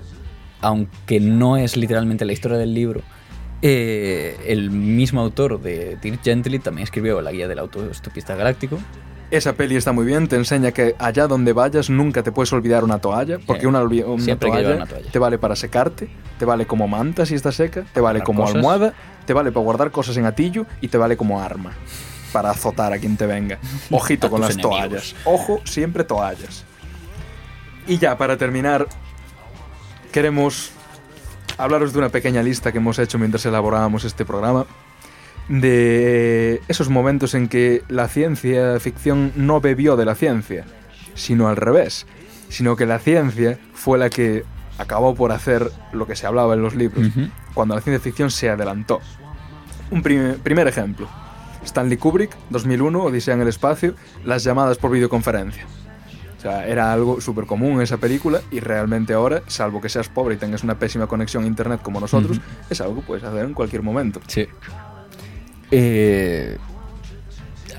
aunque 0.61 1.19
no 1.19 1.57
es 1.57 1.77
literalmente 1.77 2.25
la 2.25 2.33
historia 2.33 2.57
del 2.57 2.73
libro, 2.73 3.01
eh, 3.61 4.37
el 4.45 4.69
mismo 4.69 5.21
autor 5.21 5.59
de 5.61 5.97
Dirk 6.01 6.23
Gently 6.23 6.59
también 6.59 6.83
escribió 6.83 7.21
la 7.21 7.31
guía 7.31 7.47
del 7.47 7.59
autoestopista 7.59 8.35
galáctico. 8.35 8.79
Esa 9.29 9.53
peli 9.53 9.75
está 9.75 9.91
muy 9.91 10.05
bien, 10.05 10.27
te 10.27 10.37
enseña 10.37 10.71
que 10.71 10.95
allá 10.99 11.27
donde 11.27 11.51
vayas 11.51 11.89
nunca 11.89 12.23
te 12.23 12.31
puedes 12.31 12.53
olvidar 12.53 12.85
una 12.85 12.99
toalla, 12.99 13.39
porque 13.45 13.67
una, 13.67 13.79
toalla, 13.79 13.91
llevar 13.91 14.75
una 14.77 14.85
toalla. 14.85 15.11
te 15.11 15.19
vale 15.19 15.37
para 15.37 15.55
secarte, 15.57 16.07
te 16.39 16.45
vale 16.45 16.65
como 16.65 16.87
manta 16.87 17.25
si 17.25 17.35
está 17.35 17.51
seca, 17.51 17.83
te 17.91 17.99
vale 17.99 18.21
como 18.21 18.43
cosas. 18.43 18.55
almohada, 18.55 18.93
te 19.25 19.33
vale 19.33 19.51
para 19.51 19.65
guardar 19.65 19.91
cosas 19.91 20.15
en 20.15 20.25
atillo 20.25 20.65
y 20.79 20.87
te 20.87 20.97
vale 20.97 21.17
como 21.17 21.41
arma 21.41 21.73
para 22.31 22.51
azotar 22.51 22.93
a 22.93 22.99
quien 22.99 23.17
te 23.17 23.25
venga. 23.25 23.59
Ojito 23.91 24.29
con 24.29 24.39
las 24.39 24.51
enemigos. 24.51 24.79
toallas. 24.79 25.15
Ojo, 25.25 25.59
siempre 25.65 26.05
toallas. 26.05 26.63
Y 27.85 27.97
ya, 27.97 28.17
para 28.17 28.37
terminar, 28.37 28.87
queremos 30.13 30.71
hablaros 31.57 31.93
de 31.93 31.99
una 31.99 32.09
pequeña 32.09 32.43
lista 32.43 32.71
que 32.71 32.77
hemos 32.77 32.99
hecho 32.99 33.17
mientras 33.19 33.45
elaborábamos 33.45 34.03
este 34.05 34.25
programa 34.25 34.65
de 35.49 36.61
esos 36.67 36.89
momentos 36.89 37.33
en 37.33 37.47
que 37.47 37.83
la 37.87 38.07
ciencia 38.07 38.79
ficción 38.79 39.31
no 39.35 39.61
bebió 39.61 39.95
de 39.95 40.05
la 40.05 40.15
ciencia, 40.15 40.65
sino 41.15 41.47
al 41.47 41.55
revés, 41.55 42.05
sino 42.49 42.75
que 42.75 42.85
la 42.85 42.99
ciencia 42.99 43.57
fue 43.73 43.97
la 43.97 44.09
que 44.09 44.43
acabó 44.77 45.15
por 45.15 45.31
hacer 45.31 45.71
lo 45.93 46.05
que 46.05 46.15
se 46.15 46.27
hablaba 46.27 46.53
en 46.53 46.61
los 46.61 46.75
libros, 46.75 47.07
cuando 47.53 47.75
la 47.75 47.81
ciencia 47.81 47.99
ficción 48.03 48.29
se 48.29 48.49
adelantó. 48.49 48.99
Un 49.89 50.03
prim- 50.03 50.35
primer 50.43 50.67
ejemplo, 50.67 51.07
Stanley 51.63 51.97
Kubrick, 51.97 52.35
2001, 52.49 53.03
Odisea 53.03 53.33
en 53.33 53.41
el 53.41 53.47
espacio, 53.47 53.95
las 54.25 54.43
llamadas 54.43 54.77
por 54.77 54.91
videoconferencia. 54.91 55.65
O 56.37 56.39
sea, 56.41 56.67
era 56.67 56.93
algo 56.93 57.19
súper 57.19 57.45
común 57.45 57.81
esa 57.81 57.97
película 57.97 58.41
y 58.51 58.59
realmente 58.59 59.13
ahora, 59.13 59.41
salvo 59.47 59.81
que 59.81 59.89
seas 59.89 60.07
pobre 60.07 60.35
y 60.35 60.37
tengas 60.37 60.63
una 60.63 60.77
pésima 60.77 61.07
conexión 61.07 61.43
a 61.43 61.47
internet 61.47 61.81
como 61.81 61.99
nosotros, 61.99 62.37
Ujú. 62.37 62.45
es 62.69 62.79
algo 62.81 62.95
que 62.97 63.01
puedes 63.01 63.23
hacer 63.23 63.45
en 63.45 63.53
cualquier 63.53 63.81
momento. 63.81 64.21
Sí. 64.27 64.47
Eh, 65.71 66.57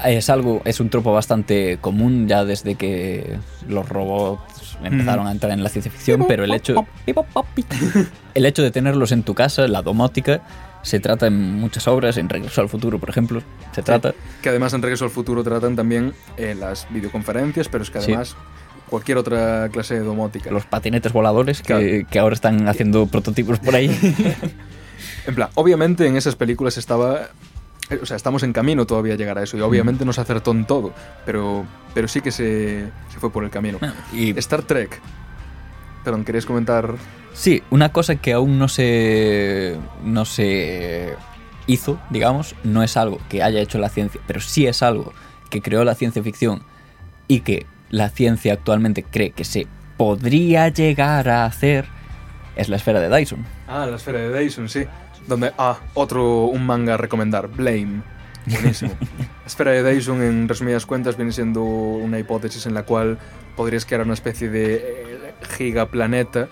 es 0.05 0.31
algo, 0.31 0.63
es 0.65 0.81
un 0.81 0.91
tropo 0.91 1.13
bastante 1.13 1.79
común 1.81 2.29
ya 2.29 2.45
desde 2.45 2.75
que 2.75 3.39
los 3.69 3.89
robots 3.89 4.77
empezaron 4.83 5.27
a 5.27 5.33
entrar 5.33 5.53
en 5.53 5.63
la 5.63 5.69
ciencia 5.69 5.91
ficción, 5.91 6.25
pero 6.29 6.45
el 6.45 6.53
hecho, 6.53 6.87
el 8.35 8.47
hecho 8.47 8.63
de 8.63 8.71
tenerlos 8.71 9.13
en 9.13 9.23
tu 9.23 9.35
casa, 9.35 9.67
la 9.67 9.83
domótica, 9.83 10.43
se 10.89 11.01
trata 11.01 11.27
en 11.29 11.55
muchas 11.55 11.87
obras, 11.87 12.17
en 12.17 12.29
Regreso 12.29 12.61
al 12.61 12.69
Futuro, 12.69 12.99
por 12.99 13.11
ejemplo, 13.11 13.43
se 13.75 13.83
trata. 13.83 14.15
Que 14.43 14.49
además 14.49 14.73
en 14.75 14.83
Regreso 14.83 15.05
al 15.05 15.11
Futuro 15.11 15.45
tratan 15.45 15.77
también 15.77 16.15
eh, 16.37 16.55
las 16.59 16.87
videoconferencias, 16.91 17.69
pero 17.69 17.83
es 17.85 17.91
que 17.91 18.01
Sí. 18.01 18.11
además 18.13 18.37
cualquier 18.89 19.19
otra 19.19 19.69
clase 19.71 19.95
de 19.95 20.01
domótica. 20.01 20.51
Los 20.51 20.65
patinetes 20.65 21.13
voladores 21.13 21.61
que, 21.61 21.67
Claro. 21.67 22.09
que 22.11 22.19
ahora 22.19 22.35
están 22.35 22.67
haciendo 22.69 23.07
prototipos 23.07 23.59
por 23.59 23.75
ahí. 23.75 23.89
En 25.27 25.35
plan, 25.35 25.51
obviamente 25.55 26.07
en 26.07 26.17
esas 26.17 26.35
películas 26.37 26.77
estaba... 26.79 27.29
eh, 27.91 27.99
O 28.03 28.07
sea, 28.07 28.17
estamos 28.17 28.43
en 28.43 28.53
camino 28.55 28.87
todavía 28.87 29.13
a 29.15 29.17
llegar 29.17 29.39
a 29.39 29.43
eso 29.43 29.57
y 29.57 29.61
obviamente 29.61 30.05
no 30.07 30.13
se 30.15 30.21
acertó 30.23 30.51
en 30.53 30.65
todo, 30.65 30.93
pero, 31.27 31.67
pero 31.95 32.09
sí 32.09 32.21
que 32.23 32.31
se, 32.33 32.87
se 33.13 33.19
fue 33.21 33.31
por 33.31 33.45
el 33.45 33.51
camino. 33.51 33.79
y 34.13 34.37
Star 34.39 34.63
Trek. 34.63 34.99
Perdón, 36.03 36.25
¿querías 36.25 36.47
comentar? 36.47 36.95
Sí, 37.33 37.63
una 37.71 37.93
cosa 37.93 38.17
que 38.17 38.33
aún 38.33 38.59
no 38.59 38.69
se, 38.69 39.77
no 40.05 40.25
se 40.25 41.15
hizo, 41.67 42.01
digamos, 42.11 42.57
no 42.65 42.83
es 42.83 42.97
algo 42.97 43.19
que 43.29 43.43
haya 43.43 43.61
hecho 43.61 43.79
la 43.79 43.89
ciencia, 43.89 44.21
pero 44.27 44.41
sí 44.41 44.67
es 44.67 44.83
algo 44.83 45.13
que 45.51 45.63
creó 45.63 45.85
la 45.85 45.95
ciencia 45.95 46.23
ficción 46.23 46.63
y 47.29 47.41
que 47.41 47.67
la 47.91 48.09
ciencia 48.09 48.55
actualmente 48.55 49.03
cree 49.05 49.31
que 49.31 49.45
se 49.45 49.67
podría 49.97 50.69
llegar 50.69 51.29
a 51.29 51.45
hacer, 51.45 51.87
es 52.57 52.69
la 52.69 52.77
esfera 52.77 53.01
de 53.01 53.15
Dyson. 53.15 53.45
Ah, 53.67 53.87
la 53.87 53.97
esfera 53.97 54.19
de 54.21 54.39
Dyson, 54.39 54.69
sí. 54.69 54.85
Donde, 55.27 55.53
ah, 55.59 55.79
otro, 55.95 56.47
un 56.47 56.65
manga 56.67 56.95
a 56.95 56.97
recomendar, 56.97 57.49
Blame. 57.49 58.03
Buenísimo. 58.47 58.97
la 59.19 59.47
esfera 59.47 59.73
de 59.73 59.83
Dyson, 59.83 60.23
en 60.23 60.49
resumidas 60.49 60.87
cuentas, 60.87 61.17
viene 61.17 61.33
siendo 61.33 61.63
una 61.63 62.19
hipótesis 62.19 62.67
en 62.67 62.75
la 62.75 62.85
cual 62.85 63.19
podrías 63.57 63.85
crear 63.85 64.03
una 64.03 64.15
especie 64.15 64.49
de 64.49 64.77
eh, 64.77 65.35
gigaplaneta 65.57 66.49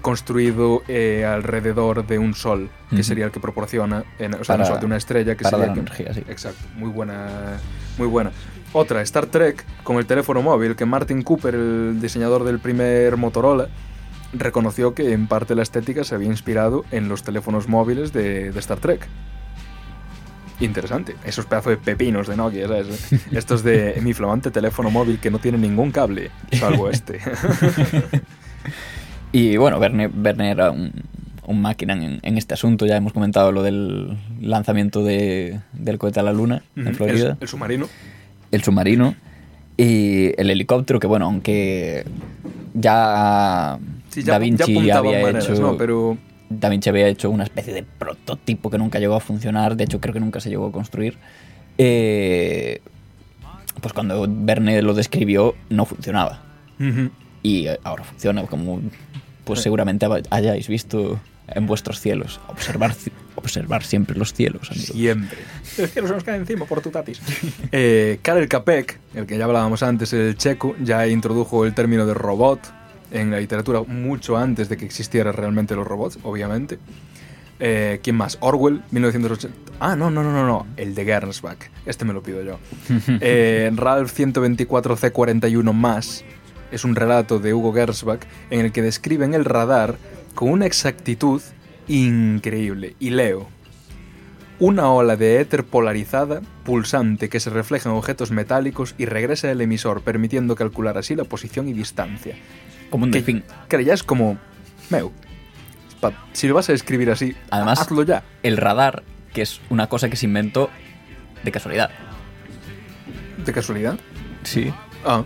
construido 0.00 0.82
eh, 0.88 1.24
alrededor 1.24 2.06
de 2.06 2.18
un 2.18 2.34
sol, 2.34 2.70
que 2.90 3.02
sería 3.02 3.24
el 3.26 3.30
que 3.30 3.40
proporciona, 3.40 4.04
en- 4.18 4.34
o 4.34 4.44
sea, 4.44 4.56
Para- 4.56 4.66
sol, 4.66 4.80
de 4.80 4.86
una 4.86 4.96
estrella 4.96 5.36
que 5.36 5.44
para 5.44 5.58
sería 5.58 5.74
que- 5.74 5.80
energía, 5.80 6.14
sí. 6.14 6.24
Exacto, 6.28 6.62
muy 6.76 6.90
buena, 6.90 7.58
muy 7.98 8.06
buena. 8.06 8.32
Otra, 8.72 9.02
Star 9.02 9.26
Trek, 9.26 9.64
con 9.82 9.96
el 9.96 10.06
teléfono 10.06 10.42
móvil, 10.42 10.76
que 10.76 10.86
Martin 10.86 11.22
Cooper, 11.22 11.54
el 11.54 11.98
diseñador 12.00 12.44
del 12.44 12.58
primer 12.60 13.16
Motorola, 13.16 13.68
reconoció 14.32 14.94
que 14.94 15.12
en 15.12 15.26
parte 15.26 15.54
la 15.56 15.62
estética 15.62 16.04
se 16.04 16.14
había 16.14 16.28
inspirado 16.28 16.84
en 16.92 17.08
los 17.08 17.24
teléfonos 17.24 17.66
móviles 17.68 18.12
de, 18.12 18.52
de 18.52 18.60
Star 18.60 18.78
Trek. 18.78 19.08
Interesante. 20.60 21.16
Esos 21.24 21.46
pedazos 21.46 21.70
de 21.70 21.76
pepinos 21.78 22.28
de 22.28 22.36
Nokia, 22.36 22.68
¿sabes? 22.68 23.12
Estos 23.32 23.64
de 23.64 23.98
mi 24.02 24.12
flamante 24.12 24.50
teléfono 24.50 24.90
móvil 24.90 25.18
que 25.18 25.30
no 25.30 25.38
tiene 25.38 25.58
ningún 25.58 25.90
cable, 25.90 26.30
salvo 26.52 26.90
este. 26.90 27.18
Y 29.32 29.56
bueno, 29.56 29.78
Verne, 29.78 30.08
Verne 30.12 30.50
era 30.50 30.70
un, 30.70 30.92
un 31.46 31.60
máquina 31.62 31.94
en, 31.94 32.18
en 32.22 32.38
este 32.38 32.54
asunto. 32.54 32.86
Ya 32.86 32.96
hemos 32.96 33.12
comentado 33.12 33.52
lo 33.52 33.62
del 33.62 34.16
lanzamiento 34.40 35.04
de- 35.04 35.60
del 35.72 35.98
cohete 35.98 36.20
a 36.20 36.22
la 36.22 36.32
Luna 36.32 36.62
en 36.76 36.94
Florida. 36.94 37.30
el, 37.32 37.36
el 37.40 37.48
submarino. 37.48 37.86
el 38.50 38.62
submarino 38.62 39.14
y 39.76 40.32
el 40.40 40.50
helicóptero, 40.50 40.98
que 41.00 41.06
bueno, 41.06 41.26
aunque 41.26 42.04
ya, 42.74 43.78
Sí, 44.10 44.22
ya, 44.24 44.32
Da 44.32 44.38
Vinci 44.38 44.74
ya 44.86 44.98
había 44.98 45.20
maneras, 45.22 45.48
hecho 45.48 45.60
¿no? 45.60 45.76
Pero 45.76 46.18
Da 46.50 46.68
Vinci 46.68 46.88
había 46.90 47.06
hecho 47.06 47.30
una 47.30 47.44
especie 47.44 47.72
de 47.72 47.84
prototipo 47.84 48.68
que 48.70 48.78
nunca 48.78 48.98
llegó 48.98 49.14
a 49.14 49.20
funcionar, 49.20 49.76
de 49.76 49.84
hecho 49.84 50.00
creo 50.00 50.12
que 50.12 50.20
nunca 50.20 50.40
se 50.40 50.50
llegó 50.50 50.66
a 50.66 50.72
construir. 50.72 51.16
eh, 51.78 52.80
pues 53.80 53.94
cuando 53.94 54.26
Verne 54.28 54.82
lo 54.82 54.92
describió 54.92 55.54
no 55.70 55.86
funcionaba 55.86 56.42
y 57.42 57.66
ahora 57.84 58.04
funciona 58.04 58.42
como 58.42 58.80
pues 59.50 59.62
seguramente 59.62 60.06
hayáis 60.30 60.68
visto 60.68 61.18
en 61.48 61.66
vuestros 61.66 61.98
cielos. 61.98 62.40
Observar, 62.46 62.94
observar 63.34 63.82
siempre 63.82 64.16
los 64.16 64.32
cielos, 64.32 64.70
amigos. 64.70 64.94
Siempre. 64.94 65.38
El 65.76 65.88
cielo 65.88 66.06
se 66.06 66.14
nos 66.14 66.22
cae 66.22 66.36
encima 66.36 66.66
por 66.66 66.80
tu 66.80 66.90
tatis. 66.90 67.20
Eh, 67.72 68.20
Karel 68.22 68.46
Capek, 68.46 68.96
el 69.14 69.26
que 69.26 69.36
ya 69.36 69.46
hablábamos 69.46 69.82
antes, 69.82 70.12
el 70.12 70.36
checo, 70.36 70.76
ya 70.80 71.04
introdujo 71.08 71.64
el 71.64 71.74
término 71.74 72.06
de 72.06 72.14
robot 72.14 72.60
en 73.10 73.32
la 73.32 73.40
literatura 73.40 73.82
mucho 73.82 74.36
antes 74.36 74.68
de 74.68 74.76
que 74.76 74.84
existieran 74.84 75.34
realmente 75.34 75.74
los 75.74 75.84
robots, 75.84 76.20
obviamente. 76.22 76.78
Eh, 77.58 77.98
¿Quién 78.04 78.14
más? 78.14 78.38
Orwell, 78.40 78.82
1980. 78.92 79.72
Ah, 79.80 79.96
no, 79.96 80.12
no, 80.12 80.22
no, 80.22 80.32
no, 80.32 80.46
no. 80.46 80.66
El 80.76 80.94
de 80.94 81.04
Gernsback. 81.04 81.72
Este 81.86 82.04
me 82.04 82.12
lo 82.12 82.22
pido 82.22 82.40
yo. 82.42 82.60
Eh, 83.20 83.70
Ralph 83.74 84.16
124C41 84.16 85.72
más 85.72 86.24
es 86.70 86.84
un 86.84 86.94
relato 86.96 87.38
de 87.38 87.54
Hugo 87.54 87.72
Gernsback 87.72 88.26
en 88.50 88.60
el 88.60 88.72
que 88.72 88.82
describen 88.82 89.34
el 89.34 89.44
radar 89.44 89.96
con 90.34 90.50
una 90.50 90.66
exactitud 90.66 91.42
increíble. 91.88 92.96
Y 92.98 93.10
leo. 93.10 93.48
Una 94.58 94.90
ola 94.90 95.16
de 95.16 95.40
éter 95.40 95.64
polarizada, 95.64 96.42
pulsante, 96.64 97.28
que 97.30 97.40
se 97.40 97.48
refleja 97.50 97.88
en 97.88 97.96
objetos 97.96 98.30
metálicos 98.30 98.94
y 98.98 99.06
regresa 99.06 99.50
al 99.50 99.60
emisor, 99.60 100.02
permitiendo 100.02 100.54
calcular 100.54 100.98
así 100.98 101.16
la 101.16 101.24
posición 101.24 101.68
y 101.68 101.72
distancia. 101.72 102.36
Como 102.90 103.04
un 103.04 103.10
delfín. 103.10 103.42
Que 103.68 103.82
ya 103.84 103.94
es 103.94 104.02
como... 104.02 104.38
Meu. 104.90 105.12
si 106.32 106.46
lo 106.48 106.54
vas 106.54 106.68
a 106.68 106.72
escribir 106.74 107.10
así, 107.10 107.34
Además- 107.50 107.80
hazlo 107.80 108.02
ya. 108.02 108.22
El 108.42 108.56
radar, 108.58 109.02
que 109.32 109.42
es 109.42 109.60
una 109.70 109.88
cosa 109.88 110.10
que 110.10 110.16
se 110.16 110.26
inventó 110.26 110.68
de 111.42 111.50
casualidad. 111.52 111.90
¿De 113.44 113.52
casualidad? 113.52 113.98
Sí. 114.42 114.72
Ah, 115.06 115.24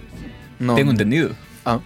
no. 0.59 0.75
Tengo 0.75 0.91
entendido. 0.91 1.31
Ah. 1.65 1.81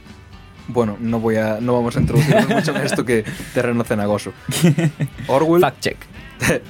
Bueno, 0.69 0.99
no 1.01 1.19
voy 1.19 1.37
a, 1.37 1.59
no 1.61 1.73
vamos 1.73 1.97
a 1.97 2.01
introducirnos 2.01 2.49
mucho 2.55 2.77
en 2.77 2.83
esto 2.83 3.05
que 3.05 3.25
terreno 3.55 3.85
cenagoso. 3.85 4.33
Orwell, 5.27 5.63
Fact 5.63 5.81
check. 5.81 5.97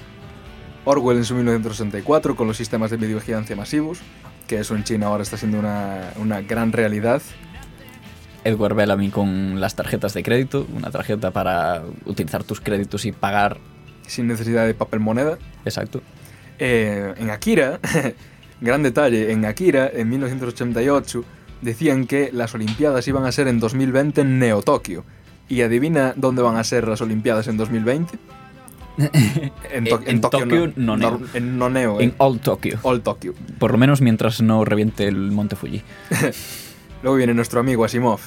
Orwell 0.84 1.18
en 1.18 1.24
su 1.24 1.34
1964 1.34 2.36
con 2.36 2.46
los 2.46 2.56
sistemas 2.56 2.90
de 2.90 2.96
videovigilancia 2.96 3.56
masivos, 3.56 3.98
que 4.46 4.60
eso 4.60 4.76
en 4.76 4.84
China 4.84 5.06
ahora 5.06 5.22
está 5.22 5.36
siendo 5.36 5.58
una, 5.58 6.12
una 6.16 6.40
gran 6.40 6.72
realidad. 6.72 7.20
Edward 8.44 8.74
Bellamy 8.74 9.10
con 9.10 9.60
las 9.60 9.74
tarjetas 9.74 10.14
de 10.14 10.22
crédito, 10.22 10.66
una 10.74 10.90
tarjeta 10.90 11.32
para 11.32 11.82
utilizar 12.06 12.44
tus 12.44 12.60
créditos 12.60 13.04
y 13.04 13.12
pagar. 13.12 13.58
sin 14.06 14.28
necesidad 14.28 14.64
de 14.66 14.74
papel 14.74 15.00
moneda. 15.00 15.38
Exacto. 15.64 16.00
Eh, 16.58 17.14
en 17.18 17.30
Akira, 17.30 17.80
gran 18.60 18.82
detalle, 18.82 19.32
en 19.32 19.44
Akira, 19.44 19.90
en 19.92 20.08
1988, 20.08 21.24
decían 21.62 22.06
que 22.06 22.30
las 22.32 22.54
Olimpiadas 22.54 23.06
iban 23.08 23.24
a 23.24 23.32
ser 23.32 23.48
en 23.48 23.60
2020 23.60 24.20
en 24.20 24.38
Neo 24.38 24.62
Tokio. 24.62 25.04
¿Y 25.48 25.62
adivina 25.62 26.12
dónde 26.16 26.42
van 26.42 26.56
a 26.56 26.64
ser 26.64 26.86
las 26.88 27.00
Olimpiadas 27.00 27.48
en 27.48 27.56
2020? 27.56 28.18
En, 29.70 29.84
To- 29.84 30.00
En 30.04 30.20
Tokio, 30.20 30.72
no 30.76 30.96
Neo. 30.96 31.20
en 31.34 31.56
no 31.58 31.70
Neo, 31.70 32.00
en. 32.00 32.14
All 32.82 33.00
Tokyo. 33.00 33.32
Por 33.58 33.70
lo 33.70 33.78
menos 33.78 34.00
mientras 34.00 34.42
no 34.42 34.64
reviente 34.64 35.06
el 35.06 35.30
Monte 35.30 35.54
Fuji. 35.54 35.82
Luego 37.02 37.16
viene 37.16 37.32
nuestro 37.32 37.60
amigo 37.60 37.84
Asimov. 37.84 38.18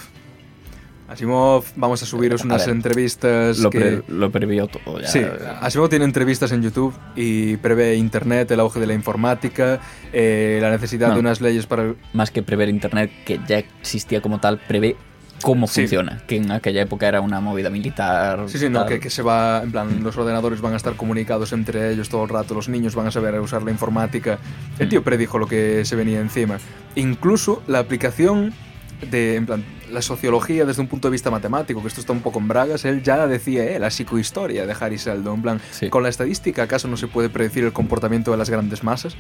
Asimov, 1.11 1.65
vamos 1.75 2.01
a 2.01 2.05
subiros 2.05 2.41
A 2.41 2.45
unas 2.45 2.65
ver, 2.65 2.75
entrevistas 2.75 3.59
Lo, 3.59 3.69
que... 3.69 3.79
pre- 3.79 4.03
lo 4.07 4.31
previó 4.31 4.67
todo. 4.67 4.99
Ya. 4.99 5.07
Sí, 5.07 5.21
Asimov 5.61 5.89
tiene 5.89 6.05
entrevistas 6.05 6.51
en 6.53 6.61
YouTube 6.63 6.93
y 7.15 7.57
prevé 7.57 7.95
Internet, 7.95 8.49
el 8.51 8.59
auge 8.61 8.79
de 8.79 8.87
la 8.87 8.93
informática, 8.93 9.79
eh, 10.13 10.59
la 10.61 10.69
necesidad 10.71 11.09
No. 11.09 11.15
de 11.15 11.19
unas 11.19 11.41
leyes 11.41 11.65
para... 11.65 11.93
Más 12.13 12.31
que 12.31 12.43
prever 12.43 12.69
Internet, 12.69 13.11
que 13.25 13.39
ya 13.47 13.57
existía 13.59 14.21
como 14.21 14.39
tal, 14.39 14.59
prevé 14.59 14.95
cómo 15.41 15.67
Sí. 15.67 15.81
funciona. 15.81 16.21
Que 16.27 16.37
en 16.37 16.51
aquella 16.51 16.83
época 16.83 17.07
era 17.07 17.19
una 17.19 17.41
movida 17.41 17.69
militar. 17.69 18.43
Sí, 18.47 18.57
sí, 18.59 18.69
no, 18.69 18.85
que, 18.85 18.99
que 18.99 19.09
se 19.09 19.21
va, 19.23 19.61
en 19.63 19.71
plan, 19.71 20.03
los 20.03 20.15
ordenadores 20.15 20.61
van 20.61 20.73
a 20.73 20.77
estar 20.77 20.93
comunicados 20.95 21.51
entre 21.51 21.91
ellos 21.91 22.07
todo 22.09 22.23
el 22.23 22.29
rato, 22.29 22.53
los 22.53 22.69
niños 22.69 22.95
van 22.95 23.07
a 23.07 23.11
saber 23.11 23.37
usar 23.39 23.63
la 23.63 23.71
informática. 23.71 24.37
El 24.79 24.87
tío 24.87 25.03
predijo 25.03 25.39
lo 25.39 25.47
que 25.47 25.83
se 25.83 25.95
venía 25.95 26.19
encima. 26.21 26.57
Incluso 26.95 27.63
la 27.67 27.79
aplicación 27.79 28.53
de, 29.09 29.35
en 29.35 29.45
plan, 29.45 29.63
la 29.91 30.01
sociología 30.01 30.65
desde 30.65 30.81
un 30.81 30.87
punto 30.87 31.07
de 31.07 31.11
vista 31.13 31.31
matemático, 31.31 31.81
que 31.81 31.87
esto 31.87 32.01
está 32.01 32.13
un 32.13 32.21
poco 32.21 32.39
en 32.39 32.47
bragas, 32.47 32.85
él 32.85 33.01
ya 33.03 33.25
decía, 33.27 33.63
eh, 33.65 33.79
la 33.79 33.89
psicohistoria 33.89 34.65
de 34.65 34.75
Harry 34.79 34.97
Seldon, 34.97 35.35
en 35.35 35.41
plan, 35.41 35.61
Sí. 35.71 35.89
con 35.89 36.03
la 36.03 36.09
estadística, 36.09 36.63
¿acaso 36.63 36.87
no 36.87 36.97
se 36.97 37.07
puede 37.07 37.29
predecir 37.29 37.63
el 37.63 37.73
comportamiento 37.73 38.31
de 38.31 38.37
las 38.37 38.49
grandes 38.49 38.83
masas? 38.83 39.15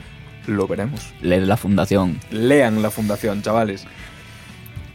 Lo 0.47 0.67
veremos. 0.67 1.13
Leer 1.21 1.43
la 1.47 1.57
fundación. 1.57 2.19
Lean 2.31 2.81
la 2.81 2.89
fundación, 2.91 3.41
chavales. 3.41 3.85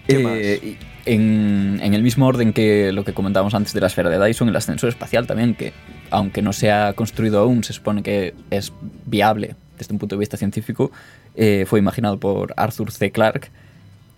¿Qué 0.07 0.17
Eh, 0.17 0.61
y 0.65 0.79
en, 1.11 1.79
en 1.83 1.95
el 1.95 2.03
mismo 2.03 2.27
orden 2.27 2.53
que 2.53 2.93
lo 2.93 3.05
que 3.05 3.13
comentábamos 3.13 3.55
antes 3.55 3.73
de 3.73 3.81
la 3.81 3.87
esfera 3.89 4.11
de 4.11 4.25
Dyson, 4.25 4.49
el 4.49 4.57
ascensor 4.57 4.89
espacial 4.89 5.27
también, 5.27 5.55
que 5.55 5.73
aunque 6.11 6.43
no 6.43 6.53
se 6.53 6.71
ha 6.71 6.93
construido 6.95 7.41
aún, 7.41 7.65
se 7.65 7.73
supone 7.73 8.03
que 8.03 8.35
es 8.51 8.73
viable 9.05 9.55
desde 9.79 9.93
un 9.93 9.99
punto 9.99 10.17
de 10.17 10.21
vista 10.21 10.37
científico, 10.37 10.91
eh, 11.35 11.65
fue 11.69 11.79
imaginado 11.79 12.19
por 12.19 12.55
Arthur 12.57 12.91
C. 12.91 13.11
Clarke, 13.11 13.51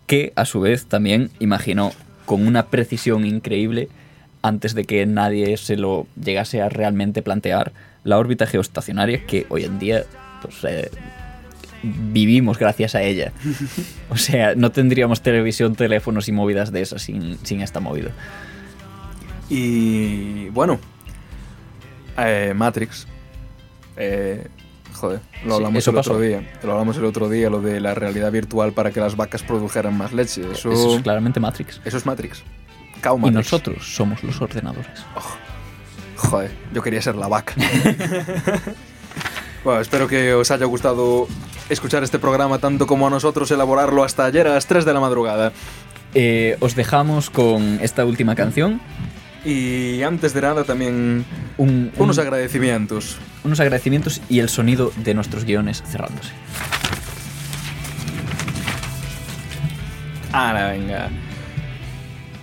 que 0.09 0.33
a 0.35 0.45
su 0.45 0.61
vez 0.61 0.87
también 0.87 1.31
imaginó 1.39 1.93
con 2.27 2.45
una 2.47 2.67
precisión 2.67 3.25
increíble, 3.25 3.89
antes 4.43 4.75
de 4.75 4.85
que 4.85 5.07
nadie 5.07 5.57
se 5.57 5.77
lo 5.77 6.09
llegase 6.21 6.61
a 6.61 6.69
realmente 6.69 7.23
plantear, 7.23 7.73
la 8.05 8.19
órbita 8.19 8.47
geoestacionaria 8.47 9.25
que 9.27 9.47
hoy 9.51 9.65
en 9.65 9.79
día 9.79 10.05
pues, 10.43 10.65
eh, 10.65 10.91
vivimos 11.83 12.59
gracias 12.59 12.97
a 12.97 13.03
ella. 13.03 13.33
O 14.11 14.17
sea, 14.17 14.55
no 14.55 14.73
tendríamos 14.73 15.21
televisión, 15.21 15.77
teléfonos 15.77 16.29
y 16.29 16.33
movidas 16.33 16.73
de 16.73 16.81
esas 16.81 17.03
sin, 17.03 17.39
sin 17.45 17.61
esta 17.61 17.79
movida. 17.79 18.11
Y 19.51 20.49
bueno, 20.49 20.81
Eh, 22.17 22.53
Matrix. 22.57 23.07
Eh, 23.97 24.47
joder, 25.01 25.21
lo 25.45 25.55
hablamos 25.57 25.87
el 25.87 25.97
otro 25.97 26.21
día. 26.21 26.43
Lo 26.63 26.73
hablamos 26.73 26.97
el 26.97 27.05
otro 27.05 27.29
día, 27.29 27.51
lo 27.51 27.61
de 27.61 27.81
la 27.81 27.95
realidad 27.95 28.33
virtual 28.33 28.73
para 28.73 28.91
que 28.91 29.01
las 29.01 29.17
vacas 29.17 29.43
produjeran 29.43 29.97
más 29.97 30.13
leche. 30.13 30.43
Eso, 30.53 30.73
Eso 30.73 30.97
es 30.97 31.03
claramente 31.03 31.41
Matrix. 31.41 31.81
eso 31.85 31.97
es 31.97 32.07
Matrix. 32.07 32.43
Cao 33.01 33.17
Y 33.17 33.21
Matrix. 33.21 33.35
nosotros 33.37 33.95
somos 33.95 34.23
los 34.25 34.41
ordenadores. 34.41 34.87
Joder, 36.17 36.51
yo 36.75 36.83
quería 36.83 37.01
ser 37.01 37.15
la 37.15 37.29
vaca. 37.29 37.55
bueno, 39.65 39.81
espero 39.81 40.09
que 40.09 40.35
os 40.35 40.51
haya 40.51 40.67
gustado 40.67 41.27
escuchar 41.69 42.03
este 42.03 42.19
programa 42.19 42.59
tanto 42.59 42.87
como 42.87 43.07
a 43.07 43.11
nosotros 43.11 43.51
elaborarlo 43.51 44.05
hasta 44.05 44.25
ayer 44.25 44.47
a 44.47 44.55
las 44.55 44.67
3 44.67 44.85
de 44.85 44.95
la 44.95 45.01
madrugada. 45.01 45.53
Eh, 46.15 46.57
os 46.61 46.75
dejamos 46.75 47.31
con 47.31 47.79
esta 47.83 48.05
última 48.05 48.35
canción. 48.35 48.81
Y 49.51 50.03
antes 50.03 50.35
de 50.35 50.43
nada 50.43 50.65
también 50.65 51.25
Un- 51.57 51.69
un- 51.69 51.93
unos 51.97 52.19
agradecimientos. 52.19 53.17
unos 53.45 53.59
agradecimientos 53.61 54.21
y 54.29 54.41
el 54.41 54.51
sonido 54.51 54.93
de 54.97 55.15
nuestros 55.15 55.45
guiones 55.47 55.83
cerrándose. 55.87 56.33
Ahora, 60.33 60.69
venga. 60.73 61.09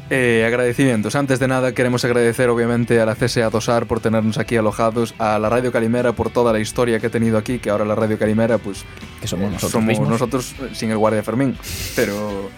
Eh, 0.10 0.44
agradecimientos. 0.48 1.15
Antes 1.15 1.40
de 1.40 1.48
nada, 1.48 1.73
queremos 1.73 2.03
agradecer 2.06 2.49
obviamente 2.49 2.99
a 2.99 3.06
la 3.06 3.15
CSA 3.15 3.49
Dosar 3.49 3.86
por 3.86 3.99
tenernos 3.99 4.38
aquí 4.38 4.56
alojados, 4.57 5.14
a 5.19 5.38
la 5.40 5.49
Radio 5.49 5.72
Calimera 5.72 6.14
por 6.14 6.30
toda 6.32 6.53
la 6.53 6.60
historia 6.60 6.99
que 6.99 7.07
ha 7.07 7.10
tenido 7.11 7.38
aquí, 7.38 7.60
que 7.60 7.69
ahora 7.69 7.86
la 7.86 7.95
Radio 7.95 8.18
Calimera, 8.18 8.57
pues 8.57 8.84
Que 9.22 9.27
somos 9.27 9.45
eh, 9.48 9.52
nosotros 9.53 9.72
somos 9.72 9.88
mismos. 9.88 10.10
nosotros 10.10 10.56
sin 10.73 10.90
el 10.91 10.98
Guardia 10.98 11.22
Fermín. 11.23 11.56
Pero 11.95 12.49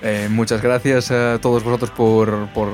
eh, 0.00 0.28
muchas 0.30 0.62
gracias 0.62 1.10
a 1.10 1.38
todos 1.40 1.62
vosotros 1.64 1.90
por, 1.90 2.48
por 2.48 2.68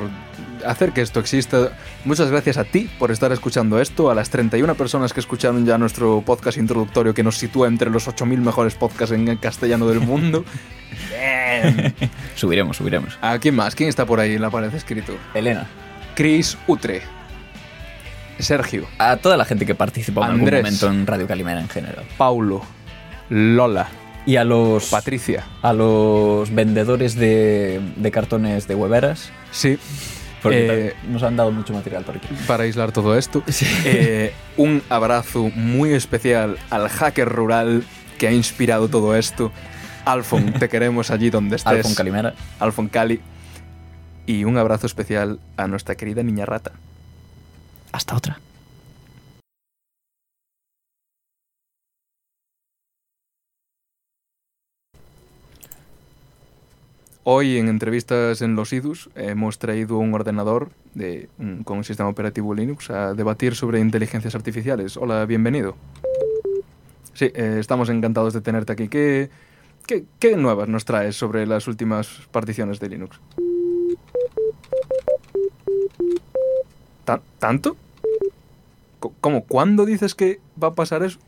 hacer 0.66 0.93
que 0.93 1.02
esto 1.02 1.20
exista. 1.20 1.72
Muchas 2.05 2.30
gracias 2.30 2.56
a 2.56 2.64
ti 2.64 2.89
por 2.98 3.10
estar 3.10 3.32
escuchando 3.32 3.80
esto, 3.80 4.10
a 4.10 4.14
las 4.14 4.30
31 4.30 4.74
personas 4.74 5.12
que 5.12 5.20
escucharon 5.20 5.66
ya 5.66 5.78
nuestro 5.78 6.22
podcast 6.24 6.59
introductorio 6.59 7.14
que 7.14 7.22
nos 7.22 7.36
sitúa 7.36 7.68
entre 7.68 7.90
los 7.90 8.09
8.000 8.09 8.39
mejores 8.39 8.74
podcasts 8.74 9.14
en 9.14 9.36
castellano 9.36 9.86
del 9.86 10.01
mundo. 10.01 10.44
Bien. 11.10 11.94
Subiremos, 12.35 12.76
subiremos. 12.76 13.18
¿A 13.20 13.39
quién 13.39 13.55
más? 13.55 13.74
¿Quién 13.74 13.89
está 13.89 14.06
por 14.06 14.20
ahí 14.20 14.35
en 14.35 14.43
la 14.43 14.51
pared 14.51 14.72
escrito? 14.74 15.14
Elena. 15.35 15.66
Chris 16.14 16.56
Utre. 16.66 17.02
Sergio. 18.39 18.86
A 18.98 19.16
toda 19.16 19.36
la 19.36 19.44
gente 19.44 19.66
que 19.66 19.74
participó 19.74 20.24
en 20.24 20.30
algún 20.30 20.51
momento 20.51 20.89
en 20.89 21.06
Radio 21.06 21.26
Calimera 21.26 21.60
en 21.60 21.68
general. 21.68 22.05
Paulo. 22.16 22.62
Lola. 23.28 23.89
Y 24.26 24.36
a 24.36 24.44
los, 24.44 24.86
Patricia. 24.86 25.47
a 25.62 25.72
los 25.72 26.55
vendedores 26.55 27.14
de, 27.14 27.80
de 27.97 28.10
cartones 28.10 28.68
de 28.68 28.74
hueveras. 28.74 29.30
Sí. 29.51 29.78
Porque 30.43 30.89
Eh, 30.89 30.94
nos 31.09 31.23
han 31.23 31.36
dado 31.36 31.51
mucho 31.51 31.73
material 31.73 32.05
por 32.05 32.16
aquí. 32.16 32.28
para 32.47 32.65
aislar 32.65 32.93
todo 32.93 33.16
esto. 33.19 33.43
Eh, 33.85 34.32
un 34.56 34.82
abrazo 34.89 35.51
muy 35.55 35.93
especial 35.93 36.59
al 36.70 36.89
hacker 36.89 37.28
rural 37.28 37.85
que 38.19 38.28
ha 38.28 38.32
inspirado 38.32 38.89
todo 38.89 39.16
esto. 39.16 39.51
Alfon, 40.05 40.52
te 40.55 40.69
queremos 40.70 41.10
allí 41.10 41.31
donde 41.31 41.56
estés. 41.56 41.73
Alfon 41.73 41.94
Calimera. 41.94 42.35
Alfon 42.60 42.89
Cali. 42.89 43.20
Y 44.27 44.44
un 44.44 44.59
abrazo 44.59 44.86
especial 44.86 45.39
a 45.56 45.66
nuestra 45.66 45.94
querida 45.94 46.23
niña 46.23 46.44
rata. 46.47 46.73
Hasta 47.93 48.15
otra. 48.16 48.39
Hoy 57.30 57.59
en 57.59 57.68
entrevistas 57.68 58.40
en 58.40 58.56
los 58.56 58.72
IDUS 58.72 59.10
hemos 59.14 59.59
traído 59.59 59.98
un 59.98 60.14
ordenador 60.14 60.70
con 61.64 61.76
un 61.76 61.84
sistema 61.84 62.09
operativo 62.09 62.55
Linux 62.55 62.88
a 62.88 63.12
debatir 63.12 63.55
sobre 63.55 63.80
inteligencias 63.80 64.34
artificiales. 64.34 64.96
Hola, 64.96 65.26
bienvenido. 65.26 65.76
Sí, 67.12 67.26
eh, 67.34 67.59
estamos 67.60 67.90
encantados 67.90 68.32
de 68.32 68.40
tenerte 68.40 68.72
aquí. 68.72 68.88
¿Qué, 68.88 69.28
qué, 70.18 70.36
nuevas 70.38 70.70
nos 70.70 70.86
traes 70.86 71.16
sobre 71.16 71.46
las 71.46 71.68
últimas 71.68 72.09
particiones 72.32 72.80
de 72.80 72.88
Linux? 72.88 73.20
¿Ta- 77.05 77.20
¿Tanto? 77.38 77.76
¿Cómo? 79.20 79.44
¿Cuándo 79.44 79.84
dices 79.84 80.14
que 80.14 80.40
va 80.60 80.68
a 80.68 80.74
pasar 80.74 81.02
eso? 81.02 81.18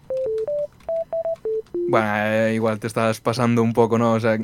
Bueno, 1.91 2.07
eh, 2.15 2.53
igual 2.55 2.79
te 2.79 2.87
estás 2.87 3.21
pasando 3.21 3.65
un 3.65 3.73
poco, 3.73 3.99
¿no? 3.99 4.13
O 4.13 4.21
sea, 4.21 4.39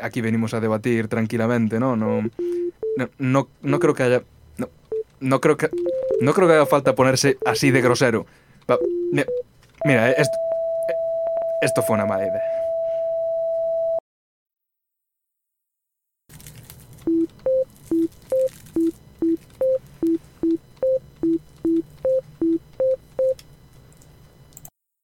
aquí 0.00 0.20
venimos 0.20 0.54
a 0.54 0.60
debatir 0.60 1.08
tranquilamente, 1.08 1.80
¿no? 1.80 1.96
No, 1.96 2.22
no, 3.18 3.48
no, 3.60 3.78
creo 3.80 3.92
que 3.92 4.04
haya... 4.04 4.22
No, 4.56 4.68
no 5.18 5.40
creo 5.40 5.56
que... 5.56 5.68
No 6.20 6.32
creo 6.32 6.46
que 6.46 6.54
haga 6.54 6.66
falta 6.66 6.94
ponerse 6.94 7.38
así 7.44 7.72
de 7.72 7.80
grosero. 7.80 8.24
Mira, 9.84 10.10
Esto 11.60 11.82
fue 11.82 11.96
una 11.96 12.06
mala 12.06 12.22
idea. 12.22 12.61